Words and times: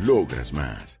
Logras 0.00 0.52
más. 0.52 1.00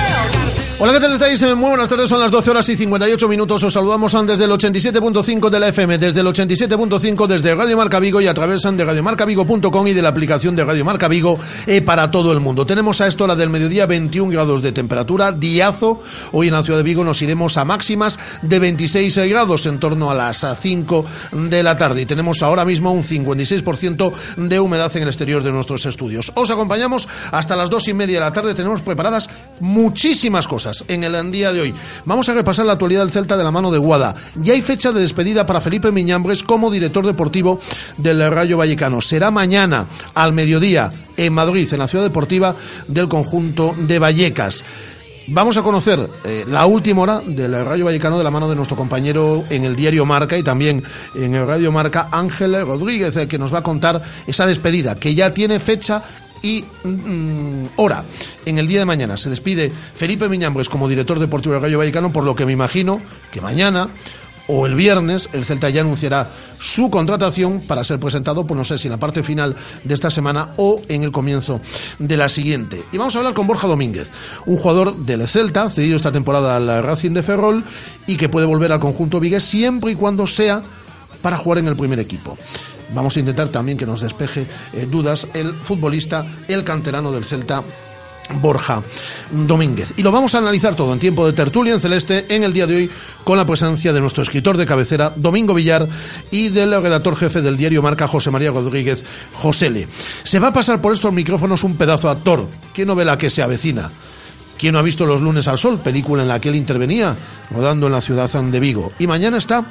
Hola, 0.83 0.93
¿qué 0.93 0.99
tal 0.99 1.13
estáis? 1.13 1.39
Eh, 1.43 1.53
Muy 1.53 1.69
buenas 1.69 1.87
tardes, 1.87 2.09
son 2.09 2.19
las 2.19 2.31
12 2.31 2.49
horas 2.49 2.67
y 2.69 2.75
58 2.75 3.27
minutos. 3.27 3.61
Os 3.61 3.71
saludamos 3.71 4.17
desde 4.25 4.45
el 4.45 4.49
87.5 4.49 5.51
de 5.51 5.59
la 5.59 5.67
FM, 5.67 5.99
desde 5.99 6.21
el 6.21 6.25
87.5 6.25 7.27
desde 7.27 7.53
Radio 7.53 7.77
Marca 7.77 7.99
Vigo 7.99 8.19
y 8.19 8.25
a 8.25 8.33
través 8.33 8.63
de 8.63 8.83
radiomarcavigo.com 8.83 9.87
y 9.87 9.93
de 9.93 10.01
la 10.01 10.09
aplicación 10.09 10.55
de 10.55 10.63
Radio 10.63 10.83
Marca 10.83 11.07
Vigo 11.07 11.37
eh, 11.67 11.83
para 11.83 12.09
todo 12.09 12.31
el 12.31 12.39
mundo. 12.39 12.65
Tenemos 12.65 12.99
a 12.99 13.05
esta 13.05 13.25
hora 13.25 13.35
del 13.35 13.51
mediodía 13.51 13.85
21 13.85 14.31
grados 14.31 14.63
de 14.63 14.71
temperatura, 14.71 15.31
diazo. 15.31 16.01
Hoy 16.31 16.47
en 16.47 16.55
la 16.55 16.63
ciudad 16.63 16.79
de 16.79 16.83
Vigo 16.83 17.03
nos 17.03 17.21
iremos 17.21 17.57
a 17.57 17.63
máximas 17.63 18.17
de 18.41 18.57
26 18.57 19.17
grados 19.29 19.67
en 19.67 19.79
torno 19.79 20.09
a 20.09 20.15
las 20.15 20.43
5 20.59 21.05
de 21.31 21.61
la 21.61 21.77
tarde 21.77 22.01
y 22.01 22.05
tenemos 22.07 22.41
ahora 22.41 22.65
mismo 22.65 22.91
un 22.91 23.03
56% 23.03 24.13
de 24.35 24.59
humedad 24.59 24.91
en 24.97 25.03
el 25.03 25.09
exterior 25.09 25.43
de 25.43 25.51
nuestros 25.51 25.85
estudios. 25.85 26.31
Os 26.33 26.49
acompañamos 26.49 27.07
hasta 27.31 27.55
las 27.55 27.69
2 27.69 27.89
y 27.89 27.93
media 27.93 28.15
de 28.15 28.25
la 28.25 28.33
tarde. 28.33 28.55
Tenemos 28.55 28.81
preparadas 28.81 29.29
muchísimas 29.59 30.47
cosas 30.47 30.70
en 30.87 31.03
el 31.03 31.31
día 31.31 31.51
de 31.51 31.61
hoy. 31.61 31.73
Vamos 32.05 32.29
a 32.29 32.33
repasar 32.33 32.65
la 32.65 32.73
actualidad 32.73 33.01
del 33.01 33.11
Celta 33.11 33.37
de 33.37 33.43
la 33.43 33.51
mano 33.51 33.71
de 33.71 33.77
Guada. 33.77 34.15
Ya 34.35 34.53
hay 34.53 34.61
fecha 34.61 34.91
de 34.91 35.01
despedida 35.01 35.45
para 35.45 35.61
Felipe 35.61 35.91
Miñambres 35.91 36.43
como 36.43 36.71
director 36.71 37.05
deportivo 37.05 37.59
del 37.97 38.29
Rayo 38.31 38.57
Vallecano. 38.57 39.01
Será 39.01 39.31
mañana 39.31 39.85
al 40.13 40.33
mediodía 40.33 40.91
en 41.17 41.33
Madrid, 41.33 41.67
en 41.71 41.79
la 41.79 41.87
ciudad 41.87 42.03
deportiva 42.03 42.55
del 42.87 43.07
conjunto 43.07 43.75
de 43.77 43.99
Vallecas. 43.99 44.63
Vamos 45.27 45.55
a 45.55 45.61
conocer 45.61 46.09
eh, 46.23 46.45
la 46.47 46.65
última 46.65 47.03
hora 47.03 47.21
del 47.25 47.53
Rayo 47.63 47.85
Vallecano 47.85 48.17
de 48.17 48.23
la 48.23 48.31
mano 48.31 48.49
de 48.49 48.55
nuestro 48.55 48.75
compañero 48.75 49.45
en 49.49 49.63
el 49.63 49.75
diario 49.75 50.05
Marca 50.05 50.37
y 50.37 50.43
también 50.43 50.83
en 51.15 51.35
el 51.35 51.47
Radio 51.47 51.71
Marca, 51.71 52.09
Ángel 52.11 52.65
Rodríguez, 52.65 53.15
eh, 53.15 53.27
que 53.27 53.37
nos 53.37 53.53
va 53.53 53.59
a 53.59 53.63
contar 53.63 54.01
esa 54.25 54.45
despedida, 54.45 54.95
que 54.95 55.13
ya 55.13 55.33
tiene 55.33 55.59
fecha 55.59 56.03
y 56.41 56.65
mm, 56.83 57.65
hora. 57.77 58.03
En 58.45 58.57
el 58.57 58.67
día 58.67 58.79
de 58.79 58.85
mañana 58.85 59.17
se 59.17 59.29
despide 59.29 59.71
Felipe 59.95 60.29
Miñambres 60.29 60.69
como 60.69 60.87
director 60.87 61.19
deportivo 61.19 61.53
del 61.53 61.61
Rayo 61.61 61.77
Vallecano, 61.77 62.11
por 62.11 62.23
lo 62.23 62.35
que 62.35 62.45
me 62.45 62.51
imagino 62.51 63.01
que 63.31 63.41
mañana 63.41 63.89
o 64.47 64.65
el 64.65 64.75
viernes 64.75 65.29
el 65.33 65.45
Celta 65.45 65.69
ya 65.69 65.81
anunciará 65.81 66.29
su 66.59 66.89
contratación 66.89 67.61
para 67.61 67.83
ser 67.83 67.99
presentado, 67.99 68.45
pues 68.45 68.57
no 68.57 68.65
sé 68.65 68.77
si 68.77 68.87
en 68.87 68.91
la 68.91 68.99
parte 68.99 69.23
final 69.23 69.55
de 69.83 69.93
esta 69.93 70.11
semana 70.11 70.49
o 70.57 70.81
en 70.89 71.03
el 71.03 71.11
comienzo 71.11 71.61
de 71.99 72.17
la 72.17 72.27
siguiente. 72.27 72.83
Y 72.91 72.97
vamos 72.97 73.15
a 73.15 73.19
hablar 73.19 73.33
con 73.33 73.47
Borja 73.47 73.67
Domínguez, 73.67 74.09
un 74.45 74.57
jugador 74.57 74.95
del 74.97 75.27
Celta, 75.27 75.69
cedido 75.69 75.95
esta 75.95 76.11
temporada 76.11 76.57
al 76.57 76.83
Racing 76.83 77.11
de 77.11 77.23
Ferrol 77.23 77.63
y 78.07 78.17
que 78.17 78.29
puede 78.29 78.45
volver 78.45 78.71
al 78.71 78.79
conjunto 78.79 79.19
Vigues 79.19 79.43
siempre 79.43 79.93
y 79.93 79.95
cuando 79.95 80.27
sea 80.27 80.61
para 81.21 81.37
jugar 81.37 81.59
en 81.59 81.67
el 81.67 81.75
primer 81.75 81.99
equipo. 81.99 82.37
Vamos 82.93 83.15
a 83.15 83.19
intentar 83.19 83.49
también 83.49 83.77
que 83.77 83.85
nos 83.85 84.01
despeje 84.01 84.45
eh, 84.73 84.87
dudas 84.89 85.27
el 85.33 85.53
futbolista, 85.53 86.25
el 86.47 86.63
canterano 86.63 87.11
del 87.11 87.23
Celta, 87.23 87.63
Borja 88.39 88.81
Domínguez. 89.31 89.93
Y 89.97 90.03
lo 90.03 90.11
vamos 90.11 90.35
a 90.35 90.39
analizar 90.39 90.75
todo 90.75 90.93
en 90.93 90.99
tiempo 90.99 91.25
de 91.25 91.33
tertulia 91.33 91.73
en 91.73 91.81
celeste 91.81 92.25
en 92.29 92.43
el 92.43 92.53
día 92.53 92.67
de 92.67 92.75
hoy 92.75 92.89
con 93.23 93.37
la 93.37 93.45
presencia 93.45 93.93
de 93.93 93.99
nuestro 93.99 94.23
escritor 94.23 94.57
de 94.57 94.65
cabecera, 94.65 95.13
Domingo 95.15 95.53
Villar, 95.53 95.87
y 96.31 96.49
del 96.49 96.71
redactor 96.81 97.15
jefe 97.15 97.41
del 97.41 97.57
diario 97.57 97.81
Marca, 97.81 98.07
José 98.07 98.31
María 98.31 98.51
Rodríguez 98.51 99.03
Josele. 99.33 99.87
Se 100.23 100.39
va 100.39 100.49
a 100.49 100.53
pasar 100.53 100.81
por 100.81 100.93
estos 100.93 101.13
micrófonos 101.13 101.63
un 101.63 101.75
pedazo 101.75 102.09
actor. 102.09 102.47
¿Qué 102.73 102.85
novela 102.85 103.17
que 103.17 103.29
se 103.29 103.41
avecina? 103.41 103.91
¿Quién 104.57 104.73
no 104.73 104.79
ha 104.79 104.83
visto 104.83 105.07
Los 105.07 105.21
lunes 105.21 105.47
al 105.47 105.57
sol? 105.57 105.79
Película 105.79 106.21
en 106.21 106.27
la 106.27 106.39
que 106.39 106.49
él 106.49 106.55
intervenía, 106.55 107.15
rodando 107.49 107.87
en 107.87 107.93
la 107.93 108.01
ciudad 108.01 108.29
de 108.29 108.59
Vigo. 108.59 108.91
Y 108.99 109.07
mañana 109.07 109.39
está 109.39 109.65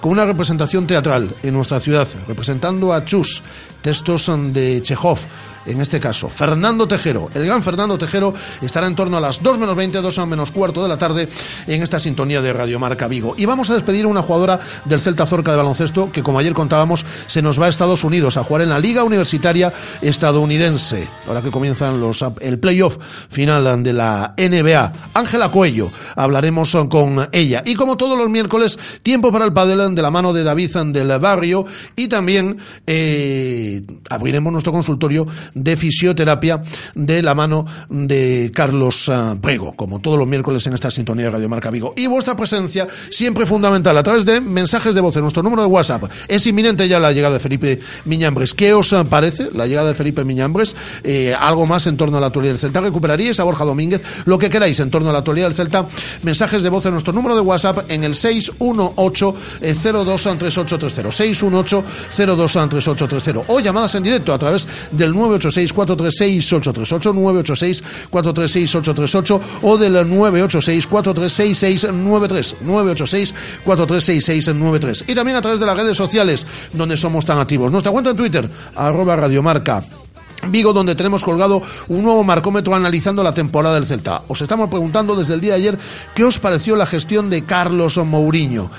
con 0.00 0.12
una 0.12 0.24
representación 0.24 0.86
teatral 0.86 1.30
en 1.42 1.54
nuestra 1.54 1.80
ciudad, 1.80 2.08
representando 2.26 2.92
a 2.92 3.04
Chus, 3.04 3.42
textos 3.82 4.30
de 4.52 4.80
Chekhov 4.82 5.18
en 5.66 5.80
este 5.80 6.00
caso, 6.00 6.28
Fernando 6.28 6.88
Tejero. 6.88 7.28
El 7.34 7.44
gran 7.44 7.62
Fernando 7.62 7.98
Tejero 7.98 8.32
estará 8.62 8.86
en 8.86 8.96
torno 8.96 9.18
a 9.18 9.20
las 9.20 9.42
2 9.42 9.58
menos 9.58 9.76
20, 9.76 10.00
2 10.00 10.26
menos 10.26 10.50
cuarto 10.50 10.82
de 10.82 10.88
la 10.88 10.96
tarde 10.96 11.28
en 11.66 11.82
esta 11.82 12.00
sintonía 12.00 12.40
de 12.40 12.52
Radio 12.52 12.78
Marca 12.78 13.08
Vigo. 13.08 13.34
Y 13.36 13.44
vamos 13.44 13.68
a 13.68 13.74
despedir 13.74 14.06
a 14.06 14.08
una 14.08 14.22
jugadora 14.22 14.58
del 14.86 15.00
Celta 15.00 15.26
Zorca 15.26 15.50
de 15.50 15.58
baloncesto 15.58 16.10
que, 16.10 16.22
como 16.22 16.38
ayer 16.38 16.54
contábamos, 16.54 17.04
se 17.26 17.42
nos 17.42 17.60
va 17.60 17.66
a 17.66 17.68
Estados 17.68 18.04
Unidos 18.04 18.36
a 18.36 18.44
jugar 18.44 18.62
en 18.62 18.70
la 18.70 18.78
Liga 18.78 19.04
Universitaria 19.04 19.72
Estadounidense. 20.00 21.06
Ahora 21.28 21.42
que 21.42 21.50
comienzan 21.50 22.00
los, 22.00 22.24
el 22.40 22.58
playoff 22.58 22.96
final 23.28 23.82
de 23.82 23.92
la 23.92 24.34
NBA. 24.38 24.92
Ángela 25.14 25.50
Cuello, 25.50 25.90
hablaremos 26.16 26.76
con 26.88 27.28
ella. 27.32 27.62
Y 27.66 27.74
como 27.74 27.98
todos 27.98 28.16
los 28.16 28.30
miércoles, 28.30 28.78
tiempo 29.02 29.30
para 29.30 29.44
el 29.44 29.52
padel 29.52 29.89
de 29.94 30.02
la 30.02 30.10
mano 30.10 30.32
de 30.32 30.44
David 30.44 30.70
del 30.86 31.18
Barrio 31.18 31.64
y 31.96 32.08
también 32.08 32.58
eh, 32.86 33.82
abriremos 34.08 34.52
nuestro 34.52 34.72
consultorio 34.72 35.26
de 35.54 35.76
fisioterapia 35.76 36.62
de 36.94 37.22
la 37.22 37.34
mano 37.34 37.64
de 37.88 38.52
Carlos 38.54 39.08
ah, 39.08 39.36
Prego, 39.40 39.74
como 39.74 40.00
todos 40.00 40.18
los 40.18 40.28
miércoles 40.28 40.66
en 40.66 40.74
esta 40.74 40.90
sintonía 40.90 41.26
de 41.26 41.30
Radio 41.32 41.48
Marca 41.48 41.70
Vigo. 41.70 41.94
Y 41.96 42.06
vuestra 42.06 42.36
presencia 42.36 42.86
siempre 43.10 43.46
fundamental 43.46 43.96
a 43.96 44.02
través 44.02 44.24
de 44.24 44.40
mensajes 44.40 44.94
de 44.94 45.00
voz 45.00 45.16
en 45.16 45.22
nuestro 45.22 45.42
número 45.42 45.62
de 45.62 45.68
WhatsApp. 45.68 46.04
Es 46.28 46.46
inminente 46.46 46.86
ya 46.88 46.98
la 46.98 47.12
llegada 47.12 47.34
de 47.34 47.40
Felipe 47.40 47.80
Miñambres. 48.04 48.54
¿Qué 48.54 48.72
os 48.72 48.94
parece 49.08 49.48
la 49.54 49.66
llegada 49.66 49.88
de 49.88 49.94
Felipe 49.94 50.24
Miñambres? 50.24 50.76
Eh, 51.02 51.34
algo 51.38 51.66
más 51.66 51.86
en 51.86 51.96
torno 51.96 52.18
a 52.18 52.20
la 52.20 52.28
actualidad 52.28 52.52
del 52.52 52.60
Celta. 52.60 52.80
¿Recuperaríais 52.80 53.40
a 53.40 53.44
Borja 53.44 53.64
Domínguez? 53.64 54.02
Lo 54.24 54.38
que 54.38 54.50
queráis 54.50 54.78
en 54.80 54.90
torno 54.90 55.10
a 55.10 55.12
la 55.12 55.18
actualidad 55.18 55.46
del 55.46 55.54
Celta. 55.54 55.86
Mensajes 56.22 56.62
de 56.62 56.68
voz 56.68 56.86
en 56.86 56.92
nuestro 56.92 57.12
número 57.12 57.34
de 57.34 57.40
WhatsApp 57.40 57.90
en 57.90 58.04
el 58.04 58.14
618 58.14 59.34
023830 59.80 61.10
618 61.10 61.84
023830 62.16 63.44
o 63.48 63.60
llamadas 63.60 63.94
en 63.94 64.02
directo 64.02 64.32
a 64.32 64.38
través 64.38 64.66
del 64.90 65.12
9 65.12 65.30
986-436-838, 65.38 67.80
986-436-838 68.10 69.40
o 69.62 69.78
del 69.78 69.96
986-436693, 69.96 72.54
986-436693. 73.64 75.04
Y 75.08 75.14
también 75.14 75.36
a 75.36 75.42
través 75.42 75.60
de 75.60 75.66
las 75.66 75.76
redes 75.76 75.96
sociales, 75.96 76.44
donde 76.72 76.96
somos 76.96 77.24
tan 77.24 77.38
activos. 77.38 77.70
Nuestra 77.70 77.92
cuenta 77.92 78.10
en 78.10 78.16
Twitter, 78.16 78.50
arroba 78.74 79.14
radiomarca. 79.16 79.84
Vigo, 80.48 80.72
donde 80.72 80.94
tenemos 80.94 81.22
colgado 81.22 81.60
un 81.88 82.02
nuevo 82.02 82.24
marcómetro 82.24 82.74
analizando 82.74 83.22
la 83.22 83.34
temporada 83.34 83.74
del 83.74 83.84
Celta. 83.84 84.22
Os 84.28 84.40
estamos 84.40 84.70
preguntando 84.70 85.14
desde 85.14 85.34
el 85.34 85.42
día 85.42 85.52
de 85.52 85.58
ayer 85.58 85.78
qué 86.14 86.24
os 86.24 86.38
pareció 86.38 86.76
la 86.76 86.86
gestión 86.86 87.28
de 87.28 87.44
Carlos 87.44 87.98
Mourinho. 87.98 88.70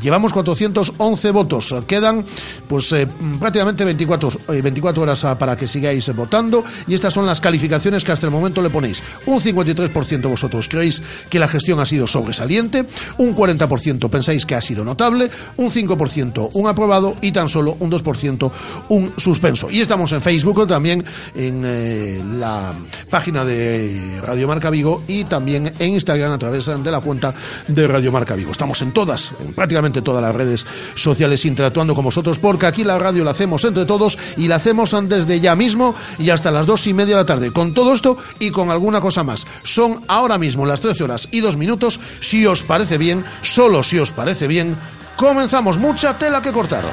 Llevamos 0.00 0.32
411 0.32 1.30
votos. 1.30 1.74
Quedan 1.86 2.24
pues 2.68 2.92
eh, 2.92 3.06
prácticamente 3.38 3.84
24, 3.84 4.30
24 4.62 5.00
eh, 5.00 5.02
horas 5.02 5.24
ah, 5.24 5.38
para 5.38 5.56
que 5.56 5.66
sigáis 5.66 6.14
votando 6.14 6.64
y 6.86 6.94
estas 6.94 7.12
son 7.12 7.26
las 7.26 7.40
calificaciones 7.40 8.04
que 8.04 8.12
hasta 8.12 8.26
el 8.26 8.32
momento 8.32 8.62
le 8.62 8.70
ponéis. 8.70 9.02
Un 9.26 9.40
53% 9.40 10.28
vosotros 10.28 10.68
creéis 10.68 11.02
que 11.28 11.38
la 11.38 11.48
gestión 11.48 11.80
ha 11.80 11.86
sido 11.86 12.06
sobresaliente, 12.06 12.84
un 13.18 13.34
40% 13.34 14.08
pensáis 14.08 14.46
que 14.46 14.54
ha 14.54 14.60
sido 14.60 14.84
notable, 14.84 15.30
un 15.56 15.70
5% 15.70 16.50
un 16.52 16.66
aprobado 16.68 17.16
y 17.20 17.32
tan 17.32 17.48
solo 17.48 17.76
un 17.80 17.90
2% 17.90 18.50
un 18.88 19.12
suspenso. 19.16 19.70
Y 19.70 19.80
estamos 19.80 20.12
en 20.12 20.20
Facebook 20.20 20.66
también 20.66 21.04
en 21.34 21.62
eh, 21.64 22.22
la 22.38 22.72
página 23.08 23.44
de 23.44 24.20
Radio 24.24 24.46
Marca 24.46 24.70
Vigo 24.70 25.02
y 25.08 25.24
también 25.24 25.72
en 25.78 25.90
Instagram 25.94 26.32
a 26.32 26.38
través 26.38 26.66
de 26.66 26.90
la 26.90 27.00
cuenta 27.00 27.34
de 27.66 27.86
Radio 27.86 28.12
Marca 28.12 28.34
Vigo. 28.34 28.52
Estamos 28.52 28.80
en 28.82 28.92
todas, 28.92 29.32
en 29.44 29.52
prácticamente 29.52 29.79
todas 29.88 30.22
las 30.22 30.34
redes 30.34 30.66
sociales 30.94 31.44
interactuando 31.44 31.94
con 31.94 32.04
vosotros, 32.04 32.38
porque 32.38 32.66
aquí 32.66 32.84
la 32.84 32.98
radio 32.98 33.24
la 33.24 33.30
hacemos 33.30 33.64
entre 33.64 33.86
todos 33.86 34.18
y 34.36 34.48
la 34.48 34.56
hacemos 34.56 34.94
desde 35.08 35.40
ya 35.40 35.56
mismo 35.56 35.94
y 36.18 36.30
hasta 36.30 36.50
las 36.50 36.66
dos 36.66 36.86
y 36.86 36.92
media 36.92 37.16
de 37.16 37.22
la 37.22 37.26
tarde. 37.26 37.52
Con 37.52 37.72
todo 37.72 37.94
esto 37.94 38.16
y 38.38 38.50
con 38.50 38.70
alguna 38.70 39.00
cosa 39.00 39.24
más. 39.24 39.46
Son 39.62 40.02
ahora 40.08 40.38
mismo 40.38 40.66
las 40.66 40.80
13 40.80 41.04
horas 41.04 41.28
y 41.30 41.40
dos 41.40 41.56
minutos. 41.56 41.98
Si 42.20 42.46
os 42.46 42.62
parece 42.62 42.98
bien, 42.98 43.24
solo 43.42 43.82
si 43.82 43.98
os 43.98 44.10
parece 44.10 44.46
bien, 44.46 44.76
comenzamos. 45.16 45.78
Mucha 45.78 46.18
tela 46.18 46.42
que 46.42 46.52
cortar. 46.52 46.84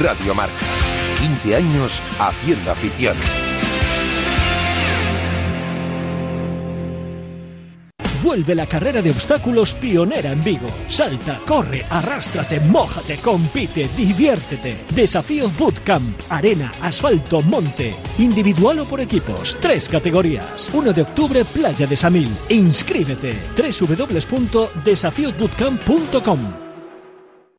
Radio 0.00 0.34
Marca. 0.34 0.54
15 1.20 1.56
años 1.56 2.02
haciendo 2.18 2.70
afición. 2.70 3.16
Vuelve 8.24 8.54
la 8.54 8.66
carrera 8.66 9.02
de 9.02 9.10
obstáculos 9.10 9.74
pionera 9.74 10.32
en 10.32 10.42
Vigo. 10.42 10.66
Salta, 10.88 11.38
corre, 11.46 11.84
arrástrate, 11.90 12.58
mójate, 12.58 13.18
compite, 13.18 13.86
diviértete. 13.94 14.78
Desafío 14.94 15.50
Bootcamp, 15.58 16.18
arena, 16.30 16.72
asfalto, 16.80 17.42
monte. 17.42 17.94
Individual 18.16 18.78
o 18.78 18.86
por 18.86 19.02
equipos. 19.02 19.54
Tres 19.60 19.90
categorías. 19.90 20.70
1 20.72 20.94
de 20.94 21.02
octubre, 21.02 21.44
Playa 21.44 21.86
de 21.86 21.98
Samil. 21.98 22.34
Inscríbete. 22.48 23.34
www.desafiosbootcamp.com 23.58 26.38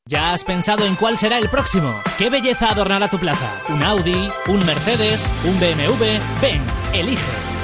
¿Ya 0.07 0.31
has 0.31 0.44
pensado 0.44 0.85
en 0.85 0.95
cuál 0.95 1.19
será 1.19 1.38
el 1.38 1.50
próximo? 1.50 1.94
¿Qué 2.17 2.31
belleza 2.31 2.71
adornará 2.71 3.07
tu 3.07 3.19
plaza? 3.19 3.62
¿Un 3.69 3.83
Audi? 3.83 4.31
¿Un 4.47 4.65
Mercedes? 4.65 5.31
¿Un 5.44 5.59
BMW? 5.59 6.06
Ven, 6.41 6.59
elige. 6.91 7.44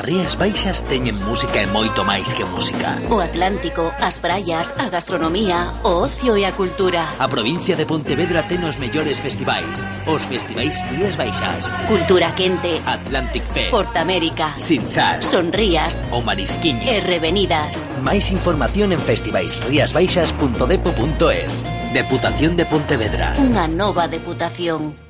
As 0.00 0.06
Rías 0.06 0.38
Baixas 0.40 0.80
teñen 0.88 1.12
música 1.28 1.60
e 1.60 1.68
moito 1.68 2.00
máis 2.08 2.32
que 2.32 2.40
música. 2.48 2.96
O 3.12 3.20
Atlántico, 3.20 3.92
as 4.00 4.16
praias, 4.16 4.72
a 4.80 4.88
gastronomía, 4.88 5.60
o 5.84 6.08
ocio 6.08 6.40
e 6.40 6.48
a 6.48 6.56
cultura. 6.56 7.04
A 7.20 7.28
provincia 7.28 7.76
de 7.76 7.84
Pontevedra 7.84 8.40
ten 8.48 8.64
os 8.64 8.80
mellores 8.80 9.20
festivais. 9.20 9.84
Os 10.08 10.24
festivais 10.24 10.80
Rías 10.88 11.20
Baixas. 11.20 11.68
Cultura 11.84 12.32
Quente. 12.32 12.80
Atlantic 12.88 13.44
Fest. 13.52 13.76
Portamérica. 13.76 14.56
Sinsar. 14.56 15.20
Sonrías. 15.20 16.00
O 16.16 16.24
Marisquiño. 16.24 16.80
E 16.80 17.04
Revenidas. 17.04 17.84
Máis 18.00 18.32
información 18.32 18.96
en 18.96 19.04
festivaisriasbaixas.depo.es. 19.04 21.52
Deputación 21.92 22.56
de 22.56 22.64
Pontevedra. 22.64 23.36
Unha 23.36 23.68
nova 23.68 24.08
deputación. 24.08 25.09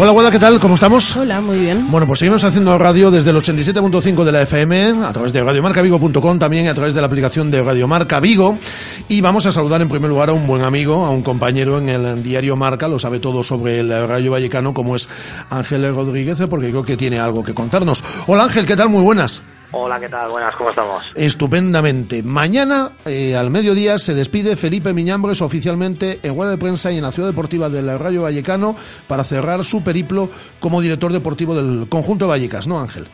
Hola, 0.00 0.12
Guada, 0.12 0.30
¿qué 0.30 0.38
tal? 0.38 0.60
¿Cómo 0.60 0.76
estamos? 0.76 1.16
Hola, 1.16 1.40
muy 1.40 1.58
bien. 1.58 1.90
Bueno, 1.90 2.06
pues 2.06 2.20
seguimos 2.20 2.44
haciendo 2.44 2.78
radio 2.78 3.10
desde 3.10 3.30
el 3.30 3.36
87.5 3.36 4.22
de 4.22 4.30
la 4.30 4.42
FM, 4.42 5.04
a 5.04 5.12
través 5.12 5.32
de 5.32 5.42
radiomarcavigo.com, 5.42 6.38
también 6.38 6.68
a 6.68 6.74
través 6.74 6.94
de 6.94 7.00
la 7.00 7.08
aplicación 7.08 7.50
de 7.50 7.64
Radio 7.64 7.88
Marca 7.88 8.20
Vigo. 8.20 8.56
Y 9.08 9.20
vamos 9.20 9.46
a 9.46 9.52
saludar 9.52 9.82
en 9.82 9.88
primer 9.88 10.08
lugar 10.08 10.28
a 10.28 10.34
un 10.34 10.46
buen 10.46 10.62
amigo, 10.62 11.04
a 11.04 11.10
un 11.10 11.22
compañero 11.22 11.78
en 11.78 11.88
el 11.88 12.22
diario 12.22 12.54
Marca, 12.54 12.86
lo 12.86 13.00
sabe 13.00 13.18
todo 13.18 13.42
sobre 13.42 13.80
el 13.80 13.88
Rayo 14.06 14.30
Vallecano, 14.30 14.72
como 14.72 14.94
es 14.94 15.08
Ángel 15.50 15.92
Rodríguez, 15.92 16.38
porque 16.48 16.68
creo 16.68 16.84
que 16.84 16.96
tiene 16.96 17.18
algo 17.18 17.42
que 17.42 17.52
contarnos. 17.52 18.04
Hola 18.28 18.44
Ángel, 18.44 18.66
¿qué 18.66 18.76
tal? 18.76 18.90
Muy 18.90 19.02
buenas. 19.02 19.42
Hola, 19.70 20.00
¿qué 20.00 20.08
tal? 20.08 20.30
Buenas, 20.30 20.56
¿cómo 20.56 20.70
estamos? 20.70 21.04
Estupendamente. 21.14 22.22
Mañana, 22.22 22.92
eh, 23.04 23.36
al 23.36 23.50
mediodía, 23.50 23.98
se 23.98 24.14
despide 24.14 24.56
Felipe 24.56 24.94
Miñambres 24.94 25.42
oficialmente 25.42 26.20
en 26.22 26.34
rueda 26.34 26.52
de 26.52 26.58
prensa 26.58 26.90
y 26.90 26.96
en 26.96 27.02
la 27.02 27.12
Ciudad 27.12 27.28
Deportiva 27.28 27.68
del 27.68 27.98
Rayo 27.98 28.22
Vallecano 28.22 28.74
para 29.06 29.24
cerrar 29.24 29.62
su 29.64 29.84
periplo 29.84 30.30
como 30.58 30.80
director 30.80 31.12
deportivo 31.12 31.54
del 31.54 31.86
conjunto 31.88 32.24
de 32.24 32.30
Vallecas, 32.30 32.66
¿no, 32.66 32.80
Ángel? 32.80 33.06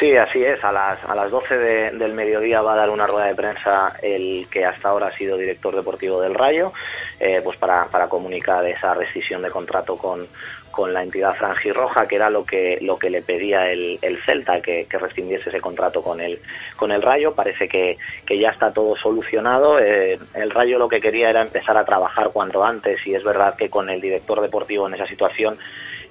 Sí, 0.00 0.16
así 0.16 0.42
es. 0.42 0.62
A 0.64 0.72
las, 0.72 0.98
a 1.04 1.14
las 1.14 1.30
12 1.30 1.56
de- 1.58 1.90
del 1.92 2.14
mediodía 2.14 2.60
va 2.62 2.72
a 2.72 2.76
dar 2.76 2.90
una 2.90 3.06
rueda 3.06 3.26
de 3.26 3.34
prensa 3.34 3.92
el 4.02 4.46
que 4.50 4.64
hasta 4.64 4.88
ahora 4.88 5.08
ha 5.08 5.16
sido 5.16 5.36
director 5.36 5.74
deportivo 5.76 6.20
del 6.22 6.34
Rayo, 6.34 6.72
eh, 7.20 7.40
pues 7.44 7.56
para, 7.58 7.84
para 7.86 8.08
comunicar 8.08 8.66
esa 8.66 8.94
rescisión 8.94 9.42
de 9.42 9.50
contrato 9.50 9.96
con, 9.96 10.26
con 10.70 10.92
la 10.92 11.02
entidad 11.02 11.34
franjirroja, 11.34 12.06
que 12.06 12.16
era 12.16 12.30
lo 12.30 12.44
que, 12.44 12.78
lo 12.80 12.98
que 12.98 13.10
le 13.10 13.22
pedía 13.22 13.70
el, 13.70 13.98
el 14.02 14.18
Celta, 14.22 14.60
que, 14.60 14.86
que 14.86 14.98
rescindiese 14.98 15.48
ese 15.48 15.60
contrato 15.60 16.02
con 16.02 16.20
el, 16.20 16.40
con 16.76 16.92
el 16.92 17.02
Rayo. 17.02 17.34
Parece 17.34 17.68
que, 17.68 17.98
que 18.26 18.38
ya 18.38 18.50
está 18.50 18.72
todo 18.72 18.96
solucionado. 18.96 19.78
Eh, 19.78 20.18
el 20.34 20.50
Rayo 20.50 20.78
lo 20.78 20.88
que 20.88 21.00
quería 21.00 21.30
era 21.30 21.42
empezar 21.42 21.76
a 21.76 21.84
trabajar 21.84 22.30
cuanto 22.32 22.64
antes 22.64 23.06
y 23.06 23.14
es 23.14 23.24
verdad 23.24 23.56
que 23.56 23.70
con 23.70 23.90
el 23.90 24.00
director 24.00 24.40
deportivo 24.40 24.86
en 24.86 24.94
esa 24.94 25.06
situación 25.06 25.58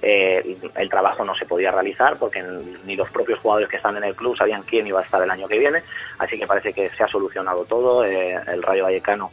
eh, 0.02 0.56
el 0.76 0.88
trabajo 0.88 1.24
no 1.24 1.34
se 1.34 1.44
podía 1.44 1.70
realizar 1.70 2.16
porque 2.18 2.42
ni 2.84 2.96
los 2.96 3.10
propios 3.10 3.38
jugadores 3.38 3.68
que 3.68 3.76
están 3.76 3.96
en 3.98 4.04
el 4.04 4.14
club 4.14 4.36
sabían 4.36 4.62
quién 4.62 4.86
iba 4.86 5.00
a 5.00 5.04
estar 5.04 5.22
el 5.22 5.30
año 5.30 5.46
que 5.46 5.58
viene, 5.58 5.82
así 6.18 6.38
que 6.38 6.46
parece 6.46 6.72
que 6.72 6.88
se 6.90 7.02
ha 7.02 7.08
solucionado 7.08 7.64
todo. 7.64 8.04
Eh, 8.04 8.38
el 8.46 8.62
Rayo 8.62 8.84
Vallecano 8.84 9.30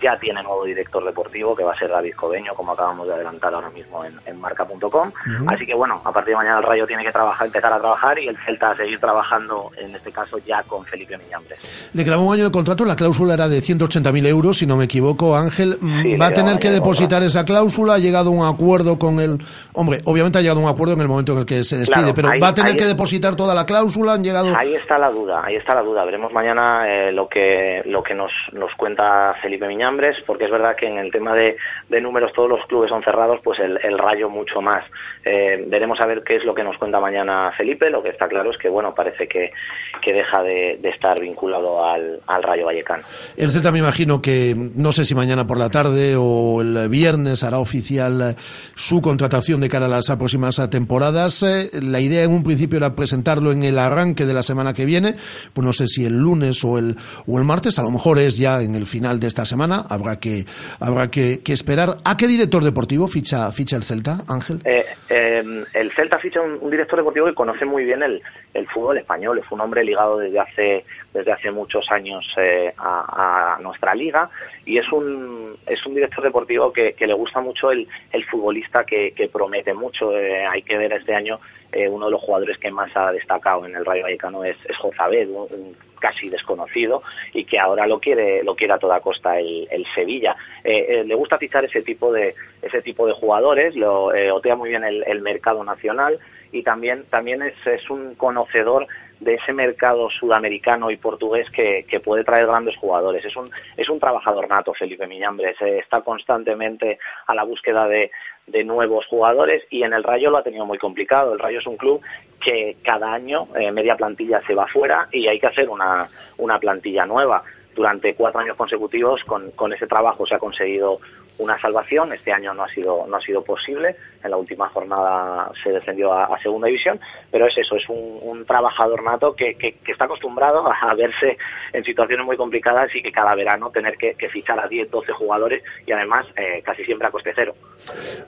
ya 0.00 0.16
tiene 0.16 0.42
nuevo 0.42 0.64
director 0.64 1.04
deportivo 1.04 1.54
que 1.54 1.64
va 1.64 1.72
a 1.72 1.78
ser 1.78 1.90
David 1.90 2.14
Cobeño, 2.14 2.54
como 2.54 2.72
acabamos 2.72 3.06
de 3.08 3.14
adelantar 3.14 3.52
ahora 3.54 3.70
mismo 3.70 4.04
en, 4.04 4.12
en 4.26 4.40
marca.com. 4.40 5.10
Así 5.48 5.66
que 5.66 5.74
bueno, 5.74 6.00
a 6.04 6.12
partir 6.12 6.32
de 6.32 6.36
mañana 6.36 6.58
el 6.58 6.64
Rayo 6.64 6.86
tiene 6.86 7.04
que 7.04 7.12
trabajar, 7.12 7.46
empezar 7.46 7.72
a 7.72 7.78
trabajar 7.78 8.18
y 8.18 8.28
el 8.28 8.36
Celta 8.44 8.70
a 8.70 8.76
seguir 8.76 8.98
trabajando, 8.98 9.70
en 9.76 9.94
este 9.94 10.10
caso 10.12 10.38
ya 10.38 10.62
con 10.64 10.84
Felipe 10.84 11.16
Miñambres. 11.18 11.60
Le 11.92 12.04
quedaba 12.04 12.22
un 12.22 12.34
año 12.34 12.44
de 12.44 12.50
contrato, 12.50 12.84
la 12.84 12.96
cláusula 12.96 13.34
era 13.34 13.48
de 13.48 13.58
180.000 13.60 14.26
euros, 14.26 14.58
si 14.58 14.66
no 14.66 14.76
me 14.76 14.84
equivoco. 14.84 15.36
Ángel 15.36 15.78
Sí, 16.02 16.16
va 16.16 16.28
a 16.28 16.32
tener 16.32 16.58
que 16.58 16.70
depositar 16.70 17.22
esa 17.22 17.44
cláusula, 17.44 17.94
ha 17.94 17.98
llegado 17.98 18.30
a 18.30 18.32
un 18.32 18.44
acuerdo 18.46 18.98
con 18.98 19.20
el... 19.20 19.38
Hombre, 19.72 20.00
obviamente 20.04 20.38
ha 20.38 20.42
llegado 20.42 20.60
a 20.60 20.64
un 20.64 20.68
acuerdo 20.68 20.94
en 20.94 21.00
el 21.00 21.08
momento 21.08 21.32
en 21.32 21.38
el 21.40 21.46
que 21.46 21.64
se 21.64 21.78
despide, 21.78 22.00
Claro, 22.00 22.14
pero 22.14 22.28
ahí- 22.30 22.40
va 22.40 22.48
a 22.48 22.54
tener 22.54 22.72
ahí 22.72 22.76
que 22.76 22.84
depositar 22.86 23.36
toda 23.36 23.54
la 23.54 23.66
cláusula, 23.66 24.14
han 24.14 24.24
llegado... 24.24 24.54
Ahí 24.56 24.74
está 24.74 24.98
la 24.98 25.10
duda, 25.10 25.42
ahí 25.44 25.56
está 25.56 25.74
la 25.74 25.82
duda. 25.82 26.04
Veremos 26.04 26.32
mañana 26.32 26.84
eh, 26.88 27.12
lo 27.12 27.28
que 27.28 27.82
lo 27.86 28.02
que 28.02 28.14
nos, 28.14 28.30
nos 28.52 28.74
cuenta 28.76 29.34
Felipe 29.42 29.66
Miñambres 29.66 29.89
Porque 30.26 30.44
es 30.44 30.50
verdad 30.50 30.76
que 30.76 30.86
en 30.86 30.98
el 30.98 31.10
tema 31.10 31.34
de, 31.34 31.56
números 32.00 32.32
todos 32.32 32.48
los 32.48 32.64
clubes 32.66 32.90
son 32.90 33.02
cerrados, 33.02 33.40
pues 33.42 33.58
el, 33.58 33.98
Rayo 33.98 34.28
mucho 34.28 34.62
más. 34.62 34.84
Eh, 35.24 35.64
veremos 35.66 36.00
a 36.00 36.06
ver 36.06 36.22
qué 36.22 36.36
es 36.36 36.44
lo 36.44 36.54
que 36.54 36.64
nos 36.64 36.78
cuenta 36.78 37.00
mañana 37.00 37.52
Felipe. 37.56 37.90
Lo 37.90 38.02
que 38.02 38.10
está 38.10 38.28
claro 38.28 38.50
es 38.50 38.58
que, 38.58 38.68
bueno, 38.68 38.94
parece 38.94 39.28
que, 39.28 39.52
que 40.00 40.12
deja 40.12 40.42
de, 40.42 40.80
estar 40.84 41.20
vinculado 41.20 41.84
al, 41.84 42.20
Rayo 42.42 42.66
Vallecano. 42.66 43.04
El 43.36 43.50
Celta 43.50 43.70
me 43.70 43.78
imagino 43.78 44.22
que, 44.22 44.54
no 44.56 44.92
sé 44.92 45.04
si 45.04 45.14
mañana 45.14 45.46
por 45.46 45.58
la 45.58 45.68
tarde 45.68 46.14
o 46.16 46.62
el 46.62 46.88
viernes 46.88 47.44
hará 47.44 47.58
oficial 47.58 48.36
su 48.74 49.00
contratación 49.00 49.60
de 49.60 49.68
cara 49.68 49.86
a 49.86 49.88
las 49.88 50.10
próximas 50.16 50.60
temporadas. 50.70 51.42
Eh, 51.42 51.70
la 51.82 52.00
idea 52.00 52.24
en 52.24 52.32
un 52.32 52.42
principio 52.42 52.78
era 52.78 52.94
presentarlo 52.94 53.52
en 53.52 53.64
el 53.64 53.78
arranque 53.78 54.26
de 54.26 54.34
la 54.34 54.42
semana 54.42 54.72
que 54.72 54.84
viene, 54.84 55.14
pues 55.52 55.64
no 55.64 55.72
sé 55.72 55.88
si 55.88 56.04
el 56.04 56.18
lunes 56.18 56.64
o 56.64 56.78
el, 56.78 56.96
o 57.26 57.38
el 57.38 57.44
martes, 57.44 57.78
a 57.78 57.82
lo 57.82 57.90
mejor 57.90 58.18
es 58.18 58.36
ya 58.36 58.60
en 58.62 58.74
el 58.74 58.86
final 58.86 59.20
de 59.20 59.26
esta 59.26 59.44
semana, 59.44 59.79
habrá 59.88 60.18
que, 60.18 60.44
habrá 60.80 61.10
que, 61.10 61.40
esperar. 61.46 61.96
¿A 62.04 62.16
qué 62.16 62.26
director 62.26 62.62
deportivo 62.62 63.06
ficha, 63.06 63.50
ficha 63.52 63.76
el 63.76 63.82
Celta, 63.82 64.20
Ángel? 64.28 64.60
Eh, 64.64 64.84
eh, 65.08 65.64
el 65.74 65.92
Celta 65.92 66.18
ficha 66.18 66.40
un, 66.40 66.70
director 66.70 66.98
deportivo 66.98 67.26
que 67.26 67.34
conoce 67.34 67.64
muy 67.64 67.84
bien 67.84 68.02
el, 68.02 68.22
el 68.54 68.66
fútbol 68.68 68.98
español, 68.98 69.38
es 69.38 69.50
un 69.50 69.60
hombre 69.60 69.84
ligado 69.84 70.18
desde 70.18 70.38
hace 70.38 70.84
desde 71.12 71.32
hace 71.32 71.50
muchos 71.50 71.90
años 71.90 72.24
eh, 72.36 72.72
a, 72.78 73.58
nuestra 73.60 73.94
liga 73.94 74.30
y 74.64 74.78
es 74.78 74.90
un, 74.92 75.56
es 75.66 75.84
un 75.84 75.94
director 75.94 76.22
deportivo 76.22 76.72
que, 76.72 76.94
le 76.98 77.14
gusta 77.14 77.40
mucho 77.40 77.72
el, 77.72 77.88
el 78.12 78.24
futbolista 78.24 78.84
que, 78.84 79.28
promete 79.32 79.74
mucho. 79.74 80.10
hay 80.10 80.62
que 80.62 80.78
ver 80.78 80.92
este 80.92 81.14
año 81.14 81.40
uno 81.88 82.06
de 82.06 82.12
los 82.12 82.20
jugadores 82.20 82.58
que 82.58 82.70
más 82.70 82.90
ha 82.96 83.10
destacado 83.12 83.66
en 83.66 83.74
el 83.74 83.84
Rayo 83.84 84.04
Vallecano 84.04 84.44
es, 84.44 84.56
es 84.68 84.76
Jozabed, 84.76 85.28
un, 85.28 85.76
casi 86.00 86.28
desconocido 86.28 87.02
y 87.32 87.44
que 87.44 87.58
ahora 87.58 87.86
lo 87.86 88.00
quiere 88.00 88.42
lo 88.42 88.56
quiere 88.56 88.72
a 88.72 88.78
toda 88.78 89.00
costa 89.00 89.38
el, 89.38 89.86
Sevilla 89.94 90.36
eh, 90.64 90.86
eh, 90.88 91.04
le 91.04 91.14
gusta 91.14 91.38
fichar 91.38 91.64
ese 91.64 91.82
tipo 91.82 92.12
de 92.12 92.34
ese 92.62 92.82
tipo 92.82 93.06
de 93.06 93.12
jugadores 93.12 93.76
lo 93.76 94.12
eh, 94.14 94.32
otea 94.32 94.56
muy 94.56 94.70
bien 94.70 94.84
el, 94.84 95.20
mercado 95.20 95.62
nacional 95.62 96.18
y 96.50 96.62
también 96.62 97.04
también 97.10 97.42
es, 97.42 97.54
es 97.66 97.88
un 97.90 98.14
conocedor 98.14 98.86
de 99.20 99.34
ese 99.34 99.52
mercado 99.52 100.08
sudamericano 100.08 100.90
y 100.90 100.96
portugués 100.96 101.48
que, 101.50 101.84
puede 102.02 102.24
traer 102.24 102.46
grandes 102.46 102.74
jugadores. 102.76 103.22
Es 103.22 103.36
un, 103.36 103.50
es 103.76 103.88
un 103.90 104.00
trabajador 104.00 104.48
nato, 104.48 104.72
Felipe 104.72 105.06
Miñambres. 105.06 105.60
está 105.60 106.00
constantemente 106.00 106.98
a 107.26 107.34
la 107.34 107.44
búsqueda 107.44 107.86
de, 107.86 108.10
de 108.50 108.64
nuevos 108.64 109.06
jugadores 109.06 109.64
y 109.70 109.82
en 109.82 109.92
el 109.92 110.02
Rayo 110.02 110.30
lo 110.30 110.38
ha 110.38 110.42
tenido 110.42 110.66
muy 110.66 110.78
complicado. 110.78 111.32
El 111.32 111.38
Rayo 111.38 111.58
es 111.58 111.66
un 111.66 111.76
club 111.76 112.00
que 112.40 112.76
cada 112.82 113.12
año 113.12 113.48
eh, 113.58 113.70
media 113.72 113.96
plantilla 113.96 114.42
se 114.46 114.54
va 114.54 114.66
fuera 114.66 115.08
y 115.12 115.26
hay 115.26 115.38
que 115.38 115.46
hacer 115.46 115.68
una, 115.68 116.08
una 116.38 116.58
plantilla 116.58 117.06
nueva. 117.06 117.42
Durante 117.74 118.14
cuatro 118.14 118.40
años 118.40 118.56
consecutivos 118.56 119.22
con, 119.24 119.52
con 119.52 119.72
ese 119.72 119.86
trabajo 119.86 120.26
se 120.26 120.34
ha 120.34 120.38
conseguido 120.38 121.00
una 121.40 121.58
salvación. 121.60 122.12
Este 122.12 122.32
año 122.32 122.54
no 122.54 122.64
ha 122.64 122.68
sido 122.68 123.06
no 123.06 123.16
ha 123.16 123.20
sido 123.20 123.42
posible. 123.42 123.96
En 124.22 124.30
la 124.30 124.36
última 124.36 124.68
jornada 124.68 125.50
se 125.62 125.70
descendió 125.70 126.12
a, 126.12 126.38
segunda 126.40 126.66
división, 126.66 127.00
pero 127.30 127.46
es 127.46 127.56
eso, 127.56 127.76
es 127.76 127.84
un, 127.88 128.44
trabajador 128.46 129.02
nato 129.02 129.34
que, 129.34 129.54
que, 129.54 129.76
está 129.86 130.04
acostumbrado 130.04 130.66
a 130.70 130.94
verse 130.94 131.38
en 131.72 131.84
situaciones 131.84 132.26
muy 132.26 132.36
complicadas 132.36 132.94
y 132.94 133.02
que 133.02 133.12
cada 133.12 133.34
verano 133.34 133.70
tener 133.70 133.96
que, 133.96 134.14
fichar 134.28 134.60
a 134.60 134.68
10, 134.68 134.90
12 134.90 135.12
jugadores 135.12 135.62
y 135.86 135.92
además 135.92 136.26
eh, 136.36 136.62
casi 136.62 136.84
siempre 136.84 137.08
a 137.08 137.10
coste 137.10 137.32
cero. 137.34 137.54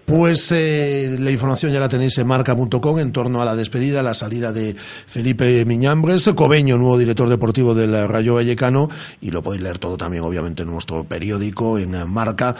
Pues 0.06 0.50
eh, 0.52 1.16
la 1.18 1.30
información 1.30 1.72
ya 1.72 1.80
la 1.80 1.88
tenéis 1.88 2.16
en 2.18 2.26
marca.com 2.26 2.98
en 2.98 3.12
torno 3.12 3.42
a 3.42 3.44
la 3.44 3.54
despedida, 3.54 4.02
la 4.02 4.14
salida 4.14 4.52
de 4.52 4.74
Felipe 4.74 5.64
Miñambres, 5.64 6.30
Cobeño, 6.34 6.78
nuevo 6.78 6.98
director 6.98 7.28
deportivo 7.28 7.74
del 7.74 8.08
Rayo 8.08 8.34
Vallecano, 8.34 8.88
y 9.20 9.30
lo 9.30 9.42
podéis 9.42 9.62
leer 9.62 9.78
todo 9.78 9.96
también, 9.96 10.24
obviamente, 10.24 10.62
en 10.62 10.70
nuestro 10.70 11.04
periódico, 11.04 11.78
en 11.78 11.92
Marca 12.10 12.54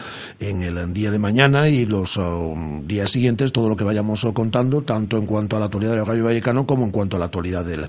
en 0.49 0.63
el 0.63 0.93
día 0.93 1.11
de 1.11 1.19
mañana 1.19 1.69
y 1.69 1.87
los 1.87 2.17
oh, 2.19 2.55
días 2.85 3.11
siguientes 3.11 3.53
todo 3.53 3.69
lo 3.69 3.77
que 3.77 3.85
vayamos 3.85 4.27
contando, 4.35 4.83
tanto 4.83 5.17
en 5.17 5.27
cuanto 5.27 5.57
a 5.57 5.61
la 5.61 5.67
actualidad 5.67 5.93
del 5.93 6.07
Rayo 6.07 6.25
Vallecano 6.25 6.67
como 6.67 6.85
en 6.85 6.91
cuanto 6.91 7.17
a 7.17 7.19
la 7.19 7.27
actualidad 7.27 7.65
del, 7.65 7.89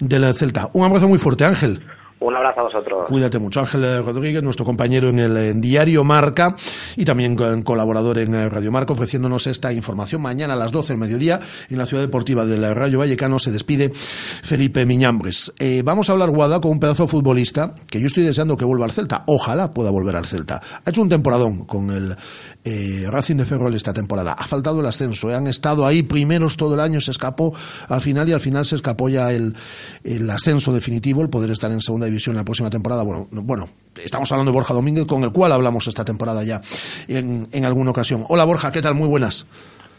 del 0.00 0.34
Celta. 0.34 0.70
Un 0.72 0.84
abrazo 0.84 1.08
muy 1.08 1.18
fuerte, 1.18 1.44
Ángel. 1.44 1.82
Un 2.20 2.36
abrazo 2.36 2.60
a 2.60 2.62
vosotros. 2.64 3.08
Cuídate 3.08 3.38
mucho. 3.38 3.60
Ángel 3.60 4.04
Rodríguez, 4.04 4.42
nuestro 4.42 4.66
compañero 4.66 5.08
en 5.08 5.18
el 5.18 5.60
diario 5.60 6.04
Marca 6.04 6.54
y 6.94 7.06
también 7.06 7.34
colaborador 7.64 8.18
en 8.18 8.34
eh, 8.34 8.48
Radio 8.50 8.70
Marca, 8.70 8.92
ofreciéndonos 8.92 9.46
esta 9.46 9.72
información. 9.72 10.20
Mañana 10.20 10.52
a 10.52 10.56
las 10.56 10.70
12 10.70 10.92
del 10.92 11.00
mediodía, 11.00 11.40
en 11.70 11.78
la 11.78 11.86
ciudad 11.86 12.02
deportiva 12.02 12.44
del 12.44 12.74
Rayo 12.74 12.98
Vallecano, 12.98 13.38
se 13.38 13.50
despide 13.50 13.90
Felipe 13.94 14.84
Miñambres. 14.84 15.54
Eh, 15.58 15.80
vamos 15.82 16.10
a 16.10 16.12
hablar, 16.12 16.28
Guada, 16.28 16.60
con 16.60 16.72
un 16.72 16.80
pedazo 16.80 17.04
de 17.04 17.08
futbolista 17.08 17.74
que 17.88 18.00
yo 18.00 18.06
estoy 18.06 18.24
deseando 18.24 18.54
que 18.54 18.66
vuelva 18.66 18.84
al 18.84 18.92
Celta. 18.92 19.24
Ojalá 19.26 19.72
pueda 19.72 19.88
volver 19.90 20.16
al 20.16 20.26
Celta. 20.26 20.60
Ha 20.84 20.90
hecho 20.90 21.00
un 21.00 21.08
temporadón 21.08 21.64
con 21.64 21.90
el 21.90 22.16
eh, 22.64 23.06
Racing 23.08 23.36
de 23.36 23.44
Ferrol 23.44 23.74
esta 23.74 23.92
temporada. 23.92 24.32
Ha 24.32 24.46
faltado 24.46 24.80
el 24.80 24.86
ascenso. 24.86 25.28
Han 25.28 25.46
estado 25.46 25.86
ahí 25.86 26.02
primeros 26.02 26.56
todo 26.56 26.74
el 26.74 26.80
año, 26.80 27.00
se 27.00 27.10
escapó 27.10 27.54
al 27.88 28.00
final 28.00 28.28
y 28.28 28.32
al 28.32 28.40
final 28.40 28.64
se 28.64 28.76
escapó 28.76 29.08
ya 29.08 29.32
el, 29.32 29.54
el 30.04 30.28
ascenso 30.30 30.72
definitivo, 30.72 31.22
el 31.22 31.28
poder 31.30 31.50
estar 31.50 31.70
en 31.70 31.80
segunda 31.80 32.06
división 32.06 32.36
la 32.36 32.44
próxima 32.44 32.70
temporada. 32.70 33.02
Bueno, 33.02 33.28
bueno, 33.30 33.68
estamos 34.02 34.30
hablando 34.32 34.52
de 34.52 34.54
Borja 34.54 34.74
Domínguez, 34.74 35.06
con 35.06 35.22
el 35.24 35.32
cual 35.32 35.52
hablamos 35.52 35.86
esta 35.86 36.04
temporada 36.04 36.44
ya 36.44 36.60
en, 37.08 37.48
en 37.52 37.64
alguna 37.64 37.90
ocasión. 37.90 38.24
Hola 38.28 38.44
Borja, 38.44 38.70
¿qué 38.72 38.82
tal? 38.82 38.94
Muy 38.94 39.08
buenas. 39.08 39.46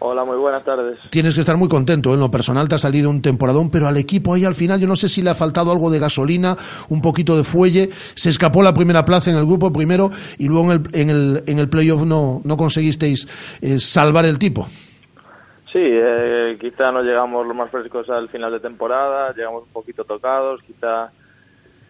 Hola, 0.03 0.25
muy 0.25 0.37
buenas 0.37 0.63
tardes. 0.63 0.97
Tienes 1.11 1.35
que 1.35 1.41
estar 1.41 1.57
muy 1.57 1.69
contento. 1.69 2.11
En 2.11 2.19
lo 2.19 2.31
personal 2.31 2.67
te 2.67 2.73
ha 2.73 2.79
salido 2.79 3.07
un 3.07 3.21
temporadón, 3.21 3.69
pero 3.69 3.87
al 3.87 3.97
equipo 3.97 4.33
ahí 4.33 4.43
al 4.43 4.55
final 4.55 4.79
yo 4.79 4.87
no 4.87 4.95
sé 4.95 5.07
si 5.07 5.21
le 5.21 5.29
ha 5.29 5.35
faltado 5.35 5.71
algo 5.71 5.91
de 5.91 5.99
gasolina, 5.99 6.57
un 6.89 7.01
poquito 7.01 7.37
de 7.37 7.43
fuelle. 7.43 7.91
Se 8.15 8.31
escapó 8.31 8.63
la 8.63 8.73
primera 8.73 9.05
plaza 9.05 9.29
en 9.29 9.37
el 9.37 9.45
grupo 9.45 9.71
primero 9.71 10.09
y 10.39 10.47
luego 10.47 10.71
en 10.71 10.81
el, 10.91 10.99
en 10.99 11.09
el, 11.11 11.43
en 11.45 11.59
el 11.59 11.69
playoff 11.69 12.01
no, 12.03 12.41
no 12.43 12.57
conseguisteis 12.57 13.27
eh, 13.61 13.79
salvar 13.79 14.25
el 14.25 14.39
tipo. 14.39 14.67
Sí, 15.71 15.79
eh, 15.79 16.57
quizá 16.59 16.91
no 16.91 17.03
llegamos 17.03 17.45
lo 17.45 17.53
más 17.53 17.69
frescos 17.69 18.09
al 18.09 18.27
final 18.29 18.51
de 18.53 18.59
temporada, 18.59 19.35
llegamos 19.35 19.65
un 19.67 19.71
poquito 19.71 20.03
tocados, 20.03 20.63
quizá 20.63 21.11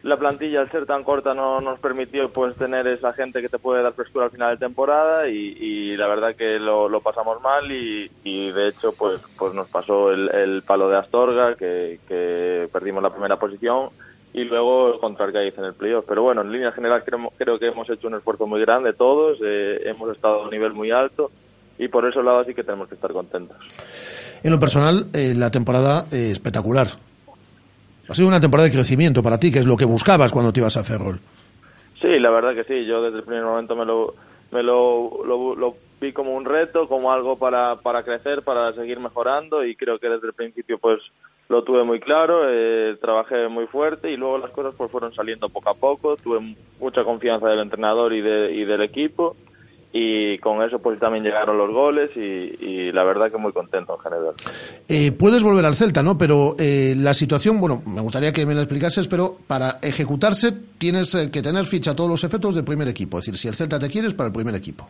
la 0.04 0.18
plantilla 0.18 0.62
al 0.62 0.72
ser 0.72 0.86
tan 0.86 1.04
corta 1.04 1.34
no 1.34 1.60
nos 1.60 1.80
permitió 1.80 2.32
pues 2.32 2.56
tener 2.56 2.88
esa 2.88 3.14
gente 3.14 3.42
que 3.42 3.50
te 3.50 3.60
puede 3.60 3.84
dar 3.84 3.94
frescura 3.94 4.26
al 4.26 4.32
final 4.32 4.52
de 4.52 4.58
temporada 4.58 5.28
y, 5.28 5.96
la 5.96 6.08
verdad 6.08 6.36
que 6.36 6.60
lo, 6.60 7.02
pasamos 7.02 7.42
mal 7.42 7.72
y, 7.72 8.10
de 8.24 8.68
hecho 8.70 8.94
pues 8.94 9.22
pues 9.38 9.54
nos 9.54 9.68
pasó 9.70 10.12
el, 10.12 10.64
palo 10.66 10.90
de 10.90 10.98
Astorga 10.98 11.56
que, 11.56 12.68
perdimos 12.72 13.04
la 13.04 13.12
primera 13.12 13.38
posición 13.38 13.90
y 14.34 14.46
luego 14.46 15.00
contra 15.00 15.26
el 15.26 15.34
Cádiz 15.34 15.58
en 15.58 15.66
el 15.66 15.74
playoff. 15.74 16.06
Pero 16.08 16.24
bueno 16.24 16.42
en 16.42 16.52
línea 16.52 16.72
general 16.72 17.04
creo, 17.04 17.32
creo 17.38 17.60
que 17.60 17.68
hemos 17.68 17.90
hecho 17.90 18.08
un 18.08 18.16
esfuerzo 18.16 18.48
muy 18.48 18.62
grande 18.62 18.94
todos 18.94 19.38
eh, 19.44 19.82
hemos 19.86 20.12
estado 20.16 20.42
a 20.42 20.44
un 20.46 20.50
nivel 20.50 20.74
muy 20.74 20.90
alto 20.90 21.32
y 21.78 21.88
por 21.90 22.08
eso 22.08 22.24
lado 22.24 22.44
sí 22.46 22.56
que 22.56 22.64
tenemos 22.64 22.88
que 22.88 22.96
estar 22.96 23.12
contentos. 23.14 23.58
En 24.42 24.50
lo 24.50 24.60
personal 24.60 25.08
eh, 25.14 25.36
la 25.36 25.52
temporada 25.52 26.08
eh, 26.12 26.32
espectacular 26.32 26.88
ha 28.12 28.16
sido 28.16 28.28
una 28.28 28.42
temporada 28.42 28.68
de 28.68 28.76
crecimiento 28.76 29.24
para 29.24 29.40
ti, 29.40 29.52
que 29.52 29.60
es 29.60 29.66
lo 29.66 29.78
que 29.78 29.86
buscabas 29.86 30.34
cuando 30.34 30.52
te 30.52 30.60
ibas 30.60 30.76
a 30.76 30.84
Ferrol. 30.84 31.20
Sí, 32.02 32.20
la 32.20 32.30
verdad 32.30 32.54
que 32.54 32.66
sí. 32.66 32.86
Yo 32.86 33.02
desde 33.02 33.20
el 33.20 33.24
primer 33.24 33.46
momento 33.46 33.74
me 33.76 33.86
lo, 33.86 34.16
me 34.52 34.64
lo, 34.64 35.24
lo, 35.26 35.76
vi 36.02 36.12
como 36.12 36.36
un 36.36 36.44
reto, 36.44 36.90
como 36.90 37.12
algo 37.12 37.38
para, 37.38 37.78
para 37.78 38.04
crecer, 38.04 38.42
para 38.42 38.74
seguir 38.74 39.00
mejorando 39.00 39.64
y 39.64 39.76
creo 39.76 39.98
que 39.98 40.10
desde 40.10 40.28
el 40.28 40.34
principio 40.34 40.78
pues 40.80 41.00
lo 41.48 41.64
tuve 41.64 41.84
muy 41.84 42.00
claro, 42.00 42.42
eh, 42.50 42.98
trabajé 43.00 43.48
muy 43.48 43.68
fuerte 43.68 44.12
y 44.12 44.18
luego 44.18 44.40
las 44.40 44.52
cosas 44.52 44.74
pues 44.76 44.90
fueron 44.92 45.14
saliendo 45.14 45.48
poco 45.50 45.70
a 45.70 45.76
poco, 45.76 46.18
tuve 46.18 46.56
mucha 46.80 47.04
confianza 47.04 47.48
del 47.48 47.60
entrenador 47.60 48.14
y, 48.14 48.22
de, 48.22 48.52
y 48.52 48.66
del 48.66 48.82
equipo 48.82 49.38
y 49.94 50.38
con 50.38 50.62
eso 50.62 50.80
pues 50.80 51.00
también 51.00 51.24
llegaron 51.24 51.58
los 51.58 51.70
goles 51.72 52.12
y, 52.16 52.92
la 52.92 53.04
verdad 53.04 53.32
que 53.32 53.38
muy 53.38 53.52
contento 53.52 53.96
en 53.96 54.00
general. 54.00 54.34
Eh, 54.88 55.12
puedes 55.12 55.44
volver 55.44 55.66
al 55.66 55.76
Celta, 55.76 56.04
¿no? 56.04 56.18
Pero 56.18 56.56
eh, 56.58 56.94
la 56.98 57.14
situación, 57.14 57.60
bueno, 57.60 57.82
me 57.86 58.02
gustaría 58.02 58.32
que 58.32 58.46
me 58.46 58.54
la 58.54 58.62
explicases, 58.62 59.08
pero 59.08 59.38
para 59.48 59.80
ejecutarse 59.82 60.54
tienes 60.78 61.14
eh, 61.16 61.30
que 61.32 61.42
tener 61.42 61.66
ficha 61.66 61.96
todos 61.96 62.10
los 62.10 62.24
efectos 62.24 62.56
del 62.56 62.64
primer 62.64 62.88
equipo, 62.88 63.20
es 63.20 63.26
decir, 63.26 63.38
si 63.38 63.48
el 63.48 63.56
Celta 63.56 63.80
te 63.80 63.90
quieres 63.90 64.14
para 64.14 64.28
el 64.28 64.34
primer 64.34 64.56
equipo. 64.56 64.90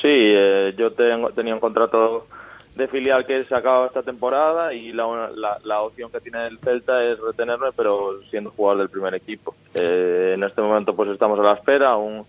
Sí, 0.00 0.34
yo 0.76 0.92
tengo, 0.92 1.30
tenía 1.30 1.54
un 1.54 1.60
contrato 1.60 2.26
de 2.74 2.88
filial 2.88 3.24
que 3.24 3.44
se 3.44 3.54
acaba 3.54 3.86
esta 3.86 4.02
temporada 4.02 4.74
y 4.74 4.92
la, 4.92 5.30
la, 5.62 5.82
opción 5.82 6.10
que 6.10 6.20
tiene 6.20 6.46
el 6.46 6.58
Celta 6.58 7.04
es 7.04 7.20
retenerme, 7.20 7.68
pero 7.76 8.20
siendo 8.30 8.50
jugador 8.50 8.80
del 8.80 8.88
primer 8.88 9.14
equipo. 9.14 9.54
en 9.74 10.42
este 10.42 10.60
momento 10.60 10.96
pues 10.96 11.10
estamos 11.10 11.38
a 11.38 11.42
la 11.42 11.52
espera, 11.52 11.90
aún 11.90 12.26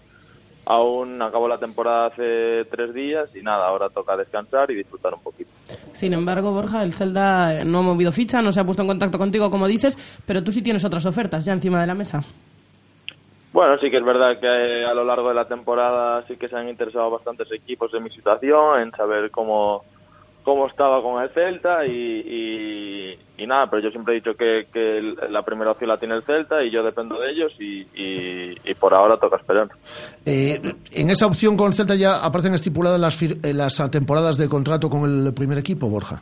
aún 0.65 1.21
acabó 1.21 1.47
la 1.47 1.57
temporada 1.57 2.07
hace 2.07 2.65
tres 2.65 2.93
días 2.93 3.29
y 3.35 3.41
nada, 3.41 3.67
ahora 3.67 3.89
toca 3.89 4.15
descansar 4.17 4.71
y 4.71 4.75
disfrutar 4.75 5.13
un 5.13 5.21
poquito. 5.21 5.49
Sin 5.93 6.13
embargo, 6.13 6.51
Borja, 6.51 6.83
el 6.83 6.93
Celda 6.93 7.63
no 7.65 7.79
ha 7.79 7.81
movido 7.81 8.11
ficha, 8.11 8.41
no 8.41 8.51
se 8.51 8.59
ha 8.59 8.65
puesto 8.65 8.81
en 8.81 8.87
contacto 8.87 9.17
contigo, 9.17 9.49
como 9.49 9.67
dices, 9.67 9.97
pero 10.25 10.43
tú 10.43 10.51
sí 10.51 10.61
tienes 10.61 10.85
otras 10.85 11.05
ofertas 11.05 11.45
ya 11.45 11.53
encima 11.53 11.81
de 11.81 11.87
la 11.87 11.95
mesa. 11.95 12.23
Bueno, 13.53 13.77
sí 13.77 13.91
que 13.91 13.97
es 13.97 14.03
verdad 14.03 14.39
que 14.39 14.47
eh, 14.47 14.85
a 14.85 14.95
lo 14.95 15.03
largo 15.03 15.29
de 15.29 15.35
la 15.35 15.47
temporada 15.47 16.25
sí 16.27 16.37
que 16.37 16.49
se 16.49 16.55
han 16.55 16.69
interesado 16.69 17.11
bastantes 17.11 17.51
equipos 17.51 17.93
en 17.93 18.03
mi 18.03 18.09
situación, 18.09 18.81
en 18.81 18.91
saber 18.91 19.29
cómo, 19.29 19.83
cómo 20.43 20.65
estaba 20.65 21.03
con 21.03 21.21
el 21.21 21.29
Celta 21.29 21.85
y, 21.85 23.19
y, 23.37 23.45
nada, 23.45 23.69
pero 23.69 23.83
yo 23.83 23.91
siempre 23.91 24.13
he 24.13 24.21
dicho 24.21 24.35
que, 24.35 24.67
que, 24.73 25.15
la 25.29 25.43
primera 25.43 25.71
opción 25.71 25.89
la 25.89 25.97
tiene 25.97 26.15
el 26.15 26.23
Celta 26.23 26.63
y 26.63 26.71
yo 26.71 26.81
dependo 26.81 27.19
de 27.19 27.29
ellos 27.29 27.53
y, 27.59 27.85
y 27.93 28.55
por 28.83 28.93
ahora 28.93 29.15
toca 29.15 29.37
esperar. 29.37 29.69
Eh, 30.25 30.75
en 30.91 31.09
esa 31.09 31.25
opción 31.25 31.55
con 31.55 31.67
el 31.67 31.73
Celta 31.73 31.95
ya 31.95 32.17
aparecen 32.17 32.53
estipuladas 32.53 32.99
las, 32.99 33.17
las 33.41 33.89
temporadas 33.89 34.35
de 34.35 34.49
contrato 34.49 34.89
con 34.89 35.25
el 35.25 35.33
primer 35.33 35.57
equipo, 35.57 35.87
Borja. 35.87 36.21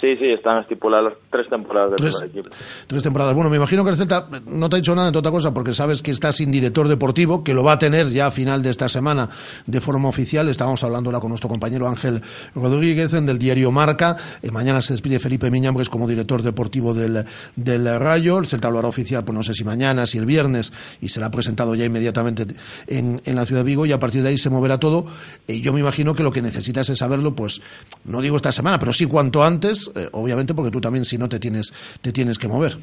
Sí, 0.00 0.16
sí, 0.18 0.26
están 0.26 0.58
estipuladas 0.58 1.14
tres 1.30 1.48
temporadas 1.48 1.90
del 1.90 1.96
tres, 1.98 2.16
primer 2.16 2.36
equipo. 2.36 2.56
Tres 2.86 3.02
temporadas. 3.02 3.34
Bueno, 3.34 3.48
me 3.48 3.56
imagino 3.56 3.84
que 3.84 3.90
el 3.90 3.96
Celta 3.96 4.28
no 4.46 4.68
te 4.68 4.76
ha 4.76 4.78
dicho 4.78 4.94
nada 4.94 5.10
de 5.10 5.18
otra 5.18 5.32
cosa 5.32 5.54
porque 5.54 5.72
sabes 5.72 6.02
que 6.02 6.10
está 6.10 6.32
sin 6.32 6.50
director 6.50 6.88
deportivo, 6.88 7.42
que 7.42 7.54
lo 7.54 7.62
va 7.62 7.72
a 7.72 7.78
tener 7.78 8.10
ya 8.10 8.26
a 8.26 8.30
final 8.30 8.62
de 8.62 8.70
esta 8.70 8.88
semana 8.88 9.28
de 9.66 9.80
forma 9.80 10.08
oficial. 10.08 10.48
Estábamos 10.48 10.82
hablando 10.84 11.08
ahora 11.08 11.20
con 11.20 11.30
nuestro 11.30 11.48
compañero 11.48 11.88
Ángel 11.88 12.20
Rodríguez 12.54 13.12
del 13.12 13.38
diario 13.38 13.70
Marca. 13.70 14.16
Eh, 14.42 14.50
mañana 14.50 14.82
se 14.82 14.94
despide 14.94 15.18
Felipe 15.18 15.50
Miñambres 15.50 15.88
como 15.88 16.06
director 16.06 16.42
deportivo 16.42 16.92
del, 16.92 17.24
del 17.56 17.98
Rayo. 17.98 18.38
El 18.38 18.46
Celta 18.46 18.70
lo 18.70 18.80
hará 18.80 18.88
oficial, 18.88 19.24
pues 19.24 19.36
no 19.36 19.42
sé 19.42 19.54
si 19.54 19.64
mañana, 19.64 20.06
si 20.06 20.18
el 20.18 20.26
viernes, 20.26 20.72
y 21.00 21.08
será 21.08 21.30
presentado 21.30 21.74
ya 21.74 21.84
inmediatamente 21.84 22.46
en, 22.88 23.22
en 23.24 23.36
la 23.36 23.46
ciudad 23.46 23.60
de 23.60 23.66
Vigo 23.66 23.86
y 23.86 23.92
a 23.92 23.98
partir 23.98 24.22
de 24.22 24.30
ahí 24.30 24.38
se 24.38 24.50
moverá 24.50 24.78
todo. 24.78 25.06
Y 25.46 25.60
yo 25.60 25.72
me 25.72 25.80
imagino 25.80 26.14
que 26.14 26.22
lo 26.22 26.32
que 26.32 26.42
necesitas 26.42 26.90
es 26.90 26.98
saberlo, 26.98 27.34
pues 27.34 27.62
no 28.04 28.20
digo 28.20 28.36
esta 28.36 28.52
semana, 28.52 28.78
pero 28.78 28.92
sí 28.92 29.06
cuanto 29.06 29.44
antes 29.44 29.90
eh, 29.94 30.08
obviamente 30.12 30.54
porque 30.54 30.70
tú 30.70 30.80
también 30.80 31.04
si 31.04 31.18
no 31.18 31.28
te 31.28 31.38
tienes, 31.38 31.72
te 32.00 32.12
tienes 32.12 32.38
que 32.38 32.48
mover. 32.48 32.76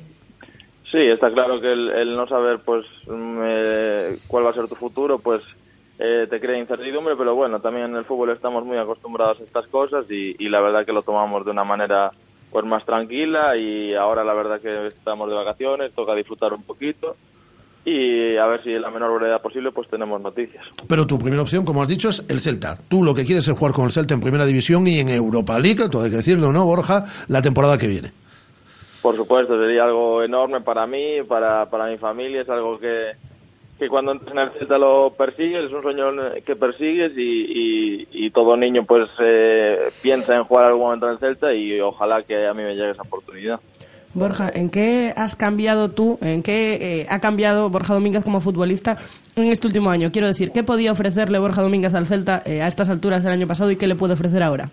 Sí, 0.91 0.97
está 0.97 1.31
claro 1.31 1.61
que 1.61 1.71
el, 1.71 2.15
no 2.15 2.27
saber 2.27 2.59
pues 2.65 2.85
cuál 4.27 4.45
va 4.45 4.49
a 4.49 4.53
ser 4.53 4.67
tu 4.67 4.75
futuro, 4.75 5.19
pues 5.19 5.41
eh, 5.99 6.27
te 6.29 6.39
crea 6.41 6.57
incertidumbre, 6.57 7.15
pero 7.15 7.35
bueno, 7.35 7.61
también 7.61 7.85
en 7.85 7.95
el 7.95 8.05
fútbol 8.05 8.31
estamos 8.31 8.65
muy 8.65 8.77
acostumbrados 8.77 9.39
a 9.39 9.43
estas 9.43 9.67
cosas 9.67 10.05
y, 10.09 10.35
y, 10.37 10.49
la 10.49 10.59
verdad 10.59 10.85
que 10.85 10.93
lo 10.93 11.03
tomamos 11.03 11.45
de 11.45 11.51
una 11.51 11.63
manera 11.63 12.11
pues 12.51 12.65
más 12.65 12.83
tranquila 12.85 13.55
y 13.55 13.93
ahora 13.93 14.23
la 14.25 14.33
verdad 14.33 14.59
que 14.59 14.87
estamos 14.87 15.29
de 15.29 15.35
vacaciones, 15.35 15.93
toca 15.93 16.13
disfrutar 16.15 16.53
un 16.53 16.63
poquito 16.63 17.15
y 17.83 18.37
a 18.37 18.45
ver 18.45 18.63
si 18.63 18.73
en 18.73 18.81
la 18.81 18.91
menor 18.91 19.17
brevedad 19.17 19.41
posible 19.41 19.71
pues 19.71 19.87
tenemos 19.89 20.21
noticias. 20.21 20.65
Pero 20.87 21.07
tu 21.07 21.17
primera 21.17 21.41
opción, 21.41 21.65
como 21.65 21.81
has 21.81 21.87
dicho, 21.87 22.09
es 22.09 22.25
el 22.29 22.39
Celta. 22.39 22.77
Tú 22.87 23.03
lo 23.03 23.15
que 23.15 23.25
quieres 23.25 23.47
es 23.47 23.57
jugar 23.57 23.73
con 23.73 23.85
el 23.85 23.91
Celta 23.91 24.13
en 24.13 24.21
Primera 24.21 24.45
División 24.45 24.87
y 24.87 24.99
en 24.99 25.09
Europa 25.09 25.59
League, 25.59 25.89
todo 25.89 26.03
hay 26.03 26.11
que 26.11 26.17
decirlo, 26.17 26.51
¿no, 26.51 26.65
Borja? 26.65 27.05
La 27.27 27.41
temporada 27.41 27.77
que 27.77 27.87
viene. 27.87 28.11
Por 29.01 29.15
supuesto, 29.15 29.59
sería 29.59 29.85
algo 29.85 30.21
enorme 30.21 30.61
para 30.61 30.85
mí, 30.85 31.23
para, 31.27 31.67
para 31.69 31.87
mi 31.87 31.97
familia, 31.97 32.41
es 32.41 32.49
algo 32.49 32.79
que, 32.79 33.13
que 33.79 33.89
cuando 33.89 34.11
entras 34.11 34.31
en 34.31 34.37
el 34.37 34.51
Celta 34.51 34.77
lo 34.77 35.13
persigues, 35.17 35.65
es 35.65 35.71
un 35.71 35.81
sueño 35.81 36.05
que 36.45 36.55
persigues 36.55 37.13
y, 37.17 38.07
y, 38.11 38.29
todo 38.29 38.55
niño 38.55 38.85
pues 38.85 39.09
eh, 39.17 39.89
piensa 40.03 40.35
en 40.35 40.43
jugar 40.43 40.65
algún 40.65 40.83
momento 40.83 41.07
en 41.07 41.13
el 41.13 41.17
Celta 41.17 41.51
y 41.51 41.81
ojalá 41.81 42.21
que 42.21 42.45
a 42.45 42.53
mí 42.53 42.61
me 42.61 42.75
llegue 42.75 42.91
esa 42.91 43.01
oportunidad. 43.01 43.59
Borja, 44.13 44.51
¿en 44.53 44.69
qué 44.69 45.13
has 45.15 45.35
cambiado 45.37 45.89
tú, 45.89 46.17
en 46.21 46.43
qué 46.43 46.73
eh, 46.81 47.07
ha 47.09 47.19
cambiado 47.19 47.69
Borja 47.69 47.93
Domínguez 47.93 48.23
como 48.25 48.41
futbolista 48.41 48.97
en 49.35 49.47
este 49.47 49.67
último 49.67 49.89
año? 49.89 50.11
Quiero 50.11 50.27
decir, 50.27 50.51
¿qué 50.51 50.63
podía 50.63 50.91
ofrecerle 50.91 51.39
Borja 51.39 51.61
Domínguez 51.61 51.93
al 51.93 52.07
Celta 52.07 52.41
eh, 52.45 52.61
a 52.61 52.67
estas 52.67 52.89
alturas 52.89 53.23
del 53.23 53.31
año 53.31 53.47
pasado 53.47 53.71
y 53.71 53.77
qué 53.77 53.87
le 53.87 53.95
puede 53.95 54.15
ofrecer 54.15 54.43
ahora? 54.43 54.69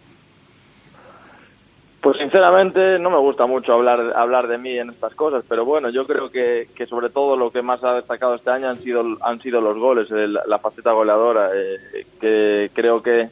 Pues 2.01 2.17
sinceramente 2.19 2.99
no 2.99 3.11
me 3.11 3.19
gusta 3.19 3.47
mucho 3.47 3.75
hablar, 3.75 4.13
hablar 4.17 4.49
de 4.49 4.59
mí 4.59 4.77
en 4.77 4.91
estas 4.91 5.15
cosas, 5.15 5.45
pero 5.49 5.65
bueno, 5.65 5.89
yo 5.91 6.07
creo 6.07 6.31
que, 6.31 6.69
que 6.75 6.87
sobre 6.87 7.11
todo 7.11 7.37
lo 7.37 7.51
que 7.51 7.63
más 7.63 7.83
ha 7.85 7.95
destacado 7.95 8.35
este 8.35 8.51
año 8.51 8.69
han 8.69 8.79
sido, 8.79 9.05
han 9.21 9.41
sido 9.41 9.61
los 9.61 9.77
goles, 9.79 10.09
la 10.11 10.59
faceta 10.59 10.93
goleadora, 10.93 11.51
eh, 11.55 12.07
que 12.21 12.71
creo 12.73 13.03
que 13.03 13.29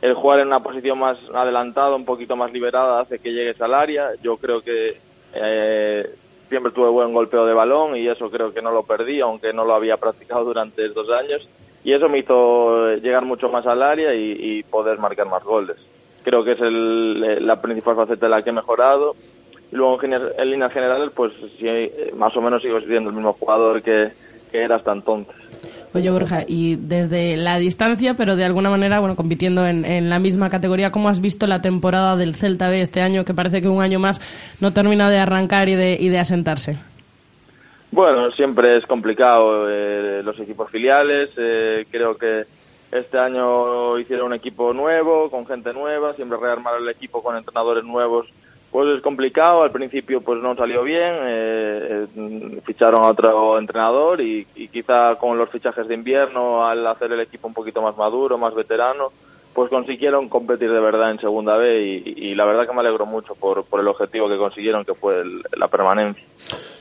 el 0.00 0.14
jugar 0.14 0.40
en 0.40 0.48
una 0.48 0.62
posición 0.62 0.98
más 0.98 1.18
adelantada, 1.34 1.96
un 1.96 2.04
poquito 2.06 2.36
más 2.36 2.52
liberada, 2.52 3.00
hace 3.00 3.18
que 3.18 3.32
llegues 3.32 3.60
al 3.60 3.74
área. 3.74 4.10
Yo 4.22 4.36
creo 4.38 4.62
que 4.62 4.98
eh, 5.34 6.10
siempre 6.48 6.72
tuve 6.72 6.88
buen 6.88 7.12
golpeo 7.12 7.46
de 7.46 7.54
balón 7.54 7.96
y 7.96 8.08
eso 8.08 8.30
creo 8.30 8.52
que 8.52 8.62
no 8.62 8.70
lo 8.70 8.82
perdí, 8.82 9.20
aunque 9.20 9.52
no 9.52 9.64
lo 9.64 9.74
había 9.74 9.96
practicado 9.98 10.44
durante 10.44 10.84
estos 10.84 11.10
años. 11.10 11.48
Y 11.82 11.92
eso 11.92 12.08
me 12.08 12.18
hizo 12.18 12.94
llegar 12.96 13.24
mucho 13.24 13.48
más 13.48 13.66
al 13.66 13.82
área 13.82 14.14
y, 14.14 14.62
poder 14.64 14.98
marcar 14.98 15.26
más 15.28 15.42
goles. 15.42 15.76
Creo 16.22 16.44
que 16.44 16.52
es 16.52 16.60
el, 16.60 17.46
la 17.46 17.62
principal 17.62 17.96
faceta 17.96 18.26
de 18.26 18.30
la 18.30 18.42
que 18.42 18.50
he 18.50 18.52
mejorado. 18.52 19.16
Luego 19.72 20.02
en, 20.02 20.50
líneas 20.50 20.72
generales, 20.72 21.10
pues 21.14 21.32
sí, 21.58 21.90
más 22.14 22.36
o 22.36 22.42
menos 22.42 22.60
sigo 22.60 22.80
siendo 22.80 23.08
el 23.08 23.16
mismo 23.16 23.32
jugador 23.32 23.80
que, 23.80 24.12
que 24.52 24.58
era 24.62 24.76
hasta 24.76 24.92
entonces. 24.92 25.39
Oye, 25.92 26.08
Borja, 26.08 26.44
y 26.46 26.76
desde 26.76 27.36
la 27.36 27.58
distancia, 27.58 28.14
pero 28.14 28.36
de 28.36 28.44
alguna 28.44 28.70
manera, 28.70 29.00
bueno, 29.00 29.16
compitiendo 29.16 29.66
en, 29.66 30.08
la 30.08 30.20
misma 30.20 30.48
categoría, 30.48 30.92
¿cómo 30.92 31.08
has 31.08 31.20
visto 31.20 31.48
la 31.48 31.62
temporada 31.62 32.16
del 32.16 32.36
Celta 32.36 32.68
B 32.68 32.80
este 32.80 33.02
año, 33.02 33.24
que 33.24 33.34
parece 33.34 33.60
que 33.60 33.68
un 33.68 33.82
año 33.82 33.98
más 33.98 34.20
no 34.60 34.72
termina 34.72 35.10
de 35.10 35.18
arrancar 35.18 35.68
y 35.68 35.74
de, 35.74 35.96
y 35.98 36.08
de 36.08 36.20
asentarse? 36.20 36.78
Bueno, 37.90 38.30
siempre 38.30 38.76
es 38.76 38.86
complicado 38.86 39.68
eh, 39.68 40.22
los 40.24 40.38
equipos 40.38 40.70
filiales. 40.70 41.30
Eh, 41.36 41.84
creo 41.90 42.16
que 42.16 42.44
este 42.92 43.18
año 43.18 43.98
hicieron 43.98 44.26
un 44.26 44.34
equipo 44.34 44.72
nuevo, 44.72 45.28
con 45.28 45.44
gente 45.44 45.72
nueva, 45.72 46.14
siempre 46.14 46.38
rearmar 46.40 46.74
el 46.80 46.88
equipo 46.88 47.20
con 47.20 47.36
entrenadores 47.36 47.82
nuevos 47.82 48.28
pues 48.70 48.88
es 48.96 49.02
complicado, 49.02 49.62
al 49.62 49.72
principio 49.72 50.20
pues 50.20 50.40
no 50.40 50.54
salió 50.54 50.82
bien, 50.82 51.14
eh, 51.22 52.06
eh, 52.16 52.60
ficharon 52.64 53.02
a 53.02 53.08
otro 53.08 53.58
entrenador 53.58 54.20
y, 54.20 54.46
y, 54.54 54.68
quizá 54.68 55.16
con 55.16 55.36
los 55.38 55.50
fichajes 55.50 55.88
de 55.88 55.94
invierno, 55.94 56.64
al 56.64 56.86
hacer 56.86 57.12
el 57.12 57.20
equipo 57.20 57.48
un 57.48 57.54
poquito 57.54 57.82
más 57.82 57.96
maduro, 57.96 58.38
más 58.38 58.54
veterano, 58.54 59.10
pues 59.54 59.68
consiguieron 59.68 60.28
competir 60.28 60.70
de 60.72 60.80
verdad 60.80 61.10
en 61.10 61.18
Segunda 61.18 61.56
B 61.56 61.82
y, 62.04 62.34
la 62.34 62.44
verdad 62.44 62.66
que 62.66 62.72
me 62.72 62.80
alegro 62.80 63.06
mucho 63.06 63.34
por, 63.34 63.64
por 63.64 63.80
el 63.80 63.88
objetivo 63.88 64.28
que 64.28 64.36
consiguieron, 64.36 64.84
que 64.84 64.94
fue 64.94 65.24
la 65.56 65.68
permanencia. 65.68 66.24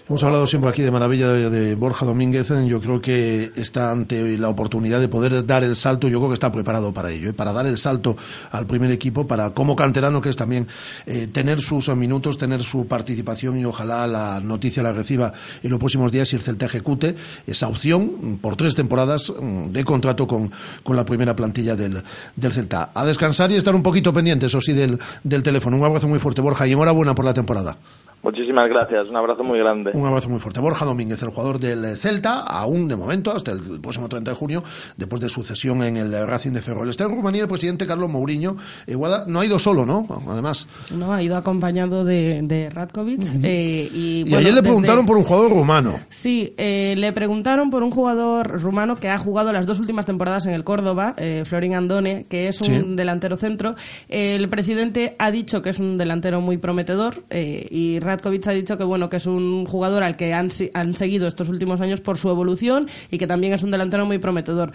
Hemos 0.09 0.23
hablado 0.23 0.47
siempre 0.47 0.71
aquí 0.71 0.81
de 0.81 0.89
maravilla 0.89 1.27
de, 1.27 1.75
Borja 1.75 2.03
Domínguez. 2.03 2.51
Yo 2.65 2.81
creo 2.81 2.99
que 2.99 3.51
está 3.55 3.91
ante 3.91 4.39
la 4.39 4.49
oportunidad 4.49 4.99
de 4.99 5.07
poder 5.07 5.45
dar 5.45 5.63
el 5.63 5.75
salto. 5.75 6.07
Yo 6.07 6.17
creo 6.17 6.29
que 6.29 6.33
está 6.33 6.51
preparado 6.51 6.91
para 6.91 7.11
ello, 7.11 7.29
¿eh? 7.29 7.33
para 7.33 7.53
dar 7.53 7.67
el 7.67 7.77
salto 7.77 8.17
al 8.49 8.65
primer 8.65 8.89
equipo, 8.89 9.27
para 9.27 9.51
como 9.51 9.75
canterano 9.75 10.19
que 10.19 10.29
es 10.29 10.35
también 10.35 10.67
eh, 11.05 11.27
tener 11.31 11.61
sus 11.61 11.95
minutos, 11.95 12.39
tener 12.39 12.63
su 12.63 12.87
participación 12.87 13.59
y 13.59 13.65
ojalá 13.65 14.07
la 14.07 14.39
noticia 14.39 14.81
la 14.81 14.91
reciba 14.91 15.31
en 15.61 15.69
los 15.69 15.77
próximos 15.77 16.11
días 16.11 16.33
y 16.33 16.37
el 16.37 16.41
Celta 16.41 16.65
ejecute 16.65 17.15
esa 17.45 17.67
opción 17.67 18.39
por 18.41 18.55
tres 18.55 18.73
temporadas 18.73 19.31
mm, 19.39 19.67
de 19.67 19.83
contrato 19.83 20.25
con, 20.25 20.51
con 20.81 20.95
la 20.95 21.05
primera 21.05 21.35
plantilla 21.35 21.75
del, 21.75 22.01
del 22.35 22.51
Celta. 22.51 22.89
A 22.95 23.05
descansar 23.05 23.51
y 23.51 23.57
estar 23.57 23.75
un 23.75 23.83
poquito 23.83 24.11
pendiente, 24.11 24.47
eso 24.47 24.59
sí, 24.59 24.73
del, 24.73 24.97
del 25.23 25.43
teléfono. 25.43 25.77
Un 25.77 25.85
abrazo 25.85 26.07
muy 26.07 26.17
fuerte, 26.17 26.41
Borja, 26.41 26.65
y 26.65 26.71
enhorabuena 26.71 27.13
por 27.13 27.25
la 27.25 27.33
temporada. 27.35 27.77
Muchísimas 28.21 28.67
gracias, 28.67 29.07
un 29.07 29.15
abrazo 29.15 29.43
muy 29.43 29.59
grande. 29.59 29.91
Un 29.93 30.05
abrazo 30.05 30.29
muy 30.29 30.39
fuerte. 30.39 30.59
Borja 30.59 30.85
Domínguez, 30.85 31.23
el 31.23 31.29
jugador 31.29 31.57
del 31.57 31.95
Celta, 31.95 32.41
aún 32.41 32.89
de 32.89 32.97
momento, 32.97 33.31
hasta 33.31 33.51
el 33.51 33.79
próximo 33.79 34.09
30 34.09 34.31
de 34.31 34.35
junio, 34.35 34.63
después 34.97 35.21
de 35.21 35.29
su 35.29 35.43
cesión 35.43 35.81
en 35.83 35.95
el 35.95 36.27
Racing 36.27 36.51
de 36.51 36.61
Ferrol. 36.61 36.89
Está 36.89 37.05
en 37.05 37.11
Rumanía 37.11 37.43
el 37.43 37.47
presidente 37.47 37.87
Carlos 37.87 38.09
Mourinho. 38.09 38.57
Eh, 38.87 38.97
no 39.27 39.39
ha 39.39 39.45
ido 39.45 39.57
solo, 39.57 39.85
¿no? 39.85 40.05
Además. 40.27 40.67
No, 40.91 41.13
ha 41.13 41.23
ido 41.23 41.37
acompañado 41.37 42.03
de, 42.03 42.41
de 42.43 42.69
Ratkovic. 42.69 43.21
Eh, 43.41 43.89
y, 43.93 44.35
ayer 44.35 44.53
le 44.53 44.61
preguntaron 44.61 45.05
por 45.05 45.17
un 45.17 45.23
jugador 45.23 45.51
rumano. 45.51 45.99
Sí, 46.09 46.53
eh, 46.57 46.95
le 46.97 47.13
preguntaron 47.13 47.69
por 47.69 47.83
un 47.83 47.91
jugador 47.91 48.61
rumano 48.61 48.97
que 48.97 49.09
ha 49.09 49.17
jugado 49.17 49.53
las 49.53 49.65
dos 49.65 49.79
últimas 49.79 50.05
temporadas 50.05 50.45
en 50.45 50.53
el 50.53 50.63
Córdoba, 50.63 51.15
Florin 51.45 51.73
Andone, 51.73 52.25
que 52.29 52.47
es 52.49 52.61
un 52.61 52.95
delantero 52.95 53.37
centro. 53.37 53.75
el 54.09 54.49
presidente 54.49 55.15
ha 55.19 55.31
dicho 55.31 55.61
que 55.61 55.69
es 55.69 55.79
un 55.79 55.97
delantero 55.97 56.41
muy 56.41 56.57
prometedor 56.57 57.23
y 57.31 57.99
Ratkovic 58.09 58.47
ha 58.47 58.51
dicho 58.51 58.77
que 58.77 58.83
bueno 58.83 59.09
que 59.09 59.17
es 59.17 59.25
un 59.25 59.65
jugador 59.65 60.03
al 60.03 60.17
que 60.17 60.33
han, 60.33 60.49
han 60.73 60.93
seguido 60.93 61.27
estos 61.27 61.49
últimos 61.49 61.81
años 61.81 62.01
por 62.01 62.17
su 62.17 62.29
evolución 62.29 62.87
y 63.09 63.17
que 63.17 63.27
también 63.27 63.53
es 63.53 63.63
un 63.63 63.71
delantero 63.71 64.05
muy 64.05 64.17
prometedor. 64.17 64.71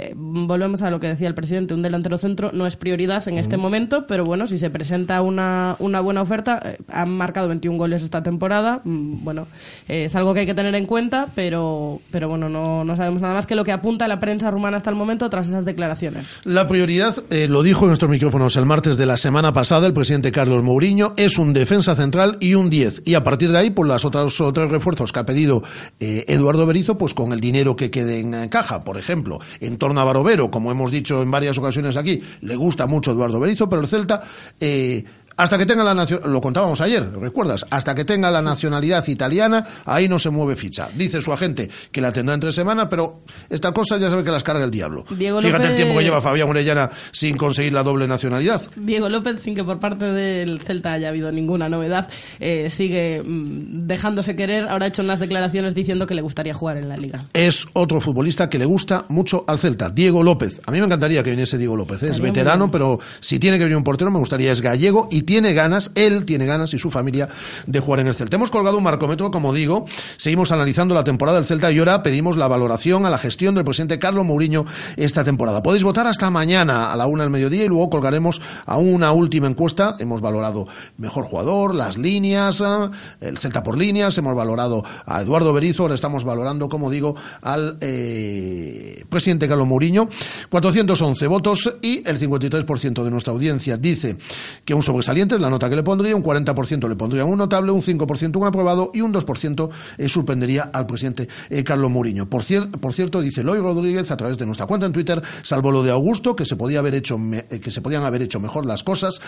Eh, 0.00 0.14
volvemos 0.16 0.80
a 0.80 0.90
lo 0.90 0.98
que 0.98 1.08
decía 1.08 1.28
el 1.28 1.34
presidente, 1.34 1.74
un 1.74 1.82
delantero 1.82 2.16
centro 2.16 2.50
no 2.54 2.66
es 2.66 2.74
prioridad 2.74 3.28
en 3.28 3.36
este 3.36 3.58
momento, 3.58 4.06
pero 4.06 4.24
bueno, 4.24 4.46
si 4.46 4.56
se 4.56 4.70
presenta 4.70 5.20
una, 5.20 5.76
una 5.78 6.00
buena 6.00 6.22
oferta, 6.22 6.58
eh, 6.64 6.78
han 6.88 7.10
marcado 7.10 7.48
21 7.48 7.76
goles 7.76 8.02
esta 8.02 8.22
temporada, 8.22 8.80
mm, 8.82 9.22
bueno, 9.22 9.46
eh, 9.88 10.04
es 10.04 10.16
algo 10.16 10.32
que 10.32 10.40
hay 10.40 10.46
que 10.46 10.54
tener 10.54 10.74
en 10.74 10.86
cuenta, 10.86 11.28
pero, 11.34 12.00
pero 12.10 12.30
bueno, 12.30 12.48
no, 12.48 12.82
no 12.82 12.96
sabemos 12.96 13.20
nada 13.20 13.34
más 13.34 13.46
que 13.46 13.54
lo 13.54 13.62
que 13.62 13.72
apunta 13.72 14.08
la 14.08 14.20
prensa 14.20 14.50
rumana 14.50 14.78
hasta 14.78 14.88
el 14.88 14.96
momento 14.96 15.28
tras 15.28 15.48
esas 15.48 15.66
declaraciones. 15.66 16.38
La 16.44 16.66
prioridad, 16.66 17.16
lo 17.30 17.62
dijo 17.62 17.84
en 17.84 17.88
nuestros 17.88 18.10
micrófonos 18.10 18.56
el 18.56 18.64
martes 18.64 18.96
de 18.96 19.04
la 19.04 19.18
semana 19.18 19.52
pasada 19.52 19.86
el 19.86 19.92
presidente 19.92 20.32
Carlos 20.32 20.62
Mourinho, 20.62 21.12
es 21.18 21.36
un 21.36 21.52
defensa 21.52 21.94
central 21.94 22.38
y 22.40 22.54
un 22.54 22.70
10, 22.70 23.02
y 23.04 23.16
a 23.16 23.22
partir 23.22 23.52
de 23.52 23.58
ahí, 23.58 23.70
pues 23.70 23.86
las 23.86 24.06
otras 24.06 24.40
otros 24.40 24.70
refuerzos 24.70 25.12
que 25.12 25.18
ha 25.18 25.26
pedido 25.26 25.62
Eduardo 25.98 26.64
Berizo, 26.64 26.96
pues 26.96 27.12
con 27.12 27.34
el 27.34 27.40
dinero 27.40 27.76
que 27.76 27.90
quede 27.90 28.20
en 28.20 28.48
caja, 28.48 28.82
por 28.82 28.96
ejemplo, 28.96 29.40
en 29.60 29.76
torno 29.76 29.89
Navarro 29.94 30.22
Vero, 30.22 30.50
como 30.50 30.70
hemos 30.70 30.90
dicho 30.90 31.22
en 31.22 31.30
varias 31.30 31.58
ocasiones 31.58 31.96
aquí, 31.96 32.20
le 32.42 32.56
gusta 32.56 32.86
mucho 32.86 33.12
Eduardo 33.12 33.40
Berizo, 33.40 33.68
pero 33.68 33.82
el 33.82 33.88
Celta 33.88 34.20
eh, 34.58 35.04
hasta 35.36 35.58
que 35.58 35.66
tenga 35.66 35.84
la 35.84 35.94
nacionalidad, 35.94 36.30
lo 36.30 36.40
contábamos 36.40 36.80
ayer, 36.80 37.10
¿recuerdas? 37.18 37.66
Hasta 37.70 37.94
que 37.94 38.04
tenga 38.04 38.30
la 38.30 38.42
nacionalidad 38.42 39.06
italiana, 39.08 39.66
ahí 39.84 40.08
no 40.08 40.18
se 40.18 40.30
mueve 40.30 40.56
ficha. 40.56 40.88
Dice 40.94 41.22
su 41.22 41.32
agente 41.32 41.70
que 41.90 42.00
la 42.00 42.12
tendrá 42.12 42.34
en 42.34 42.40
tres 42.40 42.54
semanas, 42.54 42.88
pero 42.90 43.22
esta 43.48 43.72
cosa 43.72 43.96
ya 43.96 44.10
sabe 44.10 44.24
que 44.24 44.30
las 44.30 44.42
carga 44.42 44.64
el 44.64 44.70
diablo. 44.70 45.04
Fíjate 45.06 45.68
el 45.68 45.76
tiempo 45.76 45.98
que 45.98 46.04
lleva 46.04 46.20
Fabián 46.20 46.48
Orellana 46.48 46.90
sin 47.12 47.36
conseguir 47.36 47.72
la 47.72 47.82
doble 47.82 48.06
nacionalidad. 48.06 48.62
Diego 48.76 49.08
López, 49.08 49.40
sin 49.40 49.54
que 49.54 49.64
por 49.64 49.78
parte 49.78 50.06
del 50.06 50.60
Celta 50.60 50.92
haya 50.92 51.08
habido 51.08 51.32
ninguna 51.32 51.68
novedad, 51.68 52.08
eh, 52.38 52.70
sigue 52.70 53.22
mm, 53.24 53.86
dejándose 53.86 54.36
querer. 54.36 54.68
Ahora 54.68 54.86
ha 54.86 54.88
hecho 54.88 55.02
unas 55.02 55.20
declaraciones 55.20 55.74
diciendo 55.74 56.06
que 56.06 56.14
le 56.14 56.22
gustaría 56.22 56.54
jugar 56.54 56.76
en 56.76 56.88
la 56.88 56.96
liga. 56.96 57.26
Es 57.32 57.66
otro 57.72 58.00
futbolista 58.00 58.48
que 58.48 58.58
le 58.58 58.64
gusta 58.64 59.04
mucho 59.08 59.44
al 59.46 59.58
Celta, 59.58 59.90
Diego 59.90 60.22
López. 60.22 60.60
A 60.66 60.72
mí 60.72 60.78
me 60.78 60.86
encantaría 60.86 61.22
que 61.22 61.30
viniese 61.30 61.58
Diego 61.58 61.76
López. 61.76 62.02
¿eh? 62.02 62.10
Es 62.10 62.20
veterano, 62.20 62.70
pero 62.70 62.98
si 63.20 63.38
tiene 63.38 63.58
que 63.58 63.64
venir 63.64 63.76
un 63.76 63.84
portero, 63.84 64.10
me 64.10 64.18
gustaría. 64.18 64.52
Es 64.52 64.60
gallego 64.60 65.08
y 65.10 65.22
tiene 65.30 65.54
ganas, 65.54 65.92
él 65.94 66.24
tiene 66.24 66.44
ganas 66.44 66.74
y 66.74 66.78
su 66.80 66.90
familia 66.90 67.28
de 67.64 67.78
jugar 67.78 68.00
en 68.00 68.08
el 68.08 68.16
Celta. 68.16 68.34
Hemos 68.34 68.50
colgado 68.50 68.78
un 68.78 68.82
marcómetro, 68.82 69.30
como 69.30 69.54
digo, 69.54 69.84
seguimos 70.16 70.50
analizando 70.50 70.92
la 70.92 71.04
temporada 71.04 71.36
del 71.36 71.46
Celta 71.46 71.70
y 71.70 71.78
ahora 71.78 72.02
pedimos 72.02 72.36
la 72.36 72.48
valoración 72.48 73.06
a 73.06 73.10
la 73.10 73.16
gestión 73.16 73.54
del 73.54 73.62
presidente 73.62 74.00
Carlos 74.00 74.26
Mourinho 74.26 74.66
esta 74.96 75.22
temporada. 75.22 75.62
Podéis 75.62 75.84
votar 75.84 76.08
hasta 76.08 76.30
mañana 76.30 76.90
a 76.90 76.96
la 76.96 77.06
una 77.06 77.22
del 77.22 77.30
mediodía 77.30 77.64
y 77.64 77.68
luego 77.68 77.90
colgaremos 77.90 78.42
a 78.66 78.78
una 78.78 79.12
última 79.12 79.46
encuesta. 79.46 79.94
Hemos 80.00 80.20
valorado 80.20 80.66
mejor 80.98 81.26
jugador, 81.26 81.76
las 81.76 81.96
líneas, 81.96 82.60
eh, 82.60 82.90
el 83.20 83.38
Celta 83.38 83.62
por 83.62 83.78
líneas, 83.78 84.18
hemos 84.18 84.34
valorado 84.34 84.82
a 85.06 85.20
Eduardo 85.20 85.52
Berizzo, 85.52 85.84
ahora 85.84 85.94
estamos 85.94 86.24
valorando, 86.24 86.68
como 86.68 86.90
digo, 86.90 87.14
al 87.40 87.78
eh, 87.82 89.04
presidente 89.08 89.46
Carlos 89.46 89.68
Mourinho. 89.68 90.08
411 90.48 91.26
votos 91.28 91.72
y 91.82 92.02
el 92.04 92.18
53% 92.18 93.04
de 93.04 93.10
nuestra 93.12 93.32
audiencia 93.32 93.76
dice 93.76 94.16
que 94.64 94.74
un 94.74 94.82
sobresaliente 94.82 95.09
es 95.10 95.40
la 95.40 95.50
nota 95.50 95.68
que 95.68 95.76
le 95.76 95.82
pondría, 95.82 96.14
un 96.14 96.22
40% 96.22 96.88
le 96.88 96.96
pondría 96.96 97.24
un 97.24 97.38
notable, 97.38 97.72
un 97.72 97.82
5% 97.82 98.36
un 98.36 98.46
aprobado 98.46 98.90
y 98.94 99.00
un 99.00 99.12
2% 99.12 99.70
eh, 99.98 100.08
sorprendería 100.08 100.70
al 100.72 100.86
presidente 100.86 101.28
eh, 101.48 101.64
Carlos 101.64 101.90
Mourinho. 101.90 102.28
Por, 102.28 102.44
por 102.80 102.92
cierto, 102.92 103.20
dice 103.20 103.42
Loy 103.42 103.58
Rodríguez 103.58 104.10
a 104.10 104.16
través 104.16 104.38
de 104.38 104.46
nuestra 104.46 104.66
cuenta 104.66 104.86
en 104.86 104.92
Twitter, 104.92 105.20
salvo 105.42 105.72
lo 105.72 105.82
de 105.82 105.90
Augusto, 105.90 106.36
que 106.36 106.44
se 106.44 106.56
podía 106.56 106.78
haber 106.78 106.94
hecho 106.94 107.18
eh, 107.32 107.60
que 107.60 107.70
se 107.70 107.80
podían 107.80 108.04
haber 108.04 108.22
hecho 108.22 108.40
mejor 108.40 108.66
las 108.66 108.82
cosas 108.82 109.20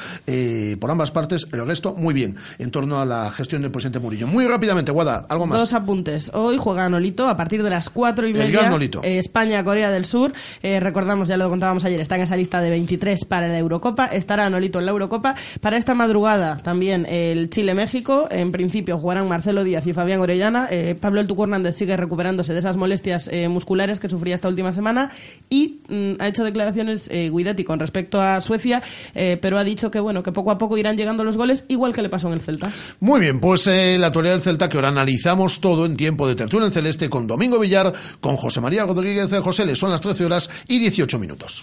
por 0.81 0.91
ambas 0.91 1.11
partes, 1.11 1.47
el 1.53 1.67
resto 1.67 1.95
muy 1.95 2.15
bien 2.15 2.37
en 2.59 2.71
torno 2.71 3.01
a 3.01 3.05
la 3.05 3.31
gestión 3.31 3.63
del 3.63 3.71
presidente 3.71 3.99
Mourinho. 3.99 4.27
Muy 4.27 4.47
rápidamente, 4.47 4.93
Guada, 4.93 5.27
algo 5.29 5.47
más. 5.47 5.59
Dos 5.59 5.73
apuntes. 5.73 6.31
Hoy 6.33 6.57
juega 6.59 6.89
Nolito 6.89 7.29
a 7.29 7.37
partir 7.37 7.63
de 7.63 7.71
las 7.71 7.91
cuatro 7.91 8.27
y 8.27 8.33
media. 8.33 8.61
España, 9.03 9.63
Corea 9.65 9.91
del 9.91 10.05
Sur. 10.05 10.33
recordamos, 10.63 11.29
ya 11.29 11.37
lo 11.37 11.49
contábamos 11.49 11.85
ayer, 11.85 12.01
está 12.01 12.17
en 12.17 12.23
esa 12.23 12.37
lista 12.37 12.61
de 12.61 12.71
23 12.71 13.25
para 13.25 13.49
la 13.49 13.59
Eurocopa. 13.59 14.07
Estará 14.07 14.49
Nolito 14.49 14.79
en 14.79 14.87
la 14.87 14.93
Eurocopa. 14.93 15.35
Para 15.61 15.72
esta 15.77 15.95
madrugada 15.95 16.59
también 16.59 17.07
el 17.09 17.51
Chile-México. 17.51 18.29
En 18.31 18.53
principio 18.53 18.99
jugarán 18.99 19.29
Marcelo 19.29 19.65
Díaz 19.65 19.87
y 19.87 19.93
Fabián 19.93 20.21
Orellana. 20.21 20.69
Eh, 20.71 20.97
Pablo 21.01 21.21
El 21.21 21.27
Tuco 21.27 21.45
Hernández 21.45 21.77
sigue 21.77 21.97
recuperándose 21.97 22.53
de 22.53 22.59
esas 22.59 22.77
molestias 22.77 23.29
eh, 23.33 23.49
musculares 23.49 24.01
que 24.01 24.09
sufría 24.09 24.35
esta 24.35 24.49
última 24.49 24.73
semana 24.73 25.11
y 25.51 25.81
mm, 25.89 26.13
ha 26.21 26.29
hecho 26.29 26.45
declaraciones 26.45 27.09
eh, 27.11 27.31
Guidetti 27.31 27.65
con 27.65 27.79
respecto 27.79 28.21
a 28.21 28.41
Suecia, 28.41 28.83
pero 29.13 29.59
ha 29.59 29.65
dicho 29.65 29.91
que 29.91 30.01
bueno 30.01 30.23
que 30.23 30.33
poco 30.33 30.51
a 30.51 30.59
poco 30.59 30.77
irán 30.79 30.97
llegando 30.97 31.25
los 31.25 31.37
goles, 31.37 31.65
igual 31.69 31.93
que 31.93 32.03
le 32.03 32.09
pasó 32.09 32.29
en 32.29 32.35
el 32.35 32.41
Celta. 32.41 32.71
Muy 33.01 33.21
bien, 33.21 33.41
pues 33.41 33.67
la 33.67 34.07
actualidad 34.07 34.35
del 34.35 34.43
Celta 34.43 34.69
que 34.69 34.77
ahora 34.77 34.89
analizamos 34.89 35.61
todo 35.61 35.87
en 35.87 35.97
tiempo 35.97 36.27
de 36.27 36.35
tertulia 36.35 36.67
en 36.67 36.73
celeste 36.73 37.09
con 37.09 37.27
Domingo 37.27 37.59
Villar, 37.59 37.93
con 38.21 38.37
José 38.37 38.61
María 38.61 38.85
Rodríguez 38.85 39.31
de 39.31 39.41
José. 39.41 39.65
Le 39.65 39.77
son 39.77 39.91
las 39.91 40.01
13 40.01 40.25
horas 40.25 40.51
y 40.69 40.79
18 40.79 41.19
minutos. 41.19 41.63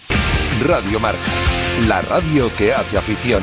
Radio 0.66 1.00
Marca, 1.00 1.18
la 1.88 2.02
radio 2.02 2.50
que 2.56 2.72
hace 2.72 2.98
afición. 2.98 3.42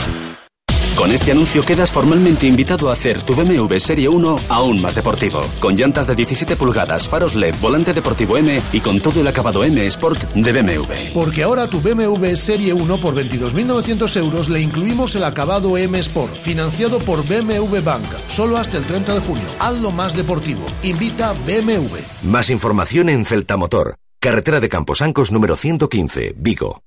Con 1.01 1.11
este 1.11 1.31
anuncio 1.31 1.63
quedas 1.63 1.89
formalmente 1.89 2.45
invitado 2.45 2.87
a 2.87 2.93
hacer 2.93 3.23
tu 3.23 3.33
BMW 3.33 3.75
Serie 3.79 4.07
1 4.07 4.35
aún 4.49 4.79
más 4.79 4.93
deportivo. 4.93 5.41
Con 5.59 5.75
llantas 5.75 6.05
de 6.05 6.13
17 6.13 6.55
pulgadas, 6.55 7.09
faros 7.09 7.33
LED, 7.33 7.55
volante 7.59 7.91
deportivo 7.91 8.37
M 8.37 8.61
y 8.71 8.79
con 8.81 8.99
todo 8.99 9.19
el 9.19 9.27
acabado 9.27 9.63
M 9.63 9.83
Sport 9.87 10.31
de 10.35 10.51
BMW. 10.51 11.11
Porque 11.11 11.41
ahora 11.41 11.67
tu 11.67 11.81
BMW 11.81 12.35
Serie 12.35 12.71
1 12.73 12.97
por 13.01 13.15
22.900 13.15 14.15
euros 14.17 14.47
le 14.47 14.61
incluimos 14.61 15.15
el 15.15 15.23
acabado 15.23 15.75
M 15.75 15.97
Sport, 15.97 16.35
financiado 16.35 16.99
por 16.99 17.27
BMW 17.27 17.81
Bank, 17.83 18.05
solo 18.29 18.57
hasta 18.57 18.77
el 18.77 18.83
30 18.83 19.15
de 19.15 19.21
junio. 19.21 19.47
Hazlo 19.57 19.89
más 19.89 20.15
deportivo. 20.15 20.67
Invita 20.83 21.33
BMW. 21.47 21.97
Más 22.29 22.51
información 22.51 23.09
en 23.09 23.25
Celta 23.25 23.57
Motor. 23.57 23.95
Carretera 24.19 24.59
de 24.59 24.69
Camposancos 24.69 25.31
número 25.31 25.57
115, 25.57 26.35
Vigo. 26.37 26.83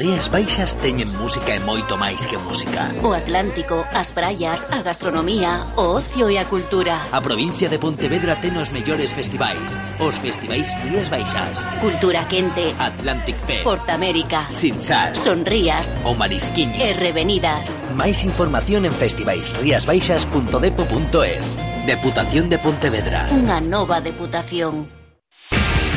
Rías 0.00 0.32
Baixas 0.32 0.80
teñen 0.80 1.12
música 1.20 1.52
e 1.52 1.60
moito 1.60 2.00
máis 2.00 2.24
que 2.24 2.40
música. 2.40 2.88
O 3.04 3.12
Atlántico, 3.12 3.84
as 3.92 4.08
praias, 4.16 4.64
a 4.72 4.80
gastronomía, 4.80 5.60
o 5.76 6.00
ocio 6.00 6.32
e 6.32 6.40
a 6.40 6.48
cultura. 6.48 7.04
A 7.12 7.20
provincia 7.20 7.68
de 7.68 7.76
Pontevedra 7.76 8.32
ten 8.40 8.56
os 8.56 8.72
mellores 8.72 9.12
festivais. 9.12 9.76
Os 10.00 10.16
festivais 10.16 10.72
Rías 10.88 11.12
Baixas. 11.12 11.68
Cultura 11.84 12.24
Quente. 12.32 12.72
Atlantic 12.80 13.36
Fest. 13.44 13.60
Portamérica. 13.60 14.48
Sinsas. 14.48 15.20
Sonrías. 15.20 15.92
O 16.08 16.16
Marisquiño. 16.16 16.80
E 16.80 16.96
Revenidas. 16.96 17.76
Máis 17.92 18.24
información 18.24 18.88
en 18.88 18.96
festivaisriasbaixas.depo.es. 18.96 21.60
Deputación 21.84 22.48
de 22.48 22.56
Pontevedra. 22.56 23.28
Unha 23.36 23.60
nova 23.60 24.00
deputación. 24.00 24.88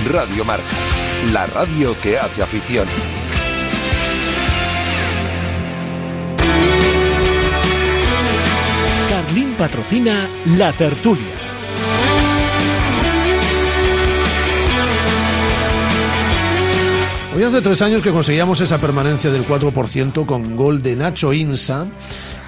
Radio 0.03 0.43
Marca. 0.43 0.75
La 1.31 1.47
radio 1.47 1.95
que 2.03 2.19
hace 2.19 2.43
afición. 2.43 2.91
Patrocina 9.63 10.27
La 10.57 10.73
Tertulia. 10.73 11.23
Hoy 17.33 17.43
hace 17.43 17.61
tres 17.61 17.81
años 17.81 18.01
que 18.01 18.11
conseguíamos 18.11 18.59
esa 18.59 18.77
permanencia 18.79 19.31
del 19.31 19.47
4% 19.47 20.25
con 20.25 20.57
gol 20.57 20.83
de 20.83 20.97
Nacho 20.97 21.31
Insa 21.31 21.87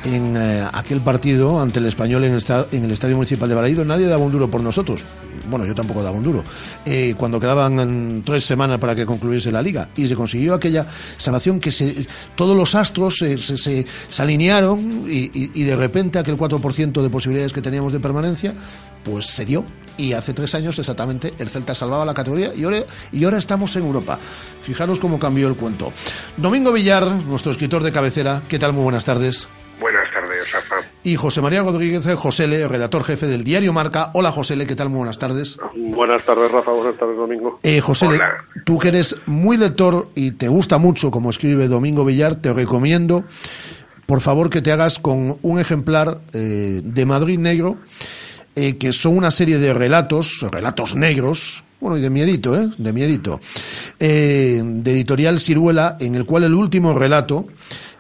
en 0.06 0.38
eh, 0.38 0.64
aquel 0.72 1.02
partido 1.02 1.60
ante 1.60 1.80
el 1.80 1.88
español 1.88 2.24
en 2.24 2.34
el, 2.34 2.92
Estadio 2.92 3.16
Municipal 3.16 3.50
de 3.50 3.56
Balaído. 3.56 3.84
Nadie 3.84 4.08
daba 4.08 4.24
un 4.24 4.32
duro 4.32 4.50
por 4.50 4.62
nosotros. 4.62 5.04
Bueno, 5.50 5.66
yo 5.66 5.74
tampoco 5.76 6.04
daba 6.04 6.18
un 6.18 6.24
duro. 6.24 6.44
Eh, 6.86 7.16
cuando 7.18 7.40
quedaban 7.40 8.24
tres 8.26 8.46
semanas 8.46 8.80
para 8.80 8.96
que 8.96 9.06
concluyese 9.06 9.52
la 9.52 9.62
liga. 9.62 9.90
Y 9.96 10.08
se 10.08 10.16
consiguió 10.16 10.54
aquella 10.54 10.86
salvación 11.18 11.60
que 11.60 11.72
se, 11.72 12.08
todos 12.36 12.56
los 12.56 12.76
astros 12.76 13.18
se, 13.18 13.38
se, 13.38 13.86
alinearon 14.18 15.06
y, 15.08 15.64
de 15.64 15.76
repente 15.76 16.20
aquel 16.20 16.38
4% 16.38 17.02
de 17.02 17.10
posibilidades 17.10 17.54
que 17.54 17.62
teníamos 17.62 17.92
de 17.94 18.00
permanencia, 18.00 18.54
pues 19.04 19.26
se 19.28 19.46
dio 19.46 19.66
y 19.98 20.14
hace 20.14 20.34
tres 20.34 20.54
años 20.56 20.78
exactamente 20.78 21.34
el 21.40 21.50
Celta 21.50 21.74
salvaba 21.74 22.06
la 22.06 22.14
categoría 22.14 22.52
y 22.54 22.64
ahora, 23.24 23.38
estamos 23.38 23.76
en 23.76 23.86
Europa. 23.86 24.20
Fijaros 24.64 25.00
cómo 25.00 25.20
cambió 25.20 25.48
el 25.48 25.56
cuento. 25.56 25.92
Domingo 26.38 26.72
Villar, 26.72 27.08
nuestro 27.08 27.52
escritor 27.52 27.84
de 27.84 27.92
cabecera, 27.92 28.42
¿qué 28.48 28.60
tal? 28.60 28.74
Muy 28.74 28.84
buenas 28.84 29.06
tardes. 29.06 29.48
Y 31.06 31.18
José 31.18 31.40
María 31.40 31.62
Rodríguez 31.62 32.04
Josele, 32.16 32.68
redactor 32.68 33.04
jefe 33.04 33.28
del 33.28 33.44
diario 33.44 33.72
Marca. 33.72 34.10
Hola, 34.16 34.32
Josele, 34.32 34.66
¿qué 34.66 34.76
tal? 34.76 34.90
Muy 34.90 34.98
buenas 34.98 35.20
tardes. 35.20 35.56
Buenas 35.76 36.26
tardes, 36.26 36.52
Rafa. 36.52 36.72
Buenas 36.72 36.98
tardes, 36.98 37.16
Domingo. 37.16 37.60
Eh, 37.62 37.80
Josele, 37.80 38.20
tú 38.64 38.80
que 38.80 38.88
eres 38.88 39.16
muy 39.28 39.56
lector 39.56 40.08
y 40.16 40.32
te 40.32 40.48
gusta 40.48 40.80
mucho 40.80 41.12
como 41.12 41.30
escribe 41.30 41.68
Domingo 41.68 42.04
Villar, 42.06 42.38
te 42.38 42.52
recomiendo 42.52 43.24
por 44.08 44.20
favor 44.20 44.50
que 44.50 44.64
te 44.64 44.72
hagas 44.72 44.98
con 44.98 45.38
un 45.44 45.60
ejemplar 45.60 46.22
eh, 46.34 46.82
de 46.84 47.06
Madrid 47.06 47.38
Negro, 47.38 47.78
eh, 48.56 48.78
que 48.78 48.92
son 48.92 49.16
una 49.16 49.30
serie 49.30 49.60
de 49.60 49.76
relatos, 49.76 50.46
relatos 50.52 50.96
negros, 50.96 51.64
bueno, 51.80 51.98
y 51.98 52.02
de 52.02 52.10
miedito, 52.10 52.60
¿eh? 52.60 52.70
De 52.80 52.94
miedito, 52.94 53.40
eh, 54.00 54.60
de 54.64 54.92
editorial 54.92 55.40
Ciruela, 55.40 55.98
en 56.00 56.16
el 56.16 56.26
cual 56.26 56.46
el 56.46 56.56
último 56.56 56.98
relato 56.98 57.46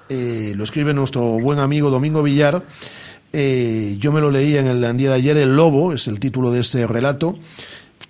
eh, 0.09 0.53
lo 0.55 0.63
escribe 0.63 0.93
nuestro 0.93 1.21
buen 1.21 1.59
amigo 1.59 1.89
Domingo 1.89 2.23
Villar. 2.23 2.63
Eh, 3.33 3.97
yo 3.99 4.11
me 4.11 4.21
lo 4.21 4.31
leí 4.31 4.55
en 4.55 4.67
el 4.67 4.97
día 4.97 5.09
de 5.09 5.15
ayer, 5.15 5.37
El 5.37 5.55
Lobo, 5.55 5.93
es 5.93 6.07
el 6.07 6.19
título 6.19 6.51
de 6.51 6.61
ese 6.61 6.87
relato 6.87 7.37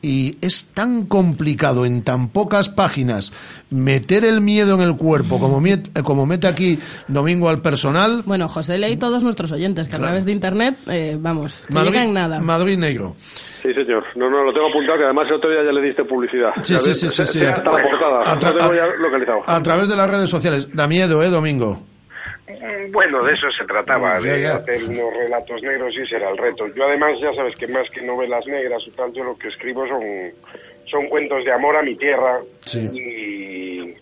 y 0.05 0.37
es 0.41 0.65
tan 0.73 1.05
complicado 1.07 1.85
en 1.85 2.03
tan 2.03 2.29
pocas 2.29 2.69
páginas 2.69 3.33
meter 3.71 4.23
el 4.23 4.39
miedo 4.39 4.75
en 4.75 4.81
el 4.81 4.95
cuerpo 4.95 5.39
como, 5.39 5.59
met, 5.59 5.99
como 6.03 6.25
mete 6.27 6.47
aquí 6.47 6.77
Domingo 7.07 7.49
al 7.49 7.61
personal. 7.61 8.21
Bueno, 8.25 8.47
José 8.47 8.77
leí 8.77 8.97
todos 8.97 9.23
nuestros 9.23 9.51
oyentes 9.51 9.89
que 9.89 9.95
a 9.95 9.99
través 9.99 10.23
de 10.25 10.31
internet, 10.31 10.77
eh, 10.87 11.17
vamos, 11.19 11.65
que 11.67 11.73
Madrid, 11.73 11.91
llega 11.91 12.03
en 12.05 12.13
nada. 12.13 12.39
Madrid 12.39 12.77
Negro. 12.77 13.15
Sí, 13.63 13.73
señor. 13.73 14.03
No, 14.15 14.29
no, 14.29 14.43
lo 14.43 14.53
tengo 14.53 14.67
apuntado, 14.67 14.99
que 14.99 15.05
además 15.05 15.25
el 15.27 15.33
otro 15.33 15.49
día 15.49 15.63
ya 15.65 15.71
le 15.71 15.81
diste 15.81 16.03
publicidad. 16.03 16.51
Sí, 16.61 16.77
sí, 16.77 16.93
sí, 16.93 17.09
sí, 17.09 17.25
sí. 17.25 17.39
la 17.39 17.53
portada. 17.55 18.21
A 18.31 18.39
tra- 18.39 18.53
Lo 18.53 18.57
tengo 18.59 18.71
a- 18.73 18.75
ya 18.75 18.85
localizado. 19.01 19.39
A 19.47 19.63
través 19.63 19.89
de 19.89 19.95
las 19.95 20.07
redes 20.07 20.29
sociales. 20.29 20.69
Da 20.71 20.87
miedo, 20.87 21.23
¿eh, 21.23 21.29
Domingo? 21.29 21.81
Mm, 22.47 22.91
Bueno, 22.91 23.23
de 23.23 23.33
eso 23.33 23.49
se 23.51 23.65
trataba, 23.65 24.19
Ya, 24.19 24.33
de 24.33 24.41
ya. 24.41 24.55
hacer 24.57 24.83
unos 24.83 25.13
relatos 25.15 25.61
negros 25.63 25.95
y 25.95 26.01
ese 26.03 26.17
era 26.17 26.29
el 26.29 26.37
reto. 26.37 26.67
Yo 26.75 26.85
además, 26.85 27.19
ya 27.19 27.33
sabes 27.33 27.55
que 27.55 27.67
más 27.67 27.89
que 27.89 28.01
novelas 28.01 28.45
negras 28.45 28.83
y 28.85 28.91
tal, 28.91 29.11
yo 29.13 29.23
lo 29.23 29.37
que 29.37 29.47
escribo 29.47 29.87
son, 29.87 30.03
son 30.85 31.07
cuentos 31.07 31.43
de 31.43 31.51
amor 31.51 31.75
a 31.75 31.81
mi 31.81 31.95
tierra. 31.95 32.41
Sí. 32.61 32.87
Y, 32.93 33.95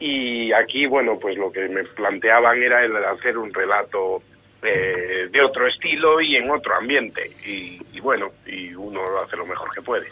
y 0.00 0.52
aquí, 0.52 0.86
bueno, 0.86 1.18
pues 1.18 1.36
lo 1.36 1.52
que 1.52 1.68
me 1.68 1.84
planteaban 1.84 2.62
era 2.62 2.84
el 2.84 2.96
hacer 3.04 3.36
un 3.36 3.52
relato 3.52 4.22
eh, 4.62 5.28
de 5.30 5.40
otro 5.40 5.68
estilo 5.68 6.20
y 6.20 6.36
en 6.36 6.50
otro 6.50 6.74
ambiente. 6.74 7.30
Y, 7.46 7.78
bueno, 8.00 8.26
y 8.46 8.74
uno 8.74 9.00
hace 9.24 9.36
lo 9.36 9.46
mejor 9.46 9.70
que 9.72 9.82
puede. 9.82 10.06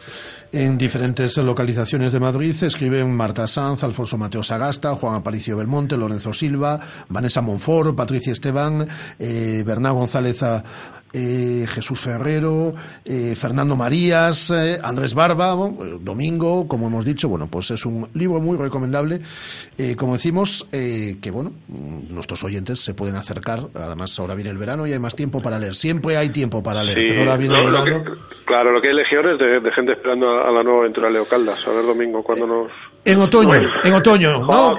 En 0.53 0.77
diferentes 0.77 1.37
localizaciones 1.39 2.13
de 2.13 2.21
Madrid 2.21 2.55
escriben 2.63 3.15
Marta 3.17 3.47
Sanz, 3.47 3.85
Alfonso 3.85 4.19
Mateo 4.19 4.43
Sagasta, 4.43 4.95
Juan 4.95 5.17
Aparicio 5.17 5.57
Belmonte, 5.57 5.97
Lorenzo 5.97 6.33
Silva, 6.33 6.81
Vanessa 7.09 7.41
Monfort, 7.41 7.97
Patricia 7.97 8.33
Esteban, 8.33 8.87
eh, 9.19 9.65
González 9.65 10.43
eh, 11.13 11.67
Jesús 11.69 12.01
Ferrero, 12.01 12.75
eh, 13.05 13.35
Fernando 13.37 13.77
Marías, 13.77 14.51
eh, 14.51 14.79
Andrés 14.83 15.15
Barba, 15.15 15.55
bueno, 15.55 15.99
Domingo, 16.01 16.67
como 16.69 16.89
hemos 16.89 17.05
dicho, 17.05 17.29
bueno, 17.29 17.47
pues 17.49 17.71
es 17.71 17.87
un 17.87 18.09
libro 18.15 18.41
muy 18.41 18.57
recomendable, 18.57 19.21
eh, 19.79 19.95
como 19.97 20.15
decimos, 20.15 20.67
eh, 20.73 21.17
que 21.21 21.31
bueno, 21.31 21.53
nuestros 22.11 22.43
oyentes 22.45 22.81
se 22.81 22.95
pueden 22.95 23.17
acercar, 23.17 23.61
además 23.75 24.19
ahora 24.19 24.35
viene 24.35 24.51
el 24.51 24.59
verano 24.59 24.87
y 24.87 24.93
hay 24.93 24.99
más 24.99 25.15
tiempo 25.15 25.41
para 25.41 25.59
leer, 25.59 25.75
siempre 25.75 26.17
hay 26.17 26.31
tiempo 26.31 26.63
para 26.63 26.83
leer, 26.83 26.99
Sí, 26.99 27.05
pero 27.09 27.21
ahora 27.21 27.37
viene 27.37 27.55
lo- 27.55 27.61
el 27.69 27.73
lo 27.73 27.85
verano. 27.85 28.05
que- 28.05 28.45
claro, 28.45 28.73
lo 28.73 28.81
que 28.83 28.89
hay 28.89 28.95
legiones 28.95 29.39
de, 29.39 29.61
de 29.61 29.73
gente 29.73 29.93
esperando 29.93 30.29
a, 30.29 30.49
a 30.49 30.53
la 30.53 30.63
nueva 30.63 30.81
aventura 30.81 31.07
de 31.09 31.15
Leo 31.15 31.25
Caldas. 31.27 31.59
A 31.67 31.71
ver, 31.71 31.85
Domingo, 31.85 32.23
cuando 32.23 32.47
nos... 32.47 32.73
En 33.05 33.19
otoño, 33.21 33.49
Bueno. 33.49 33.69
en 33.85 33.93
otoño, 33.95 34.31
¿no? 34.41 34.49
Oh, 34.49 34.79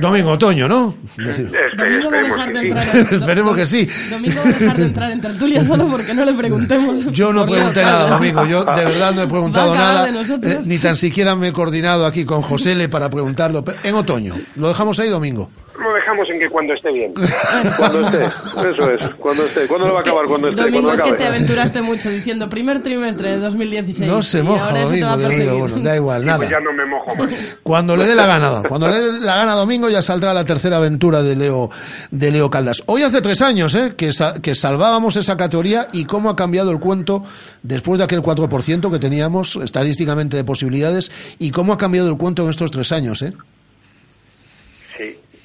Domingo, 0.00 0.30
otoño, 0.32 0.68
¿no? 0.68 0.94
Es 1.18 1.26
decir, 1.26 1.50
Domingo 1.76 2.10
va 2.10 2.18
a 2.18 2.22
dejar 2.22 2.52
de 2.52 2.60
entrar. 2.60 2.96
Esperemos 3.12 3.56
que 3.56 3.66
sí. 3.66 3.88
Domingo 4.10 4.40
va 4.44 4.50
a 4.50 4.52
dejar 4.52 4.76
de 4.76 4.84
entrar 4.86 5.10
en 5.12 5.20
tertulia 5.40 5.64
solo 5.66 5.88
porque 5.88 6.12
no 6.14 6.24
le 6.24 6.32
preguntemos. 6.34 7.06
Yo 7.12 7.32
no 7.32 7.46
pregunté 7.46 7.82
nada, 7.82 8.10
Domingo. 8.10 8.44
Yo 8.46 8.64
de 8.64 8.84
verdad 8.84 9.14
no 9.14 9.22
he 9.22 9.26
preguntado 9.26 9.74
nada. 9.74 10.08
eh, 10.08 10.60
ni 10.64 10.78
tan 10.78 10.96
siquiera 10.96 11.34
me 11.36 11.48
he 11.48 11.52
coordinado 11.52 12.06
aquí 12.06 12.24
con 12.24 12.42
José 12.42 12.74
Le 12.74 12.88
para 12.88 13.08
preguntarlo. 13.08 13.64
Pero 13.64 13.78
En 13.82 13.94
otoño. 13.94 14.34
Lo 14.56 14.68
dejamos 14.68 14.98
ahí, 15.00 15.08
Domingo. 15.08 15.50
Lo 15.80 15.94
dejamos 15.94 16.28
en 16.30 16.38
que 16.38 16.48
cuando 16.50 16.74
esté 16.74 16.92
bien. 16.92 17.14
Cuando 17.76 18.00
esté, 18.06 18.24
eso 18.24 18.90
es, 18.90 19.10
cuando 19.18 19.44
esté. 19.44 19.66
¿Cuándo 19.66 19.86
lo 19.86 19.92
va 19.94 19.98
a 19.98 20.02
acabar? 20.02 20.26
Cuando 20.26 20.48
esté, 20.48 20.60
Domingo, 20.62 20.82
cuando 20.82 20.92
es 20.94 21.00
que 21.00 21.08
acabe. 21.14 21.18
te 21.18 21.26
aventuraste 21.36 21.82
mucho 21.82 22.10
diciendo 22.10 22.48
primer 22.50 22.82
trimestre 22.82 23.30
de 23.30 23.38
2016. 23.40 24.10
No 24.10 24.22
se 24.22 24.42
moja, 24.42 24.72
Domingo, 24.78 25.16
Domingo. 25.16 25.58
Bueno, 25.58 25.78
da 25.80 25.96
igual, 25.96 26.22
Pues 26.24 26.38
nada. 26.38 26.50
ya 26.50 26.60
no 26.60 26.72
me 26.72 26.84
mojo 26.86 27.14
más. 27.16 27.32
Cuando 27.62 27.96
le 27.96 28.04
dé 28.06 28.14
la 28.14 28.26
gana, 28.26 28.62
cuando 28.68 28.88
le 28.88 29.00
dé 29.00 29.20
la 29.20 29.36
gana 29.36 29.52
a 29.52 29.56
Domingo 29.56 29.88
ya 29.88 30.02
saldrá 30.02 30.34
la 30.34 30.44
tercera 30.44 30.76
aventura 30.76 31.22
de 31.22 31.34
Leo, 31.36 31.70
de 32.10 32.30
Leo 32.30 32.50
Caldas. 32.50 32.82
Hoy 32.86 33.02
hace 33.02 33.20
tres 33.22 33.40
años 33.40 33.74
¿eh? 33.74 33.94
que, 33.96 34.12
sa- 34.12 34.34
que 34.40 34.54
salvábamos 34.54 35.16
esa 35.16 35.36
categoría 35.36 35.88
y 35.92 36.04
cómo 36.04 36.28
ha 36.30 36.36
cambiado 36.36 36.70
el 36.70 36.78
cuento 36.80 37.24
después 37.62 37.98
de 37.98 38.04
aquel 38.04 38.20
4% 38.20 38.90
que 38.90 38.98
teníamos 38.98 39.56
estadísticamente 39.56 40.36
de 40.36 40.44
posibilidades 40.44 41.10
y 41.38 41.50
cómo 41.50 41.72
ha 41.72 41.78
cambiado 41.78 42.08
el 42.10 42.16
cuento 42.18 42.42
en 42.44 42.50
estos 42.50 42.70
tres 42.70 42.92
años. 42.92 43.22
¿eh? 43.22 43.32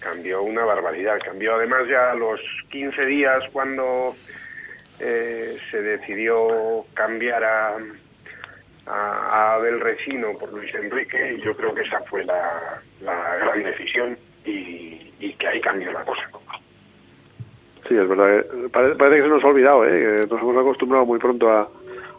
Cambió 0.06 0.44
una 0.44 0.64
barbaridad. 0.66 1.20
Cambió 1.26 1.56
además 1.56 1.88
ya 1.90 2.12
a 2.12 2.16
los 2.16 2.40
15 2.70 3.06
días 3.08 3.44
cuando 3.52 4.16
eh, 5.00 5.58
se 5.72 5.82
decidió 5.82 6.86
cambiar 6.94 7.44
a, 7.44 7.70
a, 8.86 8.92
a 8.92 9.54
Abel 9.56 9.80
Resino 9.82 10.38
por 10.38 10.54
Luis 10.54 10.74
Enrique. 10.76 11.34
Y 11.38 11.42
yo 11.42 11.56
creo 11.58 11.74
que 11.74 11.82
esa 11.82 12.02
fue 12.04 12.24
la, 12.24 12.82
la 13.02 13.36
gran 13.38 13.64
decisión 13.64 14.18
y, 14.46 15.12
y 15.20 15.34
que 15.40 15.48
ahí 15.48 15.60
cambió 15.60 15.92
la 15.92 16.04
cosa. 16.06 16.30
Sí, 17.88 17.96
es 17.98 18.08
verdad. 18.08 18.46
Parece, 18.72 18.96
parece 18.96 19.18
que 19.18 19.24
se 19.24 19.30
nos 19.30 19.44
ha 19.44 19.48
olvidado, 19.48 19.86
¿eh? 19.88 20.26
nos 20.30 20.42
hemos 20.42 20.58
acostumbrado 20.58 21.06
muy 21.06 21.20
pronto 21.20 21.52
a, 21.52 21.70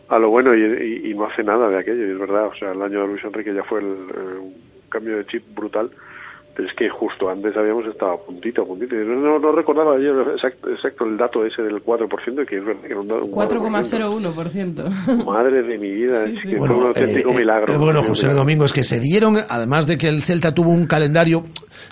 a 0.09 0.19
lo 0.19 0.29
bueno 0.31 0.55
y, 0.55 0.61
y- 0.63 1.11
y 1.11 1.15
no 1.15 1.27
hace 1.27 1.43
nada 1.43 1.69
de 1.69 1.79
aquello, 1.79 2.07
y 2.07 2.11
es 2.13 2.19
verdad. 2.19 2.47
O 2.47 2.55
sea, 2.55 2.73
el 2.73 2.83
año 2.83 3.01
de 3.03 3.07
Luis 3.09 3.25
Enrique 3.25 3.53
ya 3.55 3.65
fue 3.65 3.81
el, 3.81 3.87
eh, 3.87 4.39
un 4.39 4.55
cambio 4.89 5.17
de 5.17 5.27
chip 5.27 5.45
brutal, 5.55 5.91
pero 6.57 6.69
es 6.69 6.75
que 6.75 6.89
justo 6.89 7.29
antes 7.29 7.55
habíamos 7.57 7.85
estado 7.87 8.13
a 8.13 8.19
puntito, 8.25 8.63
a 8.63 8.65
puntito. 8.67 8.97
No, 8.97 9.39
no 9.39 9.53
recordaba 9.53 9.95
ayer 9.97 10.15
exacto, 10.33 10.71
exacto 10.71 11.05
el 11.05 11.19
dato 11.19 11.45
ese 11.45 11.61
del 11.63 11.85
4%, 11.85 12.47
que 12.47 12.57
es 12.59 12.65
verdad 12.65 12.81
que 12.83 12.87
era 12.93 13.01
un, 13.01 13.09
da- 13.09 13.17
un 13.17 13.31
4%. 13.31 13.61
4,01%. 14.25 15.25
Madre 15.25 15.63
de 15.63 15.79
mi 15.79 15.91
vida, 15.91 16.25
Sí, 16.27 16.33
es 16.35 16.41
sí. 16.41 16.49
que 16.51 16.57
fue 16.59 16.69
un 16.71 16.87
auténtico 16.87 17.31
eh, 17.31 17.35
eh, 17.35 17.39
milagro. 17.39 17.75
eh, 17.75 17.77
bueno, 17.77 18.03
José. 18.03 18.29
Domingo, 18.29 18.65
es 18.65 18.73
que 18.73 18.85
se 18.85 19.01
dieron, 19.01 19.37
además 19.49 19.87
de 19.87 19.99
que 19.99 20.09
el 20.09 20.23
Celta 20.23 20.53
tuvo 20.55 20.71
un 20.71 20.87
calendario 20.87 21.45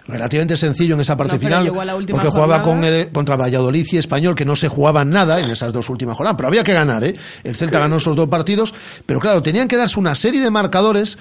relativamente 0.06 0.56
sencillo 0.56 0.94
en 0.94 1.00
esa 1.02 1.16
parte 1.16 1.34
No, 1.34 1.40
final, 1.40 1.66
porque 1.68 2.28
jugaba 2.28 2.60
jornada. 2.60 2.62
con 2.62 2.84
el- 2.84 3.10
contra 3.12 3.36
Valladolid 3.36 3.86
y 3.92 3.96
Español, 3.98 4.34
que 4.34 4.44
no 4.44 4.56
se 4.56 4.68
jugaban 4.68 5.10
nada 5.10 5.40
en 5.40 5.50
esas 5.50 5.72
dos 5.72 5.88
últimas 5.90 6.16
jornadas, 6.16 6.36
pero 6.36 6.48
había 6.48 6.64
que 6.64 6.72
ganar, 6.72 7.04
¿eh? 7.04 7.14
El 7.42 7.54
Celta 7.54 7.78
ganó 7.78 7.96
esos 7.96 8.16
dos 8.16 8.28
partidos, 8.28 8.74
pero 9.06 9.20
claro, 9.20 9.42
tenían 9.42 9.68
que 9.68 9.76
darse 9.76 9.98
una 10.00 10.14
serie 10.14 10.40
de 10.40 10.50
marcadores 10.50 11.18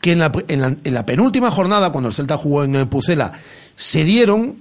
que 0.00 0.12
en 0.12 0.18
la, 0.20 0.32
en 0.48 0.60
la- 0.60 0.76
en 0.84 0.94
la 0.94 1.04
penúltima 1.06 1.50
jornada, 1.50 1.90
cuando 1.90 2.08
el 2.08 2.14
Celta 2.14 2.36
jugó 2.36 2.64
en 2.64 2.76
eh, 2.76 2.86
Pucela, 2.86 3.32
se 3.76 4.04
dieron 4.04 4.56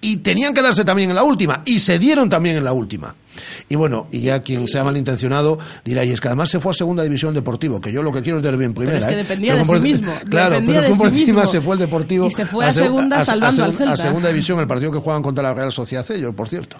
y 0.00 0.18
tenían 0.18 0.52
que 0.52 0.60
darse 0.60 0.84
también 0.84 1.08
en 1.10 1.16
la 1.16 1.22
última, 1.24 1.62
y 1.64 1.80
se 1.80 1.98
dieron 1.98 2.28
también 2.28 2.56
en 2.56 2.64
la 2.64 2.72
última. 2.74 3.14
Y 3.70 3.74
bueno, 3.74 4.06
y 4.12 4.20
ya 4.20 4.42
quien 4.42 4.68
sea 4.68 4.84
malintencionado 4.84 5.58
dirá, 5.84 6.04
y 6.04 6.10
es 6.10 6.20
que 6.20 6.28
además 6.28 6.50
se 6.50 6.60
fue 6.60 6.72
a 6.72 6.74
segunda 6.74 7.02
división 7.02 7.32
deportivo, 7.32 7.80
que 7.80 7.90
yo 7.90 8.02
lo 8.02 8.12
que 8.12 8.20
quiero 8.20 8.36
es 8.38 8.44
ver 8.44 8.60
en 8.60 8.74
primera. 8.74 8.98
es 8.98 9.06
que 9.06 9.14
¿eh? 9.14 9.16
dependía 9.16 9.52
Pero 9.54 9.64
de 9.64 9.66
por 9.66 9.78
sí 9.80 9.82
enci- 9.82 9.92
mismo, 9.98 10.12
Claro, 10.30 10.56
pero 10.66 10.80
de 10.82 10.88
como 10.90 11.00
por 11.02 11.10
sí 11.10 11.20
encima 11.20 11.40
mismo. 11.40 11.52
se 11.52 11.60
fue 11.62 11.74
el 11.74 11.78
deportivo. 11.80 12.26
Y 12.26 12.30
se 12.32 12.44
fue 12.44 12.66
a 12.66 12.68
seg- 12.68 12.72
segunda 12.74 13.20
a- 13.20 13.24
salvando 13.24 13.62
a 13.62 13.64
al 13.66 13.72
seg- 13.72 13.76
Celta. 13.78 13.92
A 13.94 13.96
segunda 13.96 14.28
división, 14.28 14.60
el 14.60 14.66
partido 14.66 14.92
que 14.92 14.98
juegan 14.98 15.22
contra 15.22 15.42
la 15.42 15.54
Real 15.54 15.72
Sociedad 15.72 16.04
C, 16.04 16.20
yo, 16.20 16.32
por 16.34 16.48
cierto. 16.50 16.76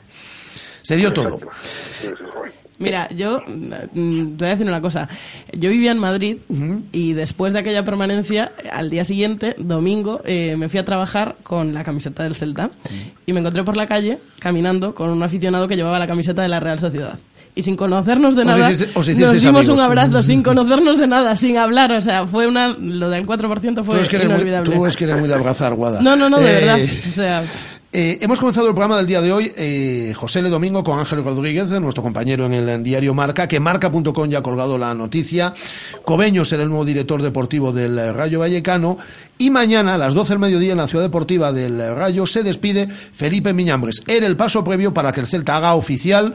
Se 0.83 0.97
dio 0.97 1.11
todo. 1.15 1.39
Mira, 2.85 3.09
yo 3.17 3.43
mm, 3.47 4.37
te 4.37 4.45
voy 4.45 4.47
a 4.47 4.51
decir 4.51 4.67
una 4.67 4.81
cosa. 4.81 5.09
Yo 5.53 5.71
vivía 5.71 5.93
en 5.93 5.99
Madrid 5.99 6.37
y 6.93 7.13
después 7.15 7.53
de 7.53 7.59
aquella 7.61 7.85
permanencia, 7.85 8.53
al 8.73 8.91
día 8.91 9.05
siguiente, 9.05 9.55
domingo, 9.59 10.21
eh, 10.25 10.57
me 10.59 10.69
fui 10.69 10.79
a 10.81 10.85
trabajar 10.85 11.37
con 11.43 11.75
la 11.75 11.83
camiseta 11.85 12.23
del 12.23 12.35
Celta 12.35 12.71
y 13.27 13.33
me 13.33 13.41
encontré 13.41 13.65
por 13.65 13.77
la 13.77 13.87
calle 13.87 14.19
caminando 14.39 14.95
con 14.95 15.11
un 15.11 15.23
aficionado 15.23 15.67
que 15.69 15.77
llevaba 15.77 15.99
la 15.99 16.07
camiseta 16.07 16.43
de 16.43 16.49
la 16.49 16.61
Real 16.61 16.79
Sociedad. 16.79 17.19
Y 17.57 17.63
sin 17.63 17.77
conocernos 17.77 18.35
de 18.35 18.45
nada, 18.45 18.73
hiciste- 18.73 18.91
nos 18.95 19.07
dimos 19.07 19.45
amigos. 19.61 19.69
un 19.69 19.79
abrazo 19.81 20.25
sin 20.25 20.43
conocernos 20.43 20.99
de 20.99 21.07
nada, 21.07 21.37
sin 21.37 21.57
hablar. 21.57 21.93
O 21.93 22.01
sea, 22.01 22.27
fue 22.27 22.49
una. 22.49 22.71
Lo 22.77 23.09
del 23.11 23.25
4% 23.27 23.75
Tú 23.77 23.85
fue 23.85 24.01
es, 24.03 24.09
que 24.09 24.17
eres 24.17 24.27
muy, 24.27 24.35
inolvidable. 24.39 24.75
tú 24.75 24.87
es 24.87 24.97
que 24.97 25.05
eres 25.05 25.19
muy 25.21 25.29
de 25.29 25.35
abrazar, 25.35 25.73
Guada. 25.75 26.01
No, 26.03 26.17
no, 26.17 26.29
no, 26.29 26.41
de 26.41 26.51
Eh, 26.51 26.55
verdad. 26.61 26.79
O 27.09 27.13
sea. 27.13 27.45
Eh, 27.97 28.19
hemos 28.23 28.41
comenzado 28.41 28.67
el 28.67 28.75
programa 28.75 28.97
del 28.97 29.07
día 29.07 29.21
de 29.21 29.33
hoy, 29.33 29.53
eh, 29.57 30.13
José 30.17 30.43
Le 30.43 30.49
Domingo, 30.49 30.83
con 30.83 30.99
Ángel 30.99 31.23
Rodríguez, 31.23 31.71
nuestro 31.81 32.03
compañero 32.03 32.45
en 32.47 32.55
el 32.55 32.83
diario 32.83 33.15
Marca, 33.15 33.47
que 33.47 33.61
marca.com 33.61 34.29
ya 34.29 34.39
ha 34.39 34.43
colgado 34.43 34.77
la 34.77 34.93
noticia. 34.97 35.55
Cobeño 36.05 36.45
será 36.45 36.65
el 36.65 36.71
nuevo 36.71 36.85
director 36.85 37.23
deportivo 37.23 37.73
del 37.73 37.97
eh, 37.97 38.13
Rayo 38.13 38.41
Vallecano. 38.41 38.99
Y 39.39 39.51
mañana, 39.51 39.95
a 39.95 39.99
las 39.99 40.13
12 40.13 40.33
del 40.33 40.39
mediodía, 40.41 40.73
en 40.73 40.79
la 40.79 40.89
ciudad 40.89 41.05
deportiva 41.05 41.53
del 41.53 41.81
eh, 41.81 41.95
Rayo, 41.95 42.27
se 42.27 42.43
despide 42.43 42.89
Felipe 42.89 43.55
Miñambres. 43.55 44.03
Era 44.09 44.27
el 44.27 44.37
paso 44.37 44.65
previo 44.65 44.93
para 44.93 45.13
que 45.13 45.21
el 45.21 45.29
Celta 45.29 45.57
haga 45.57 45.77
oficial. 45.77 46.35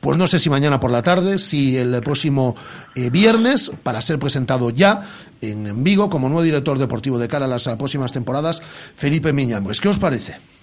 Pues 0.00 0.18
no 0.18 0.26
sé 0.26 0.40
si 0.40 0.50
mañana 0.50 0.80
por 0.80 0.90
la 0.90 1.02
tarde, 1.02 1.38
si 1.38 1.76
el 1.76 2.02
próximo 2.02 2.56
eh, 2.96 3.10
viernes, 3.10 3.70
para 3.84 4.02
ser 4.02 4.18
presentado 4.18 4.70
ya 4.70 5.06
en, 5.40 5.68
en 5.68 5.84
Vigo 5.84 6.10
como 6.10 6.28
nuevo 6.28 6.42
director 6.42 6.80
deportivo 6.80 7.16
de 7.16 7.28
cara 7.28 7.44
a 7.44 7.48
las 7.48 7.68
eh, 7.68 7.76
próximas 7.76 8.10
temporadas, 8.10 8.60
Felipe 8.96 9.32
Miñambres. 9.32 9.80
¿Qué 9.80 9.88
os 9.88 9.98
parece? 9.98 10.55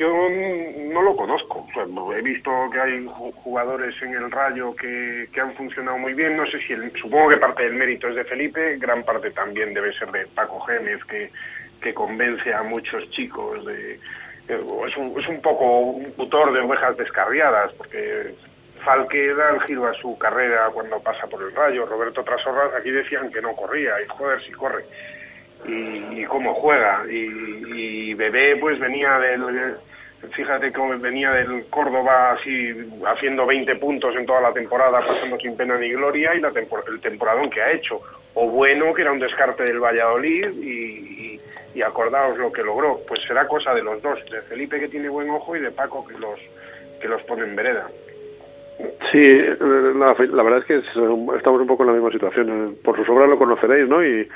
Yo 0.00 0.08
no 0.94 1.02
lo 1.02 1.14
conozco. 1.14 1.66
O 1.76 2.12
he 2.14 2.22
visto 2.22 2.50
que 2.72 2.80
hay 2.80 3.04
ju- 3.04 3.34
jugadores 3.34 3.94
en 4.00 4.14
el 4.14 4.30
Rayo 4.30 4.74
que, 4.74 5.28
que 5.30 5.40
han 5.42 5.52
funcionado 5.52 5.98
muy 5.98 6.14
bien. 6.14 6.38
No 6.38 6.46
sé 6.46 6.58
si 6.66 6.72
el- 6.72 6.90
supongo 6.98 7.28
que 7.28 7.36
parte 7.36 7.64
del 7.64 7.74
mérito 7.74 8.08
es 8.08 8.14
de 8.14 8.24
Felipe, 8.24 8.78
gran 8.78 9.02
parte 9.04 9.30
también 9.30 9.74
debe 9.74 9.92
ser 9.92 10.10
de 10.10 10.26
Paco 10.28 10.58
Gémez 10.60 11.04
que, 11.04 11.30
que 11.82 11.92
convence 11.92 12.52
a 12.54 12.62
muchos 12.62 13.10
chicos 13.10 13.66
de 13.66 14.00
es, 14.48 14.96
un, 14.96 15.14
es 15.20 15.28
un 15.28 15.40
poco 15.42 15.80
un 15.80 16.12
tutor 16.14 16.52
de 16.54 16.60
ovejas 16.60 16.96
descarriadas, 16.96 17.70
porque 17.74 18.34
Falque 18.82 19.34
da 19.34 19.50
el 19.50 19.60
giro 19.60 19.86
a 19.86 19.92
su 19.94 20.16
carrera 20.16 20.70
cuando 20.72 20.98
pasa 21.00 21.26
por 21.26 21.42
el 21.42 21.54
rayo. 21.54 21.84
Roberto 21.84 22.24
Trasorras 22.24 22.72
aquí 22.74 22.90
decían 22.90 23.30
que 23.30 23.42
no 23.42 23.54
corría, 23.54 24.00
y 24.02 24.06
joder, 24.08 24.40
si 24.42 24.50
corre. 24.52 24.86
Y, 25.66 26.24
cómo 26.24 26.54
juega. 26.54 27.04
Y, 27.08 28.14
Bebé, 28.14 28.56
pues 28.56 28.78
venía 28.80 29.18
del. 29.18 29.76
Fíjate 30.32 30.70
cómo 30.72 30.98
venía 30.98 31.32
del 31.32 31.66
Córdoba 31.70 32.32
así 32.32 32.74
haciendo 33.06 33.46
20 33.46 33.76
puntos 33.76 34.14
en 34.16 34.26
toda 34.26 34.40
la 34.42 34.52
temporada, 34.52 35.00
pasando 35.00 35.38
sin 35.38 35.56
pena 35.56 35.78
ni 35.78 35.90
gloria, 35.90 36.34
y 36.34 36.40
la 36.40 36.48
el 36.48 37.00
temporadón 37.00 37.48
que 37.48 37.62
ha 37.62 37.72
hecho. 37.72 38.00
O 38.34 38.48
bueno, 38.48 38.92
que 38.92 39.02
era 39.02 39.12
un 39.12 39.18
descarte 39.18 39.64
del 39.64 39.80
Valladolid, 39.80 40.50
y, 40.62 41.40
acordaos 41.82 42.36
lo 42.36 42.52
que 42.52 42.62
logró. 42.62 43.00
Pues 43.08 43.22
será 43.22 43.48
cosa 43.48 43.72
de 43.72 43.82
los 43.82 44.02
dos, 44.02 44.18
de 44.30 44.42
Felipe 44.42 44.78
que 44.78 44.88
tiene 44.88 45.08
buen 45.08 45.30
ojo 45.30 45.56
y 45.56 45.60
de 45.60 45.70
Paco 45.70 46.06
que 46.06 46.18
los, 46.18 46.38
que 47.00 47.08
los 47.08 47.22
pone 47.22 47.44
en 47.44 47.56
vereda. 47.56 47.88
Sí, 49.10 49.42
la, 49.96 50.42
verdad 50.42 50.58
es 50.58 50.64
que 50.66 50.82
estamos 51.36 51.60
un 51.60 51.66
poco 51.66 51.84
en 51.84 51.88
la 51.88 51.94
misma 51.94 52.12
situación. 52.12 52.76
Por 52.84 53.02
su 53.04 53.12
obras 53.12 53.30
lo 53.30 53.38
conoceréis, 53.38 53.88
¿no? 53.88 54.04
Y, 54.04 54.28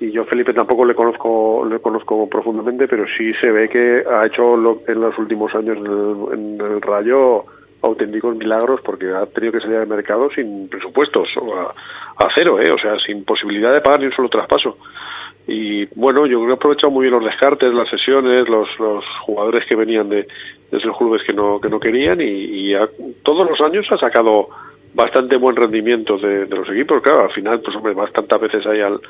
y 0.00 0.10
yo 0.10 0.24
Felipe 0.24 0.52
tampoco 0.52 0.84
le 0.84 0.94
conozco 0.94 1.66
le 1.68 1.78
conozco 1.78 2.28
profundamente, 2.28 2.88
pero 2.88 3.04
sí 3.06 3.32
se 3.34 3.50
ve 3.50 3.68
que 3.68 4.02
ha 4.10 4.26
hecho 4.26 4.56
lo, 4.56 4.82
en 4.86 5.00
los 5.00 5.16
últimos 5.18 5.54
años 5.54 5.78
en 5.78 6.60
el, 6.60 6.80
Rayo 6.80 7.44
auténticos 7.82 8.36
milagros 8.36 8.80
porque 8.82 9.10
ha 9.10 9.26
tenido 9.26 9.52
que 9.52 9.60
salir 9.60 9.76
al 9.76 9.86
mercado 9.86 10.30
sin 10.30 10.68
presupuestos, 10.68 11.28
a, 11.56 12.24
a 12.24 12.28
cero, 12.34 12.60
¿eh? 12.60 12.70
o 12.70 12.78
sea, 12.78 12.98
sin 12.98 13.24
posibilidad 13.24 13.72
de 13.72 13.80
pagar 13.80 14.00
ni 14.00 14.06
un 14.06 14.12
solo 14.12 14.28
traspaso 14.28 14.76
y 15.46 15.86
bueno, 15.96 16.26
yo 16.26 16.38
creo 16.38 16.46
que 16.46 16.52
ha 16.52 16.54
aprovechado 16.54 16.90
muy 16.90 17.02
bien 17.02 17.14
los 17.14 17.24
descartes, 17.24 17.74
las 17.74 17.88
sesiones, 17.88 18.48
los, 18.48 18.68
los 18.78 19.04
jugadores 19.26 19.64
que 19.66 19.74
venían 19.74 20.08
de, 20.08 20.28
de 20.70 20.78
esos 20.78 20.96
clubes 20.96 21.22
que 21.24 21.32
no, 21.32 21.60
que 21.60 21.68
no 21.68 21.80
querían 21.80 22.20
y, 22.20 22.72
todos 23.22 23.48
los 23.48 23.60
años 23.60 23.86
ha 23.90 23.98
sacado 23.98 24.48
bastante 24.94 25.36
buen 25.36 25.56
rendimiento 25.56 26.18
de, 26.18 26.46
los 26.46 26.68
equipos. 26.70 27.02
Claro, 27.02 27.24
al 27.24 27.32
final, 27.32 27.60
pues 27.60 27.76
hombre, 27.76 27.94
vas 27.94 28.12
tantas 28.12 28.40
veces 28.40 28.66
ahí 28.66 28.80
al 28.80 29.00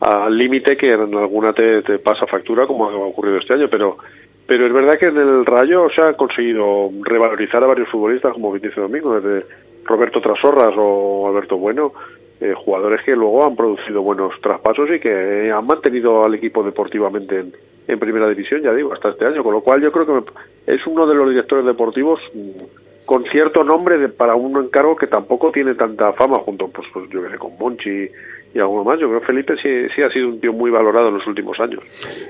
al 0.00 0.36
límite 0.36 0.76
que 0.76 0.92
en 0.92 1.14
alguna 1.14 1.52
te, 1.52 1.82
pasa 1.98 2.26
factura 2.26 2.66
como 2.66 2.88
ha 2.88 2.96
ocurrido 2.96 3.38
este 3.38 3.54
año, 3.54 3.68
pero 3.70 3.98
pero 4.46 4.64
es 4.64 4.72
verdad 4.72 4.98
que 4.98 5.06
en 5.06 5.18
el 5.18 5.44
Rayo 5.44 5.90
se 5.90 6.00
ha 6.00 6.14
conseguido 6.14 6.90
revalorizar 7.02 7.62
a 7.62 7.66
varios 7.66 7.90
futbolistas 7.90 8.32
como 8.32 8.50
Vinicius 8.50 8.76
Domingo, 8.76 9.20
desde 9.20 9.46
Roberto 9.84 10.22
Trasorras 10.22 10.72
o 10.74 11.28
Alberto 11.28 11.58
Bueno, 11.58 11.92
eh, 12.40 12.54
jugadores 12.56 13.02
que 13.02 13.14
luego 13.14 13.44
han 13.44 13.56
producido 13.56 14.00
buenos 14.00 14.40
traspasos 14.40 14.88
y 14.90 15.00
que 15.00 15.50
han 15.52 15.66
mantenido 15.66 16.24
al 16.24 16.34
equipo 16.34 16.62
deportivamente 16.62 17.44
en, 17.86 17.98
primera 17.98 18.28
división, 18.28 18.62
ya 18.62 18.72
digo, 18.72 18.92
hasta 18.92 19.10
este 19.10 19.26
año. 19.26 19.42
Con 19.42 19.52
lo 19.52 19.60
cual 19.60 19.82
yo 19.82 19.92
creo 19.92 20.06
que 20.06 20.32
es 20.66 20.86
uno 20.86 21.06
de 21.06 21.14
los 21.14 21.28
directores 21.28 21.66
deportivos 21.66 22.20
mm, 22.32 23.04
con 23.04 23.24
cierto 23.24 23.64
nombre 23.64 23.98
de, 23.98 24.08
para 24.08 24.34
un 24.34 24.56
encargo 24.64 24.96
que 24.96 25.08
tampoco 25.08 25.50
tiene 25.50 25.74
tanta 25.74 26.12
fama 26.12 26.38
junto, 26.38 26.68
pues, 26.68 26.86
pues 26.92 27.10
yo 27.10 27.22
que 27.22 27.30
sé, 27.30 27.38
con 27.38 27.58
Monchi 27.58 28.08
y 28.54 28.58
algo 28.58 28.84
más. 28.84 28.98
Yo 29.00 29.08
creo 29.08 29.20
que 29.20 29.26
Felipe 29.26 29.54
sí, 29.62 29.68
sí 29.94 30.02
ha 30.02 30.10
sido 30.10 30.28
un 30.28 30.40
tío 30.40 30.52
muy 30.52 30.70
valorado 30.70 31.08
en 31.08 31.14
los 31.14 31.26
últimos 31.26 31.58
años. 31.60 31.80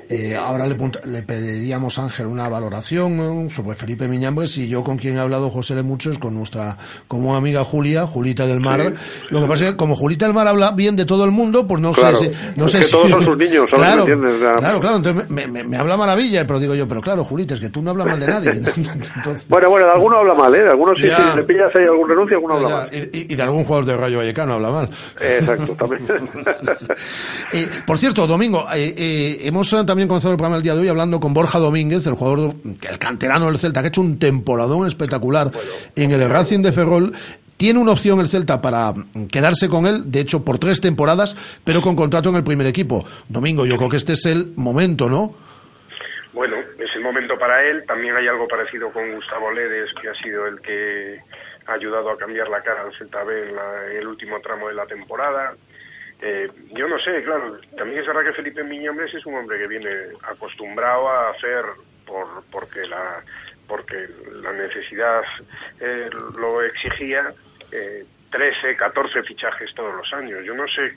Eh, 0.08 0.34
ahora 0.36 0.66
le, 0.66 0.76
le, 1.06 1.22
pediríamos, 1.22 1.98
Ángel, 1.98 2.26
una 2.26 2.48
valoración 2.48 3.50
sobre 3.50 3.76
Felipe 3.76 4.08
Miñambres 4.08 4.56
y 4.58 4.68
yo 4.68 4.82
con 4.82 4.96
quien 4.96 5.16
he 5.16 5.20
hablado, 5.20 5.50
José 5.50 5.74
Le 5.74 5.82
Muchos, 5.82 6.18
con 6.18 6.34
nuestra 6.34 6.76
como 7.06 7.36
amiga 7.36 7.64
Julia, 7.64 8.06
Julita 8.06 8.46
del 8.46 8.60
Mar. 8.60 8.92
Lo 9.30 9.40
que 9.40 9.46
pasa 9.46 9.64
es 9.64 9.70
que 9.72 9.76
como 9.76 9.94
Julita 9.94 10.26
del 10.26 10.34
Mar 10.34 10.48
habla 10.48 10.72
bien 10.72 10.96
de 10.96 11.04
todo 11.04 11.24
el 11.24 11.30
mundo, 11.30 11.66
pues 11.66 11.80
no 11.80 11.94
sé 11.94 12.14
si... 12.16 12.30
No 12.56 12.68
sé 12.68 12.80
que 12.80 12.86
todos 12.86 13.10
son 13.10 13.22
sus 13.22 13.36
niños, 13.38 13.68
claro, 13.70 14.04
claro, 14.04 14.80
claro, 14.80 14.96
entonces 14.96 15.30
me, 15.30 15.46
me, 15.46 15.76
habla 15.76 15.96
maravilla, 15.96 16.46
pero 16.46 16.58
digo 16.58 16.74
yo, 16.74 16.86
pero 16.88 17.00
claro, 17.00 17.24
Julita, 17.24 17.54
es 17.54 17.60
que 17.60 17.68
tú 17.68 17.82
no 17.82 17.90
hablas 17.90 18.06
mal 18.06 18.20
de 18.20 18.26
nadie. 18.26 18.52
Bueno, 19.48 19.70
bueno, 19.70 19.86
de 19.86 19.92
alguno 19.92 20.18
habla 20.18 20.34
mal, 20.34 20.54
¿eh? 20.54 20.62
De 20.62 20.70
algunos 20.70 20.98
si, 20.98 21.04
le 21.04 21.42
pillas 21.44 21.74
ahí 21.74 21.84
algún 21.84 22.08
renuncio, 22.08 22.36
alguno 22.36 22.54
habla 22.54 22.68
mal. 22.68 22.88
Y, 22.92 23.32
y, 23.32 23.36
de 23.36 23.42
algún 23.42 23.64
jugador 23.64 23.86
de 23.86 23.96
Rayo 23.96 24.18
Vallecano 24.18 24.54
habla 24.54 24.70
mal. 24.70 24.88
Exacto, 25.20 25.74
también. 25.74 26.07
Eh, 27.52 27.68
por 27.86 27.98
cierto, 27.98 28.26
Domingo, 28.26 28.66
eh, 28.74 28.94
eh, 28.96 29.38
hemos 29.42 29.70
también 29.86 30.06
comenzado 30.08 30.32
el 30.32 30.36
programa 30.36 30.56
el 30.56 30.62
día 30.62 30.74
de 30.74 30.82
hoy 30.82 30.88
hablando 30.88 31.18
con 31.18 31.32
Borja 31.32 31.58
Domínguez, 31.58 32.06
el 32.06 32.14
jugador, 32.14 32.54
el 32.64 32.98
canterano 32.98 33.46
del 33.46 33.58
Celta, 33.58 33.80
que 33.80 33.86
ha 33.86 33.88
hecho 33.88 34.00
un 34.00 34.18
temporadón 34.18 34.86
espectacular 34.86 35.50
en 35.96 36.10
el 36.10 36.28
Racing 36.28 36.60
de 36.60 36.72
Ferrol. 36.72 37.14
Tiene 37.56 37.78
una 37.78 37.92
opción 37.92 38.20
el 38.20 38.28
Celta 38.28 38.60
para 38.60 38.92
quedarse 39.30 39.68
con 39.68 39.86
él, 39.86 40.10
de 40.10 40.20
hecho, 40.20 40.44
por 40.44 40.58
tres 40.58 40.80
temporadas, 40.80 41.34
pero 41.64 41.80
con 41.80 41.96
contrato 41.96 42.28
en 42.28 42.36
el 42.36 42.44
primer 42.44 42.66
equipo. 42.66 43.04
Domingo, 43.28 43.64
yo 43.64 43.76
creo 43.76 43.88
que 43.88 43.96
este 43.96 44.12
es 44.12 44.26
el 44.26 44.52
momento, 44.56 45.08
¿no? 45.08 45.34
Bueno, 46.32 46.56
es 46.78 46.94
el 46.94 47.02
momento 47.02 47.38
para 47.38 47.64
él. 47.64 47.84
También 47.86 48.14
hay 48.16 48.28
algo 48.28 48.46
parecido 48.46 48.92
con 48.92 49.14
Gustavo 49.14 49.50
Ledes, 49.50 49.92
que 50.00 50.08
ha 50.08 50.14
sido 50.14 50.46
el 50.46 50.60
que 50.60 51.18
ha 51.66 51.72
ayudado 51.72 52.10
a 52.10 52.18
cambiar 52.18 52.48
la 52.48 52.62
cara 52.62 52.82
al 52.82 52.94
Celta 52.94 53.24
B 53.24 53.50
en 53.50 53.96
el 53.96 54.06
último 54.06 54.40
tramo 54.40 54.68
de 54.68 54.74
la 54.74 54.86
temporada. 54.86 55.54
Eh, 56.20 56.50
yo 56.72 56.88
no 56.88 56.98
sé, 56.98 57.22
claro, 57.22 57.58
también 57.76 58.00
es 58.00 58.06
verdad 58.06 58.24
que 58.24 58.32
Felipe 58.32 58.64
Miñambres 58.64 59.14
es 59.14 59.24
un 59.24 59.36
hombre 59.36 59.60
que 59.62 59.68
viene 59.68 59.90
acostumbrado 60.22 61.08
a 61.08 61.30
hacer 61.30 61.64
por, 62.04 62.44
porque 62.50 62.86
la 62.86 63.22
porque 63.68 64.08
la 64.42 64.52
necesidad 64.52 65.22
eh, 65.78 66.08
lo 66.36 66.62
exigía 66.62 67.34
eh, 67.70 68.04
13, 68.30 68.76
14 68.76 69.22
fichajes 69.22 69.74
todos 69.74 69.94
los 69.94 70.12
años. 70.14 70.42
Yo 70.44 70.54
no 70.54 70.66
sé 70.66 70.96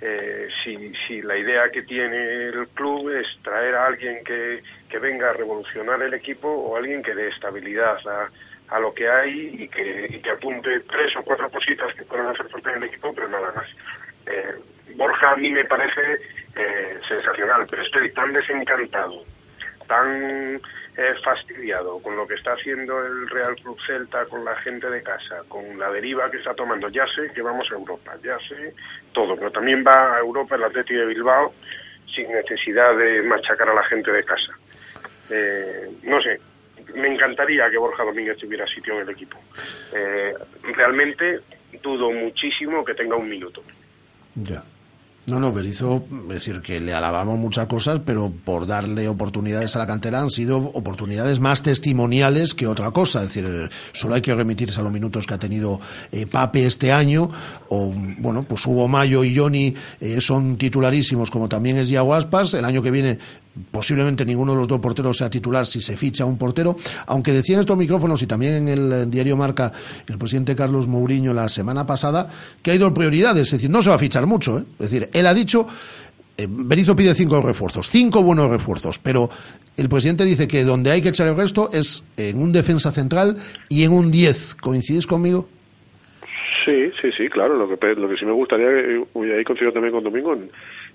eh, 0.00 0.48
si, 0.62 0.92
si 1.06 1.22
la 1.22 1.36
idea 1.36 1.70
que 1.70 1.82
tiene 1.82 2.44
el 2.44 2.68
club 2.68 3.10
es 3.10 3.26
traer 3.42 3.74
a 3.74 3.86
alguien 3.86 4.22
que, 4.22 4.62
que 4.88 4.98
venga 4.98 5.30
a 5.30 5.32
revolucionar 5.32 6.02
el 6.02 6.14
equipo 6.14 6.48
o 6.48 6.76
alguien 6.76 7.02
que 7.02 7.14
dé 7.14 7.28
estabilidad 7.28 7.98
a, 8.06 8.30
a 8.68 8.80
lo 8.80 8.92
que 8.92 9.08
hay 9.08 9.56
y 9.62 9.68
que, 9.68 10.08
y 10.10 10.18
que 10.20 10.30
apunte 10.30 10.80
tres 10.80 11.16
o 11.16 11.22
cuatro 11.22 11.50
cositas 11.50 11.94
que 11.94 12.04
puedan 12.04 12.26
hacer 12.26 12.48
falta 12.48 12.70
en 12.70 12.82
el 12.82 12.84
equipo, 12.84 13.14
pero 13.14 13.28
nada 13.28 13.52
más. 13.52 13.68
Eh, 14.26 14.54
Borja 14.96 15.32
a 15.32 15.36
mí 15.36 15.50
me 15.50 15.64
parece 15.64 16.20
eh, 16.54 17.00
sensacional, 17.08 17.66
pero 17.68 17.82
estoy 17.82 18.12
tan 18.12 18.32
desencantado, 18.32 19.24
tan 19.88 20.60
eh, 20.96 21.14
fastidiado 21.22 22.00
con 22.00 22.16
lo 22.16 22.26
que 22.26 22.34
está 22.34 22.52
haciendo 22.52 23.04
el 23.04 23.28
Real 23.28 23.56
Club 23.56 23.78
Celta, 23.84 24.24
con 24.26 24.44
la 24.44 24.54
gente 24.56 24.88
de 24.88 25.02
casa, 25.02 25.42
con 25.48 25.78
la 25.78 25.90
deriva 25.90 26.30
que 26.30 26.36
está 26.36 26.54
tomando. 26.54 26.88
Ya 26.88 27.06
sé 27.06 27.32
que 27.34 27.42
vamos 27.42 27.70
a 27.70 27.74
Europa, 27.74 28.16
ya 28.22 28.38
sé 28.40 28.74
todo, 29.12 29.36
pero 29.36 29.50
también 29.50 29.84
va 29.84 30.16
a 30.16 30.20
Europa 30.20 30.54
el 30.56 30.64
Atleti 30.64 30.94
de 30.94 31.06
Bilbao 31.06 31.54
sin 32.14 32.30
necesidad 32.30 32.96
de 32.96 33.22
machacar 33.22 33.68
a 33.68 33.74
la 33.74 33.82
gente 33.84 34.12
de 34.12 34.22
casa. 34.22 34.52
no 36.02 36.20
sé, 36.20 36.38
me 36.94 37.08
encantaría 37.08 37.68
que 37.70 37.78
Borja 37.78 38.04
Domínguez 38.04 38.36
tuviera 38.36 38.66
sitio 38.66 38.94
en 38.94 39.00
el 39.00 39.08
equipo. 39.10 39.42
realmente 40.62 41.40
dudo 41.82 42.12
muchísimo 42.12 42.84
que 42.84 42.94
tenga 42.94 43.16
un 43.16 43.28
minuto. 43.28 43.62
Ya. 44.34 44.64
No, 45.26 45.40
no, 45.40 45.54
Berizzo, 45.54 46.04
es 46.24 46.28
decir, 46.28 46.60
que 46.60 46.78
le 46.80 46.92
alabamos 46.92 47.38
muchas 47.38 47.66
cosas, 47.66 48.00
pero 48.04 48.30
por 48.30 48.66
darle 48.66 49.08
oportunidades 49.08 49.74
a 49.74 49.78
la 49.78 49.86
cantera 49.86 50.20
han 50.20 50.28
sido 50.28 50.58
oportunidades 50.58 51.40
más 51.40 51.62
testimoniales 51.62 52.52
que 52.52 52.66
otra 52.66 52.90
cosa. 52.90 53.22
Es 53.22 53.32
decir, 53.32 53.70
solo 53.94 54.16
hay 54.16 54.20
que 54.20 54.34
remitirse 54.34 54.80
a 54.80 54.82
los 54.82 54.92
minutos 54.92 55.26
que 55.26 55.32
ha 55.32 55.38
tenido 55.38 55.80
eh, 56.12 56.26
Pape 56.26 56.66
este 56.66 56.92
año, 56.92 57.30
o, 57.70 57.90
bueno, 58.18 58.42
pues 58.42 58.66
Hugo 58.66 58.86
Mayo 58.86 59.24
y 59.24 59.34
Johnny 59.34 59.74
eh, 59.98 60.20
son 60.20 60.58
titularísimos, 60.58 61.30
como 61.30 61.48
también 61.48 61.78
es 61.78 61.88
Yaguaspas. 61.88 62.52
El 62.52 62.66
año 62.66 62.82
que 62.82 62.90
viene 62.90 63.18
posiblemente 63.70 64.24
ninguno 64.24 64.52
de 64.52 64.58
los 64.58 64.68
dos 64.68 64.80
porteros 64.80 65.16
sea 65.16 65.30
titular 65.30 65.66
si 65.66 65.80
se 65.80 65.96
ficha 65.96 66.24
un 66.24 66.38
portero, 66.38 66.76
aunque 67.06 67.32
decían 67.32 67.60
estos 67.60 67.76
micrófonos 67.76 68.22
y 68.22 68.26
también 68.26 68.68
en 68.68 68.68
el 68.68 69.10
diario 69.10 69.36
Marca 69.36 69.72
el 70.06 70.18
presidente 70.18 70.56
Carlos 70.56 70.86
Mourinho 70.86 71.32
la 71.32 71.48
semana 71.48 71.86
pasada 71.86 72.28
que 72.62 72.72
hay 72.72 72.78
dos 72.78 72.92
prioridades, 72.92 73.48
es 73.48 73.52
decir, 73.52 73.70
no 73.70 73.82
se 73.82 73.90
va 73.90 73.96
a 73.96 73.98
fichar 73.98 74.26
mucho, 74.26 74.58
¿eh? 74.58 74.64
es 74.78 74.90
decir, 74.90 75.08
él 75.12 75.26
ha 75.26 75.34
dicho 75.34 75.66
eh, 76.36 76.48
pide 76.96 77.14
cinco 77.14 77.40
refuerzos, 77.40 77.88
cinco 77.88 78.22
buenos 78.22 78.50
refuerzos, 78.50 78.98
pero 78.98 79.30
el 79.76 79.88
presidente 79.88 80.24
dice 80.24 80.48
que 80.48 80.64
donde 80.64 80.90
hay 80.90 81.00
que 81.00 81.10
echar 81.10 81.28
el 81.28 81.36
resto 81.36 81.70
es 81.72 82.02
en 82.16 82.40
un 82.42 82.52
defensa 82.52 82.90
central 82.90 83.36
y 83.68 83.84
en 83.84 83.92
un 83.92 84.10
10. 84.10 84.56
¿Coincides 84.56 85.06
conmigo? 85.06 85.48
Sí, 86.64 86.90
sí, 87.00 87.10
sí, 87.16 87.28
claro. 87.28 87.56
Lo 87.56 87.68
que, 87.68 87.94
lo 87.94 88.08
que 88.08 88.16
sí 88.16 88.24
me 88.24 88.32
gustaría, 88.32 88.66
y 88.66 89.30
ahí 89.30 89.44
coincido 89.44 89.72
también 89.72 89.92
con 89.92 90.04
Domingo, 90.04 90.36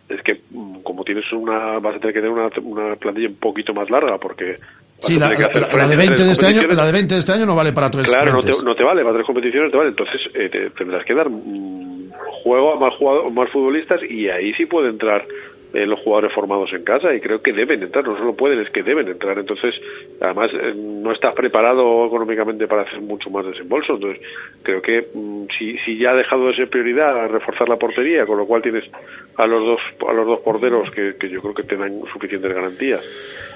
es 0.10 0.22
que 0.24 0.42
mm, 0.50 0.82
como 0.82 1.04
tienes 1.04 1.32
una, 1.32 1.80
vas 1.80 1.96
a 1.96 2.00
tener 2.00 2.14
que 2.14 2.22
tener 2.22 2.32
una, 2.32 2.50
una 2.64 2.96
plantilla 2.96 3.30
un 3.30 3.36
poquito 3.36 3.74
más 3.74 3.90
larga 3.90 4.18
porque 4.18 4.58
Sí, 5.02 5.18
la, 5.18 5.30
de 5.30 5.96
20 5.96 6.24
de 6.24 6.32
este 6.32 6.46
año, 6.48 6.62
la 6.74 6.86
de 6.86 6.92
20 6.92 7.14
de 7.14 7.20
este 7.20 7.32
año 7.32 7.46
no 7.46 7.56
vale 7.56 7.72
para 7.72 7.90
tres 7.90 8.06
Claro, 8.06 8.34
no 8.34 8.42
te, 8.42 8.52
no 8.64 8.76
te, 8.76 8.84
vale, 8.84 9.02
para 9.02 9.14
tres 9.14 9.26
competiciones 9.26 9.72
te 9.72 9.78
vale. 9.78 9.90
Entonces 9.92 10.22
eh, 10.34 10.72
tendrás 10.78 11.06
que 11.06 11.14
dar 11.14 11.30
mm, 11.30 12.12
juego 12.44 12.74
a 12.74 12.80
más, 12.80 12.96
jugadores, 12.96 13.34
más 13.34 13.50
futbolistas 13.50 14.02
y 14.04 14.28
ahí 14.28 14.54
sí 14.56 14.66
puede 14.66 14.90
entrar 14.90 15.26
eh, 15.74 15.86
los 15.86 16.00
jugadores 16.00 16.34
formados 16.34 16.74
en 16.74 16.84
casa 16.84 17.14
y 17.14 17.22
creo 17.22 17.42
que 17.42 17.54
deben 17.54 17.84
entrar, 17.84 18.06
no 18.06 18.18
solo 18.18 18.36
pueden, 18.36 18.60
es 18.60 18.70
que 18.72 18.84
deben 18.84 19.08
entrar. 19.08 19.38
Entonces, 19.38 19.80
además, 20.20 20.52
eh, 20.54 20.74
no 20.76 21.12
estás 21.12 21.34
preparado 21.34 22.08
económicamente 22.08 22.68
para 22.68 22.84
hacer 22.84 23.02
mucho 23.02 23.30
más 23.30 23.46
desembolso. 23.46 23.96
Entonces, 23.96 24.22
creo 24.64 24.82
que 24.82 25.08
mm, 25.14 25.46
si, 25.58 25.78
si 25.80 25.98
ya 25.98 26.12
ha 26.12 26.16
dejado 26.16 26.48
de 26.48 26.56
ser 26.56 26.70
prioridad 26.70 27.30
reforzar 27.30 27.70
la 27.70 27.78
portería, 27.78 28.26
con 28.26 28.38
lo 28.38 28.46
cual 28.46 28.62
tienes 28.62 28.90
a 29.36 29.46
los 29.48 29.64
dos, 29.64 29.82
a 30.08 30.14
los 30.14 30.26
dos 30.26 30.40
porteros 30.40 30.90
que, 30.92 31.16
que 31.18 31.30
yo 31.30 31.42
creo 31.42 31.54
que 31.54 31.64
tengan 31.64 32.02
suficientes 32.12 32.54
garantías 32.54 33.04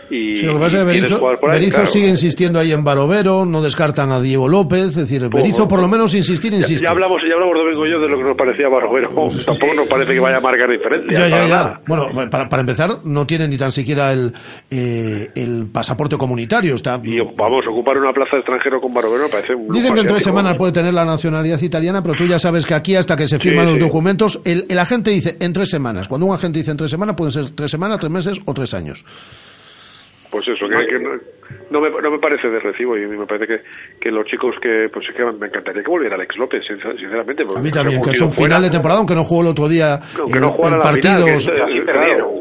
y, 0.09 0.35
Sí, 0.37 0.41
lo 0.43 0.53
que 0.53 0.59
pasa 0.59 0.75
es 0.77 0.81
que 0.81 0.85
Berizzo, 0.85 1.15
jugadores 1.15 1.39
por 1.39 1.51
ahí, 1.51 1.59
Berizzo 1.59 1.75
claro. 1.77 1.91
sigue 1.91 2.07
insistiendo 2.07 2.59
ahí 2.59 2.71
en 2.71 2.83
Barovero, 2.83 3.45
no 3.45 3.61
descartan 3.61 4.11
a 4.11 4.19
Diego 4.19 4.47
López, 4.47 4.85
es 4.87 4.95
decir, 4.95 5.27
Berizzo 5.29 5.67
por 5.67 5.79
lo 5.79 5.87
menos 5.87 6.13
insistir, 6.13 6.53
insiste. 6.53 6.83
ya 6.85 6.91
hablamos, 6.91 7.21
ya 7.27 7.33
hablamos 7.33 7.57
Domingo 7.57 7.85
y 7.87 7.91
yo 7.91 7.99
de 7.99 8.09
lo 8.09 8.17
que 8.17 8.23
nos 8.23 8.37
parecía 8.37 8.67
Barbero. 8.69 9.09
Tampoco 9.45 9.73
nos 9.73 9.87
parece 9.87 10.13
que 10.13 10.19
vaya 10.19 10.37
a 10.37 10.41
marcar 10.41 10.69
diferencia. 10.69 11.11
Ya, 11.19 11.27
ya, 11.27 11.47
ya. 11.47 11.81
Bueno, 11.87 12.07
para, 12.29 12.47
para 12.49 12.61
empezar, 12.61 12.89
no 13.03 13.25
tiene 13.25 13.47
ni 13.47 13.57
tan 13.57 13.71
siquiera 13.71 14.11
el, 14.11 14.33
eh, 14.69 15.29
el 15.35 15.67
pasaporte 15.71 16.17
comunitario. 16.17 16.75
Está... 16.75 16.99
Y 17.03 17.19
vamos, 17.37 17.65
ocupar 17.67 17.97
una 17.97 18.11
plaza 18.13 18.31
de 18.35 18.39
extranjero 18.39 18.79
con 18.81 18.93
Barbero 18.93 19.23
me 19.23 19.29
parece 19.29 19.55
un 19.55 19.69
Dicen 19.69 19.93
que 19.93 20.01
en 20.01 20.07
tres 20.07 20.23
semanas 20.23 20.55
puede 20.57 20.71
tener 20.71 20.93
la 20.93 21.05
nacionalidad 21.05 21.61
italiana, 21.61 22.01
pero 22.01 22.15
tú 22.15 22.25
ya 22.25 22.39
sabes 22.39 22.65
que 22.65 22.73
aquí 22.73 22.95
hasta 22.95 23.15
que 23.15 23.27
se 23.27 23.39
firman 23.39 23.65
Sí, 23.65 23.69
los 23.71 23.77
sí. 23.79 23.83
documentos, 23.83 24.39
el, 24.45 24.65
el 24.69 24.79
agente 24.79 25.11
dice 25.11 25.37
en 25.39 25.53
tres 25.53 25.69
semanas. 25.69 26.07
Cuando 26.07 26.27
un 26.27 26.33
agente 26.33 26.59
dice 26.59 26.71
en 26.71 26.77
tres 26.77 26.91
semanas, 26.91 27.15
pueden 27.15 27.31
ser 27.31 27.49
tres 27.51 27.71
semanas, 27.71 27.99
tres 27.99 28.11
meses 28.11 28.37
o 28.45 28.53
tres 28.53 28.73
años. 28.73 29.03
Pues 30.33 30.47
eso, 30.47 30.67
que, 30.67 30.87
que 30.87 30.99
no, 30.99 31.11
no 31.69 31.79
me, 31.79 31.91
no 32.01 32.09
me 32.09 32.17
parece 32.17 32.49
de 32.49 32.59
recibo 32.59 32.97
y 32.97 33.05
me 33.05 33.27
parece 33.27 33.45
que, 33.45 33.61
que 34.01 34.09
los 34.09 34.25
chicos 34.25 34.55
que, 34.59 34.89
pues 34.91 35.07
es 35.07 35.15
que 35.15 35.23
me 35.23 35.45
encantaría 35.45 35.83
que 35.83 35.89
volviera 35.91 36.15
Alex 36.15 36.35
López, 36.37 36.63
sincer- 36.67 36.97
sinceramente. 36.99 37.43
A 37.55 37.59
mí 37.59 37.71
también, 37.71 38.01
que 38.01 38.09
es 38.09 38.21
un 38.21 38.31
fuera. 38.31 38.55
final 38.55 38.61
de 38.63 38.69
temporada, 38.71 38.97
aunque 38.97 39.13
no 39.13 39.23
jugó 39.23 39.41
el 39.43 39.47
otro 39.49 39.67
día 39.69 39.99
Aunque 40.17 40.33
en, 40.33 40.41
no 40.41 40.55
en 40.59 40.79
la 40.79 40.93
final, 40.93 41.23
que 41.23 41.35
es- 41.35 41.45
claro. 41.85 42.31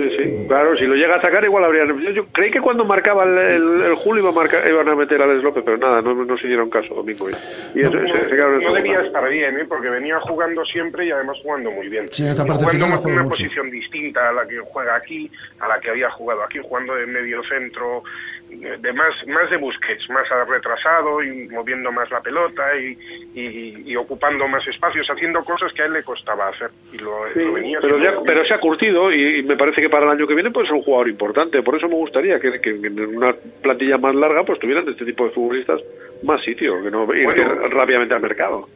Sí, 0.00 0.16
sí, 0.16 0.46
claro, 0.48 0.76
si 0.76 0.86
lo 0.86 0.94
llega 0.94 1.16
a 1.16 1.20
sacar 1.20 1.44
igual 1.44 1.64
habría... 1.64 1.84
Yo, 1.86 2.10
yo 2.10 2.26
creí 2.32 2.50
que 2.50 2.60
cuando 2.60 2.84
marcaba 2.84 3.24
el, 3.24 3.36
el, 3.38 3.82
el 3.82 3.94
Julio 3.94 4.22
iba 4.22 4.30
a 4.30 4.34
marcar, 4.34 4.68
iban 4.68 4.88
a 4.88 4.94
meter 4.96 5.20
a 5.20 5.24
Alex 5.24 5.42
López, 5.42 5.62
pero 5.64 5.76
nada, 5.78 6.00
no, 6.02 6.14
no 6.14 6.36
se 6.38 6.46
dieron 6.46 6.70
caso 6.70 6.94
domingo. 6.94 7.28
Y, 7.28 7.32
y 7.78 7.82
eso, 7.82 7.92
No, 7.92 8.08
se, 8.08 8.20
se 8.24 8.28
quedaron 8.28 8.60
en 8.60 8.66
no 8.66 8.74
debía 8.74 9.00
estar 9.02 9.28
bien, 9.28 9.58
¿eh? 9.58 9.64
porque 9.68 9.90
venía 9.90 10.18
jugando 10.20 10.64
siempre 10.64 11.06
y 11.06 11.10
además 11.10 11.38
jugando 11.42 11.70
muy 11.70 11.88
bien. 11.88 12.06
Sí, 12.08 12.24
en 12.24 12.30
esta 12.30 12.44
parte 12.44 12.64
jugando 12.64 12.86
final 12.86 13.12
una 13.12 13.22
mucho. 13.22 13.30
posición 13.30 13.70
distinta 13.70 14.28
a 14.28 14.32
la 14.32 14.46
que 14.46 14.58
juega 14.60 14.96
aquí, 14.96 15.30
a 15.58 15.68
la 15.68 15.78
que 15.80 15.90
había 15.90 16.10
jugado 16.10 16.42
aquí, 16.42 16.58
jugando 16.62 16.94
de 16.94 17.06
medio 17.06 17.42
centro, 17.44 18.02
de 18.50 18.92
más, 18.92 19.14
más 19.28 19.48
de 19.50 19.56
Busquets, 19.56 20.08
más 20.10 20.28
retrasado 20.48 21.22
y 21.22 21.48
moviendo 21.48 21.92
más 21.92 22.10
la 22.10 22.20
pelota 22.20 22.76
y, 22.76 22.98
y- 23.34 23.82
y 23.86 23.96
ocupando 23.96 24.46
más 24.48 24.66
espacios, 24.68 25.08
haciendo 25.08 25.42
cosas 25.44 25.72
que 25.72 25.82
a 25.82 25.86
él 25.86 25.92
le 25.92 26.02
costaba 26.02 26.48
hacer. 26.48 26.70
Y 26.92 26.98
lo, 26.98 27.24
Sí, 27.32 27.44
lo 27.44 27.52
venía 27.54 27.78
pero, 27.80 27.98
ya- 27.98 28.14
pero 28.26 28.44
se 28.44 28.54
ha 28.54 28.58
curtido 28.58 29.12
y, 29.12 29.38
y 29.38 29.42
me 29.44 29.56
parece 29.56 29.80
que 29.80 29.88
para 29.88 30.04
el 30.06 30.12
año 30.12 30.26
que 30.26 30.34
viene 30.34 30.50
puede 30.50 30.66
ser 30.66 30.76
un 30.76 30.82
jugador 30.82 31.08
importante. 31.08 31.62
Por 31.62 31.76
eso 31.76 31.88
me 31.88 31.94
gustaría 31.94 32.40
que, 32.40 32.60
que 32.60 32.70
en 32.70 33.16
una 33.16 33.34
plantilla 33.62 33.98
más 33.98 34.14
larga 34.14 34.44
pues 34.44 34.58
tuvieran 34.58 34.88
este 34.88 35.04
tipo 35.04 35.24
de 35.24 35.30
futbolistas 35.30 35.80
más 36.22 36.42
sitio, 36.42 36.82
que 36.82 36.90
no 36.90 37.04
ir 37.14 37.24
Bueno. 37.24 37.68
rápidamente 37.68 38.14
al 38.14 38.20
mercado. 38.20 38.68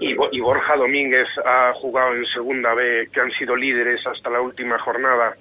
Y, 0.00 0.14
Bo- 0.14 0.28
y 0.32 0.40
Borja 0.40 0.76
Domínguez 0.76 1.28
ha 1.44 1.72
jugado 1.74 2.14
en 2.14 2.24
Segunda 2.26 2.72
B, 2.74 3.08
que 3.12 3.20
han 3.20 3.30
sido 3.32 3.54
líderes 3.56 4.06
hasta 4.06 4.30
la 4.30 4.40
última 4.40 4.78
jornada, 4.78 5.36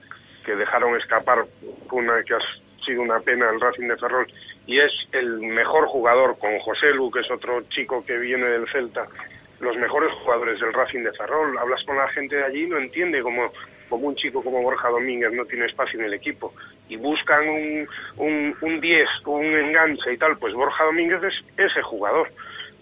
que 0.46 0.56
dejaron 0.56 0.96
escapar 0.98 1.46
una 1.92 2.24
que 2.24 2.34
ha 2.34 2.40
sido 2.86 3.02
una 3.02 3.20
pena 3.20 3.50
el 3.50 3.60
Racing 3.60 3.88
de 3.88 3.98
Ferrol, 3.98 4.28
y 4.66 4.80
es 4.80 4.92
el 5.12 5.40
mejor 5.40 5.88
jugador 5.88 6.38
con 6.40 6.58
José 6.60 6.94
Lu, 6.94 7.12
que 7.12 7.22
es 7.22 7.32
otro 7.32 7.62
chico 7.70 8.06
que 8.06 8.18
viene 8.18 8.46
del 8.46 8.68
Celta, 8.70 9.08
los 9.60 9.76
mejores 9.78 10.12
jugadores 10.14 10.60
del 10.60 10.74
Racing 10.74 11.04
de 11.04 11.14
Ferrol. 11.14 11.58
Hablas 11.58 11.84
con 11.84 11.98
la 11.98 12.08
gente 12.10 12.36
de 12.36 12.44
allí 12.44 12.64
y 12.64 12.70
no 12.70 12.78
entiende 12.78 13.22
cómo, 13.22 13.52
cómo 13.90 14.08
un 14.08 14.16
chico 14.16 14.44
como 14.44 14.62
Borja 14.62 14.90
Domínguez 14.90 15.32
no 15.32 15.46
tiene 15.46 15.66
espacio 15.66 16.00
en 16.00 16.06
el 16.06 16.14
equipo. 16.14 16.54
Y 16.90 16.98
buscan 16.98 17.48
un, 17.50 17.88
un, 18.18 18.56
un 18.62 18.80
10, 18.80 19.10
un 19.26 19.46
enganche 19.46 20.14
y 20.14 20.18
tal, 20.18 20.38
pues 20.38 20.54
Borja 20.54 20.84
Domínguez 20.84 21.24
es 21.24 21.44
ese 21.58 21.82
jugador 21.82 22.30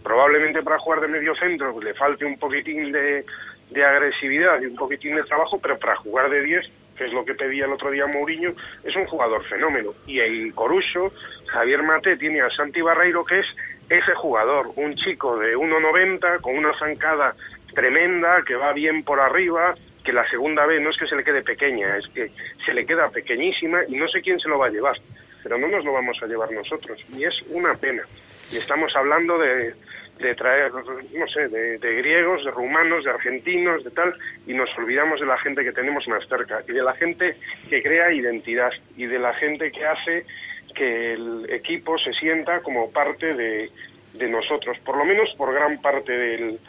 probablemente 0.05 0.61
para 0.61 0.77
jugar 0.77 1.01
de 1.01 1.07
medio 1.07 1.33
centro 1.33 1.73
pues, 1.73 1.83
le 1.83 1.95
falte 1.95 2.25
un 2.25 2.37
poquitín 2.37 2.91
de, 2.91 3.25
de 3.71 3.83
agresividad 3.83 4.61
y 4.61 4.67
un 4.67 4.75
poquitín 4.75 5.15
de 5.15 5.23
trabajo, 5.23 5.59
pero 5.59 5.79
para 5.79 5.95
jugar 5.95 6.29
de 6.29 6.43
10, 6.43 6.69
que 6.97 7.05
es 7.05 7.13
lo 7.13 7.25
que 7.25 7.35
pedía 7.35 7.65
el 7.65 7.73
otro 7.73 7.91
día 7.91 8.07
Mourinho, 8.07 8.53
es 8.83 8.95
un 8.95 9.05
jugador 9.05 9.43
fenómeno. 9.45 9.93
Y 10.07 10.19
el 10.19 10.53
Corucho, 10.53 11.11
Javier 11.47 11.83
Mate, 11.83 12.17
tiene 12.17 12.41
a 12.41 12.49
Santi 12.49 12.81
Barreiro, 12.81 13.25
que 13.25 13.39
es 13.39 13.47
ese 13.89 14.15
jugador, 14.15 14.71
un 14.75 14.95
chico 14.95 15.37
de 15.37 15.55
1,90 15.55 16.41
con 16.41 16.57
una 16.57 16.73
zancada 16.77 17.35
tremenda, 17.73 18.43
que 18.43 18.55
va 18.55 18.73
bien 18.73 19.03
por 19.03 19.19
arriba, 19.19 19.75
que 20.03 20.13
la 20.13 20.27
segunda 20.29 20.65
vez 20.65 20.81
no 20.81 20.89
es 20.89 20.97
que 20.97 21.07
se 21.07 21.15
le 21.15 21.23
quede 21.23 21.43
pequeña, 21.43 21.97
es 21.97 22.07
que 22.07 22.31
se 22.65 22.73
le 22.73 22.85
queda 22.85 23.09
pequeñísima 23.09 23.81
y 23.87 23.95
no 23.97 24.07
sé 24.07 24.21
quién 24.21 24.39
se 24.39 24.47
lo 24.47 24.57
va 24.57 24.67
a 24.67 24.71
llevar, 24.71 24.97
pero 25.43 25.57
no 25.57 25.67
nos 25.67 25.83
lo 25.83 25.93
vamos 25.93 26.21
a 26.21 26.27
llevar 26.27 26.51
nosotros. 26.51 27.03
Y 27.15 27.23
es 27.23 27.41
una 27.49 27.73
pena. 27.75 28.03
Y 28.51 28.57
estamos 28.57 28.95
hablando 28.95 29.37
de, 29.39 29.73
de 30.19 30.35
traer, 30.35 30.71
no 30.73 31.27
sé, 31.27 31.47
de, 31.49 31.77
de 31.77 31.95
griegos, 31.95 32.43
de 32.45 32.51
rumanos, 32.51 33.03
de 33.03 33.11
argentinos, 33.11 33.83
de 33.83 33.91
tal, 33.91 34.13
y 34.47 34.53
nos 34.53 34.75
olvidamos 34.77 35.19
de 35.19 35.25
la 35.25 35.37
gente 35.37 35.63
que 35.63 35.71
tenemos 35.71 36.07
más 36.07 36.27
cerca, 36.27 36.63
y 36.67 36.71
de 36.71 36.83
la 36.83 36.93
gente 36.93 37.37
que 37.69 37.83
crea 37.83 38.13
identidad, 38.13 38.71
y 38.95 39.05
de 39.05 39.19
la 39.19 39.33
gente 39.33 39.71
que 39.71 39.85
hace 39.85 40.25
que 40.73 41.13
el 41.13 41.47
equipo 41.49 41.97
se 41.97 42.13
sienta 42.13 42.61
como 42.61 42.91
parte 42.91 43.33
de, 43.33 43.71
de 44.13 44.29
nosotros, 44.29 44.77
por 44.79 44.97
lo 44.97 45.05
menos 45.05 45.33
por 45.37 45.53
gran 45.53 45.81
parte 45.81 46.11
del 46.11 46.59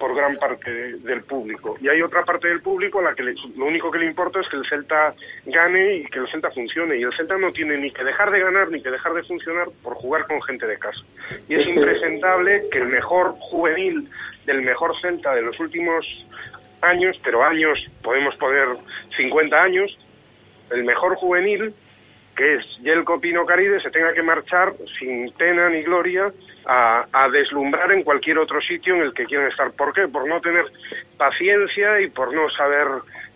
por 0.00 0.16
gran 0.16 0.36
parte 0.38 0.72
de- 0.72 0.96
del 0.98 1.22
público. 1.22 1.76
Y 1.80 1.88
hay 1.88 2.00
otra 2.02 2.24
parte 2.24 2.48
del 2.48 2.62
público 2.62 2.98
a 2.98 3.02
la 3.02 3.14
que 3.14 3.22
le- 3.22 3.34
lo 3.56 3.66
único 3.66 3.90
que 3.90 3.98
le 3.98 4.06
importa 4.06 4.40
es 4.40 4.48
que 4.48 4.56
el 4.56 4.64
Celta 4.66 5.14
gane 5.44 5.96
y 5.96 6.04
que 6.06 6.18
el 6.18 6.26
Celta 6.28 6.50
funcione. 6.50 6.96
Y 6.96 7.02
el 7.02 7.12
Celta 7.12 7.36
no 7.36 7.52
tiene 7.52 7.76
ni 7.76 7.90
que 7.92 8.02
dejar 8.02 8.30
de 8.30 8.40
ganar 8.40 8.70
ni 8.70 8.82
que 8.82 8.90
dejar 8.90 9.12
de 9.12 9.22
funcionar 9.22 9.68
por 9.82 9.94
jugar 9.94 10.26
con 10.26 10.40
gente 10.42 10.66
de 10.66 10.78
casa. 10.78 11.00
Y 11.48 11.54
es 11.54 11.66
impresentable 11.68 12.62
que 12.72 12.78
el 12.78 12.86
mejor 12.86 13.34
juvenil 13.38 14.08
del 14.46 14.62
mejor 14.62 14.98
Celta 15.00 15.34
de 15.34 15.42
los 15.42 15.60
últimos 15.60 16.26
años, 16.80 17.20
pero 17.22 17.44
años, 17.44 17.78
podemos 18.02 18.34
poner 18.36 18.66
50 19.16 19.62
años, 19.62 19.96
el 20.70 20.84
mejor 20.84 21.16
juvenil, 21.16 21.74
que 22.34 22.54
es 22.54 22.64
Yelko 22.78 23.20
Pino 23.20 23.44
Caride, 23.44 23.80
se 23.80 23.90
tenga 23.90 24.14
que 24.14 24.22
marchar 24.22 24.72
sin 24.98 25.30
pena 25.32 25.68
ni 25.68 25.82
gloria 25.82 26.32
a, 26.66 27.06
a 27.12 27.28
deslumbrar 27.28 27.92
en 27.92 28.02
cualquier 28.02 28.38
otro 28.38 28.60
sitio 28.60 28.94
en 28.94 29.02
el 29.02 29.14
que 29.14 29.24
quieran 29.24 29.48
estar. 29.48 29.72
¿Por 29.72 29.92
qué? 29.92 30.08
Por 30.08 30.28
no 30.28 30.40
tener 30.40 30.64
paciencia 31.16 32.00
y 32.00 32.08
por 32.08 32.32
no 32.32 32.48
saber 32.50 32.86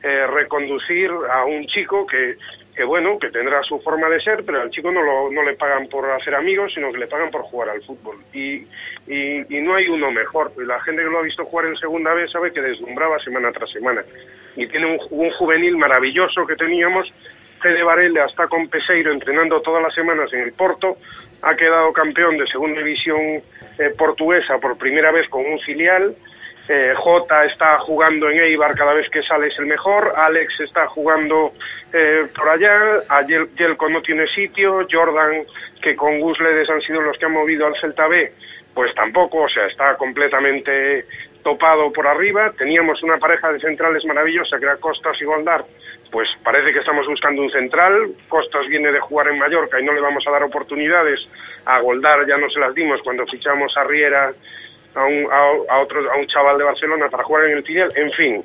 eh, 0.03 0.27
reconducir 0.27 1.11
a 1.31 1.45
un 1.47 1.67
chico 1.67 2.07
que, 2.07 2.37
que, 2.77 2.85
bueno, 2.85 3.19
que 3.19 3.31
tendrá 3.31 3.63
su 3.63 3.81
forma 3.81 4.09
de 4.11 4.21
ser, 4.21 4.45
pero 4.45 4.61
al 4.61 4.71
chico 4.71 4.93
no, 4.93 5.03
lo, 5.03 5.31
no 5.31 5.43
le 5.43 5.55
pagan 5.55 5.89
por 5.89 6.11
hacer 6.11 6.35
amigos, 6.35 6.75
sino 6.75 6.93
que 6.93 6.99
le 6.99 7.07
pagan 7.07 7.31
por 7.31 7.41
jugar 7.43 7.71
al 7.71 7.83
fútbol. 7.83 8.19
Y, 8.33 8.67
y, 9.07 9.61
no 9.63 9.75
hay 9.75 9.89
uno 9.89 10.11
mejor. 10.11 10.53
La 10.59 10.81
gente 10.81 11.03
que 11.03 11.09
lo 11.09 11.21
ha 11.21 11.23
visto 11.23 11.47
jugar 11.47 11.67
en 11.67 11.77
segunda 11.77 12.13
vez 12.13 12.31
sabe 12.31 12.53
que 12.53 12.61
deslumbraba 12.61 13.19
semana 13.19 13.51
tras 13.53 13.71
semana. 13.71 14.05
Y 14.57 14.67
tiene 14.67 14.87
un, 14.87 14.99
un 15.11 15.31
juvenil 15.31 15.77
maravilloso 15.79 16.47
que 16.47 16.57
teníamos, 16.57 17.11
Fede 17.65 17.83
Varela 17.83 18.27
está 18.27 18.47
con 18.47 18.69
Peseiro 18.69 19.11
entrenando 19.11 19.63
todas 19.63 19.83
las 19.83 19.95
semanas 19.95 20.31
en 20.35 20.41
el 20.41 20.53
Porto, 20.53 20.99
ha 21.45 21.55
quedado 21.57 21.93
campeón 21.93 22.37
de 22.39 22.47
segunda 22.47 22.79
división 22.81 23.43
eh, 23.79 23.91
portuguesa 23.97 24.59
por 24.59 24.77
primera 24.79 25.11
vez 25.13 25.29
con 25.29 25.45
un 25.45 25.59
filial, 25.61 26.15
eh, 26.67 26.95
Jota 26.97 27.45
está 27.45 27.79
jugando 27.79 28.31
en 28.31 28.41
Eibar 28.41 28.75
cada 28.75 28.95
vez 28.95 29.11
que 29.11 29.23
sale 29.23 29.49
es 29.49 29.59
el 29.59 29.67
mejor, 29.67 30.15
Alex 30.17 30.61
está 30.61 30.87
jugando 30.87 31.53
eh, 31.93 32.27
por 32.35 32.49
allá, 32.49 33.03
a 33.09 33.23
Yel- 33.23 33.51
Yelko 33.57 33.89
no 33.91 34.01
tiene 34.01 34.27
sitio, 34.29 34.87
Jordan, 34.91 35.45
que 35.83 35.95
con 35.95 36.21
Gusledes 36.21 36.71
han 36.71 36.81
sido 36.81 37.03
los 37.03 37.19
que 37.19 37.27
han 37.27 37.33
movido 37.33 37.67
al 37.67 37.77
Celta 37.77 38.09
B, 38.09 38.33
pues 38.73 38.95
tampoco, 38.95 39.43
o 39.43 39.49
sea, 39.49 39.67
está 39.67 39.97
completamente 39.97 41.07
topado 41.43 41.93
por 41.93 42.07
arriba. 42.07 42.53
Teníamos 42.57 43.03
una 43.03 43.19
pareja 43.19 43.53
de 43.53 43.61
centrales 43.61 44.05
maravillosa 44.05 44.59
que 44.59 44.65
era 44.65 44.79
Costas 44.79 45.21
y 45.21 45.25
Goldar, 45.25 45.65
pues 46.15 46.29
parece 46.45 46.73
que 46.73 46.79
estamos 46.79 47.09
buscando 47.09 47.43
un 47.43 47.51
central. 47.51 48.13
Costas 48.29 48.69
viene 48.69 48.93
de 48.93 49.01
jugar 49.01 49.27
en 49.27 49.37
Mallorca 49.37 49.81
y 49.81 49.85
no 49.85 49.93
le 49.93 50.01
vamos 50.01 50.25
a 50.29 50.31
dar 50.31 50.45
oportunidades. 50.45 51.19
A 51.65 51.81
Goldar 51.81 52.25
ya 52.25 52.37
no 52.39 52.49
se 52.49 52.61
las 52.61 52.73
dimos 52.73 53.03
cuando 53.03 53.27
fichamos 53.27 53.77
a 53.77 53.83
Riera 53.83 54.33
a 54.95 55.05
un, 55.07 55.27
a, 55.29 55.75
a 55.75 55.81
otro, 55.81 56.09
a 56.13 56.17
un 56.17 56.27
chaval 56.29 56.57
de 56.57 56.63
Barcelona 56.63 57.09
para 57.11 57.25
jugar 57.25 57.47
en 57.47 57.57
el 57.57 57.65
Filial. 57.65 57.91
En 57.97 58.13
fin, 58.13 58.45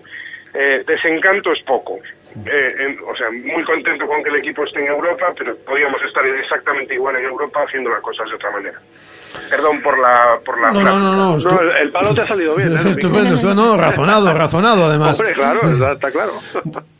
eh, 0.55 0.83
desencanto 0.87 1.51
es 1.51 1.61
poco. 1.61 1.99
Eh, 2.43 2.75
en- 2.79 2.99
o 3.07 3.15
sea, 3.15 3.29
muy 3.29 3.63
contento 3.63 4.07
con 4.07 4.23
que 4.23 4.29
el 4.31 4.37
equipo 4.37 4.63
esté 4.63 4.79
en 4.79 4.87
Europa, 4.87 5.31
pero 5.37 5.55
podríamos 5.57 6.01
estar 6.01 6.25
exactamente 6.25 6.95
igual 6.95 7.17
en 7.17 7.25
Europa 7.25 7.61
haciendo 7.67 7.91
las 7.91 8.01
cosas 8.01 8.27
de 8.29 8.35
otra 8.35 8.49
manera. 8.49 8.79
Perdón 9.49 9.81
por 9.83 9.97
la 9.99 10.39
por 10.45 10.59
la 10.61 10.71
No, 10.71 10.81
no, 10.83 10.99
no, 10.99 11.15
no, 11.15 11.37
estu- 11.37 11.59
el, 11.61 11.87
el 11.87 11.91
palo 11.91 12.13
te 12.13 12.21
ha 12.21 12.27
salido 12.27 12.55
bien, 12.55 12.73
¿eh? 12.75 12.81
Estupendo, 12.91 13.35
estupendo, 13.35 13.55
no, 13.65 13.77
razonado, 13.77 14.33
razonado 14.33 14.85
además. 14.85 15.19
Hombre, 15.19 15.33
claro, 15.33 15.59
está, 15.69 15.91
está 15.93 16.11
claro. 16.11 16.33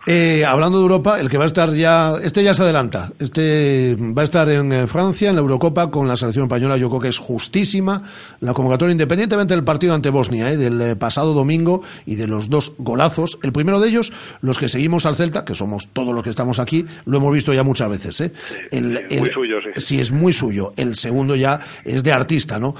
Eh, 0.06 0.44
hablando 0.46 0.78
de 0.80 0.84
Europa, 0.84 1.20
el 1.20 1.30
que 1.30 1.38
va 1.38 1.44
a 1.44 1.48
estar 1.48 1.72
ya, 1.74 2.14
este 2.24 2.44
ya 2.44 2.54
se 2.54 2.64
adelanta, 2.64 3.12
este 3.20 3.96
va 4.00 4.22
a 4.22 4.26
estar 4.26 4.50
en 4.50 4.72
eh, 4.74 4.88
Francia, 4.88 5.30
en 5.30 5.36
la 5.36 5.42
Eurocopa, 5.42 5.92
con 5.92 6.08
la 6.08 6.16
selección 6.18 6.46
española, 6.46 6.78
yo 6.78 6.90
creo 6.90 7.02
que 7.02 7.10
es 7.10 7.20
justísima 7.20 8.02
la 8.40 8.54
convocatoria, 8.54 8.92
independientemente 8.94 9.54
del 9.54 9.64
partido 9.64 9.94
ante 9.94 10.10
Bosnia, 10.10 10.50
eh, 10.52 10.58
del 10.58 10.82
eh, 10.82 10.96
pasado 10.96 11.34
domingo 11.34 11.84
y 12.08 12.16
de 12.16 12.28
los 12.28 12.50
dos 12.50 12.74
golazos. 12.80 13.38
El 13.44 13.52
primero 13.52 13.80
de 13.80 13.90
ellos, 13.90 14.12
los 14.42 14.58
que 14.58 14.68
seguimos 14.70 15.06
al 15.06 15.16
Celta, 15.16 15.46
que 15.46 15.54
somos 15.54 15.90
todos 15.94 16.14
los 16.16 16.24
que 16.24 16.30
estamos 16.32 16.58
aquí, 16.60 16.86
lo 17.06 17.18
hemos 17.18 17.32
visto 17.34 17.54
ya 17.54 17.64
muchas 17.64 17.90
veces. 17.90 18.22
Eh. 18.22 18.34
El- 18.72 19.06
muy 19.20 19.30
suyo, 19.30 19.58
sí. 19.62 19.82
Sí, 19.82 20.02
es 20.02 20.12
muy 20.12 20.34
suyo. 20.34 20.72
El 20.76 20.96
segundo 20.96 21.36
ya 21.36 21.60
es 21.84 22.04
de 22.04 22.14
artista, 22.20 22.60
¿no? 22.60 22.76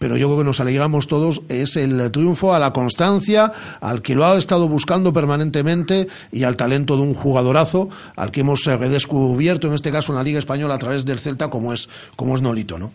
pero 0.00 0.16
yo 0.16 0.28
creo 0.28 0.38
que 0.38 0.44
nos 0.44 0.60
alegramos 0.60 1.06
todos, 1.06 1.42
es 1.50 1.76
el 1.76 2.10
triunfo 2.10 2.54
a 2.54 2.58
la 2.58 2.72
constancia, 2.72 3.52
al 3.82 4.00
que 4.00 4.14
lo 4.14 4.24
ha 4.24 4.36
estado 4.38 4.66
buscando 4.66 5.12
permanentemente 5.12 6.08
y 6.32 6.44
al 6.44 6.56
talento 6.56 6.96
de 6.96 7.02
un 7.02 7.12
jugadorazo, 7.12 7.90
al 8.16 8.30
que 8.30 8.40
hemos 8.40 8.64
redescubierto, 8.64 9.68
en 9.68 9.74
este 9.74 9.92
caso 9.92 10.12
en 10.12 10.16
la 10.16 10.24
Liga 10.24 10.38
Española, 10.38 10.74
a 10.74 10.78
través 10.78 11.04
del 11.04 11.18
Celta, 11.18 11.50
como 11.50 11.74
es, 11.74 11.88
como 12.16 12.34
es 12.34 12.40
Nolito, 12.40 12.78
¿no? 12.78 12.92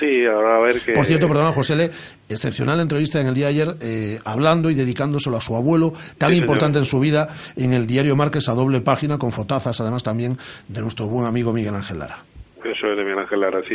Sí, 0.00 0.24
ahora 0.24 0.56
a 0.56 0.60
ver 0.60 0.80
que... 0.80 0.92
Por 0.92 1.04
cierto, 1.04 1.28
perdona, 1.28 1.52
José 1.52 1.76
Le, 1.76 1.90
excepcional 2.28 2.80
entrevista 2.80 3.20
en 3.20 3.26
el 3.26 3.34
día 3.34 3.46
de 3.46 3.52
ayer, 3.52 3.76
eh, 3.80 4.20
hablando 4.24 4.70
y 4.70 4.74
dedicándoselo 4.74 5.36
a 5.36 5.40
su 5.42 5.54
abuelo, 5.54 5.92
tan 6.16 6.30
Sí, 6.30 6.38
importante 6.38 6.76
señor. 6.78 6.84
en 6.84 6.90
su 6.90 7.00
vida, 7.00 7.28
en 7.54 7.74
el 7.74 7.86
diario 7.86 8.16
Marques 8.16 8.48
a 8.48 8.54
doble 8.54 8.80
página, 8.80 9.18
con 9.18 9.30
fotazas 9.30 9.78
además 9.80 10.02
también 10.02 10.38
de 10.68 10.80
nuestro 10.80 11.06
buen 11.06 11.26
amigo 11.26 11.52
Miguel 11.52 11.74
Ángel 11.74 11.98
Lara. 11.98 12.24
Eso 12.64 12.86
es 12.90 12.96
de 12.96 13.02
Miguel 13.04 13.18
Ángel 13.20 13.40
Lara, 13.40 13.60
sí. 13.68 13.74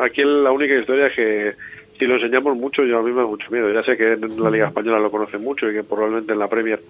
Aquí 0.00 0.22
la 0.24 0.50
única 0.52 0.74
historia 0.74 1.06
es 1.06 1.14
que 1.14 1.52
si 1.98 2.04
lo 2.06 2.14
enseñamos 2.16 2.56
mucho, 2.56 2.84
yo 2.84 2.98
a 2.98 3.02
mí 3.02 3.10
me 3.10 3.22
da 3.22 3.26
mucho 3.26 3.50
miedo. 3.50 3.72
Ya 3.72 3.82
sé 3.82 3.96
que 3.96 4.12
en 4.12 4.42
la 4.42 4.50
Liga 4.50 4.68
Española 4.68 5.00
lo 5.00 5.10
conocen 5.10 5.42
mucho 5.42 5.68
y 5.70 5.74
que 5.74 5.82
probablemente 5.82 6.32
en 6.32 6.38
la 6.38 6.48
Premier 6.48 6.80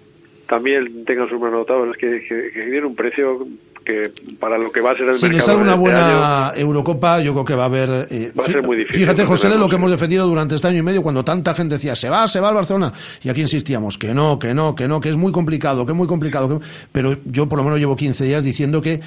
también 0.46 1.04
tengan 1.04 1.28
su 1.28 1.38
notado, 1.38 1.80
pero 1.80 1.92
es 1.92 1.98
que, 1.98 2.26
que, 2.26 2.50
que 2.52 2.62
tiene 2.70 2.86
un 2.86 2.96
precio 2.96 3.46
que 3.84 4.10
para 4.40 4.56
lo 4.58 4.70
que 4.72 4.80
va 4.80 4.92
a 4.92 4.96
ser 4.96 5.08
el 5.08 5.14
Si 5.14 5.26
le 5.26 5.32
mercado 5.34 5.46
sale 5.46 5.58
de 5.58 5.62
una 5.64 5.72
este 5.72 5.80
buena 5.80 6.48
año, 6.48 6.56
Eurocopa, 6.60 7.20
yo 7.20 7.32
creo 7.34 7.44
que 7.44 7.54
va 7.54 7.62
a 7.64 7.66
haber... 7.66 8.06
eh, 8.10 8.32
Va 8.38 8.44
a 8.44 8.46
ser 8.46 8.62
muy 8.62 8.76
difícil 8.78 9.00
Fíjate, 9.02 9.24
José, 9.26 9.48
Le, 9.50 9.56
lo 9.58 9.68
que 9.68 9.76
hemos 9.76 9.90
defendido 9.90 10.26
durante 10.26 10.54
este 10.54 10.68
año 10.68 10.78
y 10.78 10.82
medio, 10.82 11.02
cuando 11.02 11.22
tanta 11.24 11.54
gente 11.54 11.74
decía, 11.74 11.94
se 11.96 12.08
va, 12.08 12.26
se 12.28 12.40
va 12.40 12.48
al 12.48 12.54
Barcelona, 12.54 12.92
y 13.22 13.28
aquí 13.28 13.42
insistíamos, 13.42 13.96
que 13.98 14.14
no, 14.14 14.38
que 14.38 14.52
no, 14.54 14.74
que 14.74 14.88
no, 14.88 15.00
que 15.00 15.10
es 15.10 15.16
muy 15.16 15.32
complicado, 15.32 15.84
que 15.86 15.92
es 15.92 15.96
muy 15.96 16.06
complicado. 16.08 16.48
que- 16.58 16.66
Pero 16.92 17.16
yo 17.26 17.46
por 17.48 17.58
lo 17.58 17.64
menos 17.64 17.78
llevo 17.78 17.96
15 17.96 18.24
días 18.24 18.42
diciendo 18.42 18.80
que 18.82 19.00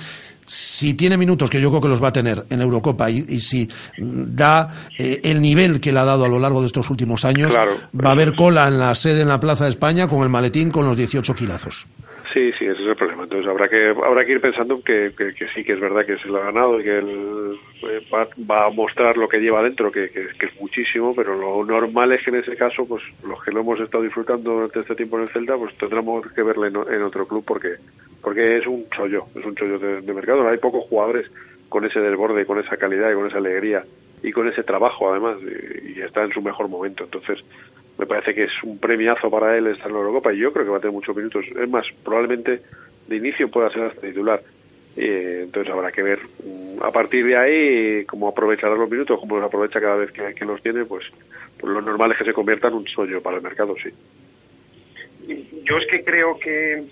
si 0.53 0.95
tiene 0.95 1.15
minutos, 1.15 1.49
que 1.49 1.61
yo 1.61 1.69
creo 1.69 1.81
que 1.81 1.87
los 1.87 2.03
va 2.03 2.09
a 2.09 2.13
tener 2.13 2.43
en 2.49 2.59
Eurocopa, 2.61 3.09
y, 3.09 3.23
y 3.29 3.39
si 3.39 3.69
da 3.97 4.69
eh, 4.97 5.21
el 5.23 5.41
nivel 5.41 5.79
que 5.79 5.93
le 5.93 5.99
ha 5.99 6.03
dado 6.05 6.25
a 6.25 6.27
lo 6.27 6.39
largo 6.39 6.59
de 6.59 6.67
estos 6.67 6.89
últimos 6.89 7.23
años, 7.23 7.53
Claro. 7.53 7.77
va 8.03 8.09
a 8.09 8.11
haber 8.11 8.35
cola 8.35 8.67
en 8.67 8.77
la 8.77 8.93
sede 8.95 9.21
en 9.21 9.29
la 9.29 9.39
Plaza 9.39 9.63
de 9.63 9.69
España 9.69 10.09
con 10.09 10.23
el 10.23 10.29
maletín 10.29 10.69
con 10.69 10.85
los 10.85 10.97
18 10.97 11.33
kilazos. 11.35 11.87
Sí, 12.33 12.51
sí, 12.57 12.65
ese 12.65 12.81
es 12.81 12.87
el 12.87 12.95
problema. 12.95 13.23
Entonces 13.23 13.47
habrá 13.49 13.67
que 13.69 13.89
habrá 13.89 14.25
que 14.25 14.31
ir 14.33 14.41
pensando 14.41 14.81
que, 14.81 15.11
que, 15.17 15.33
que 15.33 15.47
sí, 15.53 15.63
que 15.65 15.73
es 15.73 15.79
verdad 15.81 16.05
que 16.05 16.17
se 16.17 16.27
lo 16.29 16.37
ha 16.41 16.45
ganado 16.45 16.79
y 16.79 16.83
que 16.83 16.97
él 16.99 17.55
eh, 17.83 18.05
va, 18.13 18.27
va 18.49 18.67
a 18.67 18.69
mostrar 18.69 19.17
lo 19.17 19.27
que 19.27 19.39
lleva 19.39 19.61
dentro, 19.63 19.91
que, 19.91 20.09
que, 20.09 20.27
que 20.39 20.45
es 20.45 20.61
muchísimo, 20.61 21.13
pero 21.15 21.35
lo 21.35 21.65
normal 21.65 22.11
es 22.13 22.23
que 22.23 22.29
en 22.29 22.37
ese 22.37 22.55
caso, 22.55 22.85
pues 22.85 23.03
los 23.27 23.41
que 23.43 23.51
lo 23.51 23.61
hemos 23.61 23.79
estado 23.81 24.03
disfrutando 24.03 24.51
durante 24.53 24.79
este 24.81 24.95
tiempo 24.95 25.17
en 25.17 25.23
el 25.23 25.29
Celta, 25.29 25.55
pues 25.57 25.77
tendremos 25.77 26.25
que 26.33 26.43
verle 26.43 26.67
en 26.67 27.03
otro 27.03 27.25
club 27.27 27.43
porque 27.45 27.75
porque 28.21 28.57
es 28.57 28.67
un 28.67 28.89
chollo, 28.89 29.25
es 29.35 29.45
un 29.45 29.55
chollo 29.55 29.79
de, 29.79 30.13
mercado. 30.13 30.47
Hay 30.47 30.57
pocos 30.57 30.85
jugadores 30.85 31.29
con 31.69 31.85
ese 31.85 31.99
desborde, 31.99 32.45
con 32.45 32.59
esa 32.59 32.77
calidad 32.77 33.11
y 33.11 33.15
con 33.15 33.27
esa 33.27 33.37
alegría 33.37 33.83
y 34.23 34.31
con 34.31 34.47
ese 34.47 34.63
trabajo 34.63 35.09
además 35.09 35.37
y, 35.41 35.99
y 35.99 36.01
está 36.01 36.23
en 36.23 36.31
su 36.31 36.41
mejor 36.41 36.67
momento. 36.67 37.03
Entonces 37.03 37.43
me 37.97 38.05
parece 38.05 38.33
que 38.33 38.45
es 38.45 38.63
un 38.63 38.79
premiazo 38.79 39.29
para 39.29 39.57
él 39.57 39.67
estar 39.67 39.87
en 39.87 39.93
la 39.93 39.99
Eurocopa 39.99 40.33
y 40.33 40.39
yo 40.39 40.51
creo 40.51 40.65
que 40.65 40.71
va 40.71 40.77
a 40.77 40.81
tener 40.81 40.93
muchos 40.93 41.15
minutos. 41.15 41.45
Es 41.47 41.69
más, 41.69 41.85
probablemente 42.03 42.61
de 43.07 43.15
inicio 43.15 43.49
pueda 43.49 43.69
ser 43.69 43.83
hasta 43.83 44.01
titular. 44.01 44.41
Eh, 44.97 45.41
entonces 45.43 45.71
habrá 45.71 45.91
que 45.91 46.03
ver 46.03 46.19
mm, 46.43 46.83
a 46.83 46.91
partir 46.91 47.25
de 47.25 47.37
ahí 47.37 48.05
cómo 48.05 48.27
aprovechará 48.27 48.75
los 48.75 48.89
minutos, 48.89 49.19
cómo 49.19 49.37
los 49.37 49.45
aprovecha 49.45 49.79
cada 49.79 49.95
vez 49.95 50.11
que, 50.11 50.45
los 50.45 50.61
tiene, 50.61 50.85
pues, 50.85 51.05
pues 51.57 51.71
lo 51.71 51.81
normal 51.81 52.11
es 52.11 52.17
que 52.17 52.25
se 52.25 52.33
convierta 52.33 52.67
en 52.67 52.73
un 52.73 52.87
sueño 52.87 53.21
para 53.21 53.37
el 53.37 53.43
mercado, 53.43 53.75
sí. 53.81 53.89
Yo 55.63 55.77
es 55.77 55.87
que 55.87 56.03
creo 56.03 56.37
que, 56.39 56.83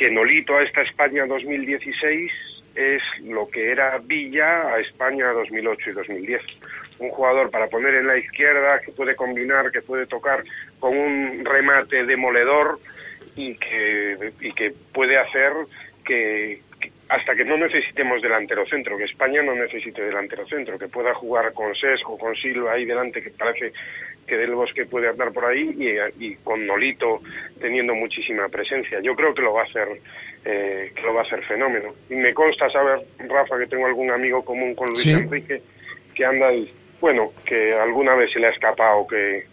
que 0.00 0.10
Nolito 0.10 0.56
a 0.56 0.62
esta 0.62 0.80
España 0.80 1.26
2016 1.26 2.32
es 2.74 3.02
lo 3.24 3.50
que 3.50 3.70
era 3.70 3.98
Villa 3.98 4.72
a 4.72 4.80
España 4.80 5.26
2008 5.26 5.90
y 5.90 5.92
2010. 5.92 6.42
Un 7.00 7.10
jugador 7.10 7.50
para 7.50 7.66
poner 7.66 7.96
en 7.96 8.06
la 8.06 8.16
izquierda 8.16 8.80
que 8.80 8.92
puede 8.92 9.14
combinar, 9.14 9.70
que 9.70 9.82
puede 9.82 10.06
tocar 10.06 10.42
con 10.78 10.96
un 10.96 11.44
remate 11.44 12.06
demoledor 12.06 12.80
y 13.36 13.56
que, 13.56 14.32
y 14.40 14.54
que 14.54 14.72
puede 14.94 15.18
hacer 15.18 15.52
que, 16.02 16.62
que 16.80 16.92
hasta 17.10 17.34
que 17.34 17.44
no 17.44 17.58
necesitemos 17.58 18.22
delantero 18.22 18.64
centro, 18.64 18.96
que 18.96 19.04
España 19.04 19.42
no 19.42 19.54
necesite 19.54 20.00
delantero 20.00 20.46
centro, 20.46 20.78
que 20.78 20.88
pueda 20.88 21.12
jugar 21.12 21.52
con 21.52 21.74
Sesco, 21.74 22.16
con 22.16 22.34
Silva 22.36 22.72
ahí 22.72 22.86
delante, 22.86 23.20
que 23.20 23.30
parece 23.32 23.74
que 24.30 24.36
Del 24.36 24.54
Bosque 24.54 24.86
puede 24.86 25.08
andar 25.08 25.32
por 25.32 25.44
ahí 25.44 25.74
y, 25.76 26.24
y 26.24 26.36
con 26.36 26.64
Nolito 26.64 27.20
teniendo 27.60 27.96
muchísima 27.96 28.48
presencia. 28.48 29.00
Yo 29.02 29.16
creo 29.16 29.34
que 29.34 29.42
lo 29.42 29.52
va 29.54 29.62
a 29.62 29.64
hacer, 29.64 29.88
eh, 30.44 30.92
que 30.94 31.02
lo 31.02 31.12
va 31.12 31.22
a 31.22 31.24
hacer 31.24 31.42
fenómeno. 31.42 31.94
Y 32.08 32.14
me 32.14 32.32
consta 32.32 32.70
saber, 32.70 33.00
Rafa, 33.18 33.58
que 33.58 33.66
tengo 33.66 33.86
algún 33.86 34.12
amigo 34.12 34.44
común 34.44 34.76
con 34.76 34.86
Luis 34.86 35.00
Sí. 35.00 35.10
Enrique 35.10 35.62
que 36.14 36.24
anda, 36.24 36.50
bueno, 37.00 37.32
que 37.44 37.74
alguna 37.74 38.14
vez 38.14 38.30
se 38.32 38.38
le 38.38 38.46
ha 38.46 38.50
escapado 38.50 39.04
que 39.08 39.46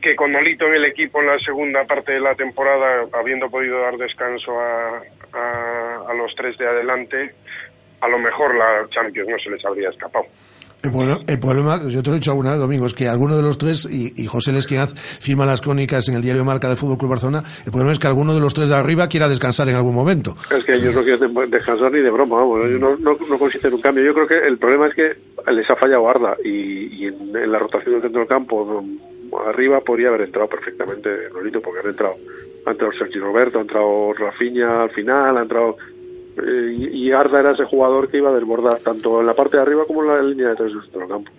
que 0.00 0.16
con 0.16 0.32
Nolito 0.32 0.66
en 0.66 0.74
el 0.74 0.84
equipo 0.84 1.20
en 1.20 1.28
la 1.28 1.38
segunda 1.38 1.84
parte 1.84 2.12
de 2.12 2.20
la 2.20 2.34
temporada, 2.34 3.06
habiendo 3.12 3.48
podido 3.48 3.80
dar 3.80 3.96
descanso 3.96 4.60
a, 4.60 5.02
a, 5.32 6.04
a 6.08 6.14
los 6.14 6.34
tres 6.34 6.58
de 6.58 6.66
adelante, 6.66 7.32
a 8.00 8.08
lo 8.08 8.18
mejor 8.18 8.54
la 8.56 8.86
Champions 8.90 9.28
no 9.28 9.38
se 9.38 9.50
les 9.50 9.64
habría 9.64 9.88
escapado. 9.90 10.26
El 10.82 10.90
problema, 10.90 11.18
el 11.26 11.38
problema, 11.40 11.82
yo 11.88 12.02
te 12.02 12.10
lo 12.10 12.16
he 12.16 12.18
dicho 12.20 12.30
alguna 12.30 12.50
vez, 12.52 12.60
Domingo, 12.60 12.86
es 12.86 12.94
que 12.94 13.08
alguno 13.08 13.34
de 13.34 13.42
los 13.42 13.58
tres, 13.58 13.88
y, 13.90 14.26
José 14.26 14.52
Lesquinaz 14.52 14.94
firma 14.94 15.44
las 15.44 15.60
crónicas 15.60 16.08
en 16.08 16.14
el 16.14 16.22
diario 16.22 16.44
Marca 16.44 16.68
del 16.68 16.76
Fútbol 16.76 16.98
Club 16.98 17.10
Barcelona, 17.10 17.42
el 17.64 17.72
problema 17.72 17.92
es 17.92 17.98
que 17.98 18.06
alguno 18.06 18.34
de 18.34 18.40
los 18.40 18.54
tres 18.54 18.68
de 18.68 18.76
arriba 18.76 19.08
quiera 19.08 19.28
descansar 19.28 19.68
en 19.68 19.74
algún 19.74 19.94
momento. 19.94 20.36
Es 20.56 20.64
que 20.64 20.74
ellos 20.74 20.94
no 20.94 21.02
quieren 21.02 21.34
de- 21.34 21.46
descansar 21.48 21.90
ni 21.90 22.00
de 22.00 22.10
broma, 22.10 22.36
vamos, 22.36 22.66
ellos 22.66 23.00
no, 23.00 23.38
consisten 23.38 23.68
en 23.70 23.74
un 23.74 23.80
cambio. 23.80 24.04
Yo 24.04 24.14
creo 24.14 24.28
que 24.28 24.46
el 24.46 24.58
problema 24.58 24.86
es 24.86 24.94
que 24.94 25.16
les 25.50 25.68
ha 25.68 25.76
fallado 25.76 26.08
Arda 26.08 26.36
y, 26.44 27.04
y 27.04 27.06
en, 27.06 27.50
la 27.50 27.58
rotación 27.58 27.94
del 27.94 28.02
centro 28.02 28.20
del 28.20 28.28
campo, 28.28 28.82
mm, 28.82 29.34
arriba 29.48 29.80
podría 29.80 30.08
haber 30.08 30.20
entrado 30.22 30.48
perfectamente 30.48 31.08
Nolito, 31.34 31.60
porque 31.62 31.80
han 31.80 31.88
entrado, 31.90 32.14
ha 32.66 32.70
entrado 32.70 32.92
Sergio 32.92 33.24
Roberto, 33.24 33.58
ha 33.58 33.62
entrado 33.62 34.12
Rafinha 34.12 34.82
al 34.82 34.90
final, 34.90 35.36
ha 35.38 35.42
entrado... 35.42 35.76
eh, 36.36 36.90
y, 36.92 37.10
Arda 37.12 37.40
era 37.40 37.52
ese 37.52 37.64
jugador 37.64 38.08
que 38.08 38.18
iba 38.18 38.30
a 38.30 38.34
desbordar 38.34 38.80
tanto 38.80 39.20
en 39.20 39.26
la 39.26 39.34
parte 39.34 39.56
de 39.56 39.62
arriba 39.62 39.84
como 39.86 40.02
en 40.02 40.08
la 40.08 40.22
línea 40.22 40.48
de 40.50 40.56
tres 40.56 40.72
del 40.72 40.82
centro 40.82 41.00
del 41.00 41.08
campo. 41.08 41.32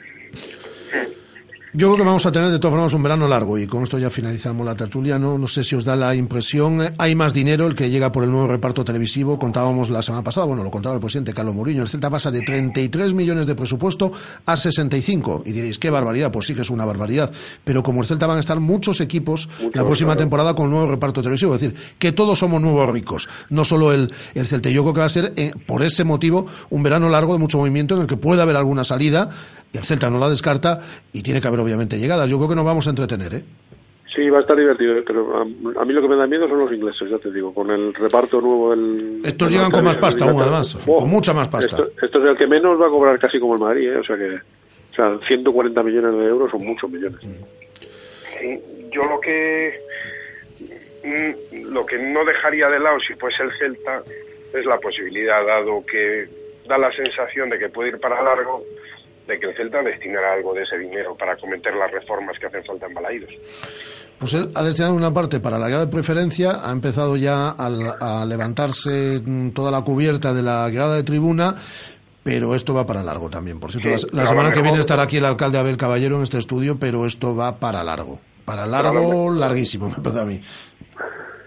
Yo 1.74 1.88
creo 1.89 1.97
que 1.97 2.03
vamos 2.05 2.26
a 2.26 2.32
tener 2.32 2.49
de 2.49 2.59
todas 2.59 2.74
formas 2.74 2.93
un 2.93 3.03
verano 3.03 3.28
largo 3.28 3.57
y 3.57 3.68
con 3.68 3.84
esto 3.84 3.99
ya 3.99 4.09
finalizamos 4.09 4.65
la 4.65 4.74
tertulia. 4.74 5.20
No, 5.20 5.38
no 5.38 5.47
sé 5.47 5.63
si 5.65 5.76
os 5.76 5.84
da 5.84 5.95
la 5.97 6.15
impresión. 6.15 6.82
eh, 6.82 6.93
Hay 6.97 7.13
más 7.13 7.34
dinero 7.34 7.68
el 7.68 7.76
que 7.76 7.89
llega 7.89 8.11
por 8.11 8.24
el 8.24 8.32
nuevo 8.32 8.47
reparto 8.47 8.84
televisivo. 8.86 9.38
Contábamos 9.38 9.89
la 9.89 10.01
semana 10.01 10.24
pasada, 10.24 10.45
bueno, 10.47 10.63
lo 10.63 10.72
contaba 10.72 10.95
el 10.95 11.01
presidente 11.01 11.34
Carlos 11.34 11.53
Mourinho. 11.53 11.84
El 11.84 11.89
Celta 11.89 12.09
pasa 12.09 12.32
de 12.32 12.41
33 12.41 13.13
millones 13.13 13.45
de 13.47 13.53
presupuesto 13.53 14.11
a 14.45 14.55
65. 14.55 15.43
Y 15.45 15.51
diréis, 15.51 15.78
qué 15.78 15.89
barbaridad. 15.89 16.32
Pues 16.32 16.47
sí 16.47 16.55
que 16.55 16.61
es 16.61 16.70
una 16.70 16.86
barbaridad. 16.86 17.32
Pero 17.65 17.84
como 17.84 18.01
el 18.01 18.07
Celta 18.07 18.26
van 18.28 18.38
a 18.38 18.39
estar 18.39 18.59
muchos 18.59 18.99
equipos 19.01 19.47
la 19.74 19.84
próxima 19.84 20.13
claro. 20.13 20.20
temporada 20.20 20.53
con 20.55 20.72
nuevo 20.72 20.88
reparto 20.89 21.22
televisivo. 21.22 21.53
Es 21.53 21.61
decir, 21.61 21.78
que 21.99 22.11
todos 22.13 22.39
somos 22.39 22.59
nuevos 22.61 22.89
ricos. 22.89 23.28
No 23.49 23.65
solo 23.65 23.91
el, 23.91 24.11
el 24.34 24.47
Celta. 24.47 24.70
Yo 24.70 24.82
creo 24.84 24.93
que 24.95 24.99
va 25.01 25.05
a 25.05 25.09
ser, 25.09 25.34
eh, 25.36 25.51
por 25.68 25.84
ese 25.84 26.05
motivo, 26.05 26.47
un 26.72 26.82
verano 26.82 27.09
largo 27.09 27.34
de 27.34 27.39
mucho 27.39 27.57
movimiento 27.59 27.93
en 27.95 28.01
el 28.01 28.07
que 28.07 28.18
puede 28.18 28.41
haber 28.41 28.55
alguna 28.55 28.84
salida. 28.86 29.30
Y 29.74 29.78
el 29.78 29.84
Celta 29.84 30.09
no 30.09 30.20
la 30.20 30.30
descarta 30.30 30.80
y 31.11 31.22
tiene 31.22 31.41
que 31.41 31.47
haber 31.47 31.59
obviamente 31.59 31.97
llegadas. 31.99 32.30
Yo 32.30 32.38
creo 32.38 32.49
que 32.49 32.55
nos 32.55 32.65
vamos 32.65 32.88
a 32.88 32.91
entretener, 32.91 33.34
¿eh? 33.34 33.43
Sí, 34.15 34.30
va 34.30 34.38
a 34.38 34.41
estar 34.41 34.55
divertido, 34.55 34.95
pero 35.05 35.38
a, 35.38 35.41
a 35.41 35.86
mí 35.86 35.93
lo 35.93 36.01
que 36.01 36.07
me 36.07 36.15
da 36.15 36.26
miedo 36.26 36.47
son 36.47 36.59
los 36.59 36.72
ingleses, 36.72 37.09
ya 37.09 37.18
te 37.18 37.30
digo, 37.32 37.53
con 37.53 37.70
el 37.70 37.93
reparto 37.93 38.39
nuevo 38.39 38.72
del... 38.72 39.22
Estos 39.24 39.51
llegan 39.51 39.70
con 39.70 39.84
más 39.84 39.97
pasta 39.97 40.24
aún, 40.26 40.41
además. 40.41 40.78
Oh, 40.88 40.99
Con 41.01 41.09
mucha 41.09 41.34
más 41.34 41.49
pasta. 41.49 41.76
Esto, 41.76 41.91
esto 42.01 42.24
es 42.24 42.32
el 42.32 42.38
que 42.38 42.47
menos 42.47 42.82
va 42.82 42.88
a 42.88 42.89
cobrar 42.89 43.20
casi 43.20 43.38
como 43.38 43.55
el 43.55 43.59
Madrid, 43.59 43.89
¿eh? 43.89 43.97
o 43.97 44.03
sea 44.03 44.15
que... 44.15 44.36
O 44.36 44.95
sea, 44.95 45.20
140 45.28 45.84
millones 45.84 46.20
de 46.20 46.26
euros 46.26 46.49
son 46.49 46.65
muchos 46.65 46.89
millones. 46.89 47.20
Sí, 47.22 48.59
yo 48.91 49.03
lo 49.03 49.20
que 49.20 49.80
mm, 51.03 51.72
lo 51.72 51.86
que 51.86 51.97
no 51.99 52.24
dejaría 52.26 52.70
de 52.70 52.80
lado 52.80 52.99
si 52.99 53.13
fuese 53.15 53.43
el 53.43 53.51
Celta 53.59 54.01
es 54.53 54.65
la 54.65 54.80
posibilidad, 54.80 55.45
dado 55.45 55.86
que 55.86 56.28
da 56.68 56.78
la 56.78 56.91
sensación 56.93 57.49
de 57.49 57.59
que 57.59 57.70
puede 57.70 57.89
ir 57.89 57.99
para 57.99 58.24
largo, 58.24 58.63
de 59.28 59.39
que 59.39 59.47
el 59.47 59.55
Celta 59.55 59.82
destinará 59.84 60.34
algo 60.34 60.53
de 60.53 60.63
ese 60.63 60.78
dinero 60.78 61.15
para 61.15 61.36
cometer 61.38 61.75
las 61.75 61.91
reformas 61.91 62.39
que 62.39 62.47
hacen 62.47 62.63
falta 62.63 62.88
en 62.88 62.93
Balaídos. 62.93 63.34
Pues 64.17 64.34
él 64.34 64.49
ha 64.55 64.63
destinado 64.63 64.95
una 64.95 65.13
parte 65.13 65.39
para 65.39 65.59
la 65.59 65.67
guía 65.67 65.80
de 65.80 65.88
preferencia, 65.88 66.61
ha 66.63 66.71
empezado 66.71 67.17
ya 67.17 67.49
a, 67.49 68.25
levantarse 68.25 69.21
mm, 69.23 69.49
toda 69.51 69.69
la 69.69 69.82
cubierta 69.82 70.34
de 70.34 70.41
la 70.41 70.69
grada 70.69 70.95
de 70.95 71.03
tribuna, 71.03 71.55
pero 72.23 72.55
esto 72.55 72.73
va 72.73 72.86
para 72.86 73.03
largo 73.03 73.30
también. 73.30 73.59
Por 73.59 73.71
cierto, 73.71 73.95
Sí, 73.97 74.07
la, 74.13 74.28
semana 74.28 74.51
que 74.51 74.61
viene 74.61 74.80
estará 74.80 75.03
aquí 75.03 75.17
el 75.17 75.25
alcalde 75.25 75.59
Abel 75.59 75.78
Caballero 75.78 76.17
en 76.17 76.23
este 76.23 76.39
estudio, 76.39 76.78
pero 76.80 77.05
esto 77.05 77.36
va 77.36 77.57
para 77.57 77.84
largo. 77.84 78.19
Para 78.43 78.65
largo, 78.65 79.32
larguísimo, 79.32 79.89
me 79.97 80.01
parece 80.01 80.21
a 80.21 80.25
mí. 80.25 80.41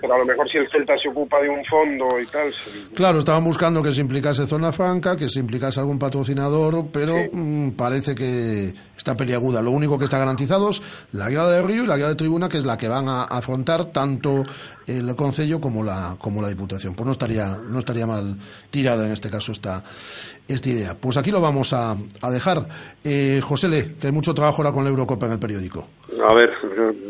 Pero 0.01 0.15
a 0.15 0.19
lo 0.19 0.25
mejor 0.25 0.49
si 0.49 0.59
el 0.59 0.69
Celta 0.71 0.97
se 0.99 1.09
ocupa 1.09 1.41
de 1.41 1.49
un 1.49 1.65
fondo 1.65 2.21
y 2.21 2.27
tal. 2.27 2.53
Claro, 2.95 3.19
estaban 3.19 3.45
buscando 3.45 3.83
que 3.83 3.93
se 3.93 4.01
implicase 4.01 4.47
zona 4.47 4.73
franca, 4.73 5.17
que 5.17 5.29
se 5.29 5.41
implicase 5.41 5.81
algún 5.81 5.99
patrocinador, 5.99 6.87
pero 6.93 7.15
mm, 7.33 7.73
parece 7.73 8.15
que 8.15 8.73
está 8.97 9.15
peliaguda. 9.15 9.63
Lo 9.63 9.71
único 9.71 9.99
que 9.99 10.05
está 10.05 10.19
garantizado 10.19 10.71
es 10.71 10.81
la 11.13 11.29
guía 11.29 11.45
de 11.47 11.63
Río 11.63 11.85
y 11.85 11.87
la 11.87 11.97
guía 11.97 12.09
de 12.09 12.15
Tribuna, 12.15 12.49
que 12.49 12.59
es 12.59 12.65
la 12.65 12.77
que 12.77 12.89
van 12.89 13.09
a 13.09 13.25
afrontar 13.25 13.87
tanto 13.87 14.43
el 14.87 15.15
Concello 15.15 15.61
como 15.61 15.83
la, 15.83 16.17
como 16.19 16.43
la 16.43 16.49
Diputación. 16.49 16.95
Pues 16.95 17.07
no 17.07 17.13
estaría, 17.13 17.59
no 17.69 17.79
estaría 17.79 18.07
mal 18.07 18.37
tirada 18.71 19.07
en 19.07 19.13
este 19.13 19.31
caso 19.31 19.53
esta, 19.53 19.83
esta 20.49 20.69
idea. 20.69 20.95
Pues 20.95 21.17
aquí 21.17 21.31
lo 21.31 21.41
vamos 21.41 21.73
a, 21.73 21.97
a 22.21 22.31
dejar. 22.31 22.67
Eh, 23.05 23.41
José 23.43 23.69
Le, 23.69 23.95
que 23.95 24.09
hay 24.09 24.13
mucho 24.13 24.35
trabajo 24.35 24.59
ahora 24.59 24.73
con 24.73 24.85
la 24.85 24.91
Eurocopa 24.91 25.27
en 25.27 25.33
el 25.33 25.39
periódico. 25.39 25.87
A 26.19 26.35
ver, 26.35 26.51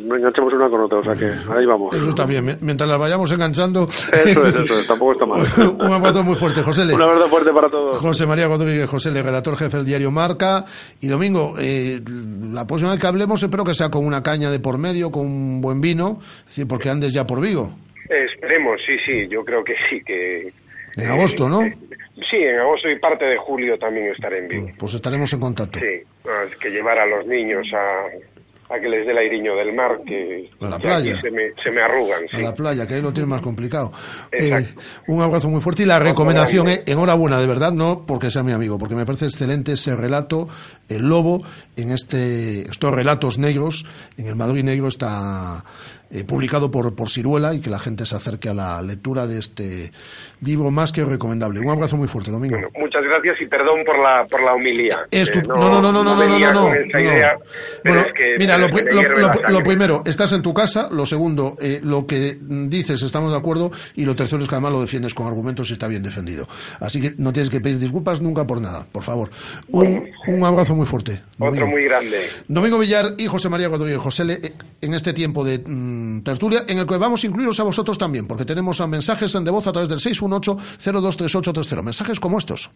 enganchemos 0.05 0.53
una 0.53 0.69
con 0.69 0.83
otra, 0.83 0.99
o 0.99 1.05
sea 1.05 1.15
que 1.15 1.33
ahí 1.53 1.65
vamos. 1.65 1.95
Eso 1.95 2.11
está 2.11 2.27
bien, 2.27 2.59
mientras 2.61 2.89
las 2.89 2.99
vayamos 2.99 3.33
enganchando. 3.33 3.85
Eso 3.85 4.47
es, 4.47 4.55
eso 4.55 4.79
es, 4.79 4.87
tampoco 4.87 5.13
está 5.13 5.27
mal. 5.27 5.43
un 5.79 5.93
abrazo 5.93 6.23
muy 6.23 6.37
fuerte, 6.37 6.63
José 6.63 6.85
Le. 6.85 6.95
Un 6.95 7.03
abrazo 7.03 7.29
fuerte 7.29 7.51
para 7.51 7.69
todos. 7.69 7.97
José 7.99 8.27
María 8.27 8.47
Rodríguez, 8.47 8.89
José 8.89 9.11
Le, 9.11 9.23
redactor 9.23 9.57
jefe 9.57 9.79
del 9.79 9.87
diario 9.87 10.11
Marca. 10.11 10.67
Y 11.01 11.09
Domingo, 11.09 11.55
eh, 11.59 12.01
la 12.53 12.67
próxima 12.67 12.91
vez 12.93 13.01
que 13.01 13.07
hablemos 13.07 13.43
espero 13.43 13.65
que 13.65 13.75
sea 13.75 13.91
con 13.91 14.05
una 14.05 14.23
caña 14.23 14.51
de 14.51 14.61
por 14.61 14.79
medio, 14.79 15.11
con 15.11 15.27
un 15.27 15.61
buen 15.61 15.81
vino, 15.81 16.21
porque 16.69 16.91
andes 16.91 17.13
ya 17.13 17.27
por 17.27 17.41
Vigo. 17.41 17.73
esperemos, 18.09 18.81
sí, 18.87 18.97
sí, 19.05 19.29
yo 19.29 19.45
creo 19.45 19.65
que 19.65 19.75
sí, 19.89 20.03
que... 20.05 20.53
En 20.97 21.07
agosto, 21.07 21.49
¿no? 21.49 21.61
Sí, 22.31 22.37
en 22.37 22.59
agosto 22.59 22.91
y 22.91 22.99
parte 22.99 23.25
de 23.25 23.37
julio 23.39 23.79
también 23.79 24.09
estaré 24.09 24.39
en 24.39 24.49
Vigo. 24.49 24.71
Pues 24.79 24.95
estaremos 24.95 25.33
en 25.33 25.41
contacto. 25.41 25.79
Sí, 25.79 26.03
que 26.61 26.71
llevar 26.71 26.99
a 26.99 27.07
los 27.07 27.27
niños 27.27 27.67
a, 27.73 28.07
a 28.71 28.81
que 28.81 28.89
les 28.89 29.05
dé 29.05 29.13
el 29.13 29.19
airiño 29.19 29.57
del 29.57 29.75
mar, 29.75 30.01
que, 30.07 30.49
a 30.61 30.69
la 30.69 30.79
playa. 30.79 31.21
se, 31.21 31.31
me, 31.31 31.53
se 31.63 31.71
me 31.73 31.83
arrugan. 31.83 32.23
A 32.33 32.39
la 32.39 32.55
playa, 32.55 32.87
que 32.87 32.95
ahí 32.95 33.03
lo 33.03 33.13
tiene 33.13 33.27
más 33.27 33.43
complicado. 33.43 33.93
Eh, 34.31 34.65
un 35.09 35.23
abrazo 35.23 35.49
muy 35.49 35.61
fuerte 35.61 35.83
y 35.83 35.87
la 35.87 35.99
recomendación 35.99 36.69
es, 36.69 36.83
enhorabuena, 36.87 37.41
de 37.41 37.47
verdad, 37.49 37.73
no 37.73 38.05
porque 38.07 38.31
sea 38.31 38.45
mi 38.45 38.53
amigo, 38.53 38.79
porque 38.79 38.95
me 38.95 39.05
parece 39.05 39.25
excelente 39.25 39.73
ese 39.73 39.97
relato, 39.97 40.49
El 40.89 41.09
Lobo, 41.09 41.43
en 41.77 41.91
este 41.91 42.63
estos 42.71 42.95
relatos 42.95 43.39
negros, 43.39 43.85
en 44.17 44.29
el 44.29 44.37
Madrid 44.37 44.63
Negro 44.63 44.87
está 44.87 45.65
eh, 46.11 46.25
publicado 46.25 46.71
por, 46.71 46.95
por 46.95 47.09
Ciruela 47.09 47.55
y 47.55 47.61
que 47.61 47.71
la 47.71 47.79
gente 47.79 48.07
se 48.07 48.17
acerque 48.17 48.49
a 48.49 48.55
la 48.55 48.83
lectura 48.83 49.27
de 49.27 49.39
este 49.39 49.93
libro 50.41 50.71
más 50.71 50.93
que 50.93 51.05
recomendable. 51.05 51.61
Un 51.61 51.71
abrazo 51.71 51.97
muy 51.97 52.09
fuerte, 52.09 52.31
Domingo. 52.31 52.57
Bueno, 52.57 52.69
muchas 52.79 53.03
gracias 53.05 53.41
y 53.41 53.47
perdón 53.47 53.85
por 53.85 53.99
la, 53.99 54.25
por 54.27 54.43
la 54.43 54.55
humilía. 54.55 55.07
Es 55.11 55.31
tu... 55.31 55.39
eh, 55.39 55.43
no, 55.47 55.57
no, 55.57 55.81
no, 55.81 55.93
no, 55.93 55.93
no, 55.93 56.15
no, 56.15 56.27
no, 56.27 56.39
no, 56.39 56.53
no, 56.53 56.69
no. 56.71 57.01
Idea, 57.01 57.35
bueno, 57.85 58.01
es 58.01 58.13
que, 58.13 58.37
mira, 58.39 58.59
lo, 58.59 58.69
lo, 58.69 59.03
lo, 59.03 59.51
lo, 59.51 59.61
primero, 59.63 60.03
estás 60.05 60.33
en 60.33 60.43
tu 60.43 60.53
casa, 60.53 60.89
lo 60.91 61.07
segundo, 61.07 61.57
eh, 61.61 61.81
lo 61.83 62.07
que 62.07 62.39
dices, 62.41 63.03
estamos 63.03 63.33
de 63.33 63.39
acuerdo, 63.39 63.71
y 63.95 64.05
lo 64.05 64.15
tercero 64.15 64.43
es 64.43 64.49
que 64.49 64.55
además 64.55 64.73
lo 64.73 64.81
defiendes 64.81 65.15
con 65.15 65.27
argumentos 65.27 65.71
y 65.71 65.75
está 65.75 65.87
bien 65.89 66.03
defendido. 66.03 66.49
Así 66.81 67.01
que 67.01 67.15
no 67.17 67.33
tienes 67.33 67.51
que 67.51 67.61
pedir 67.61 67.79
disculpas 67.79 68.21
nunca 68.21 68.47
por 68.47 68.61
nada, 68.61 68.87
por 68.91 69.03
favor. 69.03 69.31
Un, 69.69 70.09
un 70.27 70.45
abrazo 70.45 70.75
muy 70.75 70.87
fuerte. 70.87 71.23
Domingo. 71.39 71.65
Otro 71.65 71.77
muy 71.77 71.85
grande. 71.85 72.29
Domingo 72.49 72.79
Villar 72.79 73.15
y 73.19 73.27
José 73.27 73.49
María 73.49 73.69
Rodríguez 73.69 74.01
José, 74.01 74.25
Le, 74.25 74.53
en 74.81 74.95
este 74.95 75.13
tiempo 75.13 75.45
de 75.45 75.59
mmm, 75.59 76.00
tertulia, 76.25 76.65
en 76.69 76.79
el 76.79 76.87
que 76.87 76.97
vamos 76.97 77.23
a 77.23 77.27
incluiros 77.27 77.59
a 77.61 77.65
vosotros 77.65 77.99
también, 77.99 78.27
porque 78.27 78.45
tenemos 78.45 78.81
a 78.81 78.87
mensajes 78.87 79.33
de 79.33 79.51
voz 79.51 79.67
a 79.67 79.73
través 79.73 79.89
del 79.89 79.99
618-023830. 79.99 81.83
Mensajes 81.83 82.21
como 82.21 82.39
estos. 82.39 82.71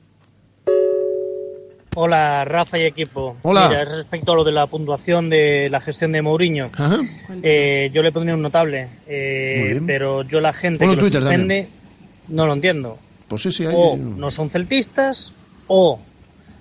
Hola, 1.96 2.44
Rafa 2.44 2.78
y 2.78 2.82
equipo. 2.82 3.36
Hola. 3.42 3.68
Mira, 3.68 3.84
respecto 3.84 4.32
a 4.32 4.34
lo 4.34 4.42
de 4.42 4.50
la 4.52 4.66
puntuación 4.66 5.30
de 5.30 5.68
la 5.70 5.80
gestión 5.80 6.10
de 6.12 6.22
Mourinho, 6.22 6.70
eh, 7.42 7.90
yo 7.92 8.02
le 8.02 8.10
pondría 8.10 8.34
un 8.34 8.42
notable, 8.42 8.88
eh, 9.06 9.80
pero 9.86 10.22
yo 10.22 10.40
la 10.40 10.52
gente 10.52 10.86
Ponlo 10.86 11.00
que 11.00 11.10
lo 11.10 11.20
suspende 11.20 11.68
no 12.28 12.46
lo 12.46 12.54
entiendo. 12.54 12.98
Pues 13.28 13.42
sí, 13.42 13.52
sí, 13.52 13.64
hay... 13.64 13.74
O 13.76 13.96
no 13.96 14.30
son 14.30 14.50
celtistas, 14.50 15.32
o 15.68 16.00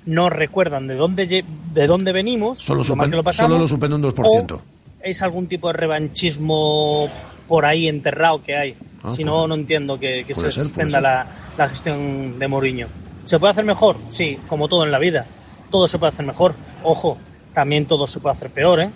no 0.05 0.29
recuerdan 0.29 0.87
de 0.87 0.95
dónde, 0.95 1.43
de 1.73 1.87
dónde 1.87 2.11
venimos, 2.11 2.59
Solo, 2.59 2.83
lo 2.83 3.09
que 3.09 3.23
pasamos, 3.23 3.49
solo 3.49 3.59
lo 3.59 3.67
suspende 3.67 3.95
un 3.95 4.03
2%. 4.03 4.61
Es 5.03 5.21
algún 5.21 5.47
tipo 5.47 5.67
de 5.67 5.73
revanchismo 5.73 7.09
por 7.47 7.65
ahí 7.65 7.87
enterrado 7.87 8.41
que 8.41 8.55
hay. 8.55 8.75
Ah, 9.03 9.11
si 9.11 9.17
pues 9.17 9.25
no, 9.25 9.47
no 9.47 9.55
entiendo 9.55 9.99
que, 9.99 10.23
que 10.25 10.33
se 10.33 10.51
ser, 10.51 10.53
suspenda 10.53 11.01
la, 11.01 11.27
la 11.57 11.69
gestión 11.69 12.39
de 12.39 12.47
Mourinho. 12.47 12.87
¿Se 13.25 13.37
puede 13.37 13.51
hacer 13.51 13.65
mejor? 13.65 13.97
Sí, 14.07 14.39
como 14.47 14.67
todo 14.67 14.85
en 14.85 14.91
la 14.91 14.99
vida. 14.99 15.25
Todo 15.69 15.87
se 15.87 15.99
puede 15.99 16.13
hacer 16.13 16.25
mejor. 16.25 16.55
Ojo, 16.83 17.17
también 17.53 17.85
todo 17.85 18.07
se 18.07 18.19
puede 18.19 18.33
hacer 18.33 18.49
peor, 18.49 18.79
¿eh? 18.79 18.89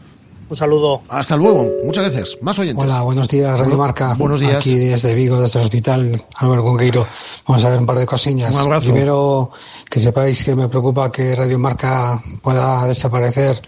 Un 0.49 0.55
saludo. 0.55 1.01
Hasta 1.10 1.36
luego. 1.36 1.70
Muchas 1.84 2.03
gracias. 2.05 2.38
Más 2.41 2.58
oyentes. 2.58 2.82
Hola, 2.82 3.01
buenos 3.01 3.28
días, 3.28 3.60
Radio 3.60 3.78
Marca. 3.78 4.14
Buenos 4.18 4.39
días. 4.39 4.55
Aquí 4.55 4.76
desde 4.76 5.14
Vigo, 5.14 5.41
desde 5.41 5.60
el 5.60 5.66
hospital 5.66 6.26
Álvaro 6.36 6.64
Conqueiro. 6.64 7.05
Vamos 7.45 7.66
a 7.66 7.70
ver 7.70 7.80
un 7.80 7.86
par 7.86 7.97
de 7.97 8.05
cosillas. 8.05 8.51
Un 8.51 8.62
abrazo. 8.62 8.93
Primero, 8.93 9.51
que 9.89 9.99
sepáis 9.99 10.45
que 10.45 10.55
me 10.55 10.70
preocupa 10.70 11.12
que 11.12 11.36
Radio 11.36 11.60
Marca 11.60 12.24
pueda 12.41 12.88
desaparecer. 12.88 13.62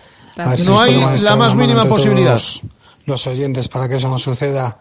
Si 0.57 0.63
No 0.63 0.79
hay 0.79 1.19
la 1.21 1.35
más 1.35 1.55
mínima 1.55 1.85
posibilidad. 1.85 2.35
todos 2.35 2.61
Los 3.05 3.27
oyentes 3.27 3.67
para 3.67 3.87
que 3.89 3.95
eso 3.95 4.09
no 4.09 4.17
suceda. 4.17 4.79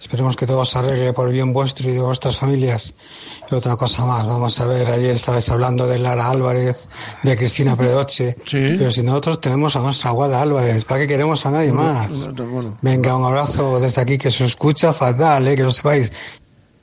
Esperemos 0.00 0.36
que 0.36 0.46
todo 0.46 0.64
se 0.64 0.78
arregle 0.78 1.12
por 1.14 1.26
el 1.28 1.32
bien 1.32 1.54
vuestro 1.54 1.88
y 1.88 1.94
de 1.94 2.00
vuestras 2.00 2.38
familias. 2.38 2.94
Y 3.50 3.54
otra 3.54 3.76
cosa 3.76 4.04
más, 4.04 4.26
vamos 4.26 4.60
a 4.60 4.66
ver, 4.66 4.86
ayer 4.88 5.14
estabais 5.14 5.48
hablando 5.48 5.86
de 5.86 5.98
Lara 5.98 6.28
Álvarez, 6.28 6.88
de 7.22 7.34
Cristina 7.34 7.76
Predoche, 7.76 8.36
pero 8.50 8.90
si 8.90 9.02
nosotros 9.02 9.40
tenemos 9.40 9.74
a 9.74 9.80
nuestra 9.80 10.10
Guada 10.10 10.42
Álvarez, 10.42 10.84
¿para 10.84 11.00
qué 11.00 11.06
queremos 11.06 11.46
a 11.46 11.50
nadie 11.50 11.72
más? 11.72 12.30
Bueno, 12.34 12.76
Venga, 12.82 13.16
un 13.16 13.24
abrazo 13.24 13.80
desde 13.80 14.02
aquí 14.02 14.18
que 14.18 14.30
se 14.30 14.44
escucha 14.44 14.92
fatal, 14.92 15.48
eh, 15.48 15.56
que 15.56 15.62
lo 15.62 15.70
sepáis. 15.70 16.12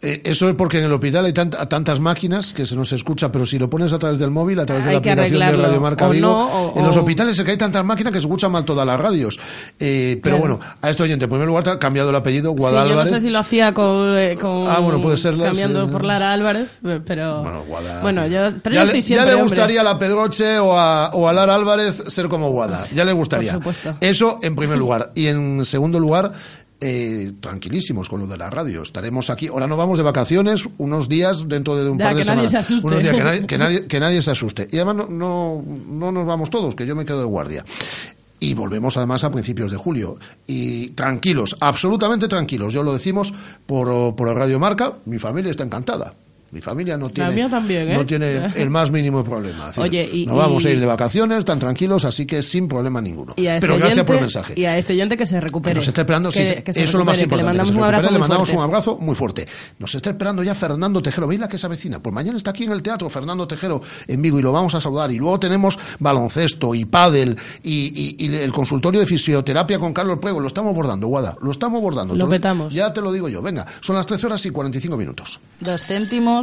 Eh, 0.05 0.21
eso 0.25 0.49
es 0.49 0.55
porque 0.55 0.79
en 0.79 0.83
el 0.83 0.91
hospital 0.91 1.25
hay 1.25 1.31
tant- 1.31 1.67
tantas 1.69 2.01
máquinas 2.01 2.51
que 2.51 2.65
se 2.65 2.75
nos 2.75 2.91
escucha, 2.91 3.31
pero 3.31 3.45
si 3.45 3.57
lo 3.57 3.69
pones 3.69 3.93
a 3.93 3.99
través 3.99 4.19
del 4.19 4.31
móvil, 4.31 4.59
a 4.59 4.65
través 4.65 4.83
de 4.83 4.89
Hay 4.89 4.95
la 4.95 4.99
aplicación 4.99 5.39
de 5.39 5.57
Radio 5.65 5.79
Marca 5.79 6.09
Vigo, 6.09 6.27
no, 6.27 6.45
o- 6.71 6.77
en 6.79 6.85
los 6.85 6.95
o- 6.97 6.99
hospitales 6.99 7.39
es 7.39 7.45
que 7.45 7.51
hay 7.51 7.57
tantas 7.57 7.85
máquinas 7.85 8.11
que 8.11 8.19
se 8.19 8.25
escuchan 8.25 8.51
mal 8.51 8.65
todas 8.65 8.85
las 8.85 8.99
radios. 8.99 9.39
Eh, 9.79 10.19
pero 10.21 10.37
Claro. 10.37 10.57
bueno, 10.57 10.73
a 10.81 10.89
esto 10.89 11.03
oyente, 11.03 11.23
en 11.23 11.29
primer 11.31 11.47
lugar, 11.47 11.63
te 11.63 11.69
ha 11.69 11.79
cambiado 11.79 12.09
el 12.09 12.15
apellido, 12.17 12.51
Sí, 12.51 12.57
Guada 12.57 12.85
yo 12.85 12.95
no 12.95 13.05
sé 13.05 13.21
si 13.21 13.29
lo 13.29 13.39
hacía 13.39 13.73
con, 13.73 14.17
eh, 14.17 14.35
con- 14.39 14.67
Ah, 14.67 14.79
bueno, 14.79 15.01
puede 15.01 15.15
ser 15.15 15.37
cambiando 15.37 15.89
por 15.89 16.03
Lara 16.03 16.33
Álvarez, 16.33 16.67
pero 17.05 17.41
bueno, 17.41 17.63
Guada, 17.67 18.27
yo, 18.27 18.57
pero 18.61 18.75
ya, 18.75 18.83
yo 18.85 18.91
le, 18.91 18.99
estoy 18.99 19.15
ya 19.15 19.25
le 19.25 19.31
hombre. 19.35 19.47
gustaría 19.47 19.81
a 19.81 19.83
la 19.85 19.97
Pedroche 19.97 20.59
o 20.59 20.77
a, 20.77 21.11
o 21.13 21.29
a 21.29 21.33
Lara 21.33 21.55
Álvarez 21.55 21.95
ser 22.09 22.27
como 22.27 22.49
Guada. 22.51 22.87
Ya 22.93 23.05
le 23.05 23.13
gustaría. 23.13 23.53
Por 23.53 23.73
supuesto. 23.73 23.95
Eso 24.01 24.39
en 24.41 24.55
primer 24.55 24.77
lugar. 24.77 25.11
Y 25.15 25.27
en 25.27 25.63
segundo 25.63 25.97
lugar, 25.99 26.33
eh, 26.85 27.31
tranquilísimos 27.39 28.09
con 28.09 28.19
lo 28.19 28.27
de 28.27 28.37
la 28.37 28.49
radio. 28.49 28.83
Estaremos 28.83 29.29
aquí. 29.29 29.47
Ahora 29.47 29.67
nos 29.67 29.77
vamos 29.77 29.97
de 29.97 30.03
vacaciones 30.03 30.67
unos 30.77 31.07
días 31.07 31.47
dentro 31.47 31.75
de 31.75 31.89
un 31.89 31.97
Ya, 31.97 32.07
par 32.07 32.15
de 32.15 32.21
que 32.21 32.27
nadie 32.27 32.47
semanas. 32.47 32.51
se 32.51 32.57
asuste. 32.73 32.87
Unos 32.87 33.01
días 33.01 33.15
que 33.15 33.23
nadie, 33.23 33.47
que 33.47 33.57
nadie, 33.57 33.87
que 33.87 33.99
nadie 33.99 34.21
se 34.21 34.31
asuste. 34.31 34.67
Y 34.69 34.75
además 34.77 34.95
no, 34.95 35.07
no, 35.09 35.63
no 35.87 36.11
nos 36.11 36.25
vamos 36.25 36.49
todos, 36.49 36.75
que 36.75 36.85
yo 36.85 36.95
me 36.95 37.05
quedo 37.05 37.19
de 37.19 37.25
guardia. 37.25 37.63
Y 38.39 38.53
volvemos 38.55 38.97
además 38.97 39.23
a 39.23 39.31
principios 39.31 39.71
de 39.71 39.77
julio. 39.77 40.17
Y 40.45 40.89
tranquilos, 40.89 41.55
absolutamente 41.61 42.27
tranquilos. 42.27 42.73
Yo 42.73 42.83
lo 42.83 42.91
decimos 42.91 43.33
por, 43.65 44.15
por 44.17 44.35
Radio 44.35 44.59
Marca. 44.59 44.93
Mi 45.05 45.17
familia 45.17 45.51
está 45.51 45.63
encantada. 45.63 46.13
Mi 46.53 46.61
familia 46.61 46.97
no 46.97 47.09
tiene, 47.09 47.31
mía 47.31 47.49
también, 47.49 47.89
¿eh? 47.89 47.93
no 47.95 48.05
tiene 48.05 48.45
el 48.55 48.69
más 48.69 48.91
mínimo 48.91 49.23
problema. 49.23 49.69
Es 49.71 49.75
decir, 49.75 49.83
Oye, 49.83 50.09
y- 50.13 50.25
nos 50.27 50.37
vamos 50.37 50.63
a 50.63 50.69
ir 50.69 50.79
de 50.79 50.85
vacaciones 50.85 51.43
tan 51.45 51.57
tranquilos, 51.59 52.05
así 52.05 52.25
que 52.27 52.43
sin 52.43 52.67
problema 52.67 53.01
ninguno. 53.01 53.33
Y 53.37 53.47
a 53.47 53.55
este 53.55 53.61
Pero 53.61 53.73
gracias 53.77 53.93
oyente- 53.97 54.05
por 54.05 54.15
el 54.17 54.21
mensaje. 54.21 54.53
Y 54.55 54.65
a 54.65 54.77
este 54.77 54.93
oyente 54.93 55.17
que 55.17 55.25
se 55.25 55.41
recupere. 55.41 55.73
Que 55.73 55.79
nos 55.79 55.87
está 55.87 56.01
esperando, 56.01 56.29
que, 56.29 56.47
sí, 56.47 56.53
que 56.61 56.71
eso 56.71 56.73
se 56.79 56.83
es 56.83 56.93
lo 56.93 57.03
más 57.05 57.19
importante. 57.19 57.37
le 57.37 57.43
mandamos 57.57 57.75
un 57.75 57.83
abrazo 57.83 58.03
le 58.03 58.09
muy 58.11 58.19
mandamos 58.19 58.47
fuerte. 58.49 58.57
un 58.57 58.63
abrazo 58.63 58.97
muy 58.99 59.15
fuerte. 59.15 59.47
Nos 59.79 59.95
está 59.95 60.11
esperando 60.11 60.43
ya 60.43 60.53
Fernando 60.53 61.01
Tejero. 61.01 61.27
¿Veis 61.27 61.41
la 61.41 61.47
que 61.47 61.57
se 61.57 61.65
avecina? 61.65 61.99
Pues 61.99 62.13
mañana 62.13 62.37
está 62.37 62.51
aquí 62.51 62.65
en 62.65 62.71
el 62.71 62.83
teatro 62.83 63.09
Fernando 63.09 63.47
Tejero 63.47 63.81
en 64.07 64.21
Vigo 64.21 64.37
y 64.37 64.43
lo 64.43 64.51
vamos 64.51 64.75
a 64.75 64.79
saludar. 64.81 65.11
Y 65.11 65.17
luego 65.17 65.39
tenemos 65.39 65.79
baloncesto 65.99 66.75
y 66.75 66.85
pádel 66.85 67.37
y, 67.63 68.15
y- 68.19 68.25
y 68.27 68.35
el 68.35 68.51
consultorio 68.51 68.99
de 68.99 69.07
fisioterapia 69.07 69.79
con 69.79 69.93
Carlos 69.93 70.19
Prego. 70.21 70.39
Lo 70.39 70.47
estamos 70.47 70.75
bordando, 70.75 71.07
Guada. 71.07 71.35
Lo 71.41 71.49
estamos 71.51 71.81
bordando. 71.81 72.15
Lo 72.15 72.29
petamos. 72.29 72.73
Ya 72.73 72.93
te 72.93 73.01
lo 73.01 73.11
digo 73.11 73.27
yo. 73.29 73.41
Venga, 73.41 73.65
son 73.81 73.95
las 73.95 74.05
13 74.05 74.27
horas 74.27 74.45
y 74.45 74.49
45 74.51 74.97
minutos. 74.97 75.39
Dos 75.59 75.81
céntimos, 75.81 76.42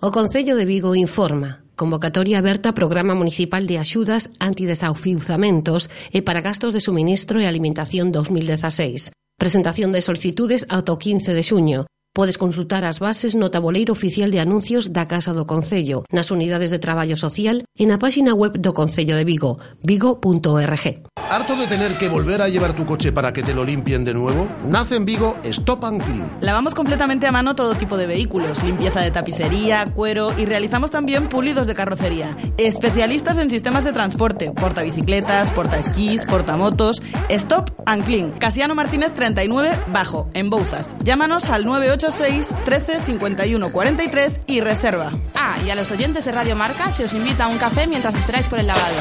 O 0.00 0.12
Concello 0.12 0.54
de 0.54 0.64
Vigo 0.64 0.94
informa. 0.94 1.66
Convocatoria 1.74 2.38
aberta 2.38 2.70
Programa 2.70 3.18
Municipal 3.18 3.66
de 3.66 3.82
Axudas 3.82 4.30
Antidesafiuzamentos 4.38 5.90
e 6.14 6.22
para 6.22 6.38
gastos 6.38 6.70
de 6.70 6.78
suministro 6.78 7.42
e 7.42 7.50
alimentación 7.50 8.14
2016. 8.14 9.10
Presentación 9.34 9.90
de 9.90 9.98
solicitudes 9.98 10.70
ata 10.70 10.94
o 10.94 11.02
15 11.02 11.34
de 11.34 11.42
xuño. 11.42 11.80
Podes 12.18 12.34
consultar 12.34 12.82
as 12.82 12.98
bases 12.98 13.38
no 13.38 13.46
tabuleiro 13.46 13.94
oficial 13.94 14.34
de 14.34 14.42
anuncios 14.42 14.90
da 14.90 15.06
Casa 15.06 15.30
do 15.30 15.46
Concello, 15.46 16.02
nas 16.10 16.34
unidades 16.34 16.74
de 16.74 16.82
traballo 16.82 17.14
social 17.14 17.62
e 17.78 17.86
na 17.86 18.02
páxina 18.02 18.34
web 18.34 18.58
do 18.58 18.74
Concello 18.74 19.14
de 19.14 19.22
Vigo, 19.22 19.62
vigo.org. 19.86 21.06
¿Harto 21.30 21.56
de 21.56 21.66
tener 21.66 21.92
que 21.92 22.08
volver 22.08 22.40
a 22.40 22.48
llevar 22.48 22.74
tu 22.74 22.86
coche 22.86 23.12
para 23.12 23.32
que 23.32 23.42
te 23.42 23.52
lo 23.52 23.62
limpien 23.62 24.02
de 24.02 24.14
nuevo? 24.14 24.48
Nace 24.64 24.96
en 24.96 25.04
Vigo 25.04 25.36
Stop 25.44 25.84
and 25.84 26.02
Clean. 26.02 26.38
Lavamos 26.40 26.74
completamente 26.74 27.26
a 27.26 27.32
mano 27.32 27.54
todo 27.54 27.74
tipo 27.74 27.98
de 27.98 28.06
vehículos, 28.06 28.64
limpieza 28.64 29.00
de 29.00 29.10
tapicería, 29.10 29.84
cuero 29.94 30.32
y 30.38 30.46
realizamos 30.46 30.90
también 30.90 31.28
pulidos 31.28 31.66
de 31.66 31.74
carrocería. 31.74 32.36
Especialistas 32.56 33.38
en 33.38 33.50
sistemas 33.50 33.84
de 33.84 33.92
transporte, 33.92 34.50
portabicicletas, 34.52 35.50
portaesquís, 35.50 36.24
portamotos. 36.24 37.02
Stop 37.28 37.72
and 37.84 38.04
Clean. 38.06 38.32
Casiano 38.32 38.74
Martínez 38.74 39.12
39 39.12 39.78
Bajo, 39.92 40.30
en 40.32 40.48
Bouzas. 40.48 40.88
Llámanos 41.04 41.50
al 41.50 41.66
986 42.08 42.64
13 42.64 43.00
51 43.04 43.72
43 43.72 44.40
y 44.46 44.60
reserva. 44.60 45.10
Ah, 45.34 45.56
y 45.64 45.70
a 45.70 45.74
los 45.74 45.90
oyentes 45.90 46.24
de 46.24 46.32
Radio 46.32 46.56
Marca 46.56 46.90
se 46.90 47.04
os 47.04 47.12
invita 47.12 47.44
a 47.44 47.48
un 47.48 47.58
café 47.58 47.86
mientras 47.86 48.14
esperáis 48.14 48.46
por 48.46 48.58
el 48.58 48.66
lavado. 48.66 48.96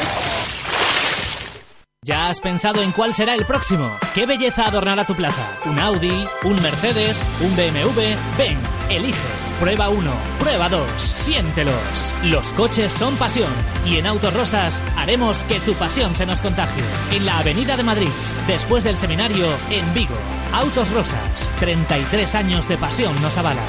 ¿Ya 2.04 2.28
has 2.30 2.40
pensado 2.40 2.82
en 2.82 2.92
cuál 2.92 3.14
será 3.14 3.34
el 3.34 3.46
próximo? 3.46 3.92
¿Qué 4.14 4.26
belleza 4.26 4.66
adornará 4.68 5.04
tu 5.04 5.14
plaza? 5.14 5.46
¿Un 5.66 5.78
Audi? 5.80 6.26
¿Un 6.44 6.62
Mercedes? 6.62 7.28
¿Un 7.42 7.54
BMW? 7.56 8.16
Ven, 8.38 8.58
elige. 8.90 9.18
Prueba 9.60 9.90
uno, 9.90 10.12
prueba 10.40 10.70
dos, 10.70 11.02
siéntelos. 11.02 12.14
Los 12.24 12.54
coches 12.54 12.94
son 12.94 13.16
pasión 13.18 13.52
y 13.86 13.98
en 13.98 14.06
Autos 14.06 14.34
Rosas 14.34 14.84
haremos 14.96 15.44
que 15.46 15.60
tu 15.62 15.74
pasión 15.74 16.16
se 16.16 16.26
nos 16.26 16.42
contagie. 16.42 16.84
En 17.12 17.26
la 17.26 17.40
Avenida 17.40 17.76
de 17.76 17.84
Madrid, 17.84 18.10
después 18.46 18.84
del 18.84 18.98
seminario, 18.98 19.48
en 19.72 19.94
Vigo. 19.94 20.16
Autos 20.54 20.90
Rosas, 20.92 21.52
33 21.60 22.36
años 22.36 22.68
de 22.68 22.78
pasión 22.78 23.14
nos 23.22 23.38
avalan. 23.38 23.64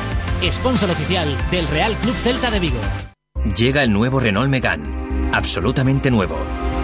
Sponsor 0.50 0.90
oficial 0.90 1.36
del 1.50 1.66
Real 1.68 1.94
Club 1.96 2.14
Celta 2.14 2.50
de 2.50 2.60
Vigo. 2.60 2.80
Llega 3.56 3.82
el 3.82 3.92
nuevo 3.92 4.20
Renault 4.20 4.48
Megane. 4.48 5.30
Absolutamente 5.32 6.10
nuevo. 6.10 6.36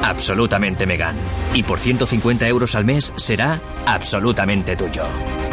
Absolutamente 0.03 0.87
Megan. 0.87 1.17
Y 1.55 1.63
por 1.63 1.79
150 1.79 2.47
euros 2.49 2.75
al 2.75 2.85
mes 2.85 3.13
será 3.17 3.61
absolutamente 3.87 4.77
tuyo. 4.77 5.05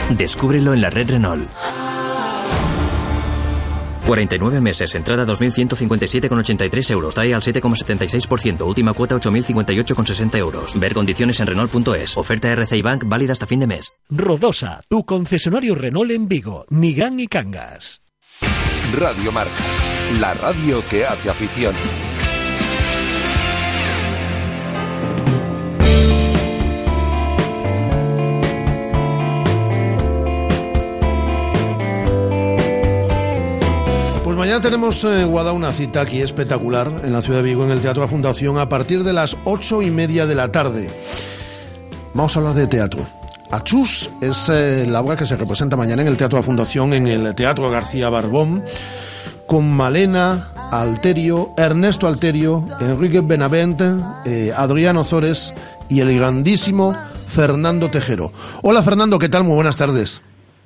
Descúbrelo 0.10 0.74
en 0.74 0.82
la 0.82 0.90
red 0.90 1.10
Renault. 1.10 1.50
49 4.06 4.62
meses, 4.62 4.96
entrada 4.96 5.26
2.157,83 5.26 6.92
euros, 6.92 7.16
TAE 7.16 7.34
al 7.34 7.42
7,76%, 7.42 8.62
última 8.66 8.94
cuota 8.94 9.16
8.058,60 9.16 10.38
euros. 10.38 10.80
Ver 10.80 10.94
condiciones 10.94 11.40
en 11.40 11.48
Renault.es. 11.48 12.18
Oferta 12.18 12.50
RCI 12.50 12.82
Bank 12.82 13.04
válida 13.08 13.32
hasta 13.34 13.48
fin 13.48 13.60
de 13.60 13.68
mes. 13.68 13.92
Rodosa, 14.10 14.82
tu 14.88 15.06
concesionario 15.06 15.76
Renault 15.76 16.12
en 16.12 16.28
Vigo, 16.28 16.66
Nigán 16.70 17.20
y 17.20 17.28
Cangas. 17.28 18.02
Radio 18.98 19.32
Marca, 19.32 19.52
la 20.20 20.34
radio 20.34 20.84
que 20.90 21.06
hace 21.06 21.30
afición. 21.30 21.76
Mañana 34.42 34.60
tenemos 34.60 35.04
en 35.04 35.30
Guada 35.30 35.52
una 35.52 35.72
cita 35.72 36.02
aquí 36.02 36.20
espectacular 36.20 36.92
en 37.04 37.14
la 37.14 37.22
ciudad 37.22 37.38
de 37.38 37.44
Vigo, 37.44 37.64
en 37.64 37.70
el 37.70 37.80
Teatro 37.80 38.02
La 38.02 38.08
Fundación, 38.08 38.58
a 38.58 38.68
partir 38.68 39.04
de 39.04 39.14
las 39.14 39.38
ocho 39.46 39.84
y 39.84 39.92
media 39.92 40.26
de 40.26 40.34
la 40.34 40.52
tarde. 40.52 40.90
Vamos 42.16 42.36
a 42.36 42.40
hablar 42.40 42.56
de 42.56 42.66
teatro. 42.66 43.06
Achus 43.52 44.10
es 44.20 44.50
eh, 44.50 44.88
la 44.90 45.02
obra 45.02 45.16
que 45.16 45.28
se 45.28 45.36
representa 45.36 45.76
mañana 45.76 46.02
en 46.02 46.08
el 46.08 46.18
Teatro 46.18 46.40
La 46.40 46.44
Fundación, 46.44 46.94
en 46.94 47.06
el 47.06 47.36
Teatro 47.36 47.70
García 47.70 48.10
Barbón, 48.10 48.64
con 49.46 49.72
Malena, 49.72 50.50
Alterio, 50.72 51.54
Ernesto 51.56 52.08
Alterio, 52.08 52.66
Enrique 52.80 53.22
Benavente, 53.22 53.92
eh, 54.26 54.52
Adriano 54.58 55.04
Zores 55.04 55.54
y 55.88 56.00
el 56.00 56.16
grandísimo 56.18 56.96
Fernando 57.28 57.92
Tejero. 57.92 58.34
Hola 58.64 58.82
Fernando, 58.82 59.20
¿qué 59.20 59.30
tal? 59.30 59.44
Muy 59.44 59.54
buenas 59.54 59.76
tardes. 59.76 60.20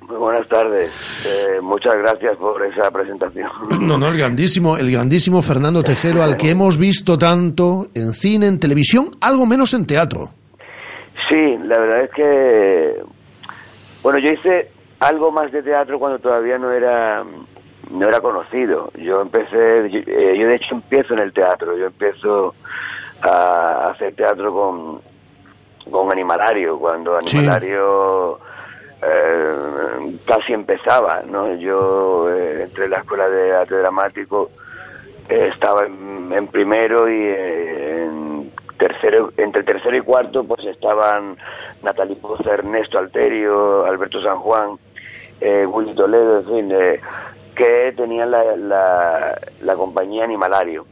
Muy 0.08 0.18
buenas 0.18 0.46
tardes. 0.48 0.90
Eh, 1.26 1.60
muchas 1.60 1.94
gracias 1.96 2.36
por 2.36 2.64
esa 2.64 2.90
presentación. 2.90 3.50
No, 3.80 3.98
no, 3.98 4.08
el 4.08 4.16
grandísimo, 4.16 4.76
el 4.76 4.90
grandísimo 4.90 5.42
Fernando 5.42 5.82
Tejero, 5.82 6.22
al 6.22 6.36
que 6.36 6.50
hemos 6.50 6.78
visto 6.78 7.18
tanto 7.18 7.88
en 7.94 8.12
cine, 8.12 8.46
en 8.46 8.60
televisión, 8.60 9.10
algo 9.20 9.46
menos 9.46 9.74
en 9.74 9.86
teatro. 9.86 10.30
Sí, 11.28 11.58
la 11.64 11.78
verdad 11.78 12.04
es 12.04 12.10
que, 12.12 13.02
bueno, 14.02 14.18
yo 14.18 14.30
hice 14.30 14.70
algo 15.00 15.32
más 15.32 15.50
de 15.50 15.62
teatro 15.62 15.98
cuando 15.98 16.18
todavía 16.18 16.58
no 16.58 16.70
era 16.70 17.24
no 17.90 18.08
era 18.08 18.20
conocido. 18.20 18.90
Yo 18.98 19.22
empecé, 19.22 19.90
yo, 19.90 20.00
eh, 20.06 20.36
yo 20.38 20.46
de 20.46 20.56
hecho 20.56 20.74
empiezo 20.74 21.14
en 21.14 21.20
el 21.20 21.32
teatro. 21.32 21.76
Yo 21.76 21.86
empiezo 21.86 22.54
a 23.22 23.90
hacer 23.90 24.14
teatro 24.14 24.52
con 24.52 25.00
con 25.90 26.10
Animalario, 26.10 26.78
cuando 26.78 27.16
Animalario 27.16 28.40
eh, 29.02 30.18
casi 30.24 30.52
empezaba, 30.52 31.22
¿no? 31.26 31.54
Yo 31.54 32.30
eh, 32.30 32.64
entré 32.64 32.84
en 32.86 32.90
la 32.92 32.98
escuela 32.98 33.28
de 33.28 33.54
arte 33.54 33.76
dramático, 33.76 34.50
eh, 35.28 35.50
estaba 35.52 35.84
en, 35.86 36.46
primero 36.48 37.08
y 37.08 37.20
eh, 37.22 38.04
en 38.04 38.52
tercero, 38.78 39.32
entre 39.36 39.62
tercero 39.62 39.96
y 39.96 40.00
cuarto 40.00 40.44
pues 40.44 40.64
estaban 40.64 41.36
Natalie 41.82 42.16
Poza, 42.16 42.54
Ernesto 42.54 42.98
Alterio, 42.98 43.84
Alberto 43.84 44.20
San 44.22 44.38
Juan, 44.38 44.78
Willy 45.40 45.94
Toledo, 45.94 46.38
en 46.38 46.46
fin, 46.46 46.74
que 47.54 47.92
tenían 47.96 48.30
la, 48.30 48.56
la, 48.56 49.38
la 49.60 49.74
compañía 49.74 50.24
Animalario. 50.24 50.86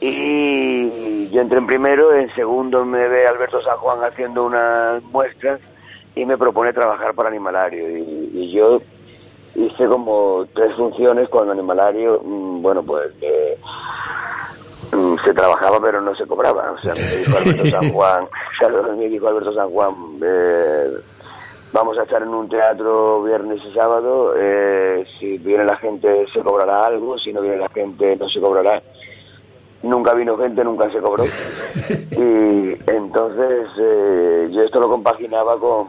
Y 0.00 1.30
yo 1.30 1.40
entré 1.40 1.58
en 1.58 1.66
primero, 1.66 2.12
en 2.12 2.28
segundo 2.34 2.84
me 2.84 3.06
ve 3.06 3.24
Alberto 3.26 3.62
San 3.62 3.76
Juan 3.76 4.02
haciendo 4.02 4.44
unas 4.44 5.00
muestras 5.04 5.60
y 6.14 6.24
me 6.24 6.38
propone 6.38 6.72
trabajar 6.72 7.14
para 7.14 7.28
Animalario. 7.28 7.98
Y, 7.98 8.30
y 8.34 8.52
yo 8.52 8.80
hice 9.54 9.86
como 9.86 10.46
tres 10.54 10.74
funciones 10.74 11.28
cuando 11.28 11.52
Animalario, 11.52 12.20
mm, 12.22 12.62
bueno, 12.62 12.82
pues 12.82 13.12
eh, 13.20 13.58
mm, 14.92 15.16
se 15.24 15.34
trabajaba 15.34 15.78
pero 15.80 16.00
no 16.00 16.14
se 16.14 16.26
cobraba. 16.26 16.72
O 16.72 16.78
sea, 16.78 16.94
me 16.94 17.16
dijo 17.16 17.36
Alberto 17.36 17.66
San 17.70 17.92
Juan, 17.92 18.28
me 18.98 19.08
dijo 19.08 19.28
Alberto 19.28 19.52
San 19.52 19.70
Juan, 19.70 19.94
eh, 20.22 20.92
vamos 21.72 21.98
a 21.98 22.02
estar 22.02 22.22
en 22.22 22.28
un 22.28 22.48
teatro 22.48 23.22
viernes 23.22 23.60
y 23.64 23.72
sábado, 23.72 24.34
eh, 24.36 25.04
si 25.18 25.38
viene 25.38 25.64
la 25.64 25.76
gente 25.76 26.26
se 26.32 26.40
cobrará 26.40 26.82
algo, 26.82 27.18
si 27.18 27.32
no 27.32 27.40
viene 27.40 27.58
la 27.58 27.68
gente 27.68 28.16
no 28.16 28.28
se 28.28 28.40
cobrará. 28.40 28.82
Nunca 29.82 30.14
vino 30.14 30.38
gente, 30.38 30.62
nunca 30.62 30.90
se 30.90 31.00
cobró. 31.00 31.24
Y 32.12 32.78
entonces 32.86 33.68
eh, 33.78 34.48
yo 34.52 34.62
esto 34.62 34.78
lo 34.78 34.88
compaginaba 34.88 35.58
con, 35.58 35.88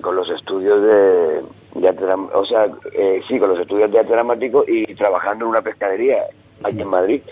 con 0.00 0.16
los 0.16 0.28
estudios 0.30 0.82
de, 0.82 1.42
de 1.80 1.88
arte 1.88 2.04
o 2.32 2.44
sea, 2.44 2.68
eh, 2.92 3.22
sí, 3.26 3.38
con 3.38 3.50
los 3.50 3.60
estudios 3.60 3.90
de 3.90 3.98
arte 3.98 4.12
dramático 4.12 4.64
y 4.66 4.94
trabajando 4.94 5.44
en 5.44 5.50
una 5.50 5.62
pescadería 5.62 6.24
aquí 6.62 6.80
en 6.80 6.88
Madrid. 6.88 7.22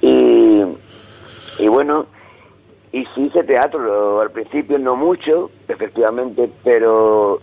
Y, 0.00 0.64
y 1.58 1.68
bueno, 1.68 2.06
y 2.92 3.04
sí 3.14 3.22
hice 3.22 3.44
teatro 3.44 4.20
al 4.20 4.30
principio, 4.30 4.78
no 4.78 4.96
mucho, 4.96 5.50
efectivamente, 5.68 6.50
pero 6.64 7.38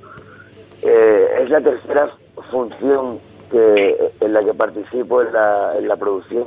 eh, 0.81 1.27
es 1.41 1.49
la 1.49 1.61
tercera 1.61 2.09
función 2.51 3.19
que, 3.51 4.11
en 4.19 4.33
la 4.33 4.41
que 4.41 4.53
participo 4.53 5.21
en 5.21 5.33
la, 5.33 5.77
en 5.77 5.87
la 5.87 5.95
producción. 5.95 6.45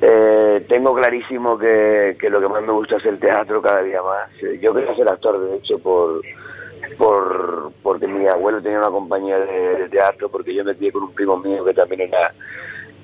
Eh, 0.00 0.64
tengo 0.68 0.94
clarísimo 0.94 1.56
que, 1.56 2.16
que 2.20 2.28
lo 2.28 2.40
que 2.40 2.48
más 2.48 2.62
me 2.62 2.72
gusta 2.72 2.96
es 2.96 3.06
el 3.06 3.18
teatro 3.18 3.62
cada 3.62 3.82
día 3.82 4.02
más. 4.02 4.28
Yo 4.60 4.74
quería 4.74 4.94
ser 4.94 5.08
actor, 5.08 5.40
de 5.40 5.56
hecho, 5.56 5.78
por, 5.78 6.20
por 6.98 7.72
porque 7.82 8.06
mi 8.06 8.26
abuelo 8.26 8.60
tenía 8.62 8.78
una 8.78 8.88
compañía 8.90 9.38
de, 9.38 9.76
de 9.76 9.88
teatro, 9.88 10.28
porque 10.28 10.54
yo 10.54 10.64
me 10.64 10.74
crié 10.74 10.92
con 10.92 11.04
un 11.04 11.12
primo 11.14 11.36
mío 11.38 11.64
que 11.64 11.74
también 11.74 12.02
era 12.02 12.32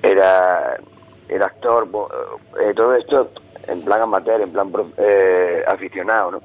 era, 0.01 0.77
era 1.29 1.45
actor. 1.45 1.87
eh, 2.61 2.73
todo 2.75 2.95
esto 2.95 3.29
en 3.67 3.81
plan 3.83 4.01
amateur, 4.01 4.41
en 4.41 4.51
plan 4.51 4.71
prof- 4.71 4.93
eh, 4.97 5.63
aficionado, 5.67 6.31
¿no? 6.31 6.41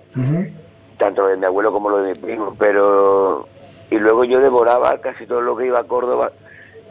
tanto 0.99 1.23
lo 1.23 1.29
de 1.29 1.37
mi 1.37 1.47
abuelo 1.47 1.73
como 1.73 1.91
lo 1.91 1.99
de 1.99 2.13
mi 2.13 2.19
primo, 2.19 2.55
pero 2.59 3.47
y 3.91 3.99
luego 3.99 4.25
yo 4.25 4.41
devoraba 4.41 4.99
casi 4.99 5.27
todo 5.27 5.41
lo 5.41 5.57
que 5.57 5.67
iba 5.67 5.81
a 5.81 5.85
Córdoba, 5.85 6.31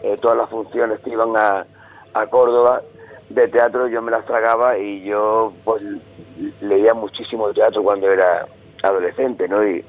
eh, 0.04 0.16
todas 0.20 0.38
las 0.38 0.50
funciones 0.50 1.00
que 1.02 1.12
iban 1.12 1.36
a, 1.38 1.66
a 2.14 2.28
Córdoba 2.28 2.82
de 3.30 3.48
teatro 3.50 3.88
yo 3.88 4.02
me 4.02 4.12
las 4.12 4.26
tragaba 4.26 4.78
y 4.78 5.04
yo 5.04 5.54
pues 5.66 5.82
leía 6.62 6.93
muchísimo 6.93 7.52
teatro 7.54 7.84
cuando 7.84 8.10
era 8.12 8.48
adolescente, 8.84 9.48
¿no? 9.48 9.66
Y, 9.68 9.84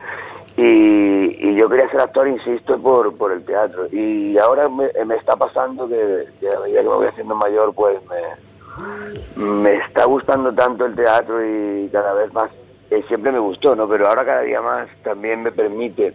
y, 0.59 1.50
y 1.50 1.54
yo 1.54 1.68
quería 1.68 1.88
ser 1.88 2.00
actor, 2.00 2.26
insisto, 2.26 2.78
por, 2.78 3.16
por 3.16 3.30
el 3.30 3.44
teatro. 3.44 3.86
Y 3.92 4.36
ahora 4.38 4.68
me, 4.68 4.86
está 5.14 5.36
pasando 5.36 5.88
que, 5.88 6.26
que 6.40 6.52
a 6.52 6.59
medida 6.59 6.82
que 6.82 6.88
me 6.88 6.94
voy 6.96 7.06
haciendo 7.06 7.36
mayor, 7.36 7.72
pues 7.74 7.96
me, 8.09 9.40
me 9.40 9.76
está 9.76 10.04
gustando 10.06 10.52
tanto 10.52 10.84
el 10.84 10.96
teatro 10.96 11.46
y 11.46 11.88
cada 11.92 12.12
vez 12.12 12.32
más, 12.32 12.50
eh, 12.90 13.04
siempre 13.06 13.30
me 13.30 13.38
gustó, 13.38 13.76
¿no? 13.76 13.88
Pero 13.88 14.09
ahora 14.09 14.24
cada 14.24 14.40
día 14.40 14.61
más 14.61 14.88
también 15.04 15.44
me 15.44 15.52
permite 15.52 16.12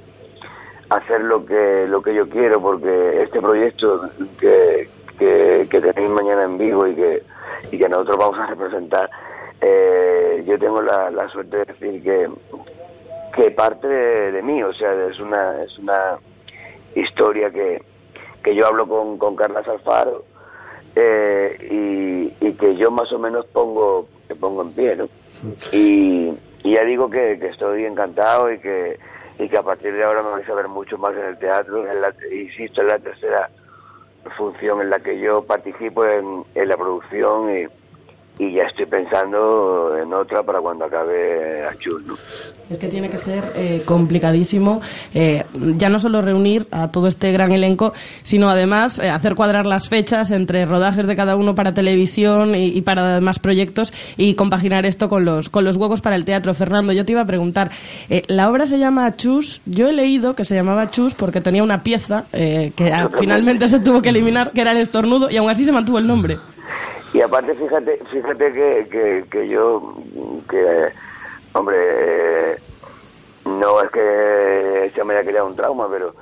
hacer 0.89 1.21
lo 1.21 1.45
que 1.45 1.85
lo 1.87 2.01
que 2.01 2.13
yo 2.13 2.27
quiero 2.27 2.61
porque 2.61 3.23
este 3.23 3.41
proyecto 3.41 4.09
que, 4.39 4.89
que, 5.17 5.67
tenéis 5.69 6.09
mañana 6.09 6.43
en 6.43 6.57
vivo 6.57 6.85
y 6.85 6.95
que, 6.95 7.23
y 7.71 7.77
que 7.77 7.87
nosotros 7.87 8.17
vamos 8.17 8.39
a 8.39 8.47
representar, 8.47 9.09
eh, 9.61 10.43
yo 10.45 10.59
tengo 10.59 10.81
la, 10.81 11.09
la 11.11 11.29
suerte 11.29 11.57
de 11.57 11.65
decir 11.65 12.03
que, 12.03 12.27
que 13.35 13.51
parte 13.51 13.87
de, 13.87 14.41
mí, 14.41 14.61
o 14.63 14.73
sea, 14.73 14.93
es 15.07 15.19
una, 15.19 15.63
es 15.63 15.77
una 15.79 16.19
historia 16.95 17.49
que, 17.49 17.81
que 18.43 18.55
yo 18.55 18.67
hablo 18.67 18.87
con, 18.87 19.17
con 19.17 19.35
Carla 19.35 19.63
Salfaro 19.63 20.23
eh, 20.95 21.57
y, 22.39 22.45
y, 22.45 22.53
que 22.53 22.75
yo 22.75 22.91
más 22.91 23.11
o 23.11 23.19
menos 23.19 23.45
pongo, 23.47 24.07
que 24.27 24.35
pongo 24.35 24.61
en 24.61 24.73
pie, 24.73 24.95
¿no? 24.95 25.09
Y, 25.71 26.31
y 26.63 26.71
ya 26.71 26.83
digo 26.83 27.09
que, 27.09 27.39
que, 27.39 27.47
estoy 27.47 27.85
encantado 27.85 28.51
y 28.51 28.59
que, 28.59 28.99
y 29.39 29.49
que 29.49 29.57
a 29.57 29.63
partir 29.63 29.93
de 29.93 30.03
ahora 30.03 30.21
me 30.21 30.29
vais 30.29 30.47
a 30.47 30.53
ver 30.53 30.67
mucho 30.67 30.97
más 30.99 31.15
en 31.15 31.25
el 31.25 31.37
teatro, 31.39 31.89
en 31.89 32.01
la, 32.01 32.13
insisto, 32.31 32.81
en 32.81 32.87
la 32.87 32.99
tercera 32.99 33.49
función 34.37 34.81
en 34.81 34.91
la 34.91 34.99
que 34.99 35.19
yo 35.19 35.43
participo 35.43 36.05
en, 36.05 36.43
en 36.53 36.67
la 36.67 36.77
producción 36.77 37.49
y 37.57 37.65
y 38.39 38.53
ya 38.53 38.63
estoy 38.63 38.87
pensando 38.87 39.95
en 39.95 40.11
otra 40.11 40.41
para 40.41 40.59
cuando 40.59 40.85
acabe 40.85 41.65
Achul. 41.67 42.05
¿no? 42.07 42.15
Es 42.69 42.79
que 42.79 42.87
tiene 42.87 43.09
que 43.09 43.19
ser 43.19 43.51
eh, 43.55 43.83
complicadísimo 43.85 44.81
eh, 45.13 45.43
ya 45.77 45.89
no 45.89 45.99
solo 45.99 46.21
reunir 46.21 46.65
a 46.71 46.89
todo 46.89 47.07
este 47.07 47.31
gran 47.31 47.51
elenco, 47.51 47.93
sino 48.23 48.49
además 48.49 48.97
eh, 48.97 49.09
hacer 49.09 49.35
cuadrar 49.35 49.67
las 49.67 49.87
fechas 49.87 50.31
entre 50.31 50.65
rodajes 50.65 51.05
de 51.05 51.15
cada 51.15 51.35
uno 51.35 51.53
para 51.53 51.73
televisión 51.73 52.55
y, 52.55 52.81
para 52.81 53.15
demás 53.15 53.37
proyectos 53.37 53.93
y 54.17 54.33
compaginar 54.33 54.85
esto 54.85 55.09
con 55.09 55.25
los, 55.25 55.49
con 55.49 55.63
los 55.63 55.75
huevos 55.75 56.01
para 56.01 56.15
el 56.15 56.25
teatro. 56.25 56.53
Fernando, 56.53 56.91
yo 56.93 57.05
te 57.05 57.11
iba 57.11 57.21
a 57.21 57.25
preguntar, 57.25 57.69
la 58.27 58.49
obra 58.49 58.65
se 58.65 58.79
llama 58.79 59.15
Chus, 59.15 59.61
yo 59.65 59.89
he 59.89 59.93
leído 59.93 60.35
que 60.35 60.45
se 60.45 60.55
llamaba 60.55 60.89
Chus 60.89 61.13
porque 61.13 61.41
tenía 61.41 61.63
una 61.63 61.83
pieza 61.83 62.25
que 62.31 62.71
finalmente 63.19 63.67
se 63.69 63.79
tuvo 63.79 64.01
que 64.01 64.09
eliminar, 64.09 64.51
que 64.51 64.61
era 64.61 64.71
el 64.71 64.77
estornudo, 64.79 65.29
y 65.29 65.37
aún 65.37 65.49
así 65.49 65.65
se 65.65 65.71
mantuvo 65.71 65.99
el 65.99 66.07
nombre. 66.07 66.37
Y 67.13 67.21
aparte, 67.21 67.53
fíjate, 67.53 67.99
fíjate 68.11 68.51
que, 68.51 69.25
que, 69.29 69.47
yo, 69.47 69.95
que, 70.49 70.89
hombre, 71.53 72.57
no 73.45 73.81
es 73.81 73.91
que 73.91 74.91
se 74.95 75.03
me 75.03 75.13
haya 75.13 75.29
creado 75.29 75.47
un 75.47 75.55
trauma, 75.55 75.87
pero 75.89 76.13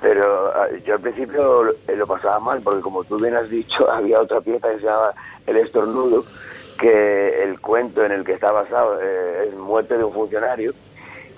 pero 0.00 0.50
ah, 0.54 0.68
yo 0.84 0.94
al 0.94 1.00
principio 1.00 1.64
lo, 1.64 2.06
pasaba 2.06 2.40
mal, 2.40 2.60
porque 2.62 2.80
como 2.80 3.04
tú 3.04 3.18
bien 3.18 3.34
has 3.36 3.50
dicho, 3.50 3.90
había 3.92 4.20
otra 4.20 4.40
pieza 4.40 4.70
que 4.70 4.78
se 4.78 4.86
llama 4.86 5.12
El 5.46 5.58
estornudo, 5.58 6.24
que 6.78 7.42
el 7.42 7.60
cuento 7.60 8.04
en 8.04 8.12
el 8.12 8.24
que 8.24 8.32
está 8.32 8.50
basado 8.50 8.98
eh, 9.02 9.48
es 9.48 9.54
muerte 9.54 9.98
de 9.98 10.04
un 10.04 10.12
funcionario, 10.12 10.72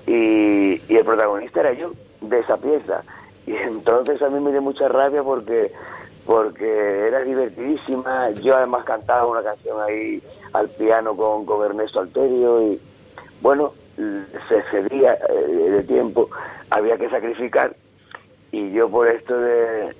y, 0.07 0.81
y 0.89 0.97
el 0.97 1.05
protagonista 1.05 1.61
era 1.61 1.73
yo, 1.73 1.93
de 2.21 2.39
esa 2.39 2.57
pieza. 2.57 3.03
Y 3.47 3.57
entonces 3.57 4.23
a 4.23 4.29
mí 4.29 4.39
me 4.39 4.53
dio 4.53 4.63
mucha 4.63 4.87
rabia 4.87 5.23
porque 5.25 5.73
porque 6.27 7.07
era 7.09 7.21
divertidísima. 7.21 8.31
Yo 8.31 8.57
además 8.57 8.85
cantaba 8.85 9.27
una 9.27 9.43
canción 9.43 9.81
ahí 9.81 10.23
al 10.53 10.69
piano 10.69 11.17
con, 11.17 11.45
con 11.45 11.65
Ernesto 11.65 12.01
Alterio 12.01 12.63
y 12.63 12.81
bueno, 13.41 13.73
se 14.49 14.63
cedía 14.71 15.15
eh, 15.29 15.71
de 15.71 15.83
tiempo, 15.83 16.29
había 16.71 16.97
que 16.97 17.11
sacrificar 17.11 17.75
y 18.51 18.71
yo 18.73 18.89
por 18.89 19.09
esto 19.09 19.39
de, 19.39 19.95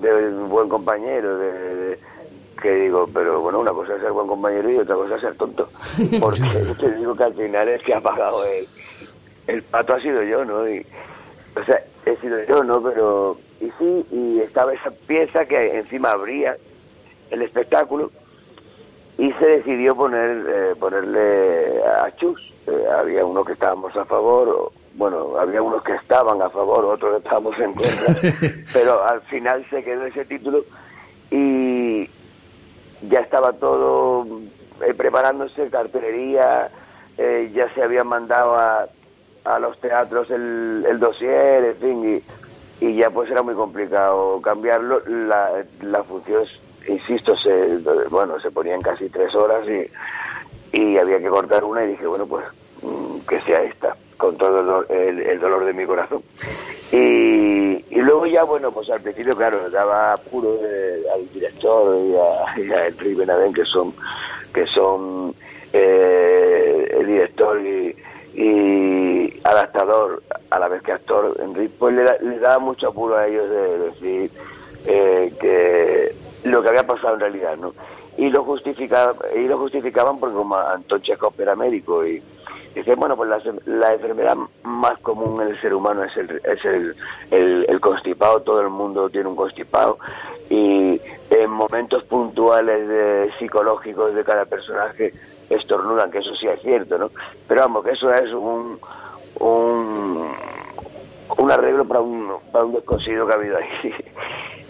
de 0.00 0.30
buen 0.48 0.68
compañero, 0.68 1.38
de, 1.38 1.98
que 2.60 2.74
digo, 2.74 3.08
pero 3.12 3.40
bueno, 3.40 3.60
una 3.60 3.72
cosa 3.72 3.94
es 3.94 4.00
ser 4.00 4.12
buen 4.12 4.26
compañero 4.26 4.70
y 4.70 4.78
otra 4.78 4.96
cosa 4.96 5.16
es 5.16 5.20
ser 5.20 5.34
tonto, 5.34 5.68
porque 6.20 6.42
te 6.78 6.92
digo 6.96 7.14
que 7.14 7.24
al 7.24 7.34
final 7.34 7.68
es 7.68 7.82
que 7.82 7.94
ha 7.94 8.00
pagado 8.00 8.44
el, 8.44 8.66
el 9.46 9.62
pato 9.62 9.94
ha 9.94 10.00
sido 10.00 10.22
yo, 10.22 10.44
¿no? 10.44 10.68
Y, 10.68 10.84
o 11.56 11.64
sea, 11.64 11.82
he 12.06 12.16
sido 12.16 12.42
yo, 12.44 12.64
¿no? 12.64 12.82
Pero 12.82 13.38
y 13.60 13.70
sí, 13.78 14.06
y 14.10 14.40
estaba 14.40 14.72
esa 14.74 14.90
pieza 14.90 15.44
que 15.46 15.78
encima 15.78 16.12
abría 16.12 16.56
el 17.30 17.42
espectáculo 17.42 18.10
y 19.16 19.32
se 19.32 19.46
decidió 19.46 19.94
poner 19.94 20.44
eh, 20.48 20.74
ponerle 20.78 21.82
a 21.84 22.14
Chus. 22.16 22.52
Eh, 22.66 22.84
había 22.98 23.24
unos 23.24 23.46
que 23.46 23.52
estábamos 23.52 23.96
a 23.96 24.04
favor, 24.04 24.72
bueno, 24.94 25.36
había 25.38 25.62
unos 25.62 25.82
que 25.82 25.94
estaban 25.94 26.40
a 26.42 26.50
favor, 26.50 26.84
otros 26.84 27.12
que 27.12 27.18
estábamos 27.18 27.58
en 27.58 27.74
contra, 27.74 28.16
pero 28.72 29.04
al 29.04 29.20
final 29.22 29.64
se 29.70 29.82
quedó 29.84 30.04
ese 30.06 30.24
título 30.24 30.64
y 31.30 32.08
ya 33.08 33.20
estaba 33.20 33.52
todo 33.52 34.26
eh, 34.86 34.94
preparándose, 34.94 35.68
cartelería, 35.68 36.70
ya 37.52 37.72
se 37.74 37.82
había 37.82 38.02
mandado 38.02 38.56
a, 38.56 38.88
a 39.44 39.58
los 39.60 39.78
teatros 39.78 40.30
el, 40.30 40.84
el 40.88 40.98
dossier, 40.98 41.64
en 41.64 41.76
fin, 41.76 42.16
y 42.16 42.22
y 42.80 42.94
ya 42.96 43.10
pues 43.10 43.30
era 43.30 43.42
muy 43.42 43.54
complicado 43.54 44.40
cambiarlo. 44.42 45.02
La, 45.06 45.64
la 45.82 46.02
función, 46.02 46.44
insisto, 46.88 47.36
se, 47.36 47.78
bueno, 48.10 48.38
se 48.40 48.50
ponía 48.50 48.74
en 48.74 48.82
casi 48.82 49.08
tres 49.08 49.34
horas 49.34 49.66
y, 49.68 50.76
y 50.76 50.98
había 50.98 51.18
que 51.18 51.28
cortar 51.28 51.64
una 51.64 51.84
y 51.84 51.88
dije, 51.88 52.06
bueno, 52.06 52.26
pues 52.26 52.44
mm, 52.82 53.20
que 53.28 53.40
sea 53.42 53.62
esta, 53.62 53.96
con 54.16 54.36
todo 54.36 54.84
el, 54.88 55.20
el, 55.20 55.40
dolor 55.40 55.64
de 55.64 55.72
mi 55.72 55.86
corazón. 55.86 56.22
Y, 56.92 57.84
y, 57.90 58.00
luego 58.00 58.26
ya, 58.26 58.44
bueno, 58.44 58.70
pues 58.70 58.90
al 58.90 59.00
principio, 59.00 59.36
claro, 59.36 59.70
daba 59.70 60.12
apuro 60.12 60.58
al 61.14 61.28
director 61.32 61.96
y 61.96 62.14
a, 62.16 62.66
y 62.66 62.72
a 62.72 62.86
Enrique 62.86 63.16
Benavén, 63.16 63.52
que 63.52 63.64
son, 63.64 63.94
que 64.52 64.66
son 64.66 65.34
eh, 65.72 66.96
el 66.98 67.06
director 67.06 67.60
y 67.60 69.40
adaptador 69.44 70.22
a 70.54 70.58
la 70.60 70.68
vez 70.68 70.82
que 70.82 70.92
actor, 70.92 71.36
pues 71.78 71.94
le, 71.94 72.04
le 72.20 72.38
daba 72.38 72.60
mucho 72.60 72.88
apuro 72.88 73.16
a 73.16 73.26
ellos 73.26 73.48
de, 73.50 73.78
decir 73.78 74.30
eh, 74.86 75.32
que 75.40 76.14
lo 76.48 76.62
que 76.62 76.68
había 76.68 76.86
pasado 76.86 77.14
en 77.14 77.20
realidad, 77.20 77.56
¿no? 77.56 77.74
Y 78.16 78.30
lo, 78.30 78.44
justificaba, 78.44 79.16
y 79.34 79.48
lo 79.48 79.58
justificaban 79.58 80.20
porque 80.20 80.36
como 80.36 80.56
Anton 80.56 81.02
Chekhov 81.02 81.34
era 81.38 81.56
médico 81.56 82.06
y 82.06 82.22
dice, 82.72 82.94
bueno, 82.94 83.16
pues 83.16 83.28
la, 83.28 83.40
la, 83.66 83.94
enfermedad 83.94 84.36
más 84.62 84.98
común 85.00 85.42
en 85.42 85.48
el 85.48 85.60
ser 85.60 85.74
humano 85.74 86.04
es, 86.04 86.16
el, 86.16 86.40
es 86.44 86.64
el, 86.64 86.94
el, 87.32 87.66
el 87.68 87.80
constipado, 87.80 88.42
todo 88.42 88.60
el 88.60 88.70
mundo 88.70 89.10
tiene 89.10 89.28
un 89.28 89.36
constipado 89.36 89.98
y 90.48 91.00
en 91.30 91.50
momentos 91.50 92.04
puntuales 92.04 92.86
de, 92.86 93.32
psicológicos 93.40 94.14
de 94.14 94.22
cada 94.22 94.44
personaje 94.44 95.12
estornudan, 95.50 96.12
que 96.12 96.18
eso 96.18 96.34
sí 96.36 96.46
es 96.46 96.60
cierto, 96.62 96.96
¿no? 96.98 97.10
Pero 97.48 97.62
vamos, 97.62 97.84
que 97.84 97.90
eso 97.92 98.12
es 98.12 98.32
un, 98.32 98.78
un, 99.40 100.32
un 101.38 101.50
arreglo 101.50 101.86
para 101.86 102.00
un, 102.00 102.32
para 102.52 102.64
un 102.64 102.74
descosido 102.74 103.26
que 103.26 103.32
ha 103.32 103.36
habido 103.36 103.56
ahí. 103.58 103.94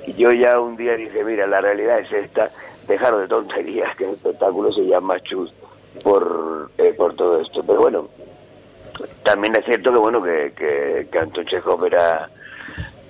Y 0.07 0.13
yo 0.13 0.33
ya 0.33 0.61
un 0.61 0.77
día 0.77 0.97
dije, 0.97 1.25
mira, 1.25 1.47
la 1.47 1.63
realidad 1.63 1.99
es 1.99 2.13
esta, 2.13 2.51
dejaron 2.87 3.23
de 3.23 3.29
tonterías, 3.29 3.97
que 3.97 4.05
el 4.05 4.11
espectáculo 4.11 4.71
se 4.71 4.85
llama 4.85 5.19
Chus 5.21 5.51
por, 6.03 6.71
eh, 6.77 6.93
por 6.93 7.15
todo 7.17 7.41
esto. 7.41 7.63
Pero 7.67 7.81
bueno, 7.81 8.09
también 9.23 9.57
es 9.57 9.65
cierto 9.65 9.93
que 9.93 9.99
bueno 9.99 10.23
que, 10.23 10.53
que, 10.55 11.09
que 11.11 11.19
Anton 11.19 11.47
Chekhov 11.47 11.87
era, 11.87 12.29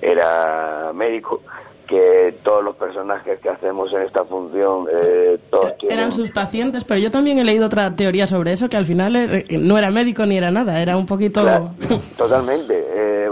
era 0.00 0.92
médico 0.94 1.42
que 1.87 2.35
todos 2.43 2.64
los 2.64 2.76
personajes 2.76 3.39
que 3.41 3.49
hacemos 3.49 3.93
en 3.93 4.03
esta 4.03 4.24
función 4.24 4.87
eh, 4.93 5.39
todos 5.51 5.72
eran 5.89 6.12
sus 6.12 6.30
pacientes 6.30 6.85
pero 6.85 7.01
yo 7.01 7.11
también 7.11 7.39
he 7.39 7.45
leído 7.45 7.66
otra 7.66 7.95
teoría 7.95 8.26
sobre 8.26 8.53
eso 8.53 8.68
que 8.68 8.76
al 8.76 8.87
final 8.87 9.16
eh, 9.16 9.47
no 9.51 9.78
era 9.78 9.91
médico 9.91 10.26
ni 10.26 10.37
era 10.37 10.51
nada 10.51 10.80
era 10.80 10.97
un 10.97 11.07
poquito 11.07 11.45
totalmente. 12.16 12.85
Eh, 12.95 13.30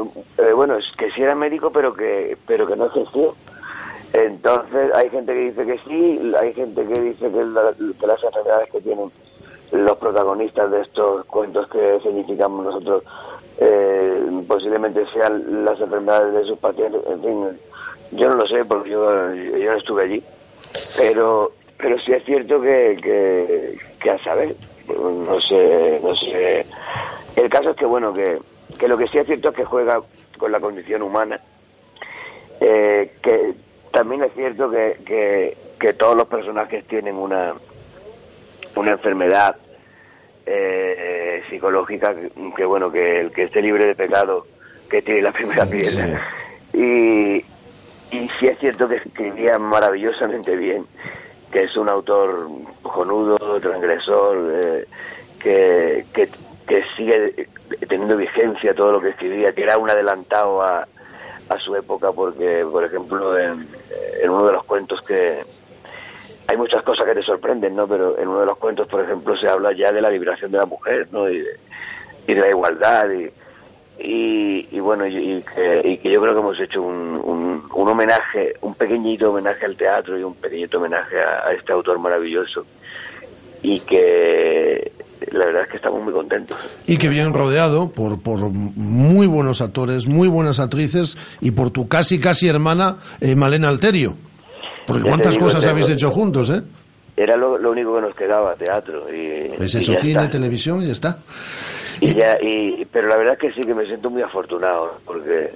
bueno 0.54 0.76
es 0.76 0.84
que 0.96 1.10
sí 1.10 1.22
era 1.22 1.34
médico 1.34 1.70
pero 1.72 1.94
que 1.94 2.36
pero 2.46 2.66
que 2.66 2.76
no 2.76 2.86
ejerció 2.86 3.34
entonces 4.12 4.92
hay 4.94 5.08
gente 5.10 5.32
que 5.32 5.40
dice 5.40 5.66
que 5.66 5.78
sí 5.86 6.32
hay 6.40 6.52
gente 6.52 6.86
que 6.86 7.00
dice 7.00 7.30
que, 7.30 7.44
las 8.06 8.22
enfermedades 8.22 8.70
que 8.70 8.80
tienen 8.80 9.10
los 9.72 9.96
protagonistas 9.96 10.70
de 10.70 10.82
estos 10.82 11.24
cuentos 11.26 11.66
que 11.68 11.98
significamos 12.02 12.66
nosotros 12.66 13.02
posiblemente 14.46 15.06
sean 15.14 15.64
las 15.64 15.80
enfermedades 15.80 16.34
de 16.34 16.44
sus 16.44 16.58
pacientes 16.58 17.00
en 17.06 17.22
fin 17.22 17.58
yo 18.12 18.28
no 18.28 18.36
lo 18.36 18.46
sé 18.46 18.64
porque 18.64 18.90
yo, 18.90 19.34
yo 19.34 19.72
no 19.72 19.78
estuve 19.78 20.04
allí, 20.04 20.22
pero 20.96 21.52
pero 21.82 21.98
sí 21.98 22.12
es 22.12 22.24
cierto 22.24 22.60
que, 22.60 22.96
que, 23.02 23.76
que 23.98 24.10
a 24.10 24.18
saber, 24.18 24.54
no 24.88 25.40
sé, 25.40 26.00
no 26.00 26.14
sé. 26.14 26.64
El 27.34 27.50
caso 27.50 27.70
es 27.70 27.76
que, 27.76 27.84
bueno, 27.84 28.14
que, 28.14 28.38
que 28.78 28.86
lo 28.86 28.96
que 28.96 29.08
sí 29.08 29.18
es 29.18 29.26
cierto 29.26 29.48
es 29.48 29.56
que 29.56 29.64
juega 29.64 30.00
con 30.38 30.52
la 30.52 30.60
condición 30.60 31.02
humana, 31.02 31.40
eh, 32.60 33.10
que 33.20 33.54
también 33.90 34.22
es 34.22 34.32
cierto 34.34 34.70
que, 34.70 34.96
que, 35.04 35.56
que, 35.80 35.92
todos 35.92 36.16
los 36.16 36.28
personajes 36.28 36.86
tienen 36.86 37.16
una, 37.16 37.54
una 38.76 38.92
enfermedad 38.92 39.56
eh, 40.46 41.42
psicológica, 41.50 42.14
que, 42.54 42.64
bueno, 42.64 42.92
que 42.92 43.20
el 43.20 43.32
que 43.32 43.44
esté 43.44 43.60
libre 43.60 43.86
de 43.86 43.96
pecado, 43.96 44.46
que 44.88 45.02
tiene 45.02 45.22
la 45.22 45.32
primera 45.32 45.66
piedra. 45.66 46.22
Y, 46.72 47.44
y 48.12 48.28
sí 48.38 48.46
es 48.46 48.58
cierto 48.58 48.88
que 48.88 48.96
escribía 48.96 49.58
maravillosamente 49.58 50.54
bien 50.56 50.86
que 51.52 51.64
es 51.64 51.76
un 51.76 51.88
autor 51.88 52.48
cojonudo, 52.80 53.36
transgresor, 53.60 54.38
eh, 54.54 54.86
que, 55.38 56.06
que, 56.14 56.28
sigue 56.96 57.46
teniendo 57.86 58.16
vigencia 58.16 58.74
todo 58.74 58.92
lo 58.92 59.00
que 59.02 59.10
escribía, 59.10 59.52
que 59.52 59.62
era 59.62 59.76
un 59.76 59.90
adelantado 59.90 60.62
a, 60.62 60.88
a 61.50 61.58
su 61.58 61.76
época, 61.76 62.10
porque, 62.12 62.64
por 62.70 62.82
ejemplo, 62.82 63.38
en, 63.38 63.68
en 64.22 64.30
uno 64.30 64.46
de 64.46 64.52
los 64.54 64.64
cuentos 64.64 65.02
que, 65.02 65.44
hay 66.48 66.56
muchas 66.56 66.82
cosas 66.82 67.04
que 67.04 67.14
te 67.14 67.22
sorprenden, 67.22 67.76
¿no? 67.76 67.86
Pero 67.86 68.18
en 68.18 68.28
uno 68.28 68.40
de 68.40 68.46
los 68.46 68.56
cuentos, 68.56 68.88
por 68.88 69.02
ejemplo, 69.02 69.36
se 69.36 69.46
habla 69.46 69.72
ya 69.72 69.92
de 69.92 70.00
la 70.00 70.10
liberación 70.10 70.50
de 70.50 70.58
la 70.58 70.66
mujer, 70.66 71.08
¿no? 71.12 71.28
Y 71.28 71.40
de, 71.40 71.60
y 72.26 72.34
de 72.34 72.40
la 72.40 72.48
igualdad 72.48 73.10
y, 73.10 73.30
y, 73.98 74.68
y 74.70 74.80
bueno, 74.80 75.06
y, 75.06 75.16
y 75.16 75.42
que, 75.42 75.82
y 75.88 75.96
que 75.98 76.10
yo 76.10 76.20
creo 76.20 76.34
que 76.34 76.40
hemos 76.40 76.60
hecho 76.60 76.82
un, 76.82 77.20
un, 77.22 77.62
un 77.74 77.88
homenaje, 77.88 78.54
un 78.62 78.74
pequeñito 78.74 79.30
homenaje 79.30 79.64
al 79.66 79.76
teatro 79.76 80.18
y 80.18 80.22
un 80.22 80.34
pequeñito 80.34 80.78
homenaje 80.78 81.16
a, 81.20 81.48
a 81.48 81.52
este 81.52 81.72
autor 81.72 81.98
maravilloso 81.98 82.64
y 83.62 83.80
que 83.80 84.92
la 85.30 85.46
verdad 85.46 85.62
es 85.62 85.68
que 85.68 85.76
estamos 85.76 86.02
muy 86.02 86.12
contentos. 86.12 86.58
Y 86.86 86.96
que 86.96 87.08
bien 87.08 87.32
rodeado 87.32 87.90
por, 87.90 88.20
por 88.20 88.40
muy 88.50 89.26
buenos 89.28 89.60
actores, 89.60 90.06
muy 90.08 90.26
buenas 90.28 90.58
actrices 90.58 91.16
y 91.40 91.52
por 91.52 91.70
tu 91.70 91.86
casi, 91.86 92.18
casi 92.18 92.48
hermana, 92.48 92.96
eh, 93.20 93.36
Malena 93.36 93.68
Alterio. 93.68 94.16
Porque 94.86 95.04
Ya 95.04 95.10
cuántas 95.10 95.34
digo, 95.34 95.44
cosas 95.46 95.64
habéis 95.66 95.88
hecho 95.90 96.10
juntos, 96.10 96.50
¿eh? 96.50 96.62
Era 97.16 97.36
lo, 97.36 97.58
lo 97.58 97.70
único 97.70 97.94
que 97.94 98.00
nos 98.00 98.14
quedaba, 98.14 98.54
teatro. 98.56 99.06
Y, 99.12 99.52
Habéis 99.54 99.74
y 99.74 99.78
hecho 99.78 99.92
ya 99.92 100.00
cine, 100.00 100.12
está. 100.22 100.30
televisión 100.30 100.82
y 100.82 100.86
ya 100.86 100.92
está. 100.92 101.18
Y 102.00 102.14
ya, 102.14 102.38
y, 102.40 102.84
pero 102.90 103.08
la 103.08 103.16
verdad 103.16 103.34
es 103.34 103.38
que 103.40 103.52
sí 103.52 103.66
que 103.66 103.74
me 103.74 103.86
siento 103.86 104.10
muy 104.10 104.22
afortunado, 104.22 104.98
porque, 105.04 105.50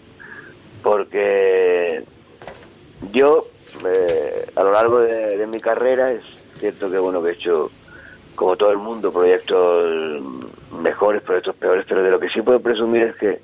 porque 0.82 2.04
yo, 3.12 3.42
eh, 3.86 4.46
a 4.54 4.62
lo 4.62 4.72
largo 4.72 5.00
de, 5.00 5.36
de 5.36 5.46
mi 5.46 5.60
carrera, 5.60 6.12
es 6.12 6.22
cierto 6.58 6.90
que 6.90 6.98
bueno 6.98 7.22
que 7.22 7.30
he 7.30 7.32
hecho, 7.32 7.70
como 8.34 8.56
todo 8.56 8.70
el 8.70 8.78
mundo, 8.78 9.12
proyectos 9.12 10.22
mejores, 10.82 11.22
proyectos 11.22 11.56
peores, 11.56 11.84
pero 11.88 12.02
de 12.02 12.10
lo 12.10 12.20
que 12.20 12.28
sí 12.28 12.42
puedo 12.42 12.60
presumir 12.60 13.02
es 13.04 13.16
que 13.16 13.40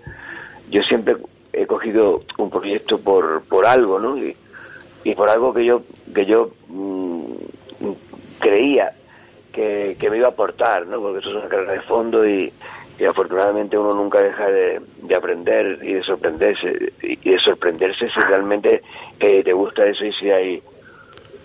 yo 0.70 0.82
siempre 0.82 1.16
he 1.52 1.66
cogido 1.66 2.22
un 2.38 2.50
proyecto 2.50 2.98
por, 3.00 3.42
por 3.42 3.66
algo, 3.66 3.98
¿no? 3.98 4.16
Y, 4.16 4.36
y 5.04 5.14
por 5.14 5.28
algo 5.28 5.52
que 5.52 5.64
yo, 5.64 5.82
que 6.14 6.24
yo 6.26 6.50
mm, 6.68 7.32
creía 8.39 8.91
que, 9.53 9.97
me 10.11 10.16
iba 10.16 10.28
a 10.28 10.30
aportar, 10.30 10.87
¿no? 10.87 11.01
Porque 11.01 11.20
eso 11.20 11.30
es 11.30 11.37
una 11.37 11.49
carrera 11.49 11.72
de 11.72 11.80
fondo 11.80 12.26
y, 12.26 12.53
y 12.99 13.05
afortunadamente 13.05 13.76
uno 13.76 13.93
nunca 13.93 14.22
deja 14.22 14.49
de, 14.49 14.80
de 15.03 15.14
aprender 15.14 15.78
y 15.83 15.95
de 15.95 16.03
sorprenderse 16.03 16.93
y 17.03 17.18
y 17.22 17.30
de 17.30 17.39
sorprenderse 17.39 18.09
si 18.09 18.20
realmente 18.20 18.83
eh, 19.20 19.43
te 19.43 19.53
gusta 19.53 19.87
eso 19.87 20.05
y 20.05 20.12
si 20.12 20.30
hay 20.30 20.62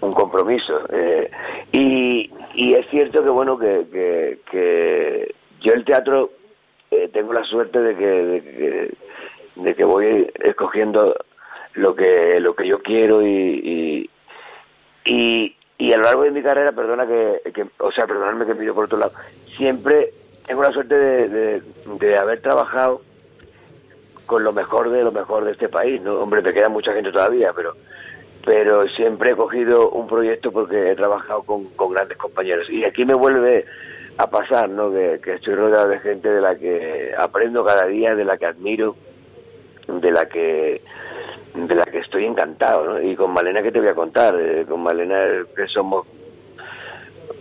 un 0.02 0.14
compromiso. 0.14 0.82
Eh, 0.92 1.30
y, 1.72 2.32
y 2.54 2.74
es 2.74 2.88
cierto 2.90 3.24
que 3.24 3.30
bueno 3.30 3.58
que, 3.58 3.86
que, 3.92 4.40
que 4.50 5.36
yo 5.62 5.74
el 5.74 5.86
teatro 5.86 6.32
eh, 6.92 7.10
tengo 7.12 7.34
la 7.34 7.44
suerte 7.44 7.80
de 7.82 7.96
que, 7.96 8.06
de 8.06 8.42
que 8.42 8.92
de 9.58 9.76
que 9.76 9.84
voy 9.84 10.32
escogiendo 10.36 11.16
lo 11.74 11.96
que 11.96 12.40
lo 12.40 12.56
que 12.56 12.68
yo 12.68 12.82
quiero 12.82 13.26
y, 13.26 13.28
y, 13.28 14.10
y, 15.06 15.56
y 15.78 15.94
a 15.94 15.98
lo 15.98 16.04
largo 16.04 16.24
de 16.24 16.32
mi 16.32 16.42
carrera, 16.42 16.72
perdona 16.72 17.06
que, 17.06 17.52
que 17.54 17.66
o 17.80 17.92
sea, 17.92 18.08
perdonadme 18.08 18.46
que 18.46 18.56
pido 18.56 18.74
por 18.74 18.86
otro 18.86 18.98
lado, 18.98 19.14
siempre 19.58 20.14
tengo 20.46 20.64
la 20.64 20.72
suerte 20.72 20.96
de, 20.96 21.30
de, 21.30 21.62
de 22.00 22.18
haber 22.18 22.42
trabajado 22.42 23.02
con 24.26 24.44
lo 24.44 24.54
mejor 24.54 24.90
de 24.90 25.04
lo 25.04 25.12
mejor 25.12 25.46
de 25.46 25.52
este 25.52 25.70
país, 25.70 26.02
¿no? 26.02 26.20
Hombre, 26.20 26.42
me 26.42 26.54
queda 26.54 26.70
mucha 26.70 26.94
gente 26.94 27.12
todavía, 27.12 27.54
pero 27.54 27.76
pero 28.48 28.88
siempre 28.88 29.32
he 29.32 29.36
cogido 29.36 29.90
un 29.90 30.08
proyecto 30.08 30.54
porque 30.54 30.92
he 30.92 30.96
trabajado 30.96 31.44
con, 31.44 31.66
con 31.72 31.92
grandes 31.92 32.18
compañeros. 32.18 32.70
Y 32.70 32.86
aquí 32.86 33.04
me 33.04 33.14
vuelve 33.14 33.66
a 34.18 34.30
pasar, 34.30 34.70
¿no? 34.70 34.90
Que, 34.90 35.20
que 35.22 35.34
estoy 35.34 35.56
rodeado 35.56 35.90
de 35.90 36.00
gente 36.00 36.30
de 36.30 36.40
la 36.40 36.56
que 36.56 37.14
aprendo 37.18 37.66
cada 37.66 37.86
día, 37.88 38.16
de 38.16 38.24
la 38.24 38.38
que 38.38 38.46
admiro, 38.46 38.96
de 39.88 40.12
la 40.12 40.30
que 40.30 40.82
de 41.66 41.76
la 41.76 41.86
que 41.86 42.00
estoy 42.00 42.26
encantado, 42.26 42.86
¿no? 42.86 43.02
Y 43.02 43.16
con 43.16 43.32
Malena, 43.32 43.62
¿qué 43.64 43.72
te 43.72 43.80
voy 43.80 43.90
a 43.90 43.96
contar? 43.96 44.36
Eh, 44.40 44.66
con 44.68 44.82
Malena 44.84 45.24
eh, 45.26 45.44
que 45.56 45.68
somos 45.68 46.06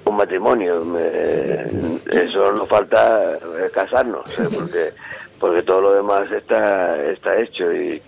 un 0.04 0.16
matrimonio. 0.16 0.84
me- 0.84 2.00
eso 2.10 2.52
nos 2.52 2.68
falta 2.68 3.34
eh, 3.34 3.70
casarnos, 3.72 4.26
¿eh? 4.38 4.48
porque 4.54 4.92
porque 5.38 5.62
todo 5.64 5.80
lo 5.82 5.92
demás 5.94 6.30
está 6.32 7.02
está 7.10 7.36
hecho 7.38 7.70
y 7.72 8.00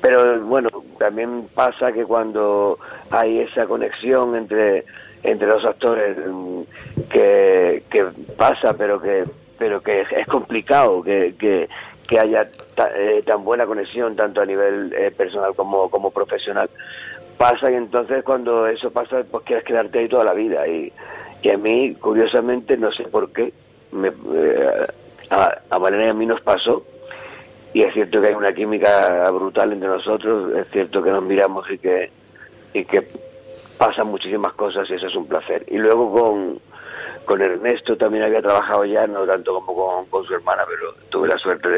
pero 0.00 0.38
bueno 0.40 0.68
también 0.98 1.48
pasa 1.54 1.90
que 1.92 2.04
cuando 2.04 2.78
hay 3.10 3.40
esa 3.40 3.66
conexión 3.66 4.36
entre 4.36 4.84
entre 5.22 5.48
los 5.48 5.64
actores 5.64 6.18
mm, 6.18 6.60
que, 7.08 7.84
que 7.88 8.04
pasa 8.36 8.74
pero 8.74 9.00
que 9.00 9.24
pero 9.58 9.80
que 9.80 10.02
es 10.02 10.26
complicado 10.26 11.02
que, 11.02 11.34
que, 11.38 11.66
que 12.06 12.18
haya 12.18 12.48
eh, 12.96 13.22
tan 13.26 13.44
buena 13.44 13.66
conexión 13.66 14.14
tanto 14.16 14.40
a 14.40 14.46
nivel 14.46 14.92
eh, 14.92 15.10
personal 15.10 15.54
como 15.54 15.88
como 15.90 16.10
profesional. 16.10 16.70
Pasa 17.36 17.70
y 17.70 17.74
entonces 17.74 18.24
cuando 18.24 18.66
eso 18.66 18.90
pasa 18.90 19.24
pues 19.30 19.44
quieres 19.44 19.64
quedarte 19.64 19.98
ahí 19.98 20.08
toda 20.08 20.24
la 20.24 20.34
vida. 20.34 20.66
Y, 20.66 20.92
y 21.42 21.50
a 21.50 21.58
mí 21.58 21.94
curiosamente 21.94 22.76
no 22.76 22.90
sé 22.92 23.04
por 23.04 23.32
qué 23.32 23.52
me, 23.92 24.08
eh, 24.08 24.86
a, 25.30 25.58
a 25.70 25.78
Malena 25.78 26.06
y 26.06 26.08
a 26.08 26.14
mí 26.14 26.26
nos 26.26 26.40
pasó. 26.40 26.84
Y 27.72 27.82
es 27.82 27.92
cierto 27.92 28.22
que 28.22 28.28
hay 28.28 28.34
una 28.34 28.54
química 28.54 29.30
brutal 29.30 29.72
entre 29.72 29.88
nosotros, 29.88 30.54
es 30.56 30.66
cierto 30.70 31.02
que 31.02 31.10
nos 31.10 31.22
miramos 31.22 31.70
y 31.70 31.76
que, 31.76 32.10
y 32.72 32.84
que 32.84 33.06
pasan 33.76 34.06
muchísimas 34.06 34.54
cosas 34.54 34.88
y 34.88 34.94
eso 34.94 35.08
es 35.08 35.14
un 35.14 35.26
placer. 35.26 35.64
Y 35.68 35.76
luego 35.76 36.10
con, 36.10 36.58
con 37.26 37.42
Ernesto 37.42 37.96
también 37.96 38.24
había 38.24 38.40
trabajado 38.40 38.84
ya, 38.84 39.06
no 39.06 39.26
tanto 39.26 39.60
como 39.60 40.06
con, 40.08 40.24
su 40.24 40.34
hermana, 40.34 40.62
pero 40.66 40.94
tuve 41.10 41.28
la 41.28 41.36
suerte 41.36 41.68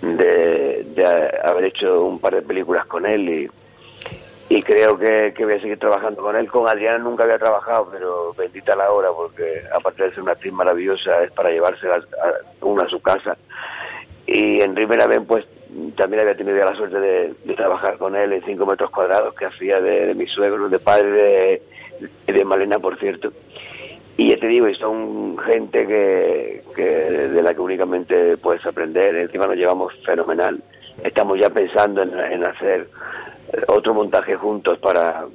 de, 0.00 1.34
haber 1.44 1.64
hecho 1.64 2.04
un 2.04 2.18
par 2.20 2.36
de 2.36 2.42
películas 2.42 2.86
con 2.86 3.04
él 3.04 3.50
y, 4.48 4.62
creo 4.62 4.96
que, 4.98 5.34
voy 5.38 5.54
a 5.54 5.60
seguir 5.60 5.78
trabajando 5.78 6.22
con 6.22 6.36
él. 6.36 6.48
Con 6.48 6.68
Adriana 6.68 6.98
nunca 6.98 7.24
había 7.24 7.38
trabajado, 7.38 7.88
pero 7.90 8.32
bendita 8.34 8.74
la 8.76 8.90
hora, 8.90 9.10
porque 9.14 9.62
aparte 9.74 10.04
de 10.04 10.10
ser 10.10 10.22
una 10.22 10.32
actriz 10.32 10.52
maravillosa, 10.52 11.24
es 11.24 11.32
para 11.32 11.50
llevársela 11.50 11.96
a, 11.96 12.64
una 12.64 12.84
a 12.84 12.88
su 12.88 13.02
casa. 13.02 13.36
Y 14.26 14.60
en 14.60 14.74
Rivera 14.74 15.08
pues 15.26 15.46
también 15.96 16.22
había 16.22 16.36
tenido 16.36 16.56
la 16.58 16.74
suerte 16.74 16.98
de, 16.98 17.34
trabajar 17.54 17.98
con 17.98 18.14
él 18.14 18.32
en 18.32 18.44
cinco 18.44 18.64
metros 18.64 18.90
cuadrados 18.90 19.34
que 19.34 19.46
hacía 19.46 19.80
de, 19.80 20.14
mi 20.14 20.26
suegro, 20.26 20.68
de 20.68 20.78
padre 20.78 21.62
de 22.26 22.44
Malena, 22.44 22.78
por 22.78 22.98
cierto. 22.98 23.32
Y 24.18 24.30
ya 24.30 24.36
te 24.38 24.46
digo, 24.46 24.66
y 24.68 24.74
son 24.76 25.36
gente 25.38 25.86
que, 25.86 26.62
que 26.74 26.82
de 26.82 27.42
la 27.42 27.52
que 27.52 27.60
únicamente 27.60 28.36
puedes 28.38 28.64
aprender. 28.64 29.14
Encima 29.16 29.46
nos 29.46 29.56
llevamos 29.56 29.92
fenomenal. 30.04 30.62
Estamos 31.04 31.38
ya 31.38 31.50
pensando 31.50 32.02
en, 32.02 32.18
en 32.18 32.46
hacer 32.46 32.88
eh, 33.52 33.60
otro 33.68 33.92
montaje 33.92 34.34
juntos 34.34 34.78
para, 34.78 35.26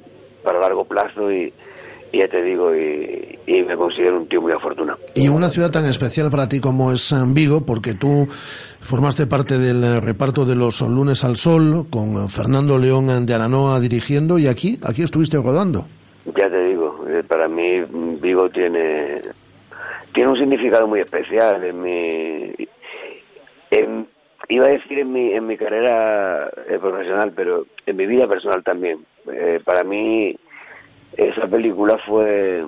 para 0.42 0.58
largo 0.58 0.84
plazo 0.84 1.30
y, 1.30 1.52
y 2.10 2.18
ya 2.18 2.26
te 2.26 2.42
digo, 2.42 2.74
y, 2.74 3.38
y 3.46 3.62
me 3.62 3.76
considero 3.76 4.16
un 4.18 4.26
tío 4.26 4.42
muy 4.42 4.50
afortunado. 4.50 4.98
Y 5.14 5.28
una 5.28 5.48
ciudad 5.48 5.70
tan 5.70 5.86
especial 5.86 6.28
para 6.28 6.48
ti 6.48 6.58
como 6.58 6.90
es 6.90 7.02
San 7.02 7.34
Vigo, 7.34 7.64
porque 7.64 7.94
tú 7.94 8.26
formaste 8.80 9.28
parte 9.28 9.58
del 9.58 9.84
eh, 9.84 10.00
reparto 10.00 10.44
de 10.44 10.56
los 10.56 10.80
Lunes 10.80 11.22
al 11.22 11.36
Sol, 11.36 11.86
con 11.88 12.16
eh, 12.16 12.28
Fernando 12.28 12.78
León 12.78 13.24
de 13.24 13.32
Aranoa 13.32 13.78
dirigiendo, 13.78 14.40
y 14.40 14.48
aquí, 14.48 14.80
aquí 14.82 15.04
estuviste 15.04 15.36
rodando. 15.36 15.86
Ya 16.36 16.50
te 16.50 16.64
digo, 16.64 16.81
para 17.22 17.48
mí 17.48 17.80
Vigo 18.20 18.48
tiene 18.50 19.22
tiene 20.12 20.30
un 20.30 20.36
significado 20.36 20.86
muy 20.86 21.00
especial 21.00 21.64
en 21.64 21.82
mi 21.82 22.52
en- 23.70 24.06
iba 24.48 24.66
a 24.66 24.70
decir 24.70 24.98
en 24.98 25.12
mi 25.12 25.32
en 25.32 25.46
mi 25.46 25.56
carrera 25.56 26.48
eh, 26.68 26.78
profesional, 26.78 27.32
pero 27.34 27.66
en 27.86 27.96
mi 27.96 28.06
vida 28.06 28.26
personal 28.26 28.62
también. 28.62 29.04
Eh, 29.32 29.60
para 29.64 29.82
mí 29.84 30.36
esa 31.16 31.46
película 31.46 31.98
fue 31.98 32.64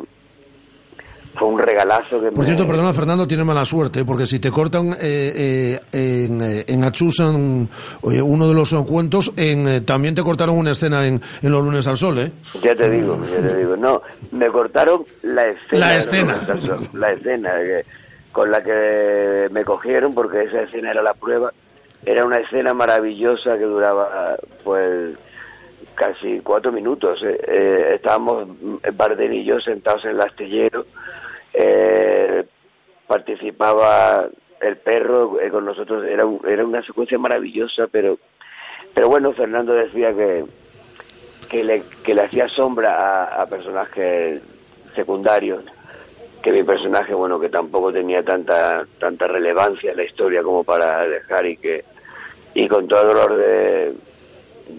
fue 1.37 1.49
un 1.49 1.59
regalazo 1.59 2.21
que 2.21 2.29
Por 2.31 2.39
me 2.41 2.45
cierto, 2.45 2.67
perdona, 2.67 2.93
Fernando, 2.95 3.27
tiene 3.27 3.45
mala 3.45 3.65
suerte, 3.65 4.05
porque 4.05 4.27
si 4.27 4.39
te 4.39 4.51
cortan 4.51 4.93
eh, 5.01 5.79
eh, 5.93 6.25
en, 6.27 6.41
eh, 6.43 6.65
en 6.69 6.85
Achusan, 6.85 7.69
oye, 8.03 8.23
uno 8.23 8.47
de 8.49 8.55
los 8.55 8.73
eh, 8.73 8.77
cuentos, 8.87 9.33
en, 9.37 9.67
eh, 9.69 9.81
también 9.81 10.15
te 10.15 10.23
cortaron 10.23 10.57
una 10.57 10.71
escena 10.73 11.07
en, 11.07 11.21
en 11.43 11.51
Los 11.53 11.65
Lunes 11.65 11.87
al 11.87 11.97
Sol, 11.97 12.19
¿eh? 12.19 12.33
Ya 12.63 12.75
te 12.75 12.89
digo, 12.91 13.19
ya 13.27 13.41
te 13.49 13.57
digo. 13.57 13.77
No, 13.77 14.03
me 14.33 14.47
cortaron 14.49 15.05
la 15.23 15.43
escena. 15.49 15.79
La 15.87 15.99
escena. 15.99 16.41
La 16.93 17.13
escena 17.13 17.51
que- 17.59 17.85
con 18.33 18.51
la 18.51 18.63
que 18.65 19.49
me 19.53 19.65
cogieron, 19.65 20.13
porque 20.13 20.43
esa 20.45 20.63
escena 20.63 20.91
era 20.91 21.03
la 21.03 21.15
prueba. 21.15 21.53
Era 22.05 22.25
una 22.25 22.39
escena 22.41 22.75
maravillosa 22.75 23.57
que 23.57 23.65
duraba, 23.65 24.37
pues, 24.65 25.15
casi 25.95 26.41
cuatro 26.43 26.73
minutos. 26.73 27.23
eh. 27.23 27.39
Eh, 27.47 27.89
estábamos 27.95 28.49
mm, 28.49 28.75
Bardem 28.97 29.33
y 29.35 29.45
yo 29.45 29.61
sentados 29.61 30.05
en 30.05 30.11
el 30.13 30.21
astillero. 30.21 30.85
Eh, 31.55 32.45
participaba 33.07 34.29
el 34.61 34.77
perro 34.79 35.41
eh, 35.41 35.51
con 35.51 35.65
nosotros. 35.65 36.05
Era, 36.05 36.27
un- 36.27 36.41
era 36.47 36.65
una 36.65 36.83
secuencia 36.83 37.19
maravillosa, 37.19 37.87
pero, 37.87 38.19
pero 38.95 39.09
bueno, 39.09 39.33
Fernando 39.33 39.73
decía 39.75 40.13
que 40.15 40.45
que 41.49 41.63
le, 41.63 41.83
que 42.03 42.15
le 42.15 42.23
hacía 42.23 42.49
sombra 42.49 43.25
a, 43.41 43.47
personajes 43.47 44.41
secundarios 44.95 45.63
que 46.43 46.51
mi 46.53 46.63
personaje, 46.65 47.15
bueno, 47.15 47.39
que 47.39 47.49
tampoco 47.51 47.93
tenía 47.93 48.23
tanta 48.25 48.87
tanta 48.99 49.27
relevancia 49.29 49.91
en 49.91 49.99
la 49.99 50.05
historia 50.05 50.43
como 50.43 50.65
para 50.65 51.07
dejar 51.07 51.47
y 51.47 51.57
que 51.59 51.85
y 52.55 52.67
con 52.67 52.89
todo 52.89 53.03
el 53.03 53.09
dolor 53.09 53.37
de, 53.37 53.93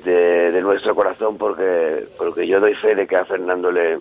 de, 0.04 0.52
de 0.52 0.62
nuestro 0.62 0.96
corazón 0.96 1.38
porque 1.38 2.06
porque 2.18 2.48
yo 2.48 2.60
doy 2.60 2.74
fe 2.76 2.96
de 2.96 3.06
que 3.08 3.16
a 3.16 3.26
Fernando 3.26 3.72
le 3.72 4.00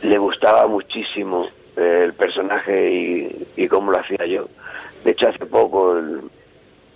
le 0.00 0.18
gustaba 0.18 0.66
muchísimo 0.66 1.48
eh, 1.76 2.02
el 2.04 2.14
personaje 2.14 2.90
y, 2.92 3.48
y 3.56 3.68
cómo 3.68 3.90
lo 3.92 3.98
hacía 3.98 4.26
yo. 4.26 4.48
De 5.02 5.12
hecho, 5.12 5.28
hace 5.28 5.46
poco 5.46 6.00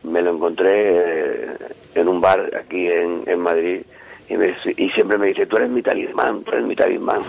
me 0.02 0.22
lo 0.22 0.30
encontré 0.34 0.72
eh, 1.52 1.56
en 1.94 2.08
un 2.08 2.20
bar 2.20 2.50
aquí 2.58 2.88
en, 2.88 3.24
Madrid 3.40 3.82
y, 4.28 4.36
me- 4.36 4.56
y 4.76 4.90
siempre 4.90 5.18
me 5.18 5.28
dice, 5.28 5.46
tú 5.46 5.56
eres 5.56 5.70
mi 5.70 5.82
talismán, 5.82 6.42
tú 6.44 6.52
eres 6.52 6.64
mi 6.64 6.74
talismán. 6.76 7.22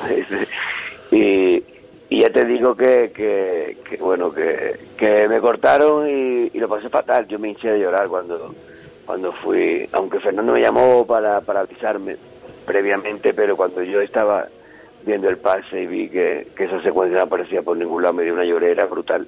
y, 1.11 1.63
y 2.09 2.19
ya 2.21 2.30
te 2.32 2.45
digo 2.45 2.76
que, 2.76 3.11
que, 3.15 3.97
bueno, 3.99 4.32
que, 4.32 4.89
que 4.95 5.28
me 5.28 5.39
cortaron 5.39 6.07
y, 6.09 6.49
lo 6.59 6.69
pasé 6.69 6.89
fatal. 6.89 7.28
Yo 7.28 7.39
me 7.39 7.49
hinché 7.49 7.71
de 7.71 7.80
llorar 7.80 8.07
cuando, 8.07 8.55
cuando 9.05 9.34
fui, 9.34 9.88
aunque 9.91 10.19
Fernando 10.19 10.53
me 10.53 10.61
llamó 10.61 11.05
para 11.05 11.38
avisarme 11.38 12.17
previamente, 12.65 13.34
pero 13.34 13.55
cuando 13.57 13.84
yo 13.84 14.01
estaba 14.01 14.47
viendo 15.05 15.29
el 15.29 15.37
pase 15.37 15.81
y 15.81 15.87
vi 15.87 16.09
que, 16.09 16.47
que 16.55 16.65
esa 16.65 16.81
secuencia 16.81 17.17
no 17.17 17.23
aparecía 17.23 17.61
por 17.61 17.77
ningún 17.77 18.01
lado, 18.01 18.13
me 18.13 18.23
dio 18.23 18.33
una 18.33 18.45
llorera 18.45 18.85
brutal. 18.85 19.27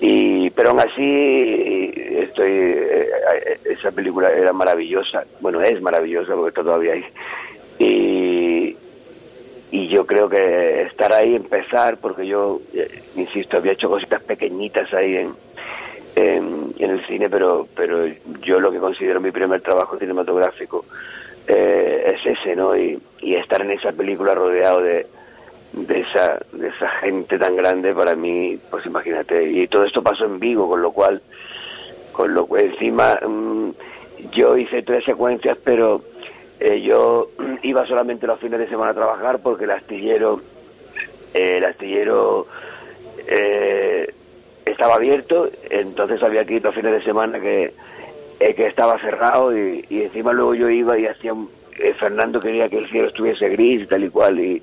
Y, 0.00 0.50
pero 0.50 0.70
aún 0.70 0.80
así, 0.80 1.92
estoy, 1.96 2.50
eh, 2.50 3.08
esa 3.64 3.92
película 3.92 4.32
era 4.32 4.52
maravillosa, 4.52 5.24
bueno, 5.40 5.60
es 5.60 5.80
maravillosa 5.80 6.34
porque 6.34 6.48
está 6.48 6.62
todavía 6.62 6.94
ahí. 6.94 7.04
Y, 7.78 8.76
y 9.70 9.88
yo 9.88 10.04
creo 10.04 10.28
que 10.28 10.82
estar 10.82 11.12
ahí, 11.12 11.34
empezar, 11.34 11.98
porque 11.98 12.26
yo, 12.26 12.60
eh, 12.74 13.02
insisto, 13.16 13.56
había 13.56 13.72
hecho 13.72 13.88
cositas 13.88 14.22
pequeñitas 14.22 14.92
ahí 14.92 15.16
en, 15.16 15.34
en, 16.16 16.74
en 16.78 16.90
el 16.90 17.06
cine, 17.06 17.30
pero, 17.30 17.68
pero 17.74 18.04
yo 18.42 18.60
lo 18.60 18.72
que 18.72 18.78
considero 18.78 19.20
mi 19.20 19.30
primer 19.30 19.62
trabajo 19.62 19.96
cinematográfico 19.98 20.84
eh, 21.46 22.14
es 22.14 22.38
ese, 22.38 22.56
¿no? 22.56 22.76
Y, 22.76 23.00
y 23.20 23.34
estar 23.34 23.60
en 23.60 23.70
esa 23.70 23.92
película 23.92 24.34
rodeado 24.34 24.82
de, 24.82 25.06
de 25.72 26.00
esa 26.00 26.40
de 26.52 26.68
esa 26.68 26.88
gente 27.00 27.38
tan 27.38 27.56
grande 27.56 27.94
para 27.94 28.14
mí 28.14 28.58
pues 28.70 28.84
imagínate 28.84 29.50
y 29.50 29.66
todo 29.68 29.84
esto 29.84 30.02
pasó 30.02 30.26
en 30.26 30.38
Vigo 30.38 30.68
con 30.68 30.82
lo 30.82 30.92
cual 30.92 31.22
con 32.12 32.34
lo 32.34 32.46
encima 32.58 33.18
mm, 33.26 33.70
yo 34.32 34.56
hice 34.56 34.82
tres 34.82 35.04
secuencias 35.04 35.56
pero 35.64 36.02
eh, 36.60 36.82
yo 36.82 37.30
iba 37.62 37.86
solamente 37.86 38.26
los 38.26 38.38
fines 38.38 38.60
de 38.60 38.68
semana 38.68 38.90
a 38.90 38.94
trabajar 38.94 39.40
porque 39.42 39.64
el 39.64 39.70
astillero 39.70 40.42
eh, 41.32 41.56
el 41.56 41.64
astillero 41.64 42.46
eh, 43.26 44.12
estaba 44.66 44.96
abierto 44.96 45.48
entonces 45.70 46.22
había 46.22 46.44
que 46.44 46.54
ir 46.54 46.64
los 46.64 46.74
fines 46.74 46.92
de 46.92 47.02
semana 47.02 47.40
que 47.40 47.72
eh, 48.44 48.54
que 48.54 48.66
estaba 48.66 48.98
cerrado 48.98 49.56
y, 49.56 49.84
y 49.90 50.02
encima 50.02 50.32
luego 50.32 50.54
yo 50.54 50.68
iba 50.68 50.98
y 50.98 51.06
hacía 51.06 51.32
un- 51.32 51.48
eh, 51.78 51.94
Fernando 51.98 52.38
quería 52.40 52.68
que 52.68 52.78
el 52.78 52.88
cielo 52.88 53.08
estuviese 53.08 53.48
gris 53.48 53.82
y 53.82 53.86
tal 53.86 54.04
y 54.04 54.08
cual 54.10 54.38
y 54.40 54.62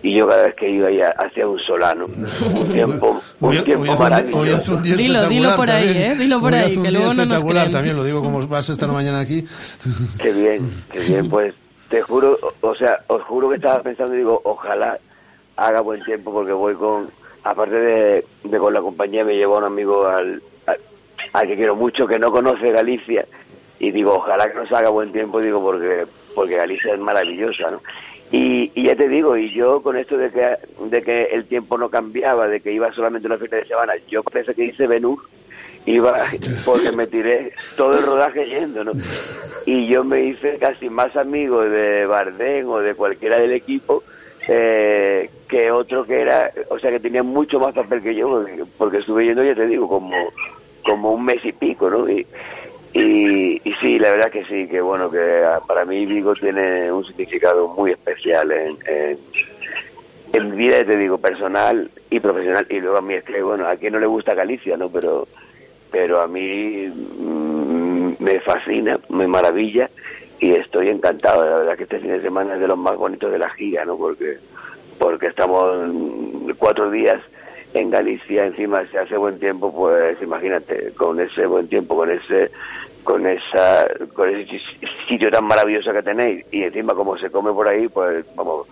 y 0.00 0.14
yo 0.14 0.28
cada 0.28 0.44
vez 0.46 0.54
que 0.54 0.70
iba 0.70 0.88
ya 0.92 1.08
hacía 1.18 1.48
un 1.48 1.58
solano 1.58 2.06
un 2.54 2.68
tiempo 2.72 3.20
un 3.40 3.48
Hoy- 3.56 3.64
tiempo 3.64 3.82
hoy 3.82 3.88
hace 3.90 4.02
un- 4.04 4.08
maravilloso 4.10 4.38
hoy 4.40 4.50
hace 4.50 4.70
un 4.72 4.82
día 4.82 4.96
Dilo, 4.96 5.28
dilo 5.28 5.56
por 5.56 5.70
ahí, 5.70 5.86
también. 5.86 6.12
¿eh? 6.12 6.14
Dilo 6.16 6.40
por 6.40 6.52
Hoy 6.52 6.58
ahí, 6.60 6.78
que 6.82 6.90
luego 6.92 7.06
no 7.08 7.14
nos 7.14 7.22
espectacular 7.24 7.62
creen. 7.64 7.72
también, 7.72 7.96
lo 7.96 8.04
digo 8.04 8.22
como 8.22 8.46
vas 8.46 8.70
a 8.70 8.72
estar 8.74 8.88
mañana 8.90 9.20
aquí. 9.20 9.44
Qué 10.22 10.32
bien, 10.32 10.70
qué 10.92 11.00
bien, 11.00 11.28
pues 11.30 11.54
te 11.88 12.00
juro, 12.02 12.38
o 12.60 12.74
sea, 12.76 13.00
os 13.08 13.22
juro 13.22 13.48
que 13.48 13.56
estaba 13.56 13.82
pensando 13.82 14.14
y 14.14 14.18
digo, 14.18 14.40
ojalá 14.44 14.98
haga 15.56 15.80
buen 15.80 16.04
tiempo 16.04 16.32
porque 16.32 16.52
voy 16.52 16.74
con, 16.74 17.08
aparte 17.42 17.74
de, 17.74 18.24
de 18.44 18.58
con 18.58 18.72
la 18.74 18.80
compañía, 18.80 19.24
me 19.24 19.34
llevo 19.36 19.56
a 19.56 19.58
un 19.58 19.64
amigo 19.64 20.06
al, 20.06 20.40
al, 21.32 21.46
que 21.46 21.56
quiero 21.56 21.76
mucho, 21.76 22.06
que 22.06 22.18
no 22.18 22.30
conoce 22.30 22.72
Galicia, 22.72 23.26
y 23.78 23.90
digo, 23.90 24.14
ojalá 24.14 24.50
que 24.50 24.58
nos 24.58 24.72
haga 24.72 24.90
buen 24.90 25.12
tiempo, 25.12 25.40
digo, 25.40 25.62
porque, 25.62 26.06
porque 26.34 26.56
Galicia 26.56 26.94
es 26.94 27.00
maravillosa, 27.00 27.70
¿no? 27.70 27.80
Y, 28.30 28.70
y 28.74 28.84
ya 28.84 28.96
te 28.96 29.08
digo, 29.08 29.36
y 29.36 29.50
yo 29.50 29.80
con 29.80 29.96
esto 29.96 30.18
de 30.18 30.30
que, 30.30 30.56
de 30.84 31.02
que 31.02 31.24
el 31.32 31.46
tiempo 31.46 31.78
no 31.78 31.88
cambiaba, 31.88 32.46
de 32.46 32.60
que 32.60 32.72
iba 32.72 32.92
solamente 32.92 33.26
una 33.26 33.38
fiesta 33.38 33.56
de 33.56 33.66
semana, 33.66 33.94
yo 34.08 34.22
parece 34.22 34.54
que 34.54 34.64
hice 34.64 34.86
Benur, 34.86 35.20
iba 35.86 36.26
porque 36.64 36.92
me 36.92 37.06
tiré 37.06 37.52
todo 37.76 37.98
el 37.98 38.04
rodaje 38.04 38.46
yendo, 38.46 38.84
¿no? 38.84 38.92
Y 39.64 39.86
yo 39.86 40.04
me 40.04 40.24
hice 40.24 40.58
casi 40.58 40.90
más 40.90 41.16
amigo 41.16 41.62
de 41.62 42.04
Bardem 42.06 42.68
o 42.68 42.80
de 42.80 42.94
cualquiera 42.94 43.38
del 43.38 43.52
equipo 43.52 44.02
eh, 44.46 45.30
que 45.46 45.70
otro 45.70 46.04
que 46.04 46.20
era, 46.20 46.50
o 46.70 46.78
sea, 46.78 46.90
que 46.90 47.00
tenía 47.00 47.22
mucho 47.22 47.58
más 47.60 47.74
papel 47.74 48.02
que 48.02 48.14
yo, 48.14 48.44
porque 48.76 48.98
estuve 48.98 49.26
yendo, 49.26 49.44
ya 49.44 49.54
te 49.54 49.66
digo, 49.66 49.88
como, 49.88 50.14
como 50.88 51.12
un 51.12 51.24
mes 51.24 51.44
y 51.44 51.52
pico, 51.52 51.90
¿no? 51.90 52.08
Y, 52.08 52.26
y, 52.94 53.74
sí, 53.80 53.98
la 53.98 54.12
verdad 54.12 54.30
que 54.30 54.44
sí, 54.46 54.66
que 54.66 54.80
bueno, 54.80 55.10
que 55.10 55.44
ah, 55.44 55.60
para 55.66 55.84
mí 55.84 56.06
Vigo 56.06 56.34
tiene 56.34 56.90
un 56.90 57.04
significado 57.04 57.68
muy 57.68 57.92
especial 57.92 58.50
en, 58.50 58.78
en, 58.86 59.18
en 60.32 60.56
vida, 60.56 60.82
te 60.84 60.96
digo, 60.96 61.18
personal 61.18 61.90
y 62.08 62.20
profesional. 62.20 62.66
Y 62.70 62.80
luego 62.80 62.96
a 62.96 63.02
mí 63.02 63.14
es 63.14 63.24
que, 63.24 63.42
bueno, 63.42 63.68
a 63.68 63.76
quien 63.76 63.92
no 63.92 64.00
le 64.00 64.06
gusta 64.06 64.34
Galicia, 64.34 64.78
¿no? 64.78 64.88
Pero, 64.88 65.28
pero 65.90 66.22
a 66.22 66.26
mí 66.26 66.88
mm, 66.88 68.12
me 68.18 68.40
fascina, 68.40 68.98
me 69.10 69.26
maravilla 69.26 69.90
y 70.40 70.52
estoy 70.52 70.88
encantado. 70.88 71.44
La 71.44 71.58
verdad 71.58 71.76
que 71.76 71.82
este 71.82 72.00
fin 72.00 72.12
de 72.12 72.22
semana 72.22 72.54
es 72.54 72.60
de 72.60 72.68
los 72.68 72.78
más 72.78 72.96
bonitos 72.96 73.30
de 73.30 73.38
la 73.38 73.50
gira, 73.50 73.84
¿no? 73.84 73.98
Porque, 73.98 74.38
porque 74.98 75.26
estamos 75.26 75.76
mm, 75.86 76.52
cuatro 76.58 76.90
días 76.90 77.20
en 77.74 77.90
Galicia, 77.90 78.46
encima 78.46 78.86
se 78.86 78.98
hace 78.98 79.16
buen 79.16 79.38
tiempo, 79.38 79.74
pues 79.74 80.20
imagínate, 80.22 80.92
con 80.96 81.20
ese 81.20 81.46
buen 81.46 81.68
tiempo, 81.68 81.96
con 81.96 82.10
ese 82.10 82.50
con 83.04 83.26
esa 83.26 83.86
con 84.12 84.28
ese 84.28 84.60
sitio 85.08 85.30
tan 85.30 85.44
maravilloso 85.44 85.92
que 85.92 86.02
tenéis 86.02 86.44
y 86.50 86.62
encima 86.64 86.94
como 86.94 87.16
se 87.16 87.30
come 87.30 87.52
por 87.52 87.66
ahí, 87.68 87.88
pues 87.88 88.24
vamos, 88.34 88.66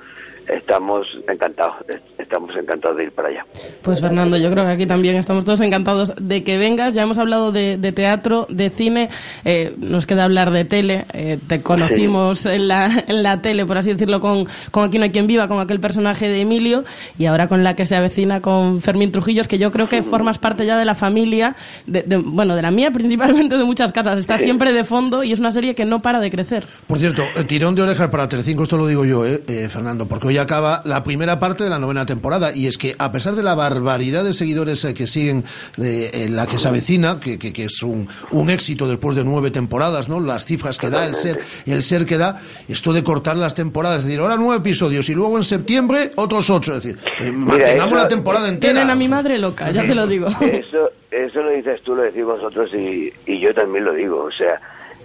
estamos 0.48 1.06
encantados, 1.28 1.74
estamos 2.18 2.54
encantados 2.56 2.96
de 2.96 3.04
ir 3.04 3.12
para 3.12 3.28
allá. 3.28 3.44
Pues 3.82 4.00
Fernando, 4.00 4.36
yo 4.36 4.50
creo 4.50 4.64
que 4.64 4.70
aquí 4.72 4.86
también 4.86 5.16
estamos 5.16 5.44
todos 5.44 5.60
encantados 5.60 6.12
de 6.20 6.42
que 6.44 6.58
vengas. 6.58 6.94
Ya 6.94 7.02
hemos 7.02 7.18
hablado 7.18 7.52
de, 7.52 7.76
de 7.76 7.92
teatro, 7.92 8.46
de 8.48 8.70
cine, 8.70 9.08
eh, 9.44 9.74
nos 9.78 10.06
queda 10.06 10.24
hablar 10.24 10.50
de 10.50 10.64
tele. 10.64 11.04
Eh, 11.12 11.38
te 11.46 11.60
conocimos 11.62 12.46
en, 12.46 12.68
la, 12.68 13.04
en 13.06 13.22
la 13.22 13.42
tele, 13.42 13.66
por 13.66 13.78
así 13.78 13.92
decirlo, 13.92 14.20
con, 14.20 14.46
con 14.70 14.84
Aquí 14.86 14.98
no 14.98 15.04
hay 15.04 15.10
quien 15.10 15.26
viva, 15.26 15.48
con 15.48 15.58
aquel 15.60 15.80
personaje 15.80 16.28
de 16.28 16.40
Emilio, 16.42 16.84
y 17.18 17.26
ahora 17.26 17.48
con 17.48 17.64
la 17.64 17.74
que 17.74 17.86
se 17.86 17.96
avecina 17.96 18.40
con 18.40 18.80
Fermín 18.82 19.10
Trujillos, 19.10 19.48
que 19.48 19.58
yo 19.58 19.70
creo 19.72 19.88
que 19.88 20.02
formas 20.02 20.38
parte 20.38 20.64
ya 20.64 20.78
de 20.78 20.84
la 20.84 20.94
familia, 20.94 21.56
de, 21.86 22.02
de- 22.02 22.18
bueno, 22.18 22.54
de 22.54 22.62
la 22.62 22.70
mía 22.70 22.90
principalmente, 22.92 23.56
de 23.58 23.64
muchas 23.64 23.92
casas. 23.92 24.18
Está 24.18 24.38
siempre 24.38 24.72
de 24.72 24.84
fondo 24.84 25.24
y 25.24 25.32
es 25.32 25.40
una 25.40 25.50
serie 25.52 25.74
que 25.74 25.84
no 25.84 26.00
para 26.00 26.20
de 26.20 26.30
crecer. 26.30 26.66
Por 26.86 26.98
cierto, 26.98 27.22
eh, 27.36 27.44
tirón 27.44 27.74
de 27.74 27.82
orejas 27.82 28.08
para 28.10 28.28
Telecinco, 28.28 28.62
esto 28.62 28.76
lo 28.76 28.86
digo 28.86 29.04
yo, 29.04 29.26
eh, 29.26 29.42
eh, 29.48 29.68
Fernando, 29.68 30.06
porque 30.06 30.28
hoy 30.28 30.35
acaba 30.38 30.82
la 30.84 31.02
primera 31.04 31.38
parte 31.38 31.64
de 31.64 31.70
la 31.70 31.78
novena 31.78 32.06
temporada 32.06 32.54
y 32.54 32.66
es 32.66 32.78
que 32.78 32.94
a 32.98 33.12
pesar 33.12 33.34
de 33.34 33.42
la 33.42 33.54
barbaridad 33.54 34.24
de 34.24 34.32
seguidores 34.34 34.84
eh, 34.84 34.94
que 34.94 35.06
siguen 35.06 35.44
eh, 35.82 36.10
en 36.12 36.36
la 36.36 36.46
que 36.46 36.58
se 36.58 36.68
avecina, 36.68 37.18
que, 37.20 37.38
que- 37.38 37.52
que 37.52 37.64
es 37.64 37.82
un, 37.82 38.08
un 38.32 38.50
éxito 38.50 38.88
después 38.88 39.16
de 39.16 39.24
nueve 39.24 39.50
temporadas, 39.50 40.08
¿no? 40.08 40.20
Las 40.20 40.44
cifras 40.44 40.78
que 40.78 40.90
da, 40.90 41.04
el 41.06 41.14
ser, 41.14 41.40
el 41.66 41.82
ser 41.82 42.06
que 42.06 42.18
da, 42.18 42.40
esto 42.68 42.92
de 42.92 43.02
cortar 43.02 43.36
las 43.36 43.54
temporadas, 43.54 44.00
es 44.00 44.04
decir, 44.06 44.20
ahora 44.20 44.36
nueve 44.36 44.56
episodios 44.58 45.08
y 45.08 45.14
luego 45.14 45.36
en 45.38 45.44
septiembre 45.44 46.10
otros 46.16 46.48
ocho, 46.50 46.76
es 46.76 46.82
decir, 46.84 46.98
eh, 47.20 47.30
mantengamos 47.30 47.88
eso- 47.94 47.96
la 48.02 48.08
temporada 48.08 48.48
entera. 48.48 48.72
Tienen 48.74 48.90
a 48.90 48.94
mi 48.96 49.08
madre 49.08 49.38
loca, 49.38 49.70
ya 49.70 49.82
te 49.86 49.94
lo 49.94 50.06
digo. 50.06 50.28
Eso, 50.40 50.90
eso 51.10 51.42
lo 51.42 51.50
dices 51.50 51.80
tú, 51.82 51.94
lo 51.94 52.02
decís 52.02 52.24
vosotros 52.24 52.72
y, 52.74 53.12
y 53.26 53.38
yo 53.40 53.54
también 53.54 53.84
lo 53.84 53.92
digo. 53.94 54.24
O 54.24 54.30
sea, 54.30 54.60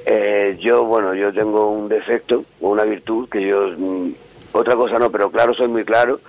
eh, 0.06 0.58
yo, 0.60 0.84
bueno, 0.86 1.14
yo 1.14 1.32
tengo 1.32 1.70
un 1.72 1.88
defecto 1.88 2.44
o 2.60 2.70
una 2.72 2.84
virtud 2.84 3.30
que 3.30 3.48
yo, 3.48 3.70
mm, 3.78 4.10
otra 4.52 4.76
cosa 4.76 5.00
no, 5.00 5.12
pero 5.12 5.32
claro, 5.32 5.54
soy 5.54 5.68
muy 5.68 5.84
claro, 5.84 6.20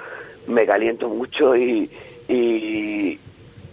me 0.47 0.67
caliento 0.67 1.09
mucho 1.09 1.57
y, 1.57 1.91
y, 2.29 3.19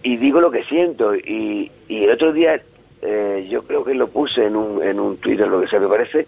y 0.02 0.16
digo 0.16 0.40
lo 0.40 0.50
que 0.50 0.64
siento. 0.64 1.14
Y, 1.14 1.70
y 1.88 2.04
el 2.04 2.10
otro 2.10 2.32
día, 2.32 2.60
eh, 3.02 3.46
yo 3.50 3.62
creo 3.62 3.84
que 3.84 3.94
lo 3.94 4.08
puse 4.08 4.46
en 4.46 4.56
un, 4.56 4.82
en 4.82 5.00
un 5.00 5.16
Twitter, 5.18 5.48
lo 5.48 5.60
que 5.60 5.68
sea, 5.68 5.80
me 5.80 5.88
parece 5.88 6.26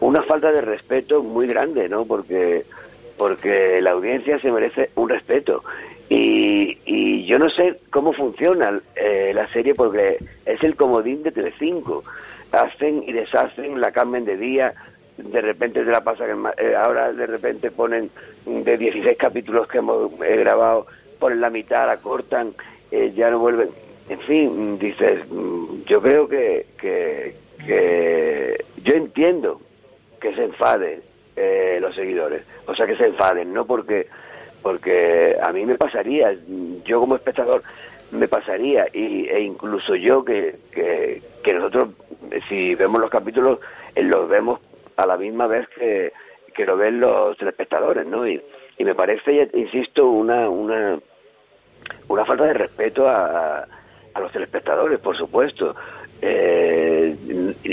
una 0.00 0.22
falta 0.22 0.50
de 0.52 0.60
respeto 0.60 1.22
muy 1.22 1.46
grande, 1.46 1.88
¿no? 1.88 2.04
Porque 2.04 2.64
porque 3.16 3.80
la 3.80 3.92
audiencia 3.92 4.38
se 4.40 4.50
merece 4.50 4.90
un 4.96 5.08
respeto. 5.08 5.62
Y, 6.08 6.78
y 6.84 7.24
yo 7.26 7.38
no 7.38 7.48
sé 7.48 7.74
cómo 7.90 8.12
funciona 8.12 8.80
eh, 8.96 9.32
la 9.34 9.48
serie 9.48 9.74
porque 9.74 10.18
es 10.44 10.62
el 10.62 10.76
comodín 10.76 11.22
de 11.22 11.32
Telecinco. 11.32 12.04
Hacen 12.52 13.02
y 13.06 13.12
deshacen, 13.12 13.80
la 13.80 13.92
cambian 13.92 14.24
de 14.24 14.36
día, 14.36 14.74
de 15.16 15.40
repente 15.40 15.84
te 15.84 15.90
la 15.90 16.02
pasa 16.02 16.26
que 16.26 16.34
ma- 16.34 16.54
eh, 16.56 16.74
ahora 16.76 17.12
de 17.12 17.26
repente 17.26 17.70
ponen 17.70 18.10
de 18.46 18.76
16 18.76 19.16
capítulos 19.16 19.66
que 19.68 19.78
hemos 19.78 20.12
eh, 20.22 20.36
grabado, 20.36 20.86
ponen 21.18 21.40
la 21.40 21.50
mitad, 21.50 21.86
la 21.86 21.98
cortan, 21.98 22.52
eh, 22.90 23.12
ya 23.14 23.30
no 23.30 23.38
vuelven. 23.38 23.70
En 24.08 24.20
fin, 24.20 24.78
dices, 24.78 25.24
mm, 25.30 25.82
yo 25.86 26.02
creo 26.02 26.28
que, 26.28 26.66
que, 26.78 27.34
que 27.64 28.64
yo 28.82 28.94
entiendo 28.94 29.60
que 30.20 30.34
se 30.34 30.44
enfaden 30.44 31.00
los 31.80 31.94
seguidores, 31.96 32.42
o 32.66 32.74
sea, 32.74 32.86
que 32.86 32.94
se 32.96 33.06
enfaden, 33.06 33.52
no 33.52 33.66
porque 33.66 34.06
porque 34.62 35.36
a 35.42 35.52
mí 35.52 35.66
me 35.66 35.74
pasaría, 35.76 36.34
yo 36.84 37.00
como 37.00 37.16
espectador 37.16 37.62
me 38.12 38.28
pasaría 38.28 38.86
y, 38.94 39.26
e 39.28 39.40
incluso 39.40 39.94
yo 39.96 40.24
que, 40.24 40.56
que, 40.72 41.20
que 41.42 41.52
nosotros 41.52 41.90
si 42.48 42.74
vemos 42.76 43.00
los 43.00 43.10
capítulos 43.10 43.58
los 43.96 44.28
vemos 44.28 44.60
a 44.96 45.06
la 45.06 45.16
misma 45.16 45.46
vez 45.46 45.68
que, 45.68 46.12
que 46.54 46.66
lo 46.66 46.76
ven 46.76 47.00
los 47.00 47.36
telespectadores, 47.36 48.06
¿no? 48.06 48.26
Y, 48.26 48.40
y 48.78 48.84
me 48.84 48.94
parece, 48.94 49.48
insisto, 49.54 50.08
una, 50.08 50.48
una, 50.48 50.98
una 52.08 52.24
falta 52.24 52.44
de 52.44 52.54
respeto 52.54 53.08
a, 53.08 53.66
a 54.14 54.20
los 54.20 54.32
telespectadores, 54.32 54.98
por 55.00 55.16
supuesto. 55.16 55.74
Eh, 56.22 57.14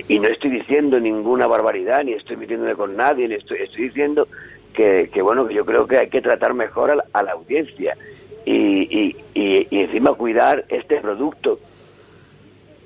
y, 0.10 0.20
no 0.20 0.28
estoy 0.28 0.50
diciendo 0.50 1.00
ninguna 1.00 1.48
barbaridad, 1.48 2.04
ni 2.04 2.14
estoy 2.14 2.36
metiéndome 2.36 2.76
con 2.76 2.98
nadie, 2.98 3.28
ni 3.28 3.36
estoy, 3.36 3.60
estoy 3.62 3.84
diciendo 3.84 4.28
que, 4.74 5.10
que, 5.14 5.22
bueno, 5.22 5.48
que 5.48 5.54
yo 5.54 5.66
creo 5.66 5.88
que 5.88 5.98
hay 5.98 6.10
que 6.10 6.22
tratar 6.22 6.54
mejor 6.54 6.92
a 6.92 6.96
la, 6.96 7.06
a 7.14 7.24
la 7.24 7.32
audiencia 7.32 7.96
y, 8.46 8.54
y, 8.54 9.16
y, 9.34 9.68
encima 9.80 10.14
cuidar 10.14 10.66
este 10.70 11.00
producto 11.00 11.60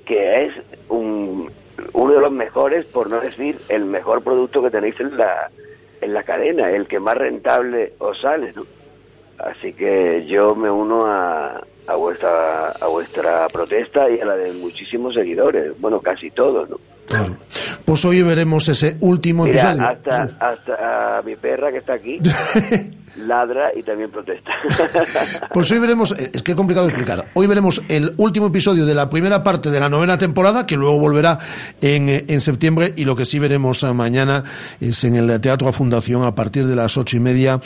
que 0.04 0.44
es 0.44 0.52
un, 0.88 1.50
uno 1.92 2.14
de 2.14 2.20
los 2.20 2.32
mejores, 2.32 2.86
por 2.86 3.08
no 3.10 3.20
decir 3.20 3.58
el 3.68 3.84
mejor 3.84 4.22
producto 4.22 4.62
que 4.62 4.70
tenéis 4.70 4.98
en 5.00 5.16
la, 5.16 5.50
en 6.00 6.14
la 6.14 6.22
cadena, 6.22 6.70
el 6.70 6.86
que 6.86 7.00
más 7.00 7.16
rentable 7.16 7.94
os 7.98 8.20
sale, 8.20 8.52
¿no? 8.54 8.64
Así 9.38 9.72
que 9.72 10.24
yo 10.26 10.54
me 10.54 10.70
uno 10.70 11.06
a, 11.06 11.62
a 11.86 11.94
vuestra 11.96 12.70
a 12.70 12.86
vuestra 12.86 13.48
protesta 13.48 14.08
y 14.10 14.18
a 14.18 14.24
la 14.24 14.36
de 14.36 14.52
muchísimos 14.52 15.14
seguidores, 15.14 15.78
bueno, 15.78 16.00
casi 16.00 16.30
todos, 16.30 16.68
¿no? 16.70 16.78
Claro. 17.06 17.36
Pues 17.84 18.04
hoy 18.04 18.22
veremos 18.22 18.68
ese 18.68 18.96
último 19.00 19.44
Mira, 19.44 19.72
episodio. 19.72 19.88
hasta, 19.88 20.22
hasta 20.40 21.18
a 21.18 21.22
mi 21.22 21.36
perra 21.36 21.70
que 21.70 21.78
está 21.78 21.94
aquí 21.94 22.18
ladra 23.16 23.70
y 23.74 23.82
también 23.82 24.10
protesta. 24.10 24.52
Pues 25.52 25.70
hoy 25.70 25.78
veremos, 25.78 26.12
eh, 26.12 26.30
es 26.34 26.42
que 26.42 26.52
es 26.52 26.56
complicado 26.56 26.86
explicar, 26.88 27.26
hoy 27.34 27.46
veremos 27.46 27.80
el 27.88 28.12
último 28.18 28.48
episodio 28.48 28.84
de 28.84 28.94
la 28.94 29.08
primera 29.08 29.42
parte 29.42 29.70
de 29.70 29.80
la 29.80 29.88
novena 29.88 30.18
temporada, 30.18 30.66
que 30.66 30.76
luego 30.76 30.98
volverá 30.98 31.38
en, 31.80 32.08
eh, 32.08 32.24
en 32.28 32.40
septiembre, 32.40 32.92
y 32.96 33.04
lo 33.04 33.16
que 33.16 33.24
sí 33.24 33.38
veremos 33.38 33.82
eh, 33.82 33.92
mañana 33.92 34.44
es 34.80 35.02
en 35.04 35.16
el 35.16 35.40
Teatro 35.40 35.68
a 35.68 35.72
Fundación 35.72 36.24
a 36.24 36.34
partir 36.34 36.66
de 36.66 36.76
las 36.76 36.96
ocho 36.96 37.16
y 37.16 37.20
media 37.20 37.60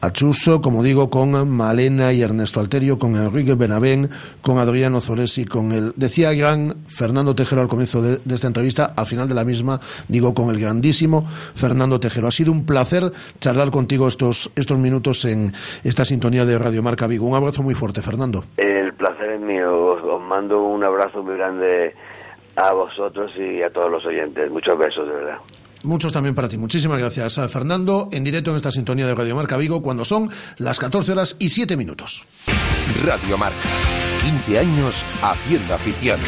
Achuso, 0.00 0.60
como 0.60 0.82
digo, 0.82 1.10
con 1.10 1.48
Malena 1.48 2.12
y 2.12 2.22
Ernesto 2.22 2.60
Alterio, 2.60 2.98
con 2.98 3.16
Enrique 3.16 3.54
Benavén, 3.54 4.10
con 4.42 4.58
Adriano 4.58 5.00
Zoresi, 5.00 5.44
con 5.46 5.72
el, 5.72 5.92
decía 5.96 6.32
gran 6.32 6.74
Fernando 6.86 7.34
Tejero 7.34 7.62
al 7.62 7.68
comienzo 7.68 8.02
de, 8.02 8.18
de, 8.24 8.34
esta 8.34 8.46
entrevista, 8.46 8.92
al 8.96 9.06
final 9.06 9.28
de 9.28 9.34
la 9.34 9.44
misma, 9.44 9.80
digo, 10.08 10.34
con 10.34 10.50
el 10.50 10.60
grandísimo 10.60 11.26
Fernando 11.54 11.98
Tejero. 11.98 12.26
Ha 12.26 12.30
sido 12.30 12.52
un 12.52 12.66
placer 12.66 13.10
charlar 13.40 13.70
contigo 13.70 14.06
estos, 14.06 14.50
estos 14.54 14.78
minutos 14.78 15.24
en 15.24 15.52
esta 15.82 16.04
sintonía 16.04 16.44
de 16.44 16.58
Radio 16.58 16.82
Marca 16.82 17.06
Vigo. 17.06 17.26
Un 17.26 17.34
abrazo 17.34 17.62
muy 17.62 17.74
fuerte, 17.74 18.02
Fernando. 18.02 18.44
El 18.56 18.92
placer 18.94 19.30
es 19.30 19.40
mío. 19.40 19.94
Os, 19.94 20.02
os 20.02 20.22
mando 20.22 20.62
un 20.62 20.84
abrazo 20.84 21.22
muy 21.22 21.36
grande 21.36 21.94
a 22.56 22.72
vosotros 22.72 23.32
y 23.36 23.62
a 23.62 23.70
todos 23.70 23.90
los 23.90 24.04
oyentes. 24.04 24.50
Muchos 24.50 24.78
besos, 24.78 25.08
de 25.08 25.14
verdad. 25.14 25.38
Muchos 25.86 26.12
también 26.12 26.34
para 26.34 26.48
ti. 26.48 26.58
Muchísimas 26.58 26.98
gracias, 26.98 27.38
a 27.38 27.48
Fernando, 27.48 28.08
en 28.10 28.24
directo 28.24 28.50
en 28.50 28.56
esta 28.56 28.72
sintonía 28.72 29.06
de 29.06 29.14
Radio 29.14 29.36
Marca 29.36 29.56
Vigo, 29.56 29.82
cuando 29.82 30.04
son 30.04 30.28
las 30.58 30.80
14 30.80 31.12
horas 31.12 31.36
y 31.38 31.48
7 31.50 31.76
minutos. 31.76 32.24
Radio 33.04 33.38
Marca. 33.38 33.56
15 34.24 34.58
años 34.58 35.04
haciendo 35.22 35.74
afición. 35.74 36.18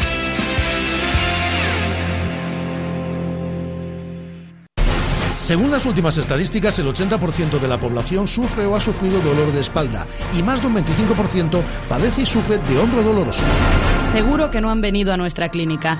Según 5.35 5.71
las 5.71 5.85
últimas 5.85 6.17
estadísticas, 6.17 6.79
el 6.79 6.87
80% 6.87 7.59
de 7.59 7.67
la 7.67 7.79
población 7.79 8.29
sufre 8.29 8.65
o 8.65 8.77
ha 8.77 8.79
sufrido 8.79 9.19
dolor 9.19 9.51
de 9.51 9.59
espalda 9.59 10.07
y 10.37 10.41
más 10.41 10.61
de 10.61 10.67
un 10.67 10.75
25% 10.75 11.61
padece 11.89 12.21
y 12.21 12.25
sufre 12.25 12.59
de 12.59 12.79
hombro 12.79 13.03
doloroso. 13.03 13.43
Seguro 14.13 14.51
que 14.51 14.61
no 14.61 14.71
han 14.71 14.79
venido 14.79 15.11
a 15.11 15.17
nuestra 15.17 15.49
clínica. 15.49 15.99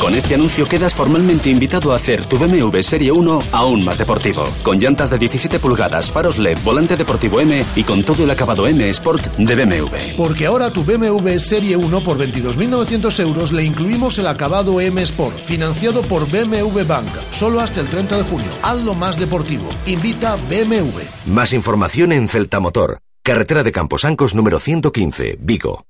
Con 0.00 0.14
este 0.14 0.34
anuncio 0.34 0.66
quedas 0.66 0.94
formalmente 0.94 1.50
invitado 1.50 1.92
a 1.92 1.96
hacer 1.96 2.24
tu 2.24 2.38
BMW 2.38 2.80
Serie 2.80 3.12
1 3.12 3.42
aún 3.52 3.84
más 3.84 3.98
deportivo. 3.98 4.44
Con 4.62 4.78
llantas 4.78 5.10
de 5.10 5.18
17 5.18 5.58
pulgadas, 5.58 6.10
faros 6.10 6.38
LED, 6.38 6.56
volante 6.64 6.96
deportivo 6.96 7.38
M 7.38 7.62
y 7.76 7.84
con 7.84 8.02
todo 8.02 8.24
el 8.24 8.30
acabado 8.30 8.66
M 8.66 8.88
Sport 8.88 9.26
de 9.36 9.54
BMW. 9.54 10.16
Porque 10.16 10.46
ahora 10.46 10.72
tu 10.72 10.84
BMW 10.84 11.36
Serie 11.38 11.76
1 11.76 12.00
por 12.00 12.16
22.900 12.16 13.20
euros 13.20 13.52
le 13.52 13.62
incluimos 13.62 14.16
el 14.18 14.26
acabado 14.26 14.80
M 14.80 15.02
Sport, 15.02 15.38
financiado 15.38 16.00
por 16.02 16.26
BMW 16.30 16.82
Bank, 16.86 17.08
solo 17.32 17.60
hasta 17.60 17.82
el 17.82 17.88
30 17.88 18.16
de 18.16 18.22
junio. 18.24 18.48
Hazlo 18.62 18.94
más 18.94 19.18
deportivo. 19.18 19.68
Invita 19.84 20.36
BMW. 20.48 21.00
Más 21.26 21.52
información 21.52 22.12
en 22.12 22.26
Celta 22.30 22.58
Motor, 22.58 23.00
carretera 23.22 23.62
de 23.62 23.70
Camposancos 23.70 24.34
número 24.34 24.60
115, 24.60 25.36
Vigo. 25.40 25.89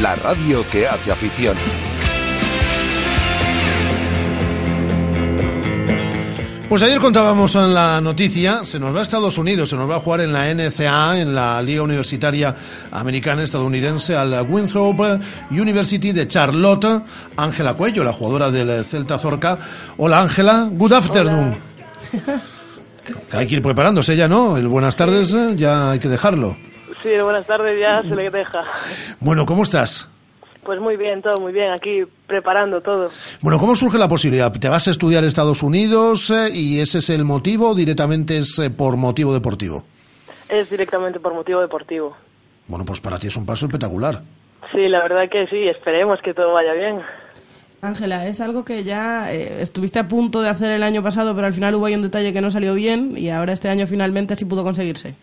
la 0.00 0.14
radio 0.16 0.64
que 0.70 0.86
hace 0.86 1.10
afición. 1.12 1.56
Pues 6.68 6.82
ayer 6.82 6.98
contábamos 6.98 7.54
en 7.54 7.72
la 7.72 8.00
noticia, 8.00 8.66
se 8.66 8.80
nos 8.80 8.92
va 8.92 8.98
a 8.98 9.02
Estados 9.02 9.38
Unidos, 9.38 9.70
se 9.70 9.76
nos 9.76 9.88
va 9.88 9.96
a 9.96 10.00
jugar 10.00 10.22
en 10.22 10.32
la 10.32 10.52
NCAA, 10.52 11.20
en 11.20 11.32
la 11.32 11.62
Liga 11.62 11.82
Universitaria 11.82 12.56
Americana 12.90 13.44
Estadounidense, 13.44 14.16
al 14.16 14.44
Winthrop 14.48 15.20
University 15.52 16.10
de 16.10 16.26
Charlotte, 16.26 17.02
Ángela 17.36 17.74
Cuello, 17.74 18.02
la 18.02 18.12
jugadora 18.12 18.50
del 18.50 18.84
Celta 18.84 19.16
Zorca. 19.16 19.58
Hola 19.96 20.20
Ángela, 20.22 20.68
good 20.72 20.92
afternoon. 20.92 21.56
Hay 23.30 23.46
que 23.46 23.54
ir 23.54 23.62
preparándose 23.62 24.16
ya, 24.16 24.26
¿no? 24.26 24.56
El 24.56 24.66
buenas 24.66 24.96
tardes 24.96 25.32
ya 25.56 25.92
hay 25.92 26.00
que 26.00 26.08
dejarlo. 26.08 26.56
Sí, 27.02 27.10
buenas 27.22 27.46
tardes 27.46 27.78
ya 27.78 28.02
se 28.02 28.14
le 28.14 28.30
deja. 28.30 28.64
Bueno, 29.20 29.46
¿cómo 29.46 29.62
estás? 29.62 30.08
Pues 30.64 30.80
muy 30.80 30.96
bien, 30.96 31.22
todo 31.22 31.38
muy 31.38 31.52
bien, 31.52 31.70
aquí 31.70 32.02
preparando 32.26 32.80
todo. 32.80 33.10
Bueno, 33.40 33.58
¿cómo 33.58 33.76
surge 33.76 33.98
la 33.98 34.08
posibilidad? 34.08 34.50
¿Te 34.52 34.68
vas 34.68 34.88
a 34.88 34.90
estudiar 34.90 35.22
a 35.22 35.28
Estados 35.28 35.62
Unidos 35.62 36.30
eh, 36.30 36.50
y 36.52 36.80
ese 36.80 36.98
es 36.98 37.10
el 37.10 37.24
motivo 37.24 37.68
o 37.68 37.74
directamente 37.74 38.38
es 38.38 38.58
eh, 38.58 38.70
por 38.70 38.96
motivo 38.96 39.32
deportivo? 39.32 39.84
Es 40.48 40.68
directamente 40.68 41.20
por 41.20 41.34
motivo 41.34 41.60
deportivo. 41.60 42.16
Bueno, 42.66 42.84
pues 42.84 43.00
para 43.00 43.18
ti 43.18 43.28
es 43.28 43.36
un 43.36 43.46
paso 43.46 43.66
espectacular. 43.66 44.22
Sí, 44.72 44.88
la 44.88 45.02
verdad 45.02 45.28
que 45.30 45.46
sí, 45.46 45.68
esperemos 45.68 46.20
que 46.20 46.34
todo 46.34 46.52
vaya 46.54 46.72
bien. 46.72 47.00
Ángela, 47.80 48.26
es 48.26 48.40
algo 48.40 48.64
que 48.64 48.82
ya 48.82 49.32
eh, 49.32 49.62
estuviste 49.62 50.00
a 50.00 50.08
punto 50.08 50.42
de 50.42 50.48
hacer 50.48 50.72
el 50.72 50.82
año 50.82 51.00
pasado, 51.00 51.34
pero 51.36 51.46
al 51.46 51.52
final 51.52 51.76
hubo 51.76 51.86
ahí 51.86 51.94
un 51.94 52.02
detalle 52.02 52.32
que 52.32 52.40
no 52.40 52.50
salió 52.50 52.74
bien 52.74 53.16
y 53.16 53.30
ahora 53.30 53.52
este 53.52 53.68
año 53.68 53.86
finalmente 53.86 54.34
sí 54.34 54.44
pudo 54.44 54.64
conseguirse. 54.64 55.14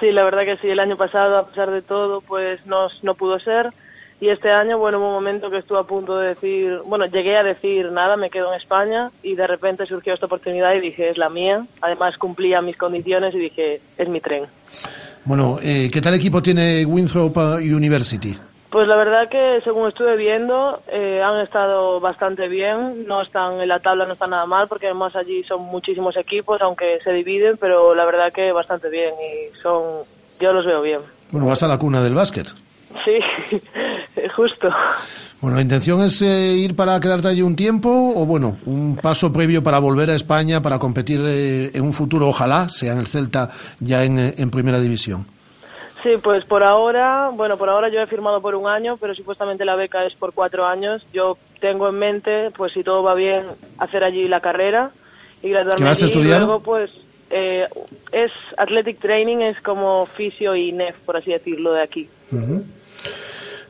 Sí, 0.00 0.12
la 0.12 0.24
verdad 0.24 0.44
que 0.44 0.56
sí, 0.58 0.68
el 0.68 0.80
año 0.80 0.96
pasado, 0.96 1.38
a 1.38 1.46
pesar 1.46 1.70
de 1.70 1.82
todo, 1.82 2.20
pues 2.20 2.66
no, 2.66 2.88
no 3.02 3.14
pudo 3.14 3.38
ser. 3.38 3.70
Y 4.20 4.28
este 4.28 4.50
año, 4.50 4.78
bueno, 4.78 4.98
hubo 4.98 5.08
un 5.08 5.14
momento 5.14 5.50
que 5.50 5.58
estuve 5.58 5.78
a 5.78 5.84
punto 5.84 6.18
de 6.18 6.28
decir, 6.28 6.78
bueno, 6.86 7.06
llegué 7.06 7.36
a 7.36 7.42
decir 7.42 7.90
nada, 7.92 8.16
me 8.16 8.30
quedo 8.30 8.52
en 8.52 8.56
España 8.56 9.10
y 9.22 9.34
de 9.34 9.46
repente 9.46 9.86
surgió 9.86 10.14
esta 10.14 10.26
oportunidad 10.26 10.74
y 10.74 10.80
dije, 10.80 11.10
es 11.10 11.18
la 11.18 11.28
mía. 11.28 11.66
Además 11.80 12.16
cumplía 12.16 12.62
mis 12.62 12.76
condiciones 12.76 13.34
y 13.34 13.38
dije, 13.38 13.80
es 13.98 14.08
mi 14.08 14.20
tren. 14.20 14.44
Bueno, 15.24 15.58
eh, 15.62 15.90
¿qué 15.92 16.00
tal 16.00 16.14
equipo 16.14 16.42
tiene 16.42 16.84
Winthrop 16.86 17.36
University? 17.36 18.38
Pues 18.74 18.88
la 18.88 18.96
verdad 18.96 19.28
que 19.28 19.60
según 19.62 19.86
estuve 19.86 20.16
viendo 20.16 20.82
eh, 20.88 21.22
han 21.22 21.38
estado 21.38 22.00
bastante 22.00 22.48
bien, 22.48 23.06
no 23.06 23.22
están 23.22 23.60
en 23.60 23.68
la 23.68 23.78
tabla, 23.78 24.04
no 24.04 24.14
están 24.14 24.30
nada 24.30 24.46
mal 24.46 24.66
porque 24.66 24.86
además 24.86 25.14
allí 25.14 25.44
son 25.44 25.62
muchísimos 25.62 26.16
equipos, 26.16 26.60
aunque 26.60 26.98
se 27.04 27.12
dividen, 27.12 27.56
pero 27.56 27.94
la 27.94 28.04
verdad 28.04 28.32
que 28.32 28.50
bastante 28.50 28.90
bien 28.90 29.14
y 29.14 29.56
son, 29.62 30.02
yo 30.40 30.52
los 30.52 30.66
veo 30.66 30.82
bien. 30.82 30.98
Bueno, 31.30 31.46
vas 31.46 31.62
a 31.62 31.68
la 31.68 31.78
cuna 31.78 32.02
del 32.02 32.14
básquet. 32.14 32.48
Sí, 33.04 33.20
justo. 34.34 34.68
Bueno, 35.40 35.54
¿la 35.54 35.62
intención 35.62 36.02
es 36.02 36.20
eh, 36.22 36.54
ir 36.54 36.74
para 36.74 36.98
quedarte 36.98 37.28
allí 37.28 37.42
un 37.42 37.54
tiempo 37.54 37.88
o, 38.16 38.26
bueno, 38.26 38.58
un 38.66 38.98
paso 39.00 39.32
previo 39.32 39.62
para 39.62 39.78
volver 39.78 40.10
a 40.10 40.16
España 40.16 40.60
para 40.60 40.80
competir 40.80 41.20
eh, 41.24 41.70
en 41.72 41.82
un 41.82 41.92
futuro, 41.92 42.28
ojalá, 42.28 42.68
sea 42.68 42.94
en 42.94 42.98
el 42.98 43.06
Celta 43.06 43.50
ya 43.78 44.02
en, 44.02 44.18
eh, 44.18 44.34
en 44.36 44.50
Primera 44.50 44.80
División? 44.80 45.28
Sí, 46.04 46.18
pues 46.22 46.44
por 46.44 46.62
ahora, 46.62 47.30
bueno, 47.32 47.56
por 47.56 47.70
ahora 47.70 47.88
yo 47.88 47.98
he 47.98 48.06
firmado 48.06 48.42
por 48.42 48.54
un 48.54 48.68
año, 48.68 48.98
pero 48.98 49.14
supuestamente 49.14 49.64
la 49.64 49.74
beca 49.74 50.04
es 50.04 50.14
por 50.14 50.34
cuatro 50.34 50.66
años. 50.66 51.04
Yo 51.14 51.38
tengo 51.60 51.88
en 51.88 51.94
mente, 51.98 52.50
pues 52.54 52.72
si 52.72 52.84
todo 52.84 53.02
va 53.02 53.14
bien, 53.14 53.46
hacer 53.78 54.04
allí 54.04 54.28
la 54.28 54.40
carrera 54.40 54.90
y 55.42 55.48
graduarme 55.48 55.78
¿Qué 55.78 55.84
vas 55.88 56.02
a 56.02 56.04
allí. 56.04 56.12
estudiar? 56.12 56.42
Y 56.42 56.44
luego, 56.44 56.62
pues, 56.62 56.90
eh, 57.30 57.66
es 58.12 58.30
Athletic 58.58 59.00
Training, 59.00 59.38
es 59.38 59.58
como 59.62 60.04
fisio 60.04 60.54
y 60.54 60.72
NEF, 60.72 60.94
por 61.06 61.16
así 61.16 61.30
decirlo, 61.30 61.72
de 61.72 61.80
aquí. 61.80 62.06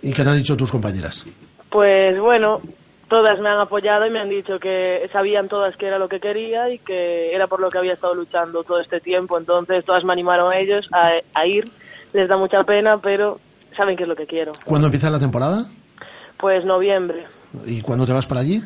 ¿Y 0.02 0.12
qué 0.12 0.24
te 0.24 0.28
han 0.28 0.36
dicho 0.36 0.56
tus 0.56 0.72
compañeras? 0.72 1.24
Pues 1.70 2.18
bueno, 2.18 2.60
todas 3.08 3.38
me 3.38 3.48
han 3.48 3.58
apoyado 3.60 4.06
y 4.08 4.10
me 4.10 4.18
han 4.18 4.28
dicho 4.28 4.58
que 4.58 5.08
sabían 5.12 5.48
todas 5.48 5.76
que 5.76 5.86
era 5.86 6.00
lo 6.00 6.08
que 6.08 6.18
quería 6.18 6.68
y 6.68 6.80
que 6.80 7.32
era 7.32 7.46
por 7.46 7.60
lo 7.60 7.70
que 7.70 7.78
había 7.78 7.92
estado 7.92 8.16
luchando 8.16 8.64
todo 8.64 8.80
este 8.80 8.98
tiempo. 8.98 9.38
Entonces 9.38 9.84
todas 9.84 10.02
me 10.02 10.12
animaron 10.12 10.52
a 10.52 10.58
ellos 10.58 10.88
a, 10.90 11.12
a 11.32 11.46
ir. 11.46 11.70
Les 12.14 12.28
da 12.28 12.38
mucha 12.38 12.64
pena, 12.64 12.96
pero 12.98 13.38
saben 13.76 13.96
que 13.96 14.04
es 14.04 14.08
lo 14.08 14.16
que 14.16 14.26
quiero. 14.26 14.52
¿Cuándo 14.64 14.86
empieza 14.86 15.10
la 15.10 15.18
temporada? 15.18 15.66
Pues 16.38 16.64
noviembre, 16.64 17.26
¿Y 17.66 17.80
cuándo 17.82 18.06
te 18.06 18.12
vas 18.12 18.26
para 18.26 18.40
allí? 18.40 18.62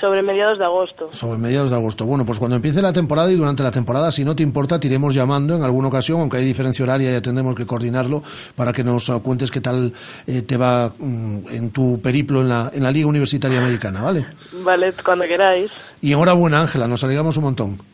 sobre 0.00 0.20
mediados 0.20 0.58
de 0.58 0.64
agosto. 0.64 1.10
Sobre 1.12 1.38
mediados 1.38 1.70
de 1.70 1.76
agosto. 1.76 2.04
Bueno, 2.04 2.26
pues 2.26 2.40
cuando 2.40 2.56
empiece 2.56 2.82
la 2.82 2.92
temporada 2.92 3.30
y 3.30 3.36
durante 3.36 3.62
la 3.62 3.70
temporada, 3.70 4.10
si 4.10 4.24
no 4.24 4.34
te 4.34 4.42
importa, 4.42 4.80
te 4.80 4.88
iremos 4.88 5.14
llamando 5.14 5.54
en 5.54 5.62
alguna 5.62 5.86
ocasión, 5.86 6.20
aunque 6.20 6.38
hay 6.38 6.44
diferencia 6.44 6.82
horaria 6.82 7.16
y 7.16 7.20
tendremos 7.20 7.54
que 7.54 7.64
coordinarlo, 7.64 8.20
para 8.56 8.72
que 8.72 8.82
nos 8.82 9.08
cuentes 9.22 9.52
qué 9.52 9.60
tal 9.60 9.92
eh, 10.26 10.42
te 10.42 10.56
va 10.56 10.92
mm, 10.98 11.48
en 11.52 11.70
tu 11.70 12.00
periplo 12.00 12.40
en 12.40 12.48
la, 12.48 12.72
en 12.74 12.82
la 12.82 12.90
Liga 12.90 13.06
Universitaria 13.06 13.60
Americana, 13.60 14.02
¿vale? 14.02 14.26
Vale, 14.64 14.92
cuando 15.04 15.24
queráis. 15.24 15.70
Y 16.00 16.12
enhorabuena, 16.12 16.62
Ángela, 16.62 16.88
nos 16.88 17.04
alegramos 17.04 17.36
un 17.36 17.44
montón. 17.44 17.91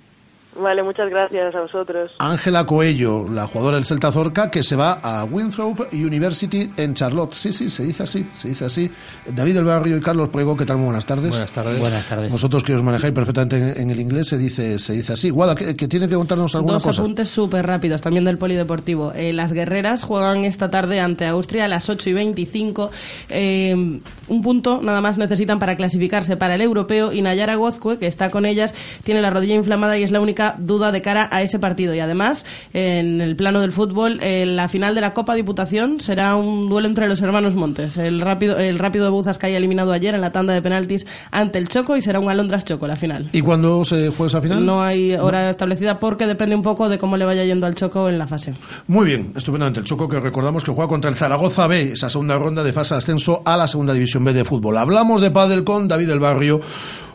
Vale, 0.60 0.82
muchas 0.82 1.09
gracias 1.09 1.55
a 1.55 1.60
vosotros. 1.60 2.10
Ángela 2.18 2.64
Coello, 2.66 3.28
la 3.28 3.47
jugadora 3.47 3.76
del 3.76 3.85
Celta 3.85 4.10
Zorca, 4.10 4.51
que 4.51 4.62
se 4.62 4.74
va 4.76 4.98
a 5.02 5.24
Winthrop 5.24 5.93
University 5.93 6.70
en 6.76 6.94
Charlotte. 6.94 7.32
Sí, 7.35 7.52
sí, 7.52 7.70
se 7.70 7.85
dice 7.85 8.02
así, 8.02 8.26
se 8.32 8.48
dice 8.48 8.64
así. 8.64 8.90
David 9.26 9.55
del 9.55 9.64
Barrio 9.64 9.97
y 9.97 10.01
Carlos 10.01 10.28
Prego, 10.30 10.56
¿qué 10.56 10.66
tal? 10.66 10.76
Muy 10.78 10.86
buenas 10.86 11.06
tardes. 11.06 11.30
Buenas 11.30 11.52
tardes. 11.52 11.78
Buenas 11.78 12.06
tardes. 12.09 12.32
Vosotros 12.32 12.62
que 12.64 12.74
os 12.74 12.82
manejáis 12.82 13.14
perfectamente 13.14 13.56
en, 13.56 13.82
en 13.82 13.90
el 13.90 14.01
inglés, 14.01 14.28
se 14.28 14.39
dice, 14.39 14.78
se 14.78 14.94
dice 14.94 15.12
así. 15.12 15.30
Guada, 15.30 15.55
que, 15.55 15.76
que 15.76 15.86
tiene 15.86 16.09
que 16.09 16.14
contarnos 16.16 16.55
alguna 16.55 16.74
Dos 16.74 16.82
cosa. 16.85 17.02
apuntes 17.02 17.28
súper 17.28 17.66
rápidos 17.66 18.02
también 18.02 18.24
del 18.24 18.39
polideportivo. 18.39 19.12
Eh, 19.14 19.32
las 19.32 19.52
guerreras 19.52 20.02
juegan 20.02 20.44
esta 20.44 20.70
tarde 20.70 21.01
ante 21.01 21.26
Austria 21.26 21.66
a 21.66 21.68
las 21.68 21.89
8 21.89 22.10
y 22.10 22.12
25. 22.14 22.90
Eh, 23.28 24.01
un 24.28 24.42
punto 24.42 24.80
nada 24.82 25.00
más 25.00 25.18
necesitan 25.18 25.59
para 25.59 25.76
clasificarse 25.76 26.36
para 26.36 26.55
el 26.55 26.60
europeo 26.60 27.12
y 27.12 27.22
Nayara 27.22 27.56
Gozcue, 27.56 27.98
que 27.98 28.06
está 28.06 28.30
con 28.30 28.46
ellas, 28.46 28.74
tiene 29.05 29.22
la 29.22 29.30
rodilla 29.30 29.55
inflamada 29.55 29.98
y 29.98 30.02
es 30.02 30.10
la 30.10 30.20
única 30.20 30.55
duda 30.59 30.92
de 30.92 31.02
cara 31.02 31.28
a 31.30 31.42
ese 31.42 31.59
partido. 31.59 31.94
Y 31.94 32.00
además, 32.00 32.44
en 32.72 33.20
el 33.20 33.36
plano 33.36 33.60
del 33.60 33.72
fútbol, 33.72 34.18
eh, 34.22 34.46
la 34.46 34.68
final 34.68 34.94
de 34.94 35.00
la 35.00 35.12
Copa 35.12 35.34
Diputación 35.34 36.00
será 36.00 36.36
un 36.36 36.68
duelo 36.68 36.88
entre 36.88 37.09
los 37.09 37.20
hermanos 37.22 37.55
Montes. 37.55 37.96
El 37.96 38.20
rápido, 38.20 38.59
el 38.59 38.78
rápido 38.78 39.05
de 39.05 39.10
Buzas 39.10 39.38
que 39.38 39.46
haya 39.46 39.56
eliminado 39.56 39.92
ayer 39.92 40.14
en 40.14 40.20
la 40.20 40.32
tanda 40.32 40.55
de 40.55 40.62
penaltis 40.62 41.06
ante 41.30 41.59
el 41.59 41.68
Choco 41.68 41.96
y 41.96 42.02
será 42.02 42.20
un 42.20 42.28
Alondras 42.28 42.64
Choco 42.64 42.86
la 42.86 42.96
final. 42.96 43.30
¿Y 43.32 43.40
cuándo 43.40 43.84
se 43.84 44.09
juega 44.09 44.26
esa 44.26 44.40
final? 44.40 44.64
No 44.64 44.82
hay 44.82 45.14
hora 45.14 45.50
establecida 45.50 45.98
porque 45.98 46.26
depende 46.26 46.55
un 46.55 46.62
poco 46.62 46.88
de 46.88 46.98
cómo 46.98 47.16
le 47.16 47.24
vaya 47.24 47.44
yendo 47.44 47.66
al 47.66 47.74
Choco 47.74 48.09
en 48.09 48.18
la 48.18 48.26
fase. 48.26 48.55
Muy 48.86 49.06
bien, 49.06 49.32
estupendamente. 49.36 49.80
El 49.80 49.86
Choco 49.86 50.09
que 50.09 50.20
recordamos 50.20 50.64
que 50.64 50.72
juega 50.72 50.88
contra 50.88 51.10
el 51.10 51.16
Zaragoza 51.16 51.66
B, 51.66 51.92
esa 51.92 52.10
segunda 52.10 52.36
ronda 52.36 52.62
de 52.62 52.72
fase 52.72 52.94
de 52.94 52.98
ascenso 52.98 53.42
a 53.44 53.56
la 53.56 53.66
segunda 53.66 53.92
división 53.92 54.18
B 54.24 54.32
de 54.32 54.45
fútbol. 54.45 54.77
Hablamos 54.78 55.20
de 55.20 55.31
pádel 55.31 55.65
con 55.65 55.89
David 55.89 56.09
del 56.09 56.20
Barrio. 56.20 56.61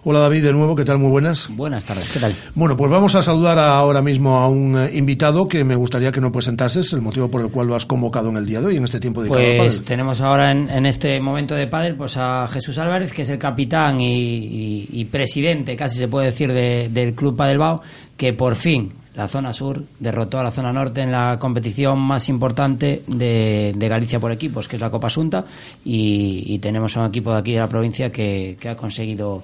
Hola 0.05 0.19
David, 0.19 0.43
de 0.43 0.51
nuevo, 0.51 0.75
¿qué 0.75 0.83
tal? 0.83 0.99
Muy 0.99 1.09
buenas. 1.11 1.47
Buenas 1.49 1.85
tardes, 1.85 2.11
¿qué 2.11 2.19
tal? 2.19 2.35
Bueno, 2.55 2.75
pues 2.75 2.91
vamos 2.91 3.15
a 3.15 3.23
saludar 3.23 3.57
ahora 3.57 4.01
mismo 4.01 4.37
a 4.37 4.49
un 4.49 4.77
eh, 4.77 4.89
invitado 4.95 5.47
que 5.47 5.63
me 5.63 5.75
gustaría 5.77 6.11
que 6.11 6.19
nos 6.19 6.33
presentases, 6.33 6.91
el 6.91 7.01
motivo 7.01 7.29
por 7.31 7.39
el 7.39 7.47
cual 7.47 7.67
lo 7.67 7.75
has 7.75 7.85
convocado 7.85 8.27
en 8.27 8.35
el 8.35 8.45
día 8.45 8.59
de 8.59 8.67
hoy, 8.67 8.75
en 8.75 8.83
este 8.83 8.99
tiempo 8.99 9.21
al 9.21 9.29
Pues 9.29 9.57
pádel. 9.57 9.83
tenemos 9.85 10.19
ahora 10.19 10.51
en, 10.51 10.69
en 10.69 10.85
este 10.85 11.21
momento 11.21 11.55
de 11.55 11.67
pádel 11.67 11.95
pues 11.95 12.17
a 12.17 12.47
Jesús 12.49 12.77
Álvarez, 12.79 13.13
que 13.13 13.21
es 13.21 13.29
el 13.29 13.37
capitán 13.37 14.01
y, 14.01 14.13
y- 14.13 14.89
y 14.91 15.05
presidente, 15.05 15.77
casi 15.77 15.97
se 15.99 16.09
puede 16.09 16.25
decir, 16.25 16.51
de- 16.51 16.89
del 16.91 17.13
Club 17.15 17.37
Padelbao, 17.37 17.81
que 18.17 18.33
por 18.33 18.55
fin 18.55 18.91
la 19.15 19.27
zona 19.27 19.53
sur 19.53 19.81
derrotó 19.99 20.39
a 20.39 20.43
la 20.43 20.51
zona 20.51 20.73
norte 20.73 21.01
en 21.01 21.11
la 21.11 21.37
competición 21.39 21.99
más 21.99 22.29
importante 22.29 23.03
de, 23.07 23.73
de 23.75 23.87
Galicia 23.87 24.19
por 24.19 24.31
equipos, 24.31 24.67
que 24.67 24.75
es 24.77 24.81
la 24.81 24.89
Copa 24.89 25.07
Asunta, 25.07 25.45
y, 25.85 26.43
y 26.47 26.59
tenemos 26.59 26.97
a 26.97 27.01
un 27.01 27.07
equipo 27.07 27.31
de 27.31 27.39
aquí 27.39 27.53
de 27.53 27.59
la 27.59 27.67
provincia 27.67 28.09
que, 28.11 28.57
que 28.59 28.69
ha 28.69 28.75
conseguido 28.75 29.43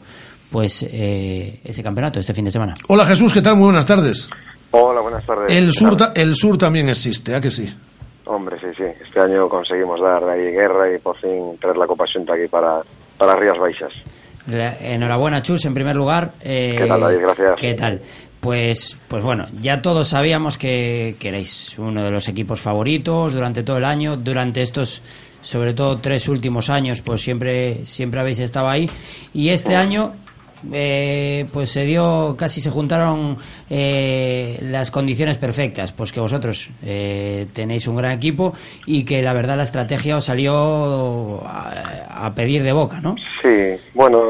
pues 0.51 0.83
eh, 0.89 1.59
ese 1.63 1.83
campeonato 1.83 2.19
este 2.19 2.33
fin 2.33 2.45
de 2.45 2.51
semana. 2.51 2.73
Hola 2.87 3.05
Jesús, 3.05 3.31
¿qué 3.31 3.41
tal? 3.41 3.55
Muy 3.55 3.65
buenas 3.65 3.85
tardes. 3.85 4.27
Hola, 4.71 5.01
buenas 5.01 5.23
tardes. 5.25 5.51
El 5.51 5.67
¿Qué 5.67 5.71
sur, 5.73 5.95
el 6.15 6.35
sur 6.35 6.57
también 6.57 6.89
existe, 6.89 7.35
¿a 7.35 7.41
que 7.41 7.51
sí? 7.51 7.71
Hombre, 8.25 8.57
sí, 8.59 8.67
sí. 8.77 8.83
Este 9.03 9.19
año 9.19 9.47
conseguimos 9.49 9.99
dar 10.01 10.23
ahí 10.29 10.51
guerra 10.51 10.91
y 10.93 10.99
por 10.99 11.17
fin 11.17 11.57
traer 11.59 11.77
la 11.77 11.87
Copa 11.87 12.05
Xunta 12.05 12.33
aquí 12.33 12.47
para, 12.47 12.79
para 13.17 13.35
Rías 13.35 13.57
Baixas. 13.57 13.91
La- 14.47 14.77
Enhorabuena, 14.79 15.41
Chus, 15.41 15.65
en 15.65 15.73
primer 15.73 15.95
lugar. 15.95 16.33
Eh, 16.41 16.75
¿Qué 16.77 16.85
tal, 16.87 17.01
David? 17.01 17.17
Gracias. 17.21 17.55
¿Qué 17.59 17.73
tal? 17.73 18.01
Pues, 18.40 18.98
pues 19.10 19.24
bueno, 19.24 19.48
ya 19.60 19.82
todos 19.82 20.07
sabíamos 20.07 20.57
que, 20.57 21.16
que 21.20 21.28
erais 21.28 21.78
uno 21.78 22.03
de 22.06 22.11
los 22.11 22.30
equipos 22.30 22.61
favoritos 22.61 23.34
durante 23.34 23.64
todo 23.64 23.78
el 23.78 23.86
año, 23.86 24.16
durante 24.16 24.61
estos, 24.61 25.02
sobre 25.41 25.74
todo 25.74 25.98
tres 25.98 26.30
últimos 26.30 26.70
años, 26.70 27.02
pues 27.02 27.22
siempre, 27.22 27.86
siempre 27.86 28.22
habéis 28.22 28.40
estado 28.40 28.70
ahí. 28.70 28.90
Y 29.34 29.49
este 29.49 29.76
año, 29.76 30.14
eh, 30.72 31.48
pues 31.52 31.72
se 31.72 31.82
dio, 31.84 32.34
casi 32.38 32.61
se 32.61 32.70
juntaron 32.70 33.38
eh, 33.70 34.57
las 34.61 34.90
condiciones 34.90 35.38
perfectas, 35.38 35.91
pues 35.91 36.14
que 36.14 36.22
vosotros 36.22 36.70
eh, 36.82 37.45
tenéis 37.53 37.88
un 37.88 37.98
gran 37.98 38.14
equipo 38.14 38.53
y 38.86 39.03
que 39.03 39.22
la 39.22 39.34
verdad 39.34 39.57
la 39.57 39.64
estrategia 39.64 40.16
os 40.16 40.24
salió 40.24 41.45
a, 41.45 42.26
a 42.26 42.34
pedir 42.34 42.64
de 42.64 42.72
boca, 42.72 43.02
¿no? 43.02 43.16
Sí, 43.41 43.76
bueno, 43.94 44.22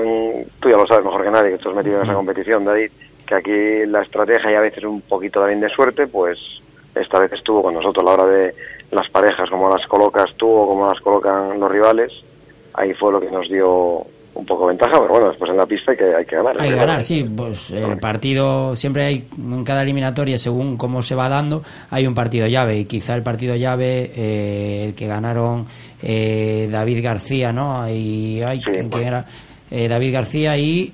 tú 0.60 0.70
ya 0.70 0.78
lo 0.78 0.88
sabes 0.88 1.06
mejor 1.06 1.24
que 1.24 1.32
nadie 1.32 1.58
que 1.58 1.70
has 1.70 1.76
metido 1.76 1.98
en 1.98 2.04
esa 2.06 2.14
competición, 2.16 2.66
David, 2.66 2.90
que 3.30 3.36
aquí 3.36 3.86
la 3.92 4.02
estrategia 4.02 4.52
y 4.52 4.56
a 4.56 4.62
veces 4.62 4.84
un 4.84 5.02
poquito 5.02 5.40
también 5.40 5.60
de 5.62 5.70
suerte, 5.70 6.08
pues 6.08 6.40
esta 6.96 7.20
vez 7.20 7.32
estuvo 7.34 7.62
con 7.62 7.76
nosotros 7.76 8.04
a 8.04 8.10
la 8.18 8.24
hora 8.24 8.34
de 8.34 8.54
las 8.92 9.08
parejas, 9.10 9.48
como 9.52 9.70
las 9.70 9.86
colocas 9.88 10.34
tú 10.36 10.50
o 10.50 10.68
como 10.68 10.88
las 10.88 11.00
colocan 11.00 11.60
los 11.60 11.72
rivales, 11.72 12.12
ahí 12.74 12.92
fue 12.94 13.12
lo 13.12 13.22
que 13.22 13.30
nos 13.30 13.48
dio 13.48 14.02
un 14.34 14.46
poco 14.46 14.68
ventaja, 14.68 14.94
pero 15.00 15.10
bueno, 15.10 15.28
después 15.30 15.52
en 15.52 15.58
la 15.58 15.66
pista 15.66 15.92
hay 15.92 15.98
que, 15.98 16.16
hay 16.16 16.26
que 16.26 16.36
ganar. 16.38 16.60
Hay 16.62 16.70
que 16.70 16.76
ganar, 16.76 17.04
sí. 17.04 17.24
Pues 17.24 17.72
el 17.72 17.98
partido 18.00 18.76
siempre 18.76 19.06
hay 19.06 19.28
en 19.38 19.64
cada 19.64 19.84
eliminatoria, 19.84 20.38
según 20.38 20.78
cómo 20.78 21.02
se 21.02 21.14
va 21.14 21.28
dando, 21.30 21.62
hay 21.90 22.08
un 22.08 22.16
partido 22.16 22.48
llave 22.48 22.78
y 22.80 22.86
quizá 22.86 23.16
el 23.16 23.22
partido 23.24 23.56
llave, 23.56 24.12
eh, 24.16 24.86
el 24.86 24.96
que 24.96 25.08
ganaron 25.08 25.66
eh, 26.02 26.68
David 26.72 27.04
García, 27.04 27.52
¿no? 27.52 27.88
Y 27.90 28.42
ay, 28.42 28.62
¿quién- 28.62 28.90
quién 28.90 29.04
era? 29.08 29.26
Eh, 29.70 29.88
David 29.88 30.14
García 30.14 30.58
y 30.58 30.94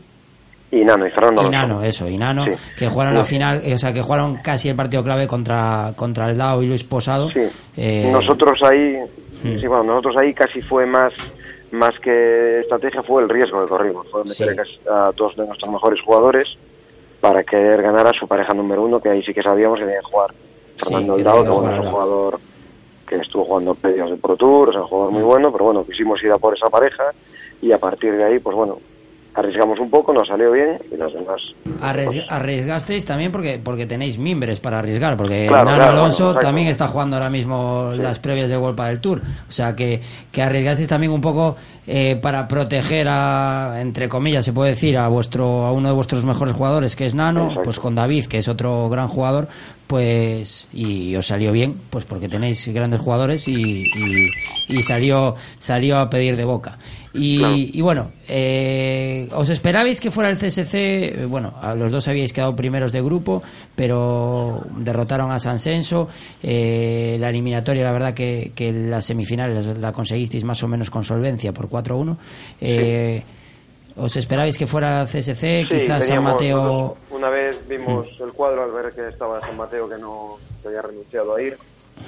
Y 0.71 0.83
Nano, 0.83 1.07
y 1.07 1.11
Fernando 1.11 1.41
Alonso. 1.41 1.57
Nano, 1.59 1.83
eso, 1.83 2.07
y 2.09 2.17
Nano, 2.17 2.43
Sí. 2.45 2.51
que 2.77 2.89
jugaron 2.89 3.13
la 3.13 3.23
Sí. 3.23 3.29
final, 3.35 3.61
eh, 3.63 3.73
o 3.75 3.77
sea, 3.77 3.93
que 3.93 4.01
jugaron 4.01 4.37
casi 4.37 4.67
el 4.69 4.75
partido 4.75 5.03
clave 5.03 5.27
contra 5.27 5.93
contra 5.95 6.29
el 6.29 6.37
Dao 6.37 6.61
y 6.61 6.67
Luis 6.67 6.83
Posado. 6.83 7.29
Eh, 7.77 8.09
Nosotros 8.11 8.61
ahí, 8.63 8.97
Mm. 9.43 9.59
sí, 9.59 9.67
bueno, 9.67 9.83
nosotros 9.83 10.17
ahí 10.17 10.33
casi 10.33 10.61
fue 10.61 10.85
más 10.85 11.13
más 11.71 11.97
que 11.99 12.61
estrategia 12.61 13.03
fue 13.03 13.21
el 13.23 13.27
riesgo 13.29 13.61
que 13.63 13.67
corrimos, 13.69 14.07
fue 14.09 14.23
meter 14.23 14.55
a 14.89 15.11
todos 15.13 15.35
de 15.35 15.45
nuestros 15.45 15.69
mejores 15.71 15.99
jugadores 16.01 16.57
para 17.19 17.43
querer 17.43 17.81
ganar 17.81 18.07
a 18.07 18.13
su 18.13 18.27
pareja 18.27 18.53
número 18.53 18.83
uno, 18.83 18.99
que 19.01 19.09
ahí 19.09 19.21
sí 19.23 19.33
que 19.33 19.41
sabíamos 19.43 19.79
que 19.79 19.85
tenía 19.85 19.99
que 19.99 20.05
jugar 20.05 20.31
Fernando 20.77 21.15
que 21.15 21.21
Hidalgo, 21.21 21.43
que 21.43 21.49
bueno, 21.49 21.73
es 21.73 21.79
un 21.79 21.91
jugador 21.91 22.39
que 23.07 23.15
estuvo 23.17 23.43
jugando 23.43 23.75
medios 23.83 24.09
de 24.09 24.15
Pro 24.17 24.35
Tour, 24.37 24.69
es 24.69 24.75
un 24.77 24.83
jugador 24.83 25.11
muy 25.11 25.23
bueno, 25.23 25.51
pero 25.51 25.65
bueno, 25.65 25.85
quisimos 25.85 26.23
ir 26.23 26.31
a 26.31 26.37
por 26.37 26.53
esa 26.53 26.69
pareja 26.69 27.03
y 27.61 27.71
a 27.73 27.77
partir 27.77 28.15
de 28.15 28.23
ahí, 28.23 28.39
pues 28.39 28.55
bueno, 28.55 28.77
arriesgamos 29.35 29.79
un 29.79 29.89
poco, 29.89 30.13
nos 30.13 30.27
salió 30.27 30.51
bien 30.51 30.77
y 30.91 30.97
los 30.97 31.13
demás. 31.13 31.41
Arries- 31.81 32.25
arriesgasteis 32.29 33.05
también 33.05 33.31
porque 33.31 33.59
porque 33.63 33.85
tenéis 33.85 34.17
mimbres 34.17 34.59
para 34.59 34.79
arriesgar, 34.79 35.17
porque 35.17 35.45
Claro, 35.47 35.65
Nano 35.65 35.77
claro, 35.77 35.91
Alonso 35.91 36.35
también 36.35 36.67
está 36.67 36.87
jugando 36.87 37.17
ahora 37.17 37.29
mismo 37.29 37.89
las 37.95 38.19
previas 38.19 38.49
de 38.49 38.57
World 38.57 38.79
del 38.81 38.99
Tour. 39.01 39.21
O 39.47 39.51
sea 39.51 39.75
que, 39.75 39.99
que 40.31 40.41
arriesgasteis 40.41 40.87
también 40.87 41.11
un 41.11 41.21
poco 41.21 41.55
eh, 41.85 42.15
para 42.15 42.47
proteger 42.47 43.07
a, 43.09 43.81
entre 43.81 44.07
comillas, 44.07 44.45
se 44.45 44.53
puede 44.53 44.69
decir, 44.71 44.97
a 44.97 45.07
vuestro 45.07 45.65
a 45.65 45.71
uno 45.71 45.89
de 45.89 45.93
vuestros 45.95 46.23
mejores 46.25 46.55
jugadores, 46.55 46.95
que 46.95 47.05
es 47.05 47.13
Nano, 47.13 47.43
Exacto. 47.43 47.63
pues 47.63 47.79
con 47.79 47.93
David, 47.95 48.25
que 48.25 48.37
es 48.37 48.47
otro 48.47 48.87
gran 48.89 49.07
jugador, 49.09 49.47
pues 49.87 50.67
y, 50.73 51.15
os 51.15 51.27
salió 51.27 51.51
bien, 51.51 51.75
pues 51.89 52.05
porque 52.05 52.27
tenéis 52.27 52.67
grandes 52.73 53.01
jugadores 53.01 53.47
y, 53.47 53.83
y, 53.83 54.29
y 54.69 54.81
salió 54.81 55.35
salió 55.57 55.99
a 55.99 56.09
pedir 56.09 56.35
de 56.35 56.45
boca. 56.45 56.77
Y, 57.17 57.37
Claro. 57.39 57.55
y 57.57 57.81
bueno, 57.81 58.11
eh, 58.27 59.29
¿os 59.33 59.49
esperabais 59.49 59.99
que 60.01 60.11
fuera 60.11 60.29
el 60.29 60.37
CSC? 60.37 60.73
Eh, 60.75 61.25
Bueno, 61.27 61.53
a 61.61 61.73
los 61.75 61.91
dos 61.91 62.07
habíais 62.07 62.33
quedado 62.33 62.55
primeros 62.55 62.91
de 62.91 63.01
grupo, 63.01 63.41
pero 63.75 64.61
derrotaron 64.77 65.31
a 65.31 65.39
San 65.39 65.59
Censo. 65.59 66.09
Eh, 66.43 67.17
la 67.19 67.29
eliminatoria, 67.29 67.83
la 67.83 67.91
verdad 67.91 68.13
que, 68.13 68.51
que 68.55 68.71
las 68.71 69.05
semifinales 69.05 69.65
la 69.79 69.91
conseguisteis 69.91 70.43
más 70.43 70.61
o 70.63 70.67
menos 70.67 70.89
con 70.89 71.03
solvencia 71.03 71.51
por 71.53 71.69
4-1. 71.69 72.17
Eh, 72.61 73.23
¿Os 73.97 74.15
esperabais 74.17 74.57
que 74.57 74.67
fuera 74.67 75.05
CSC? 75.05 75.61
Sí, 75.63 75.67
Quizás 75.69 76.05
San 76.05 76.21
Mateo... 76.21 76.97
Una 77.11 77.29
vez 77.29 77.65
vimos 77.69 78.07
el 78.19 78.33
cuadro 78.33 78.63
al 78.63 78.71
ver 78.71 78.93
que 78.93 79.07
estaba 79.07 79.39
San 79.39 79.55
Mateo 79.55 79.87
que 79.87 79.97
no 79.97 80.35
que 80.61 80.67
había 80.67 80.81
renunciado 80.81 81.35
a 81.35 81.41
ir, 81.41 81.57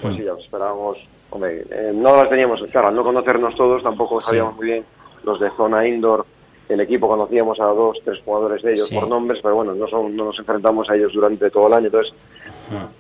pues 0.02 0.16
sí, 0.16 0.24
ya 0.24 0.34
esperábamos. 0.38 0.98
Hombre, 1.30 1.64
eh, 1.72 1.92
no 1.96 2.16
las 2.18 2.30
teníamos, 2.30 2.62
claro, 2.72 2.90
al 2.90 2.96
no 2.96 3.04
conocernos 3.04 3.56
todos 3.56 3.84
tampoco 3.84 4.20
sabíamos 4.20 4.56
muy 4.58 4.66
bien 4.66 4.84
los 5.28 5.40
de 5.40 5.50
zona 5.52 5.86
indoor. 5.86 6.26
El 6.70 6.82
equipo 6.82 7.08
conocíamos 7.08 7.60
a 7.60 7.66
dos, 7.66 8.00
tres 8.04 8.20
jugadores 8.26 8.62
de 8.62 8.74
ellos 8.74 8.90
Sí. 8.90 8.96
por 8.96 9.08
nombres, 9.08 9.40
pero 9.42 9.56
bueno, 9.56 9.74
no, 9.76 9.88
son, 9.88 10.16
no 10.16 10.26
nos 10.26 10.40
enfrentamos 10.40 10.90
a 10.90 10.96
ellos 10.96 11.14
durante 11.14 11.50
todo 11.50 11.68
el 11.68 11.74
año, 11.74 11.86
entonces 11.86 12.14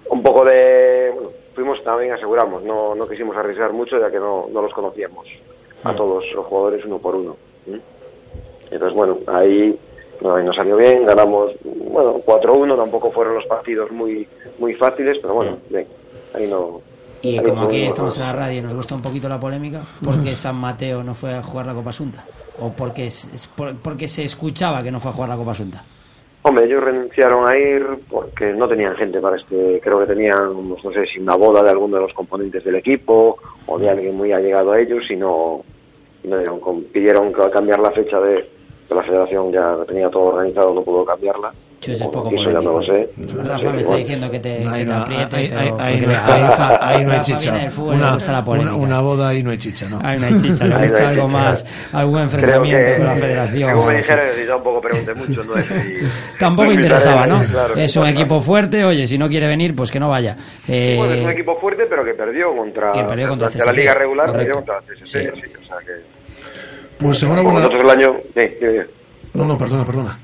un 0.09 0.21
poco 0.23 0.45
de. 0.45 1.11
Bueno, 1.13 1.29
fuimos 1.55 1.83
también, 1.83 2.13
aseguramos, 2.13 2.63
no, 2.63 2.95
no 2.95 3.07
quisimos 3.07 3.35
arriesgar 3.35 3.73
mucho 3.73 3.99
ya 3.99 4.09
que 4.11 4.19
no, 4.19 4.45
no 4.51 4.61
los 4.61 4.73
conocíamos 4.73 5.27
a 5.83 5.95
todos 5.95 6.23
los 6.33 6.45
jugadores 6.45 6.85
uno 6.85 6.97
por 6.99 7.15
uno. 7.15 7.35
Entonces, 8.71 8.95
bueno, 8.97 9.17
ahí, 9.27 9.77
no, 10.21 10.37
nos 10.43 10.55
salió 10.55 10.75
bien, 10.77 11.05
ganamos, 11.05 11.53
bueno, 11.63 12.19
4-1, 12.25 12.75
tampoco 12.75 13.11
fueron 13.11 13.35
los 13.35 13.45
partidos 13.45 13.91
muy 13.91 14.27
muy 14.59 14.73
fáciles, 14.75 15.17
pero 15.19 15.33
bueno, 15.33 15.57
bien, 15.69 15.87
ahí 16.33 16.47
no. 16.47 16.81
Y 17.29 17.43
como 17.43 17.63
aquí 17.63 17.83
estamos 17.83 18.15
en 18.17 18.23
la 18.23 18.33
radio 18.33 18.59
y 18.59 18.61
nos 18.61 18.73
gusta 18.73 18.95
un 18.95 19.01
poquito 19.01 19.27
la 19.27 19.39
polémica, 19.39 19.81
¿por 20.03 20.23
qué 20.23 20.31
San 20.35 20.55
Mateo 20.55 21.03
no 21.03 21.13
fue 21.13 21.33
a 21.33 21.43
jugar 21.43 21.67
la 21.67 21.73
Copa 21.73 21.89
Asunta? 21.89 22.23
¿O 22.59 22.71
porque, 22.71 23.09
porque 23.83 24.07
se 24.07 24.23
escuchaba 24.23 24.81
que 24.81 24.91
no 24.91 24.99
fue 24.99 25.11
a 25.11 25.13
jugar 25.13 25.29
la 25.29 25.35
Copa 25.35 25.51
Asunta? 25.51 25.83
Hombre, 26.43 26.65
ellos 26.65 26.81
renunciaron 26.81 27.45
a 27.45 27.57
ir 27.57 27.85
porque 28.09 28.53
no 28.53 28.67
tenían 28.69 28.95
gente 28.95 29.19
para 29.19 29.35
este, 29.35 29.81
creo 29.83 29.99
que 29.99 30.05
tenían, 30.05 30.69
no 30.69 30.91
sé 30.93 31.05
si 31.05 31.19
una 31.19 31.35
boda 31.35 31.61
de 31.61 31.71
alguno 31.71 31.97
de 31.97 32.03
los 32.03 32.13
componentes 32.13 32.63
del 32.63 32.75
equipo 32.75 33.37
o 33.65 33.77
de 33.77 33.89
alguien 33.89 34.15
muy 34.15 34.31
allegado 34.31 34.71
a 34.71 34.79
ellos 34.79 35.03
y 35.09 35.17
no, 35.17 35.63
dieron 36.23 36.83
pidieron 36.93 37.33
cambiar 37.33 37.79
la 37.79 37.91
fecha 37.91 38.21
de, 38.21 38.35
de 38.35 38.95
la 38.95 39.03
federación, 39.03 39.51
ya 39.51 39.75
tenía 39.85 40.09
todo 40.09 40.23
organizado, 40.23 40.73
no 40.73 40.83
pudo 40.83 41.03
cambiarla. 41.03 41.51
Chus, 41.79 42.01
es 42.01 42.07
poco 42.07 42.31
eso 42.33 42.49
ya 42.51 42.59
no 42.59 42.79
lo 42.79 42.83
sé. 42.83 43.07
Rafa 43.43 43.69
me 43.71 43.81
está 43.81 43.95
diciendo 43.97 44.31
que 44.31 44.39
te, 44.39 44.67
Ahí 44.67 44.79
que 44.79 44.79
te 44.79 44.85
no, 44.85 45.05
ahí- 45.05 45.27
ahí- 45.31 45.51
ahí 45.53 45.73
ahí- 46.79 47.05
hay 47.05 47.21
chicha. 47.21 47.69
Una, 47.77 48.99
boda 49.01 49.33
y 49.35 49.43
no 49.43 49.51
hay 49.51 49.57
chicha, 49.59 49.87
¿no? 49.87 49.99
Ahí 50.03 50.19
no 50.19 50.25
hay 50.25 50.41
chicha, 50.41 50.65
le 50.65 50.69
no 50.75 50.81
gusta 50.81 50.97
hay 50.97 51.05
algo 51.05 51.27
chicha. 51.27 51.37
más, 51.39 51.65
algún 51.93 52.21
enfrentamiento 52.21 52.83
que, 52.91 52.97
con 52.97 53.05
la 53.05 53.15
federación. 53.15 53.71
Como 53.73 53.85
me 53.85 53.97
dijeron, 53.97 54.25
tampoco 54.47 54.81
pregunté 54.81 55.13
mucho, 55.13 55.43
no 55.43 55.55
es 55.55 55.65
si- 55.67 55.97
Tampoco 56.39 56.71
interesaba, 56.73 57.27
¿no? 57.27 57.43
claro, 57.45 57.75
es 57.75 57.95
un 57.95 58.03
claro. 58.03 58.17
equipo 58.17 58.41
fuerte, 58.41 58.83
oye, 58.83 59.05
si 59.05 59.17
no 59.19 59.29
quiere 59.29 59.47
venir, 59.47 59.75
pues 59.75 59.91
que 59.91 59.99
no 59.99 60.09
vaya. 60.09 60.35
Eh, 60.67 60.95
Bueno, 60.97 61.13
es 61.13 61.23
un 61.25 61.31
equipo 61.31 61.55
fuerte, 61.59 61.85
pero 61.87 62.03
que 62.03 62.13
perdió 62.15 62.55
contra, 62.55 62.91
Que 62.91 63.03
perdió 63.03 63.27
contra 63.29 63.49
durante 63.49 63.65
la 63.65 63.71
liga 63.73 63.93
regular, 63.93 64.25
correcto. 64.31 64.39
perdió 64.39 64.55
contra 64.55 64.77
el 64.95 64.97
CSC, 65.03 65.05
sí, 65.05 65.51
o 65.61 65.65
sea 65.67 65.77
que... 65.85 65.91
Pues 66.97 67.21
enhorabuena. 67.21 67.59
nosotros 67.59 67.83
el 67.83 67.89
año... 67.91 68.15
sí, 68.33 68.41
sí, 68.59 68.65
sí. 68.65 68.79
No, 69.35 69.45
no, 69.45 69.55
perdona, 69.55 69.85
perdona. 69.85 70.17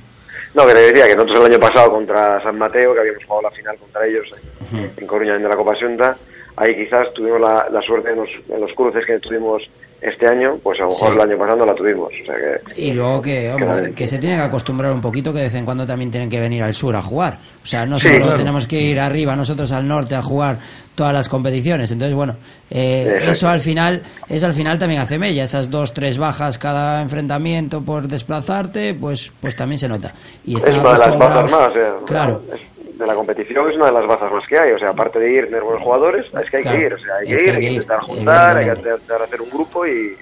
No, 0.54 0.68
que 0.68 0.74
te 0.74 0.82
decía 0.82 1.08
que 1.08 1.16
nosotros 1.16 1.40
el 1.40 1.54
año 1.54 1.60
pasado 1.60 1.92
contra 1.92 2.42
San 2.44 2.58
Mateo, 2.58 2.94
que 2.94 3.00
habíamos 3.00 3.26
jugado 3.26 3.50
la 3.50 3.52
final 3.52 3.78
contra 3.78 4.06
ellos 4.06 4.30
en, 4.74 4.92
en 4.96 5.08
Coruña 5.08 5.36
en 5.36 5.44
la 5.44 5.56
Copa 5.56 5.74
Asunta, 5.74 6.16
ahí 6.56 6.76
quizás 6.76 7.12
tuvimos 7.14 7.42
la, 7.42 7.68
la 7.72 7.82
suerte 7.82 8.12
en 8.12 8.18
los, 8.18 8.30
en 8.50 8.62
los 8.62 8.74
cruces 8.74 9.06
que 9.06 9.20
tuvimos 9.20 9.68
este 10.04 10.28
año, 10.28 10.58
pues 10.62 10.80
a 10.80 10.84
lo 10.84 10.90
mejor 10.90 11.08
Sí. 11.10 11.14
el 11.16 11.22
año 11.22 11.38
pasado 11.38 11.58
no 11.58 11.66
la 11.66 11.76
tuvimos. 11.76 12.08
O 12.22 12.26
sea 12.26 12.36
que, 12.36 12.82
Y 12.82 12.94
luego 12.94 13.22
que, 13.22 13.52
hombre, 13.52 13.94
que 13.94 14.08
se 14.08 14.18
tiene 14.18 14.36
que 14.38 14.42
acostumbrar 14.44 14.92
un 14.92 15.02
poquito 15.02 15.32
que 15.32 15.40
de 15.40 15.46
vez 15.46 15.56
en 15.56 15.66
cuando 15.66 15.86
también 15.86 16.12
tienen 16.12 16.30
que 16.30 16.40
venir 16.40 16.64
al 16.64 16.74
sur 16.74 16.96
a 16.96 17.02
jugar. 17.02 17.38
O 17.64 17.66
sea, 17.66 17.86
no 17.86 18.00
Sí, 18.00 18.08
solo 18.08 18.22
claro. 18.22 18.38
tenemos 18.38 18.68
que 18.68 18.80
ir 18.82 19.00
arriba 19.00 19.36
nosotros 19.36 19.72
al 19.72 19.88
norte 19.88 20.16
a 20.16 20.22
jugar 20.22 20.58
todas 20.96 21.14
las 21.14 21.28
competiciones. 21.30 21.92
Entonces, 21.92 22.16
bueno, 22.16 22.36
eh, 22.70 23.26
eso 23.30 23.48
al 23.48 23.60
final 23.60 24.04
eso 24.30 24.46
al 24.46 24.54
final 24.54 24.78
también 24.78 25.02
hace 25.02 25.18
mella. 25.18 25.44
Esas 25.44 25.70
dos, 25.70 25.94
tres 25.94 26.18
bajas 26.18 26.58
cada 26.58 27.02
enfrentamiento 27.02 27.82
por 27.82 28.08
desplazarte, 28.08 28.94
pues 28.94 29.32
pues 29.42 29.56
también 29.56 29.80
se 29.80 29.88
nota. 29.88 30.14
Y 30.46 30.58
es 30.58 30.64
están 30.64 30.84
bazas 30.84 31.08
acostumbrados- 31.08 31.52
más, 31.52 31.74
sea, 31.74 31.94
Claro. 32.06 32.42
es- 32.54 32.62
de 32.98 33.08
la 33.08 33.16
competición 33.16 33.70
es 33.70 33.76
una 33.76 33.88
de 33.88 33.92
las 33.92 34.06
bazas 34.08 34.32
más 34.32 34.48
que 34.48 34.58
hay. 34.60 34.72
O 34.72 34.80
sea, 34.80 34.90
aparte 34.90 35.20
de 35.20 35.32
ir, 35.32 35.46
tener 35.46 35.62
buenos 35.64 35.82
jugadores, 35.82 36.26
es 36.26 36.50
que 36.50 36.58
hay 36.58 36.64
Claro. 36.64 36.78
que 36.80 36.86
ir. 36.86 36.94
O 36.94 36.98
sea, 37.00 37.16
hay 37.16 37.28
que 37.28 37.34
ir, 37.34 37.50
hay 37.52 37.60
que 37.60 37.66
intentar 37.68 38.00
juntar, 38.02 38.58
hay 38.58 38.66
que 38.66 38.72
intentar 38.80 39.22
hacer 39.22 39.42
un 39.42 39.50
grupo 39.50 39.86
y 39.86 40.16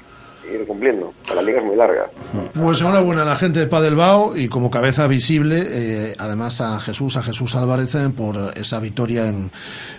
ir 0.53 0.65
cumpliendo. 0.67 1.13
La 1.35 1.41
liga 1.41 1.59
es 1.59 1.65
muy 1.65 1.75
larga. 1.75 2.05
Pues 2.53 2.81
enhorabuena 2.81 3.21
a 3.23 3.25
la 3.25 3.35
gente 3.35 3.59
de 3.59 3.67
Padelbao 3.67 4.35
y 4.37 4.47
como 4.47 4.69
cabeza 4.69 5.07
visible, 5.07 5.63
eh, 5.65 6.15
además 6.17 6.59
a 6.61 6.79
Jesús, 6.79 7.17
a 7.17 7.23
Jesús 7.23 7.55
Álvarez 7.55 7.95
eh, 7.95 8.09
por 8.15 8.53
esa 8.55 8.79
victoria 8.79 9.27
en, 9.27 9.51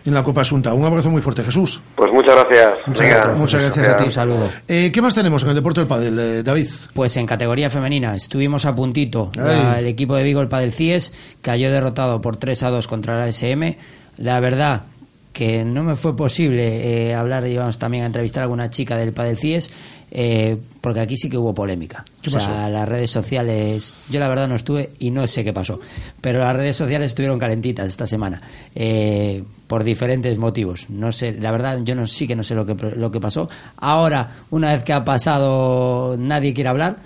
en 0.05 0.15
la 0.15 0.23
Copa 0.23 0.43
Asunta. 0.43 0.73
Un 0.75 0.85
abrazo 0.85 1.11
muy 1.11 1.23
fuerte, 1.23 1.43
Jesús. 1.43 1.81
Pues 1.97 2.13
muchas 2.13 2.35
gracias. 2.37 2.75
Muchas, 2.87 3.01
Venga, 3.01 3.15
gracias, 3.17 3.39
muchas 3.39 3.63
gracias 3.63 3.89
a 3.89 3.97
ti. 3.97 4.05
Un 4.05 4.11
saludo. 4.11 4.51
Eh, 4.69 4.91
¿Qué 4.93 5.01
más 5.03 5.15
tenemos 5.15 5.43
en 5.43 5.49
el 5.51 5.55
deporte 5.55 5.81
del 5.81 5.89
pádel, 5.89 6.19
eh, 6.19 6.43
David? 6.43 6.69
Pues 6.95 7.17
en 7.17 7.27
categoría 7.27 7.71
femenina 7.71 8.15
estuvimos 8.15 8.65
a 8.67 8.75
puntito. 8.75 9.31
La- 9.37 9.79
el 9.79 9.87
equipo 9.87 10.15
de 10.17 10.23
Vigo, 10.23 10.41
el 10.41 10.49
Padel 10.49 10.73
CIES, 10.73 11.13
cayó 11.41 11.71
derrotado 11.71 12.21
por 12.21 12.37
3 12.37 12.63
a 12.65 12.71
2 12.71 12.87
contra 12.89 13.19
la 13.19 13.29
SM. 13.29 13.79
La 14.19 14.41
verdad 14.41 14.83
que 15.33 15.65
no 15.65 15.83
me 15.83 15.97
fue 15.97 16.15
posible 16.15 17.09
eh, 17.11 17.15
hablar, 17.15 17.47
íbamos 17.47 17.79
también 17.79 18.05
a 18.05 18.07
entrevistar 18.07 18.43
a 18.43 18.45
alguna 18.45 18.69
chica 18.69 18.97
del 18.99 19.13
Padel 19.15 19.39
CIES, 19.39 19.71
eh, 20.15 20.59
porque 20.83 21.01
aquí 21.01 21.17
sí 21.17 21.31
que 21.31 21.39
hubo 21.39 21.55
polémica. 21.55 22.05
¿Qué 22.21 22.29
o 22.29 22.33
sea, 22.33 22.41
pasó? 22.41 22.69
las 22.71 22.87
redes 22.89 23.11
sociales, 23.11 23.95
yo 24.11 24.21
la 24.21 24.29
verdad 24.29 24.47
no 24.47 24.57
estuve 24.57 24.91
y 24.99 25.11
no 25.11 25.27
sé 25.27 25.43
qué 25.43 25.53
pasó, 25.55 25.81
pero 26.21 26.41
las 26.41 26.55
redes 26.55 26.77
sociales 26.77 27.13
estuvieron 27.13 27.39
calentitas 27.39 27.89
esta 27.89 28.07
semana 28.07 28.43
eh, 28.75 29.43
por 29.67 29.85
diferentes 29.85 30.37
motivos. 30.37 30.91
No 30.91 31.11
sé, 31.13 31.33
la 31.33 31.51
verdad 31.51 31.81
yo 31.83 31.95
no 31.95 32.07
sí 32.07 32.27
que 32.27 32.37
no 32.37 32.43
sé 32.43 32.55
lo 32.55 32.67
que 32.67 32.75
lo 32.75 33.11
que 33.11 33.21
pasó. 33.21 33.49
Ahora, 33.79 34.29
una 34.51 34.73
vez 34.75 34.85
que 34.85 34.93
ha 34.93 35.03
pasado, 35.05 36.17
nadie 36.19 36.53
quiere 36.53 36.69
hablar. 36.71 36.97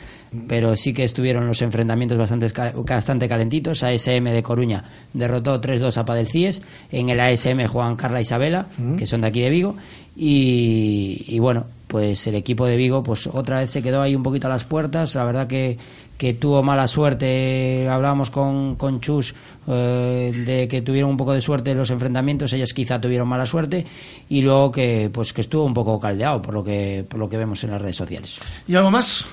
Pero 0.49 0.77
sí 0.77 0.93
que 0.93 1.05
estuvieron 1.05 1.47
los 1.47 1.63
enfrentamientos 1.63 2.19
bastante, 2.19 2.49
bastante 2.85 3.29
calentitos. 3.29 3.83
ASM 3.85 4.25
de 4.25 4.43
Coruña 4.43 4.85
derrotó 5.15 5.59
3-2 5.61 5.97
a 5.97 6.05
Padel 6.05 6.27
Cies. 6.27 6.63
En 6.91 7.09
el 7.09 7.21
ASM 7.21 7.65
juegan 7.69 7.95
Carla 7.97 8.19
e 8.19 8.23
Isabela, 8.23 8.67
Mm. 8.77 8.97
que 8.97 9.07
son 9.07 9.23
de 9.23 9.29
aquí 9.29 9.41
de 9.41 9.49
Vigo. 9.51 9.77
Y, 10.17 11.25
y 11.29 11.39
bueno, 11.39 11.67
pues 11.87 12.27
el 12.27 12.35
equipo 12.35 12.67
de 12.67 12.77
Vigo 12.77 13.03
pues 13.03 13.27
otra 13.27 13.61
vez 13.61 13.71
se 13.71 13.83
quedó 13.83 14.03
ahí 14.03 14.15
un 14.15 14.23
poquito 14.23 14.47
a 14.47 14.51
las 14.51 14.65
puertas. 14.65 15.15
La 15.15 15.25
verdad 15.25 15.47
que, 15.47 15.79
que 16.19 16.35
tuvo 16.35 16.63
mala 16.63 16.87
suerte. 16.87 17.89
Hablábamos 17.89 18.31
con, 18.31 18.77
con 18.77 19.01
Chus 19.01 19.35
eh, 19.69 20.33
de 20.47 20.69
que 20.69 20.83
tuvieron 20.83 21.11
un 21.11 21.17
poco 21.17 21.33
de 21.33 21.41
suerte 21.41 21.75
los 21.75 21.91
enfrentamientos. 21.91 22.53
Ellas 22.53 22.73
quizá 22.73 23.01
tuvieron 23.01 23.29
mala 23.29 23.47
suerte. 23.47 23.85
Y 24.29 24.43
luego 24.43 24.73
que 24.73 25.11
pues 25.13 25.33
que 25.33 25.43
estuvo 25.43 25.65
un 25.65 25.75
poco 25.75 26.01
caldeado 26.01 26.43
por 26.43 26.55
lo 26.55 26.65
que, 26.65 27.05
por 27.09 27.21
lo 27.21 27.29
que 27.29 27.37
vemos 27.37 27.63
en 27.65 27.71
las 27.71 27.81
redes 27.81 27.97
sociales. 27.97 28.39
¿Y 28.67 28.75
algo 28.75 28.91
más? 28.91 29.25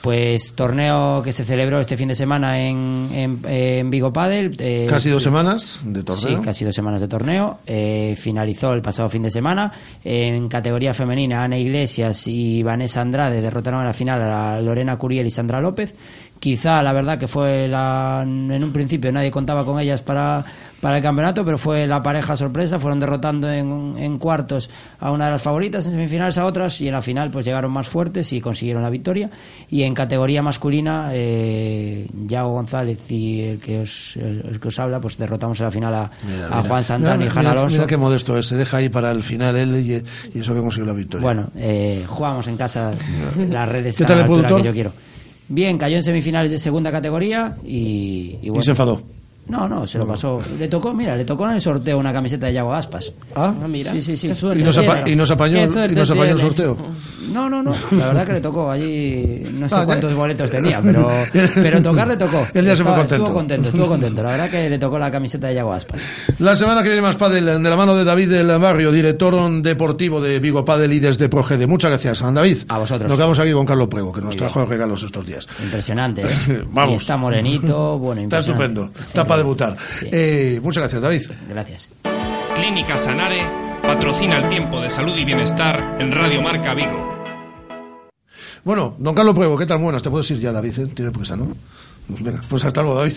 Pues 0.00 0.52
torneo 0.54 1.22
que 1.24 1.32
se 1.32 1.44
celebró 1.44 1.80
este 1.80 1.96
fin 1.96 2.06
de 2.08 2.14
semana 2.14 2.60
en, 2.60 3.08
en, 3.12 3.40
en 3.44 3.90
Vigo 3.90 4.12
Padel. 4.12 4.54
eh, 4.60 4.86
Casi 4.88 5.10
dos 5.10 5.22
semanas 5.24 5.80
de 5.84 6.04
torneo. 6.04 6.38
Sí, 6.38 6.44
casi 6.44 6.64
dos 6.64 6.74
semanas 6.74 7.00
de 7.00 7.08
torneo. 7.08 7.58
Eh, 7.66 8.14
finalizó 8.16 8.72
el 8.72 8.80
pasado 8.80 9.08
fin 9.08 9.22
de 9.22 9.30
semana. 9.30 9.72
En 10.04 10.48
categoría 10.48 10.94
femenina, 10.94 11.42
Ana 11.42 11.58
Iglesias 11.58 12.28
y 12.28 12.62
Vanessa 12.62 13.00
Andrade 13.00 13.40
derrotaron 13.40 13.80
en 13.80 13.86
la 13.86 13.92
final 13.92 14.22
a 14.22 14.60
Lorena 14.60 14.96
Curiel 14.96 15.26
y 15.26 15.32
Sandra 15.32 15.60
López. 15.60 15.94
Quizá, 16.38 16.80
la 16.84 16.92
verdad, 16.92 17.18
que 17.18 17.26
fue 17.26 17.66
la, 17.66 18.20
en 18.22 18.62
un 18.62 18.72
principio 18.72 19.10
nadie 19.10 19.32
contaba 19.32 19.64
con 19.64 19.80
ellas 19.80 20.02
para, 20.02 20.44
para 20.80 20.98
el 20.98 21.02
campeonato, 21.02 21.44
pero 21.44 21.58
fue 21.58 21.86
la 21.86 22.02
pareja 22.02 22.36
sorpresa. 22.36 22.78
Fueron 22.78 23.00
derrotando 23.00 23.50
en, 23.50 23.94
en 23.96 24.18
cuartos 24.18 24.70
a 25.00 25.10
una 25.10 25.26
de 25.26 25.32
las 25.32 25.42
favoritas, 25.42 25.84
en 25.86 25.92
semifinales 25.92 26.38
a 26.38 26.44
otras, 26.46 26.80
y 26.80 26.86
en 26.88 26.94
la 26.94 27.02
final 27.02 27.30
pues 27.30 27.44
llegaron 27.44 27.72
más 27.72 27.88
fuertes 27.88 28.32
y 28.32 28.40
consiguieron 28.40 28.82
la 28.82 28.90
victoria. 28.90 29.30
Y 29.70 29.82
en 29.82 29.94
categoría 29.94 30.42
masculina, 30.42 31.10
eh, 31.12 32.06
Yago 32.26 32.52
González 32.52 33.10
y 33.10 33.40
el 33.40 33.58
que 33.58 33.80
os, 33.80 34.16
el, 34.16 34.44
el 34.48 34.60
que 34.60 34.68
os 34.68 34.78
habla, 34.78 35.00
pues 35.00 35.18
derrotamos 35.18 35.58
en 35.60 35.64
la 35.64 35.70
final 35.70 35.94
a, 35.94 36.10
Mira, 36.24 36.46
a 36.46 36.56
mira. 36.56 36.68
Juan 36.68 36.84
Santana 36.84 37.24
y 37.24 37.28
mira, 37.28 37.50
Alonso. 37.50 37.76
Mira 37.76 37.86
qué 37.86 37.96
modesto 37.96 38.38
es, 38.38 38.46
se 38.46 38.56
deja 38.56 38.76
ahí 38.76 38.88
para 38.88 39.10
el 39.10 39.22
final 39.22 39.56
él 39.56 39.76
y, 39.84 40.38
y 40.38 40.40
eso 40.40 40.54
que 40.54 40.60
consiguió 40.60 40.86
la 40.86 40.92
victoria. 40.92 41.24
Bueno, 41.24 41.48
eh, 41.56 42.04
jugamos 42.06 42.46
en 42.46 42.56
casa 42.56 42.92
las 43.36 43.68
redes 43.68 43.96
¿Qué 43.96 44.02
están 44.04 44.26
tal 44.26 44.38
el 44.38 44.46
que 44.46 44.62
yo 44.62 44.72
quiero. 44.72 44.92
Bien, 45.48 45.78
cayó 45.78 45.96
en 45.96 46.02
semifinales 46.02 46.50
de 46.50 46.58
segunda 46.58 46.92
categoría 46.92 47.56
y, 47.64 48.38
y 48.42 48.48
bueno. 48.48 48.60
Y 48.60 48.64
se 48.64 48.70
enfadó. 48.72 49.02
No, 49.48 49.68
no, 49.68 49.86
se 49.86 49.98
lo 49.98 50.06
pasó. 50.06 50.40
Le 50.58 50.68
tocó, 50.68 50.92
mira, 50.92 51.16
le 51.16 51.24
tocó 51.24 51.46
en 51.46 51.54
el 51.54 51.60
sorteo 51.60 51.98
una 51.98 52.12
camiseta 52.12 52.46
de 52.46 52.52
Yago 52.54 52.74
Aspas. 52.74 53.12
Ah, 53.34 53.54
mira. 53.66 53.92
Sí, 53.92 54.02
sí, 54.02 54.16
sí. 54.16 54.26
¿Y 54.54 54.62
nos, 54.62 54.76
apa- 54.78 55.08
y 55.08 55.16
nos 55.16 55.30
apañó, 55.30 55.58
y 55.64 55.94
nos 55.94 56.10
apañó 56.10 56.32
el 56.32 56.38
sorteo. 56.40 56.76
No, 57.32 57.48
no, 57.50 57.62
no. 57.62 57.72
La 57.92 58.06
verdad 58.08 58.26
que 58.26 58.32
le 58.34 58.40
tocó 58.40 58.70
allí. 58.70 59.42
No 59.52 59.68
sé 59.68 59.74
Ah, 59.74 59.80
ya. 59.80 59.86
cuántos 59.86 60.14
boletos 60.14 60.50
tenía, 60.50 60.80
pero, 60.82 61.08
pero 61.54 61.82
tocar 61.82 62.08
le 62.08 62.16
tocó. 62.16 62.46
Él 62.54 62.64
ya 62.66 62.74
se 62.76 62.82
fue 62.84 62.92
contento. 62.94 63.14
Estuvo 63.16 63.34
contento, 63.34 63.68
estuvo 63.68 63.86
contento. 63.88 64.22
La 64.22 64.30
verdad 64.30 64.50
que 64.50 64.70
le 64.70 64.78
tocó 64.78 64.98
la 64.98 65.10
camiseta 65.10 65.46
de 65.48 65.54
Yago 65.54 65.72
Aspas. 65.72 66.00
La 66.38 66.54
semana 66.56 66.82
que 66.82 66.88
viene 66.88 67.02
más 67.02 67.16
pádel 67.16 67.44
de 67.62 67.70
la 67.70 67.76
mano 67.76 67.94
de 67.96 68.04
David 68.04 68.30
del 68.30 68.46
Barrio, 68.58 68.90
director 68.92 69.28
deportivo 69.62 70.20
de 70.20 70.40
Vigo 70.40 70.64
Padel 70.64 70.92
y 70.92 71.00
desde 71.00 71.28
Progede. 71.28 71.66
Muchas 71.66 71.90
gracias, 71.90 72.18
San 72.18 72.34
David. 72.34 72.58
A 72.68 72.78
vosotros. 72.78 73.08
Nos 73.08 73.18
quedamos 73.18 73.38
aquí 73.38 73.52
con 73.52 73.66
Carlos 73.66 73.88
Prego, 73.88 74.12
que 74.12 74.20
nos 74.22 74.36
trajo 74.36 74.64
regalos 74.64 75.02
estos 75.02 75.24
días. 75.26 75.46
Impresionante, 75.62 76.22
¿eh? 76.48 76.64
Vamos. 76.70 76.92
Y 76.92 76.96
está 76.96 77.16
morenito, 77.16 77.98
bueno, 77.98 78.22
Está 78.22 78.38
impresionante. 78.38 78.80
estupendo. 78.82 79.02
Está 79.02 79.24
debutar. 79.38 79.76
Eh, 80.02 80.60
muchas 80.62 80.82
gracias, 80.82 81.02
David. 81.02 81.22
Gracias. 81.48 81.90
Clínica 82.54 82.98
Sanare 82.98 83.42
patrocina 83.82 84.38
el 84.38 84.48
tiempo 84.48 84.80
de 84.80 84.90
salud 84.90 85.16
y 85.16 85.24
bienestar 85.24 85.96
en 85.98 86.12
Radio 86.12 86.42
Marca 86.42 86.74
Vigo. 86.74 87.18
Bueno, 88.64 88.96
don 88.98 89.14
Carlos 89.14 89.34
Prego, 89.34 89.56
¿qué 89.56 89.64
tal? 89.64 89.78
Buenas, 89.78 90.02
te 90.02 90.10
puedes 90.10 90.30
ir 90.30 90.38
ya, 90.38 90.52
David, 90.52 90.78
¿eh? 90.78 90.86
Tiene 90.94 91.10
prisa, 91.10 91.36
¿no? 91.36 91.48
Pues 92.08 92.22
venga, 92.22 92.40
pues 92.48 92.64
hasta 92.64 92.80
luego, 92.80 92.98
David. 93.00 93.12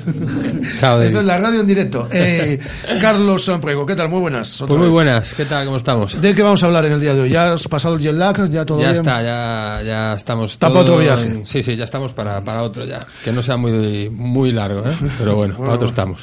Chao, 0.78 0.96
David. 0.98 1.08
Esto 1.08 1.20
es 1.22 1.26
la 1.26 1.38
radio 1.38 1.62
en 1.62 1.68
directo. 1.68 2.10
Eh, 2.12 2.60
Carlos 3.00 3.50
Prego, 3.62 3.86
¿qué 3.86 3.96
tal? 3.96 4.10
Muy 4.10 4.20
buenas. 4.20 4.56
otra 4.62 4.68
Pues 4.68 4.78
muy 4.80 4.88
vez. 4.88 4.94
buenas, 4.94 5.34
¿qué 5.34 5.46
tal? 5.46 5.64
¿Cómo 5.66 5.78
estamos? 5.78 6.20
¿De 6.22 6.36
qué 6.36 6.42
vamos 6.44 6.62
a 6.62 6.66
hablar 6.66 6.86
en 6.86 6.94
el 6.94 7.00
día 7.00 7.14
de 7.14 7.22
hoy? 7.22 7.30
¿Ya 7.30 7.54
has 7.54 7.68
pasado 7.70 7.96
el 7.96 8.02
jet 8.02 8.14
lag? 8.16 8.50
¿Ya 8.50 8.66
todo 8.66 8.80
ya 8.82 8.88
bien? 8.92 8.98
está, 8.98 9.22
ya, 9.24 9.82
ya 9.86 10.14
estamos. 10.14 10.52
Está 10.52 10.68
para 10.68 10.82
otro 10.82 10.98
viaje. 10.98 11.24
en- 11.26 11.46
Sí, 11.46 11.64
sí, 11.64 11.78
ya 11.78 11.86
estamos 11.86 12.12
para, 12.12 12.44
para 12.44 12.64
otro 12.64 12.84
ya. 12.84 13.00
Que 13.24 13.32
no 13.32 13.42
sea 13.42 13.56
muy, 13.56 14.10
muy 14.10 14.52
largo, 14.52 14.82
¿eh? 14.86 14.94
Pero 15.18 15.36
bueno, 15.36 15.56
para 15.58 15.72
otro 15.74 15.88
estamos. 15.88 16.20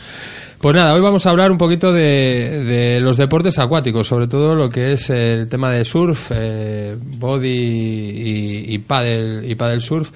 Pues 0.60 0.74
nada, 0.74 0.92
hoy 0.92 1.00
vamos 1.00 1.24
a 1.24 1.30
hablar 1.30 1.52
un 1.52 1.58
poquito 1.58 1.92
de, 1.92 2.64
de 2.64 3.00
los 3.00 3.16
deportes 3.16 3.60
acuáticos, 3.60 4.08
sobre 4.08 4.26
todo 4.26 4.56
lo 4.56 4.68
que 4.68 4.92
es 4.92 5.08
el 5.08 5.46
tema 5.46 5.70
de 5.70 5.84
surf, 5.84 6.32
eh, 6.34 6.96
body 7.00 7.48
y, 7.48 8.74
y 8.74 8.78
paddle 8.78 9.46
y 9.46 9.54
paddle 9.54 9.80
surf. 9.80 10.10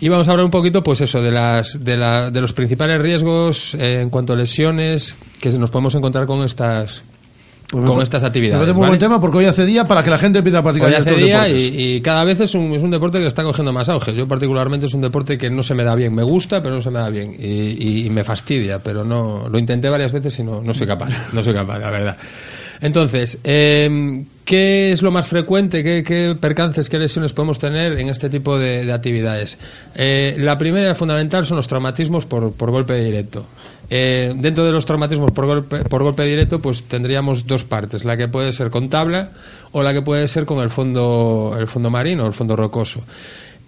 Y 0.00 0.08
vamos 0.08 0.26
a 0.26 0.32
hablar 0.32 0.44
un 0.44 0.50
poquito, 0.50 0.82
pues 0.82 1.02
eso, 1.02 1.22
de 1.22 1.30
las 1.30 1.84
de, 1.84 1.96
la, 1.96 2.32
de 2.32 2.40
los 2.40 2.52
principales 2.52 3.00
riesgos 3.00 3.76
eh, 3.76 4.00
en 4.00 4.10
cuanto 4.10 4.32
a 4.32 4.36
lesiones 4.36 5.14
que 5.40 5.50
nos 5.50 5.70
podemos 5.70 5.94
encontrar 5.94 6.26
con 6.26 6.42
estas 6.42 7.04
Pues 7.70 7.82
me 7.82 7.88
con 7.88 8.02
estas 8.02 8.22
Me 8.22 8.28
actividades. 8.28 8.58
parece 8.58 8.72
muy 8.74 8.80
¿vale? 8.82 8.90
buen 8.90 8.98
tema 9.00 9.20
porque 9.20 9.38
hoy 9.38 9.44
hace 9.46 9.66
día 9.66 9.84
para 9.86 10.02
que 10.04 10.10
la 10.10 10.18
gente 10.18 10.38
empiece 10.38 10.56
a 10.58 10.62
practicar 10.62 10.88
Hoy 10.88 10.94
hace 10.94 11.10
estos 11.10 11.24
día 11.24 11.48
y, 11.48 11.96
y 11.96 12.00
cada 12.00 12.22
vez 12.24 12.40
es 12.40 12.54
un, 12.54 12.72
es 12.72 12.82
un 12.82 12.90
deporte 12.90 13.18
que 13.18 13.26
está 13.26 13.42
cogiendo 13.42 13.72
más 13.72 13.88
auge. 13.88 14.14
Yo 14.14 14.28
particularmente 14.28 14.86
es 14.86 14.94
un 14.94 15.00
deporte 15.00 15.36
que 15.36 15.50
no 15.50 15.62
se 15.62 15.74
me 15.74 15.82
da 15.82 15.94
bien. 15.96 16.14
Me 16.14 16.22
gusta, 16.22 16.62
pero 16.62 16.76
no 16.76 16.80
se 16.80 16.90
me 16.90 17.00
da 17.00 17.10
bien. 17.10 17.34
Y, 17.38 18.08
me 18.10 18.22
fastidia, 18.24 18.78
pero 18.78 19.04
no 19.04 19.48
lo 19.48 19.58
intenté 19.58 19.88
varias 19.90 20.12
veces 20.12 20.38
y 20.38 20.42
no, 20.44 20.62
no 20.62 20.72
soy 20.72 20.86
capaz. 20.86 21.10
No 21.32 21.42
soy 21.42 21.54
capaz, 21.54 21.78
la 21.80 21.90
verdad. 21.90 22.16
Entonces, 22.80 23.38
eh, 23.42 24.24
¿qué 24.44 24.92
es 24.92 25.02
lo 25.02 25.10
más 25.10 25.26
frecuente? 25.26 25.82
¿Qué, 25.82 26.02
qué 26.04 26.36
percances, 26.38 26.88
qué 26.88 26.98
lesiones 26.98 27.32
podemos 27.32 27.58
tener 27.58 27.98
en 27.98 28.08
este 28.08 28.28
tipo 28.28 28.58
de, 28.58 28.84
de 28.84 28.92
actividades? 28.92 29.58
Eh, 29.94 30.36
la 30.38 30.56
primera 30.58 30.90
y 30.90 30.94
fundamental 30.94 31.44
son 31.46 31.56
los 31.56 31.66
traumatismos 31.66 32.26
por, 32.26 32.52
por 32.52 32.70
golpe 32.70 32.94
directo. 32.94 33.46
Eh, 33.88 34.32
dentro 34.36 34.64
de 34.64 34.72
los 34.72 34.84
traumatismos 34.84 35.30
por 35.30 35.46
golpe, 35.46 35.84
por 35.84 36.02
golpe 36.02 36.24
directo, 36.24 36.60
pues 36.60 36.84
tendríamos 36.84 37.46
dos 37.46 37.64
partes, 37.64 38.04
la 38.04 38.16
que 38.16 38.28
puede 38.28 38.52
ser 38.52 38.70
con 38.70 38.88
tabla 38.88 39.30
o 39.72 39.82
la 39.82 39.92
que 39.92 40.02
puede 40.02 40.26
ser 40.28 40.44
con 40.44 40.58
el 40.58 40.70
fondo, 40.70 41.54
el 41.58 41.68
fondo 41.68 41.90
marino, 41.90 42.26
el 42.26 42.32
fondo 42.32 42.56
rocoso. 42.56 43.02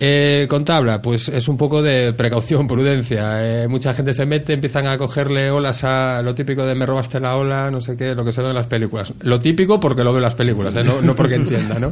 Eh, 0.01 0.47
con 0.49 0.65
tabla, 0.65 1.03
pues 1.03 1.29
es 1.29 1.49
un 1.49 1.57
poco 1.57 1.83
de 1.83 2.13
precaución, 2.13 2.67
prudencia. 2.69 3.65
Eh, 3.65 3.69
mucha 3.69 3.95
gente 3.95 4.13
se 4.13 4.27
mete, 4.27 4.53
empiezan 4.53 4.87
a 4.87 4.97
cogerle 4.97 5.51
olas 5.51 5.83
a 5.83 6.23
lo 6.23 6.35
típico 6.35 6.65
de 6.65 6.75
me 6.75 6.87
robaste 6.87 7.19
la 7.19 7.37
ola, 7.37 7.71
no 7.71 7.81
sé 7.81 7.97
qué, 7.97 8.15
lo 8.15 8.25
que 8.25 8.33
se 8.33 8.43
ve 8.43 8.49
en 8.49 8.55
las 8.55 8.69
películas. 8.69 9.13
Lo 9.21 9.41
típico 9.41 9.81
porque 9.81 10.05
lo 10.05 10.13
veo 10.13 10.19
en 10.19 10.25
las 10.25 10.35
películas, 10.35 10.75
eh, 10.77 10.85
no, 10.85 11.01
no 11.01 11.17
porque 11.17 11.35
entienda, 11.35 11.79
¿no? 11.79 11.91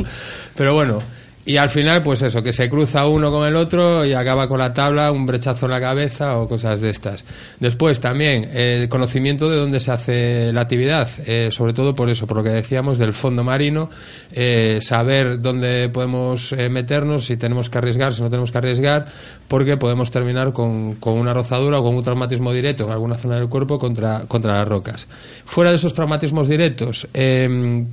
Pero 0.55 0.75
bueno, 0.75 0.99
y 1.47 1.59
al 1.59 1.71
final, 1.71 2.03
pues 2.03 2.23
eso, 2.23 2.43
que 2.43 2.53
se 2.53 2.69
cruza 2.69 3.07
uno 3.07 3.31
con 3.31 3.47
el 3.47 3.55
otro 3.55 4.05
y 4.05 4.13
acaba 4.15 4.49
con 4.49 4.59
la 4.59 4.75
tabla, 4.75 5.13
un 5.13 5.27
brechazo 5.27 5.67
en 5.67 5.71
la 5.71 5.81
cabeza 5.81 6.39
o 6.39 6.49
cosas 6.49 6.81
de 6.81 6.91
estas. 6.91 7.25
Después 7.61 8.01
también, 8.01 8.51
eh, 8.53 8.89
conocimiento 8.91 9.49
de 9.49 9.57
dónde 9.57 9.79
se 9.79 9.93
hace 9.93 10.53
la 10.53 10.63
actividad, 10.63 11.09
eh, 11.25 11.51
sobre 11.53 11.73
todo 11.73 11.95
por 11.95 12.11
eso, 12.11 12.27
por 12.27 12.39
lo 12.39 12.43
que 12.43 12.51
decíamos 12.51 12.99
del 12.99 13.13
fondo 13.13 13.45
marino, 13.45 13.89
eh, 14.33 14.81
saber 14.83 15.41
dónde 15.41 15.89
podemos 15.89 16.53
eh, 16.53 16.69
meternos, 16.69 17.27
si 17.27 17.37
tenemos 17.37 17.71
que 17.71 17.79
arriesgar, 17.79 18.13
si 18.13 18.23
no 18.23 18.29
tenemos 18.29 18.51
que 18.51 18.59
arriesgar, 18.59 19.07
porque 19.49 19.77
podemos 19.77 20.11
terminar 20.11 20.53
con, 20.53 20.95
con 20.97 21.19
una 21.19 21.33
rozadura 21.33 21.79
o 21.79 21.85
con 21.85 21.95
un 21.95 22.03
traumatismo 22.03 22.53
directo 22.53 22.85
en 22.85 22.91
alguna 22.91 23.17
zona 23.17 23.37
del 23.37 23.49
cuerpo 23.49 23.79
contra, 23.79 24.25
contra 24.27 24.55
las 24.57 24.69
rocas. 24.69 25.07
Fuera 25.45 25.71
de 25.71 25.77
esos 25.77 25.95
traumatismos 25.95 26.49
directos, 26.49 27.07
eh, 27.15 27.85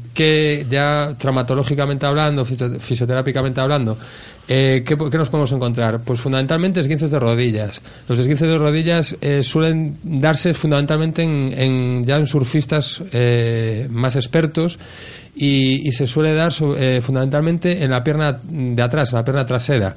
ya 0.69 1.15
traumatológicamente 1.17 2.05
hablando, 2.05 2.45
fisio- 2.45 2.79
fisioterápicamente 2.79 3.61
hablando, 3.61 3.97
eh, 4.47 4.83
¿qué, 4.85 4.95
nos 4.95 5.29
podemos 5.29 5.51
encontrar? 5.51 6.01
Pues 6.01 6.19
fundamentalmente 6.19 6.79
esguinces 6.79 7.11
de 7.11 7.19
rodillas. 7.19 7.81
Los 8.09 8.19
esguinces 8.19 8.47
de 8.47 8.57
rodillas 8.57 9.15
eh, 9.21 9.41
suelen 9.43 9.97
darse 10.03 10.53
fundamentalmente 10.53 11.23
en, 11.23 12.05
ya 12.05 12.15
en 12.17 12.25
surfistas 12.27 13.01
eh, 13.13 13.87
más 13.89 14.15
expertos 14.15 14.79
y, 15.35 15.87
y 15.87 15.91
se 15.93 16.07
suele 16.07 16.33
dar 16.33 16.51
fundamentalmente 16.51 17.83
en 17.83 17.91
la 17.91 18.03
pierna 18.03 18.39
de 18.43 18.81
atrás, 18.83 19.11
en 19.13 19.17
la 19.17 19.23
pierna 19.23 19.45
trasera. 19.45 19.95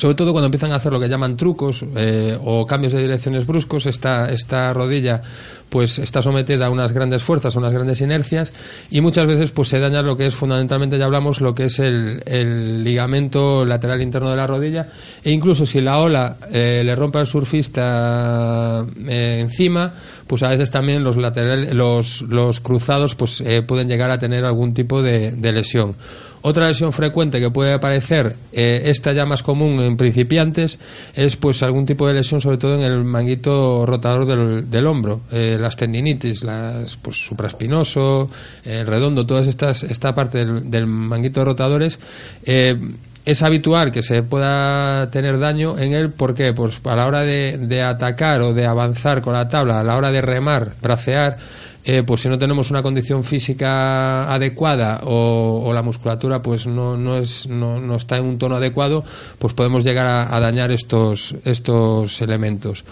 Sobre 0.00 0.14
todo 0.14 0.32
cuando 0.32 0.46
empiezan 0.46 0.72
a 0.72 0.76
hacer 0.76 0.90
lo 0.90 0.98
que 0.98 1.10
llaman 1.10 1.36
trucos 1.36 1.84
eh, 1.94 2.34
o 2.42 2.66
cambios 2.66 2.94
de 2.94 3.02
direcciones 3.02 3.46
bruscos, 3.46 3.84
esta, 3.84 4.32
esta 4.32 4.72
rodilla 4.72 5.20
pues 5.68 5.98
está 5.98 6.22
sometida 6.22 6.64
a 6.64 6.70
unas 6.70 6.92
grandes 6.92 7.22
fuerzas, 7.22 7.54
a 7.54 7.58
unas 7.58 7.74
grandes 7.74 8.00
inercias 8.00 8.54
y 8.90 9.02
muchas 9.02 9.26
veces 9.26 9.50
pues 9.50 9.68
se 9.68 9.78
daña 9.78 10.00
lo 10.00 10.16
que 10.16 10.24
es 10.24 10.34
fundamentalmente, 10.34 10.96
ya 10.96 11.04
hablamos, 11.04 11.42
lo 11.42 11.54
que 11.54 11.64
es 11.64 11.80
el, 11.80 12.82
ligamento 12.82 13.66
lateral 13.66 14.00
interno 14.00 14.30
de 14.30 14.36
la 14.36 14.46
rodilla 14.46 14.88
e 15.22 15.32
incluso 15.32 15.66
si 15.66 15.82
la 15.82 15.98
ola 15.98 16.38
eh, 16.50 16.80
le 16.82 16.96
rompe 16.96 17.18
al 17.18 17.26
surfista 17.26 18.86
eh, 19.06 19.36
encima, 19.38 19.92
pues 20.26 20.42
a 20.42 20.48
veces 20.48 20.70
también 20.70 21.04
los 21.04 21.18
laterales, 21.18 21.74
los, 21.74 22.22
los 22.22 22.60
cruzados 22.60 23.14
pues 23.16 23.44
pueden 23.66 23.86
llegar 23.86 24.10
a 24.10 24.18
tener 24.18 24.46
algún 24.46 24.72
tipo 24.72 25.02
de 25.02 25.52
lesión. 25.52 25.94
Otra 26.42 26.68
lesión 26.68 26.92
frecuente 26.92 27.38
que 27.38 27.50
puede 27.50 27.74
aparecer, 27.74 28.34
eh, 28.52 28.82
esta 28.86 29.12
ya 29.12 29.26
más 29.26 29.42
común 29.42 29.78
en 29.80 29.96
principiantes, 29.96 30.78
es 31.14 31.36
pues 31.36 31.62
algún 31.62 31.84
tipo 31.84 32.06
de 32.06 32.14
lesión, 32.14 32.40
sobre 32.40 32.56
todo 32.56 32.74
en 32.76 32.82
el 32.82 33.04
manguito 33.04 33.84
rotador 33.84 34.26
del, 34.26 34.70
del 34.70 34.86
hombro, 34.86 35.20
eh, 35.30 35.58
las 35.60 35.76
tendinitis, 35.76 36.42
las 36.42 36.96
pues 36.96 37.16
supraespinoso, 37.16 38.30
el 38.64 38.86
redondo, 38.86 39.26
todas 39.26 39.46
estas 39.46 39.82
esta 39.82 40.14
parte 40.14 40.38
del, 40.38 40.70
del 40.70 40.86
manguito 40.86 41.40
de 41.40 41.44
rotadores. 41.44 41.98
eh, 42.44 42.76
es 43.24 43.42
habitual 43.42 43.92
que 43.92 44.02
se 44.02 44.22
pueda 44.22 45.10
tener 45.10 45.38
daño 45.38 45.78
en 45.78 45.92
él, 45.92 46.10
¿por 46.10 46.34
qué? 46.34 46.54
Pues 46.54 46.80
a 46.84 46.96
la 46.96 47.06
hora 47.06 47.20
de, 47.20 47.58
de 47.58 47.82
atacar 47.82 48.40
o 48.40 48.54
de 48.54 48.66
avanzar 48.66 49.20
con 49.20 49.34
la 49.34 49.46
tabla, 49.46 49.80
a 49.80 49.84
la 49.84 49.96
hora 49.96 50.10
de 50.10 50.22
remar, 50.22 50.72
bracear, 50.80 51.36
eh, 51.84 52.02
pues 52.06 52.20
si 52.20 52.28
no 52.28 52.38
tenemos 52.38 52.70
una 52.70 52.82
condición 52.82 53.24
física 53.24 54.30
adecuada 54.32 55.00
o, 55.04 55.70
la 55.72 55.82
musculatura 55.82 56.42
pues 56.42 56.66
no, 56.66 56.96
no, 56.96 57.16
es, 57.16 57.46
no, 57.46 57.80
no 57.80 57.96
está 57.96 58.18
en 58.18 58.24
un 58.24 58.38
tono 58.38 58.56
adecuado, 58.56 59.04
pues 59.38 59.54
podemos 59.54 59.84
llegar 59.84 60.28
a, 60.30 60.40
dañar 60.40 60.70
estos, 60.72 61.34
estos 61.44 62.20
elementos. 62.20 62.84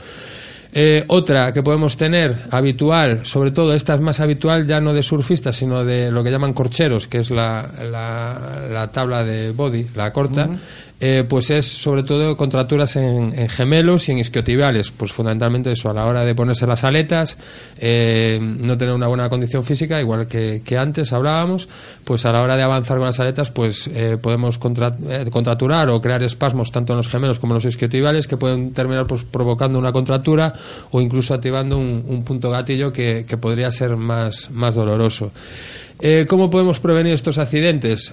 Eh, 0.72 1.04
otra 1.08 1.52
que 1.52 1.62
podemos 1.62 1.96
tener 1.96 2.36
habitual, 2.50 3.24
sobre 3.24 3.50
todo 3.50 3.74
esta 3.74 3.94
es 3.94 4.00
más 4.00 4.20
habitual 4.20 4.66
ya 4.66 4.80
no 4.80 4.92
de 4.92 5.02
surfistas, 5.02 5.56
sino 5.56 5.84
de 5.84 6.10
lo 6.10 6.22
que 6.22 6.30
llaman 6.30 6.52
corcheros, 6.52 7.06
que 7.06 7.18
es 7.18 7.30
la, 7.30 7.68
la, 7.90 8.68
la 8.70 8.92
tabla 8.92 9.24
de 9.24 9.50
body, 9.50 9.86
la 9.94 10.12
corta. 10.12 10.48
Eh, 11.00 11.24
pues 11.28 11.50
es 11.50 11.66
sobre 11.68 12.02
todo 12.02 12.36
contracturas 12.36 12.96
en, 12.96 13.48
gemelos 13.48 14.08
y 14.08 14.12
en 14.12 14.18
isquiotibiales. 14.18 14.90
Pues 14.90 15.12
fundamentalmente 15.12 15.70
eso, 15.70 15.90
a 15.90 15.94
la 15.94 16.06
hora 16.06 16.24
de 16.24 16.34
ponerse 16.34 16.66
las 16.66 16.82
aletas, 16.82 17.36
eh, 17.78 18.38
no 18.40 18.76
tener 18.76 18.94
una 18.94 19.06
buena 19.06 19.28
condición 19.28 19.62
física, 19.64 20.00
igual 20.00 20.26
que, 20.26 20.60
que 20.64 20.76
antes 20.76 21.12
hablábamos, 21.12 21.68
pues 22.04 22.26
a 22.26 22.32
la 22.32 22.42
hora 22.42 22.56
de 22.56 22.64
avanzar 22.64 22.96
con 22.96 23.06
las 23.06 23.20
aletas, 23.20 23.50
pues 23.52 23.86
eh, 23.94 24.18
podemos 24.20 24.58
contra- 24.58 24.96
contracturar 25.30 25.88
o 25.90 26.00
crear 26.00 26.22
espasmos 26.24 26.72
tanto 26.72 26.94
en 26.94 26.96
los 26.96 27.08
gemelos 27.08 27.38
como 27.38 27.52
en 27.52 27.56
los 27.56 27.64
isquiotibiales 27.64 28.26
que 28.26 28.36
pueden 28.36 28.72
terminar 28.72 29.06
pues, 29.06 29.22
provocando 29.24 29.78
una 29.78 29.92
contractura 29.92 30.52
o 30.90 31.00
incluso 31.00 31.32
activando 31.32 31.78
un, 31.78 32.02
un 32.06 32.24
punto 32.24 32.50
gatillo 32.50 32.92
que, 32.92 33.24
que 33.28 33.36
podría 33.36 33.70
ser 33.70 33.96
más, 33.96 34.50
más 34.50 34.74
doloroso. 34.74 35.30
¿Cómo 36.28 36.48
podemos 36.50 36.78
prevenir 36.80 37.12
estos 37.14 37.38
accidentes? 37.38 38.12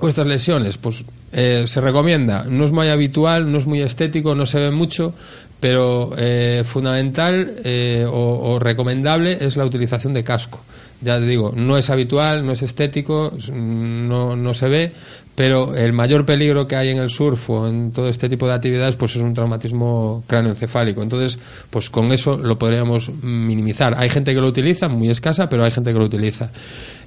o 0.00 0.08
estas 0.08 0.26
lesiones, 0.26 0.76
pues 0.76 1.04
eh, 1.34 1.64
se 1.66 1.80
recomienda. 1.80 2.44
No 2.48 2.64
es 2.64 2.72
muy 2.72 2.88
habitual, 2.88 3.50
no 3.50 3.58
es 3.58 3.66
muy 3.66 3.80
estético, 3.82 4.34
no 4.34 4.46
se 4.46 4.58
ve 4.60 4.70
mucho, 4.70 5.12
pero 5.60 6.10
eh, 6.16 6.62
fundamental 6.64 7.54
eh, 7.64 8.06
o, 8.10 8.58
recomendable 8.58 9.38
es 9.40 9.56
la 9.56 9.64
utilización 9.64 10.14
de 10.14 10.24
casco. 10.24 10.60
Ya 11.00 11.18
te 11.18 11.26
digo, 11.26 11.52
no 11.54 11.76
es 11.76 11.90
habitual, 11.90 12.46
no 12.46 12.52
es 12.52 12.62
estético, 12.62 13.32
es- 13.36 13.50
no, 13.50 14.36
no 14.36 14.54
se 14.54 14.68
ve, 14.68 14.92
pero 15.34 15.74
el 15.74 15.92
mayor 15.92 16.24
peligro 16.24 16.66
que 16.68 16.76
hay 16.76 16.90
en 16.90 16.98
el 16.98 17.10
surf 17.10 17.50
o 17.50 17.66
en 17.66 17.90
todo 17.90 18.08
este 18.08 18.28
tipo 18.28 18.46
de 18.46 18.54
actividades 18.54 18.94
pues 18.94 19.16
es 19.16 19.22
un 19.22 19.34
traumatismo 19.34 20.22
cráneoencefálico. 20.28 21.02
Entonces, 21.02 21.38
pues 21.70 21.90
con 21.90 22.12
eso 22.12 22.36
lo 22.36 22.56
podríamos 22.58 23.10
minimizar. 23.22 23.94
Hay 23.98 24.08
gente 24.10 24.34
que 24.34 24.40
lo 24.40 24.46
utiliza, 24.46 24.88
muy 24.88 25.10
escasa, 25.10 25.48
pero 25.48 25.64
hay 25.64 25.72
gente 25.72 25.92
que 25.92 25.98
lo 25.98 26.04
utiliza. 26.04 26.50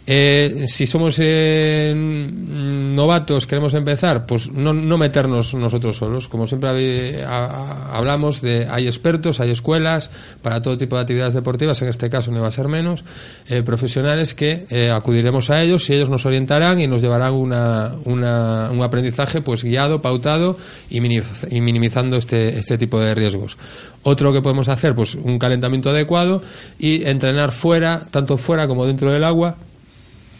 Eh, 0.10 0.66
si 0.70 0.88
somos 0.88 1.18
eh, 1.20 1.94
novatos, 1.94 3.46
queremos 3.46 3.74
empezar, 3.74 4.26
pues 4.26 4.50
no, 4.50 4.72
no 4.72 4.98
meternos 4.98 5.54
nosotros 5.54 5.98
solos. 5.98 6.30
Como 6.30 6.48
siempre 6.48 7.26
hablamos, 7.26 8.40
de 8.42 8.68
hay 8.70 8.88
expertos, 8.88 9.42
hay 9.42 9.52
escuelas 9.52 10.10
para 10.42 10.62
todo 10.62 10.78
tipo 10.78 10.96
de 10.96 11.02
actividades 11.02 11.34
deportivas, 11.34 11.82
en 11.82 11.90
este 11.90 12.10
caso 12.10 12.32
no 12.32 12.42
va 12.42 12.48
a 12.48 12.52
ser 12.52 12.70
menos, 12.70 13.04
eh, 13.50 13.64
profesionales 13.64 14.34
que 14.34 14.66
eh, 14.70 14.90
acudiremos 14.92 15.50
a 15.50 15.62
ellos 15.62 15.90
y 15.90 15.94
ellos 15.96 16.10
nos 16.10 16.26
orientarán 16.26 16.80
y 16.80 16.88
nos 16.88 17.02
llevarán 17.02 17.34
una, 17.34 17.92
una- 18.06 18.70
un 18.72 18.82
aprendizaje 18.82 19.42
pues 19.42 19.64
guiado, 19.64 20.02
pautado 20.02 20.58
y 20.90 21.02
minimizando 21.02 22.16
este, 22.16 22.58
este 22.58 22.78
tipo 22.78 22.98
de 23.00 23.14
riesgos. 23.14 23.58
Otro 24.04 24.32
que 24.32 24.42
podemos 24.42 24.70
hacer, 24.70 24.96
pues 24.96 25.16
un 25.16 25.38
calentamiento 25.38 25.90
adecuado 25.90 26.42
y 26.80 27.04
entrenar 27.06 27.52
fuera, 27.52 28.04
tanto 28.10 28.38
fuera 28.38 28.66
como 28.68 28.86
dentro 28.86 29.12
del 29.12 29.26
agua, 29.26 29.58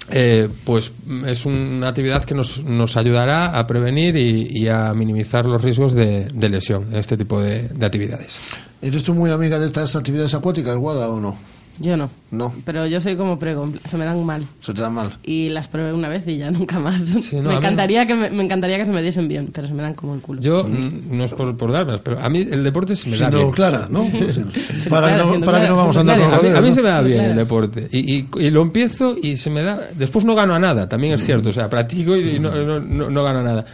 eh, 0.10 0.50
pues 0.66 0.92
es 1.26 1.46
una 1.46 1.90
actividad 1.90 2.24
que 2.24 2.36
nos, 2.36 2.64
nos 2.64 2.96
ayudará 2.98 3.58
a 3.58 3.68
prevenir 3.68 4.16
y, 4.16 4.48
y 4.52 4.68
a 4.68 4.94
minimizar 4.94 5.46
los 5.46 5.62
riesgos 5.62 5.94
de, 5.94 6.28
de 6.34 6.50
lesión 6.50 6.88
en 6.90 6.96
este 6.96 7.18
tipo 7.18 7.42
de, 7.42 7.68
de 7.70 7.86
actividades. 7.86 8.40
¿Eres 8.82 9.04
tú 9.04 9.14
muy 9.14 9.32
amiga 9.32 9.60
de 9.60 9.66
estas 9.66 9.96
actividades 9.96 10.34
acuáticas, 10.34 10.76
Guada, 10.78 11.10
o 11.10 11.20
no? 11.20 11.38
Yo 11.80 11.96
no. 11.96 12.10
No. 12.32 12.54
Pero 12.66 12.86
yo 12.88 13.00
soy 13.00 13.16
como 13.16 13.38
prego, 13.40 13.72
se 13.88 13.98
me 13.98 14.04
dan 14.06 14.26
mal. 14.26 14.48
Se 14.60 14.74
te 14.74 14.82
dan 14.82 14.94
mal. 14.96 15.12
Y 15.24 15.50
las 15.50 15.68
probé 15.68 15.94
una 15.94 16.10
vez 16.10 16.28
y 16.28 16.38
ya 16.38 16.50
nunca 16.52 16.80
más. 16.80 17.02
no, 17.34 17.40
a 17.40 17.44
me, 17.44 17.56
encantaría 17.56 18.06
que 18.08 18.16
me, 18.16 18.30
me 18.32 18.44
encantaría 18.44 18.78
que 18.78 18.86
se 18.86 18.92
me 18.92 19.02
diesen 19.02 19.28
bien, 19.28 19.50
pero 19.54 19.68
se 19.68 19.74
me 19.74 19.82
dan 19.84 19.94
como 19.94 20.14
el 20.16 20.22
culo. 20.22 20.42
Yo, 20.42 20.68
no 20.68 21.24
es 21.24 21.34
por, 21.34 21.56
por 21.56 21.72
darme, 21.72 22.00
pero 22.00 22.20
a 22.20 22.30
mí 22.30 22.40
el 22.40 22.64
deporte 22.64 22.96
se 22.96 23.10
me 23.10 23.18
da 23.18 23.30
bien. 23.30 23.52
clara, 23.52 23.88
¿no? 23.90 24.04
Sí. 24.06 24.44
para, 24.90 25.08
Claro, 25.16 25.38
no, 25.40 25.46
para 25.46 25.62
que 25.62 25.68
no 25.68 25.76
vamos 25.76 25.96
a 25.98 26.00
andar 26.02 26.20
con 26.20 26.34
A 26.34 26.40
mí, 26.40 26.48
a 26.50 26.62
mí 26.62 26.72
se 26.74 26.82
¿no? 26.82 26.84
me 26.84 26.90
da 26.90 27.02
bien 27.02 27.18
Claro. 27.20 27.32
el 27.32 27.38
deporte 27.38 27.88
y, 27.92 28.16
y- 28.18 28.28
y 28.40 28.50
lo 28.50 28.62
empiezo 28.62 29.16
y 29.22 29.38
se 29.38 29.50
me 29.50 29.62
da 29.64 29.80
después 29.96 30.26
no 30.26 30.36
gano 30.36 30.54
a 30.56 30.60
nada 30.60 30.90
también 30.90 31.14
es 31.14 31.24
cierto 31.24 31.50
o 31.50 31.54
sea 31.54 31.70
practico 31.70 32.16
y 32.16 32.40
no, 32.40 32.52
no, 32.52 32.80
no, 32.80 33.10
no 33.10 33.24
gano 33.24 33.40
a 33.40 33.44
nada 33.44 33.66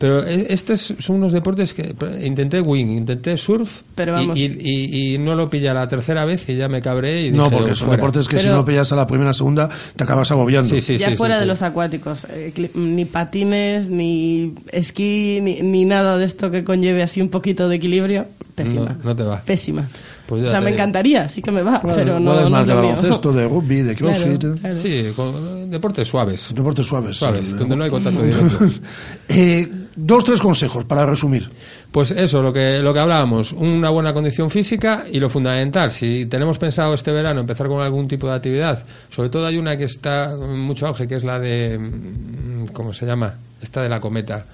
pero 0.00 0.26
e- 0.26 0.46
estos 0.52 0.94
son 0.98 1.16
unos 1.16 1.30
deportes 1.32 1.74
que 1.74 1.94
intenté 2.24 2.60
wing 2.60 2.86
intenté 2.96 3.36
surf 3.36 3.82
Pero 3.94 4.12
y- 4.12 4.14
vamos. 4.26 4.38
y, 4.38 4.44
y- 4.58 5.14
y 5.14 5.18
no 5.18 5.34
lo 5.34 5.48
pillé 5.50 5.68
a 5.68 5.74
la 5.74 5.86
tercera 5.86 6.24
vez 6.24 6.48
y 6.48 6.56
ya 6.56 6.68
me 6.68 6.80
cabré 6.80 7.26
y 7.26 7.30
No, 7.30 7.44
dije, 7.44 7.56
porque 7.58 7.74
son 7.76 7.86
fuera. 7.88 7.96
deportes 7.98 8.26
que 8.26 8.38
si 8.38 8.48
no 8.48 8.64
pillas 8.64 8.90
a 8.92 8.96
la 8.96 9.06
primera 9.06 9.32
segunda 9.34 9.68
te 9.94 10.02
acabas 10.04 10.30
agobiando. 10.32 10.70
Sí, 10.70 10.80
sí, 10.80 10.96
ya 10.96 11.10
sí, 11.10 11.16
fuera 11.16 11.34
sí, 11.34 11.40
de 11.40 11.44
sí. 11.44 11.48
los 11.50 11.62
acuáticos, 11.62 12.26
eh, 12.30 12.70
ni 12.74 13.04
patines, 13.04 13.90
ni 13.90 14.54
esquí, 14.72 15.38
ni, 15.42 15.60
ni 15.60 15.84
nada 15.84 16.16
de 16.18 16.24
esto 16.24 16.50
que 16.50 16.64
conlleve 16.64 17.02
así 17.02 17.20
un 17.20 17.28
poquito 17.28 17.68
de 17.68 17.76
equilibrio, 17.76 18.26
pésima. 18.54 18.96
no, 19.02 19.04
no 19.04 19.14
te 19.16 19.22
va 19.22 19.42
Pésima. 19.44 19.88
Pues 20.30 20.44
o 20.44 20.48
sea, 20.48 20.60
te 20.60 20.64
me 20.64 20.70
encantaría, 20.70 21.28
sí 21.28 21.42
que 21.42 21.50
me 21.50 21.62
va, 21.62 21.80
Bueno, 21.82 21.96
pero 21.96 22.20
no, 22.20 22.40
no 22.40 22.48
más 22.50 22.66
de 22.66 22.72
baloncesto, 22.74 23.32
de 23.32 23.46
rugby, 23.48 23.82
de 23.82 23.94
Claro, 23.96 24.16
crossfit. 24.16 24.60
claro. 24.60 24.78
sí 24.78 25.04
con- 25.16 25.68
deportes 25.70 26.06
suaves 26.08 26.48
Deportes 26.54 26.86
suaves. 26.86 27.16
suaves 27.16 27.48
sí. 27.48 27.54
donde 27.54 27.76
no 27.76 27.84
hay 27.84 27.90
contacto 27.90 28.22
directo 28.22 28.66
Eh, 29.28 29.68
dos, 29.96 30.24
tres 30.24 30.40
consejos 30.40 30.84
para 30.84 31.04
resumir. 31.04 31.48
Pues 31.92 32.12
eso, 32.12 32.40
lo 32.40 32.52
que, 32.52 32.78
lo 32.78 32.94
que 32.94 33.00
hablábamos, 33.00 33.52
una 33.52 33.90
buena 33.90 34.12
condición 34.14 34.48
física 34.50 35.04
y 35.10 35.18
lo 35.18 35.28
fundamental, 35.28 35.90
si 35.90 36.26
tenemos 36.26 36.56
pensado 36.58 36.94
este 36.94 37.10
verano 37.10 37.40
empezar 37.40 37.66
con 37.66 37.80
algún 37.80 38.06
tipo 38.06 38.28
de 38.28 38.34
actividad, 38.34 38.84
sobre 39.10 39.28
todo 39.28 39.46
hay 39.46 39.56
una 39.58 39.76
que 39.76 39.84
está 39.84 40.32
en 40.32 40.60
mucho 40.60 40.86
auge, 40.86 41.08
que 41.08 41.16
es 41.16 41.24
la 41.24 41.40
de, 41.40 41.80
¿cómo 42.72 42.92
se 42.92 43.04
llama? 43.06 43.34
Esta 43.60 43.82
de 43.82 43.88
la 43.88 43.98
cometa, 43.98 44.46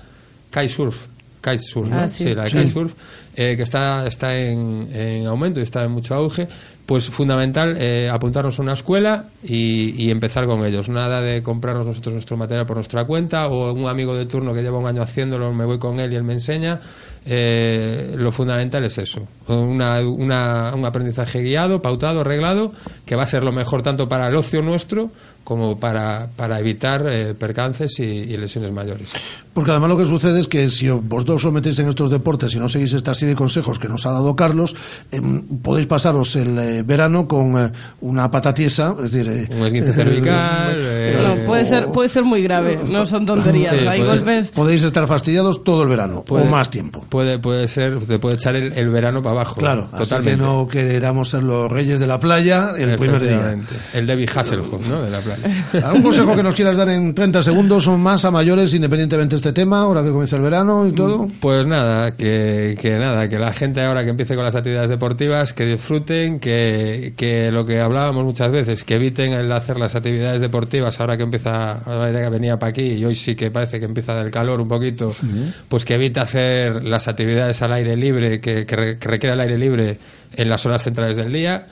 kitesurf, 0.51 0.97
kitesurf, 1.43 1.89
¿no? 1.91 1.99
Ah, 2.01 2.09
sí. 2.09 2.35
la 2.35 2.45
de 2.45 2.51
Sí. 2.51 2.59
kitesurf, 2.59 2.95
eh, 3.37 3.55
que 3.57 3.63
está, 3.63 4.07
está 4.07 4.37
en, 4.37 4.89
en 4.93 5.27
aumento 5.27 5.61
y 5.61 5.63
está 5.63 5.85
en 5.85 5.93
mucho 5.93 6.15
auge, 6.15 6.49
pues 6.87 7.11
fundamental 7.11 7.77
eh, 7.79 8.09
apuntarnos 8.09 8.59
a 8.59 8.63
una 8.63 8.75
escuela 8.75 9.25
y, 9.43 10.09
empezar 10.11 10.47
con 10.47 10.65
ellos. 10.65 10.89
Nada 10.89 11.21
de 11.21 11.43
comprarnos 11.43 11.85
nosotros 11.85 12.15
nuestro 12.15 12.37
material 12.37 12.65
por 12.65 12.77
nuestra 12.77 13.05
cuenta 13.05 13.49
o 13.49 13.73
un 13.73 13.89
amigo 13.89 14.15
de 14.15 14.27
turno 14.27 14.55
que 14.55 14.63
lleva 14.63 14.79
un 14.79 14.87
año 14.87 15.03
haciéndolo, 15.03 15.53
me 15.53 15.65
voy 15.65 15.79
con 15.81 15.99
él 15.99 16.13
y 16.13 16.17
él 16.17 16.23
me 16.23 16.35
enseña. 16.35 16.81
Eh, 17.29 18.15
lo 18.17 18.31
fundamental 18.31 18.85
es 18.85 18.99
eso, 18.99 19.21
una, 19.49 20.01
una- 20.01 20.73
un 20.77 20.85
aprendizaje 20.87 21.41
guiado, 21.43 21.83
pautado, 21.83 22.23
reglado, 22.23 22.71
que 23.05 23.17
va 23.17 23.25
a 23.25 23.27
ser 23.27 23.43
lo 23.43 23.51
mejor 23.51 23.83
tanto 23.83 24.09
para 24.09 24.29
el 24.29 24.37
ocio 24.37 24.63
nuestro 24.63 25.11
como 25.43 25.79
para, 25.79 26.29
para 26.37 26.59
evitar 26.61 27.05
eh, 27.09 27.35
percances 27.35 27.99
y, 28.01 28.05
y 28.05 28.37
lesiones 28.37 28.73
mayores. 28.73 29.13
Porque 29.55 29.71
además 29.73 29.91
lo 29.91 29.97
que 29.97 30.07
sucede 30.07 30.41
es 30.41 30.49
que 30.49 30.71
si 30.71 30.89
vosotros 30.89 31.45
os 31.45 31.53
metéis 31.53 31.79
en 31.81 31.89
estos 31.89 32.11
deportes 32.11 32.55
y 32.55 32.59
no 32.59 32.69
seguís 32.69 32.93
esta 32.93 33.15
serie 33.15 33.35
de 33.35 33.39
consejos 33.39 33.79
que 33.79 33.89
nos 33.89 34.07
ha 34.07 34.11
dado 34.13 34.35
Carlos, 34.37 34.75
em, 35.13 35.43
podéis 35.63 35.87
pasaros 35.87 36.35
el 36.37 36.59
eh, 36.79 36.83
verano 36.83 37.27
con 37.27 37.59
eh, 37.59 37.71
una 38.01 38.31
pata 38.31 38.53
tiesa, 38.55 38.95
es 39.03 39.11
decir... 39.13 39.29
eh, 39.29 39.49
Un 39.55 39.67
esguince 39.67 39.93
cervical, 39.93 40.77
eh, 40.81 41.19
No, 41.23 41.35
puede 41.47 41.65
ser, 41.65 41.87
puede 41.87 42.09
ser 42.09 42.25
muy 42.25 42.43
grave, 42.43 42.79
no 42.91 43.07
son 43.07 43.27
tonterías. 43.27 43.75
Sí, 43.79 43.87
Hay 43.87 44.03
golpes. 44.03 44.51
Podéis 44.53 44.83
estar 44.83 45.07
fastidiados 45.07 45.65
todo 45.65 45.83
el 45.83 45.89
verano 45.89 46.23
Puede- 46.27 46.45
o 46.45 46.47
más 46.51 46.71
tiempo. 46.71 47.05
Puede, 47.09 47.39
puede 47.39 47.69
ser, 47.69 47.99
te 48.07 48.19
puede 48.19 48.37
echar 48.37 48.57
el, 48.57 48.73
el 48.73 48.89
verano 48.91 49.23
para 49.23 49.35
abajo. 49.37 49.57
Claro, 49.57 49.89
así 49.93 49.99
que 49.99 50.05
totalmente. 50.05 50.43
no 50.43 50.69
queramos 50.69 51.29
ser 51.31 51.43
los 51.43 51.71
reyes 51.71 52.01
de 52.01 52.07
la 52.07 52.21
playa 52.21 52.71
el 52.77 52.97
primer 52.99 53.23
día. 53.23 53.57
El 53.95 54.07
David 54.07 54.29
Hasselhoff, 54.35 54.89
¿no? 54.89 55.03
De 55.03 55.11
la 55.11 55.19
playa. 55.21 55.43
¿Algún 55.87 56.03
consejo 56.03 56.35
que 56.37 56.43
nos 56.43 56.55
quieras 56.55 56.77
dar 56.77 56.89
en 56.89 57.15
30 57.15 57.43
segundos? 57.43 57.85
¿Son 57.85 58.01
más 58.01 58.25
a 58.25 58.31
mayores 58.31 58.73
independientemente 58.75 59.35
de 59.35 59.37
este 59.37 59.53
tema, 59.53 59.81
ahora 59.81 60.03
que 60.03 60.11
comienza 60.11 60.37
el 60.37 60.43
verano 60.43 60.87
y 60.87 60.93
todo? 60.93 61.27
Pues 61.41 61.67
nada, 61.67 62.17
que, 62.17 62.77
que 62.81 62.99
nada, 62.99 63.29
que 63.29 63.39
la 63.39 63.53
gente 63.53 63.81
ahora 63.83 64.05
que 64.05 64.11
empiece 64.11 64.35
con 64.35 64.45
las 64.45 64.55
actividades 64.55 64.89
deportivas, 64.89 65.53
que 65.53 65.67
disfruten, 65.67 66.41
que, 66.41 66.66
que 67.17 67.51
lo 67.51 67.65
que 67.65 67.81
hablábamos 67.81 68.25
muchas 68.25 68.51
veces, 68.51 68.85
que 68.85 68.95
eviten 68.95 69.33
el 69.33 69.51
hacer 69.53 69.79
las 69.79 69.95
actividades 69.95 70.41
deportivas 70.41 71.01
ahora 71.01 71.17
que 71.17 71.23
empieza, 71.23 71.79
ahora 71.79 72.05
la 72.05 72.11
idea 72.11 72.25
que 72.25 72.31
venía 72.31 72.59
para 72.59 72.71
aquí 72.71 72.83
y 72.83 73.05
hoy 73.05 73.17
sí 73.17 73.35
que 73.35 73.51
parece 73.51 73.79
que 73.79 73.87
empieza 73.87 74.15
del 74.23 74.31
calor 74.31 74.61
un 74.61 74.69
poquito, 74.69 75.15
pues 75.69 75.85
que 75.85 75.95
evite 75.95 76.21
hacer 76.21 76.85
las 76.85 77.09
actividades 77.09 77.61
al 77.63 77.73
aire 77.73 77.97
libre, 77.97 78.41
que, 78.41 78.67
que, 78.67 78.97
que 78.99 79.09
requiera 79.09 79.35
el 79.35 79.41
aire 79.41 79.59
libre 79.59 79.99
en 80.35 80.49
las 80.49 80.65
horas 80.67 80.83
centrales 80.83 81.17
del 81.17 81.33
día. 81.33 81.67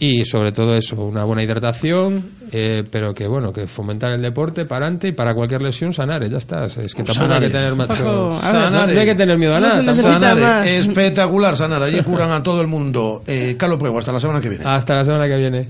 Y 0.00 0.24
sobre 0.24 0.52
todo 0.52 0.76
eso, 0.76 0.94
una 0.96 1.24
buena 1.24 1.42
hidratación, 1.42 2.24
eh, 2.52 2.84
pero 2.88 3.12
que 3.12 3.26
bueno, 3.26 3.52
que 3.52 3.66
fomentar 3.66 4.12
el 4.12 4.22
deporte 4.22 4.64
para 4.64 4.86
adelante 4.86 5.08
y 5.08 5.12
para 5.12 5.34
cualquier 5.34 5.60
lesión 5.60 5.92
sanar, 5.92 6.28
ya 6.30 6.38
está. 6.38 6.66
Es 6.66 6.74
que 6.94 7.02
tampoco 7.02 7.08
hay 7.08 7.28
Sanare. 7.28 7.46
que 7.46 7.52
tener 7.52 7.74
macho. 7.74 8.04
No, 8.04 8.36
Sanare. 8.36 8.94
no 8.94 9.00
hay 9.00 9.06
que 9.06 9.14
tener 9.16 9.36
miedo 9.38 9.56
a 9.56 9.60
No 9.60 9.82
nada. 9.82 9.94
Sanare, 9.94 10.40
más. 10.40 10.66
espectacular, 10.68 11.56
Sanar. 11.56 11.82
Allí 11.82 12.00
curan 12.02 12.30
a 12.30 12.40
todo 12.42 12.60
el 12.60 12.68
mundo. 12.68 13.24
Eh, 13.26 13.56
Carlos 13.58 13.80
Prego, 13.80 13.98
hasta 13.98 14.12
la 14.12 14.20
semana 14.20 14.40
que 14.40 14.48
viene. 14.50 14.64
Hasta 14.64 14.94
la 14.94 15.04
semana 15.04 15.26
que 15.26 15.36
viene. 15.36 15.68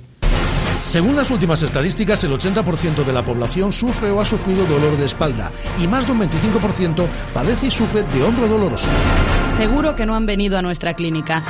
Según 0.83 1.17
las 1.17 1.31
últimas 1.31 1.63
estadísticas, 1.63 2.23
el 2.25 2.31
80% 2.33 3.05
de 3.05 3.13
la 3.13 3.25
población 3.25 3.73
sufre 3.73 4.11
o 4.11 4.21
ha 4.21 4.25
sufrido 4.27 4.65
dolor 4.67 4.97
de 4.97 5.07
espalda 5.07 5.51
y 5.83 5.89
más 5.89 6.07
de 6.07 6.13
un 6.13 6.21
25% 6.21 7.05
padece 7.35 7.67
y 7.67 7.71
sufre 7.71 8.03
de 8.05 8.23
hombro 8.23 8.47
doloroso. 8.47 8.87
Seguro 9.57 9.97
que 9.97 10.07
no 10.07 10.15
han 10.15 10.27
venido 10.27 10.57
a 10.57 10.63
nuestra 10.63 10.95
clínica. 10.95 11.43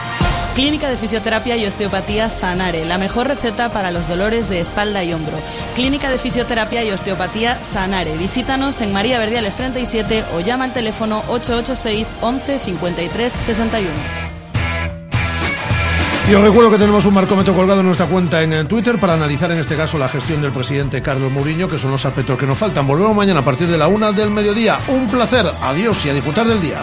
Clínica 0.59 0.91
de 0.91 0.97
Fisioterapia 0.97 1.57
y 1.57 1.65
Osteopatía 1.67 2.29
Sanare, 2.29 2.85
la 2.85 2.99
mejor 2.99 3.29
receta 3.29 3.69
para 3.69 3.93
los 3.93 4.09
dolores 4.09 4.49
de 4.49 4.59
espalda 4.59 5.05
y 5.05 5.13
hombro. 5.13 5.35
Clínica 5.77 6.11
de 6.11 6.19
Fisioterapia 6.19 6.83
y 6.83 6.91
Osteopatía 6.91 7.63
Sanare. 7.63 8.17
Visítanos 8.17 8.81
en 8.81 8.93
María 8.93 9.21
Verdiales 9.21 9.55
37 9.55 10.25
o 10.35 10.41
llama 10.41 10.65
al 10.65 10.73
teléfono 10.73 11.23
886 11.29 12.09
11 12.23 12.59
53 12.59 13.33
61. 13.35 13.89
Y 16.29 16.35
os 16.35 16.43
recuerdo 16.43 16.73
que 16.73 16.79
tenemos 16.79 17.07
un 17.07 17.15
marcómetro 17.15 17.55
colgado 17.55 17.79
en 17.79 17.87
nuestra 17.87 18.07
cuenta 18.07 18.43
en 18.43 18.53
eh, 18.53 18.65
Twitter 18.65 18.99
para 18.99 19.15
analizar 19.15 19.53
en 19.53 19.59
este 19.59 19.77
caso 19.77 19.97
la 19.97 20.09
gestión 20.09 20.43
del 20.43 20.51
presidente 20.51 21.01
Carlos 21.01 21.31
Mourinho, 21.31 21.69
que 21.69 21.79
son 21.79 21.93
los 21.93 22.05
aspectos 22.05 22.37
que 22.37 22.47
nos 22.47 22.59
faltan. 22.59 22.85
Volvemos 22.85 23.15
mañana 23.15 23.41
a 23.41 23.45
partir 23.45 23.69
de 23.69 23.79
la 23.79 23.87
una 23.87 24.11
del 24.11 24.31
mediodía. 24.31 24.81
Un 24.89 25.07
placer. 25.07 25.47
Adiós 25.63 26.05
y 26.05 26.09
a 26.11 26.15
disfrutar 26.15 26.49
del 26.49 26.61
día. 26.61 26.83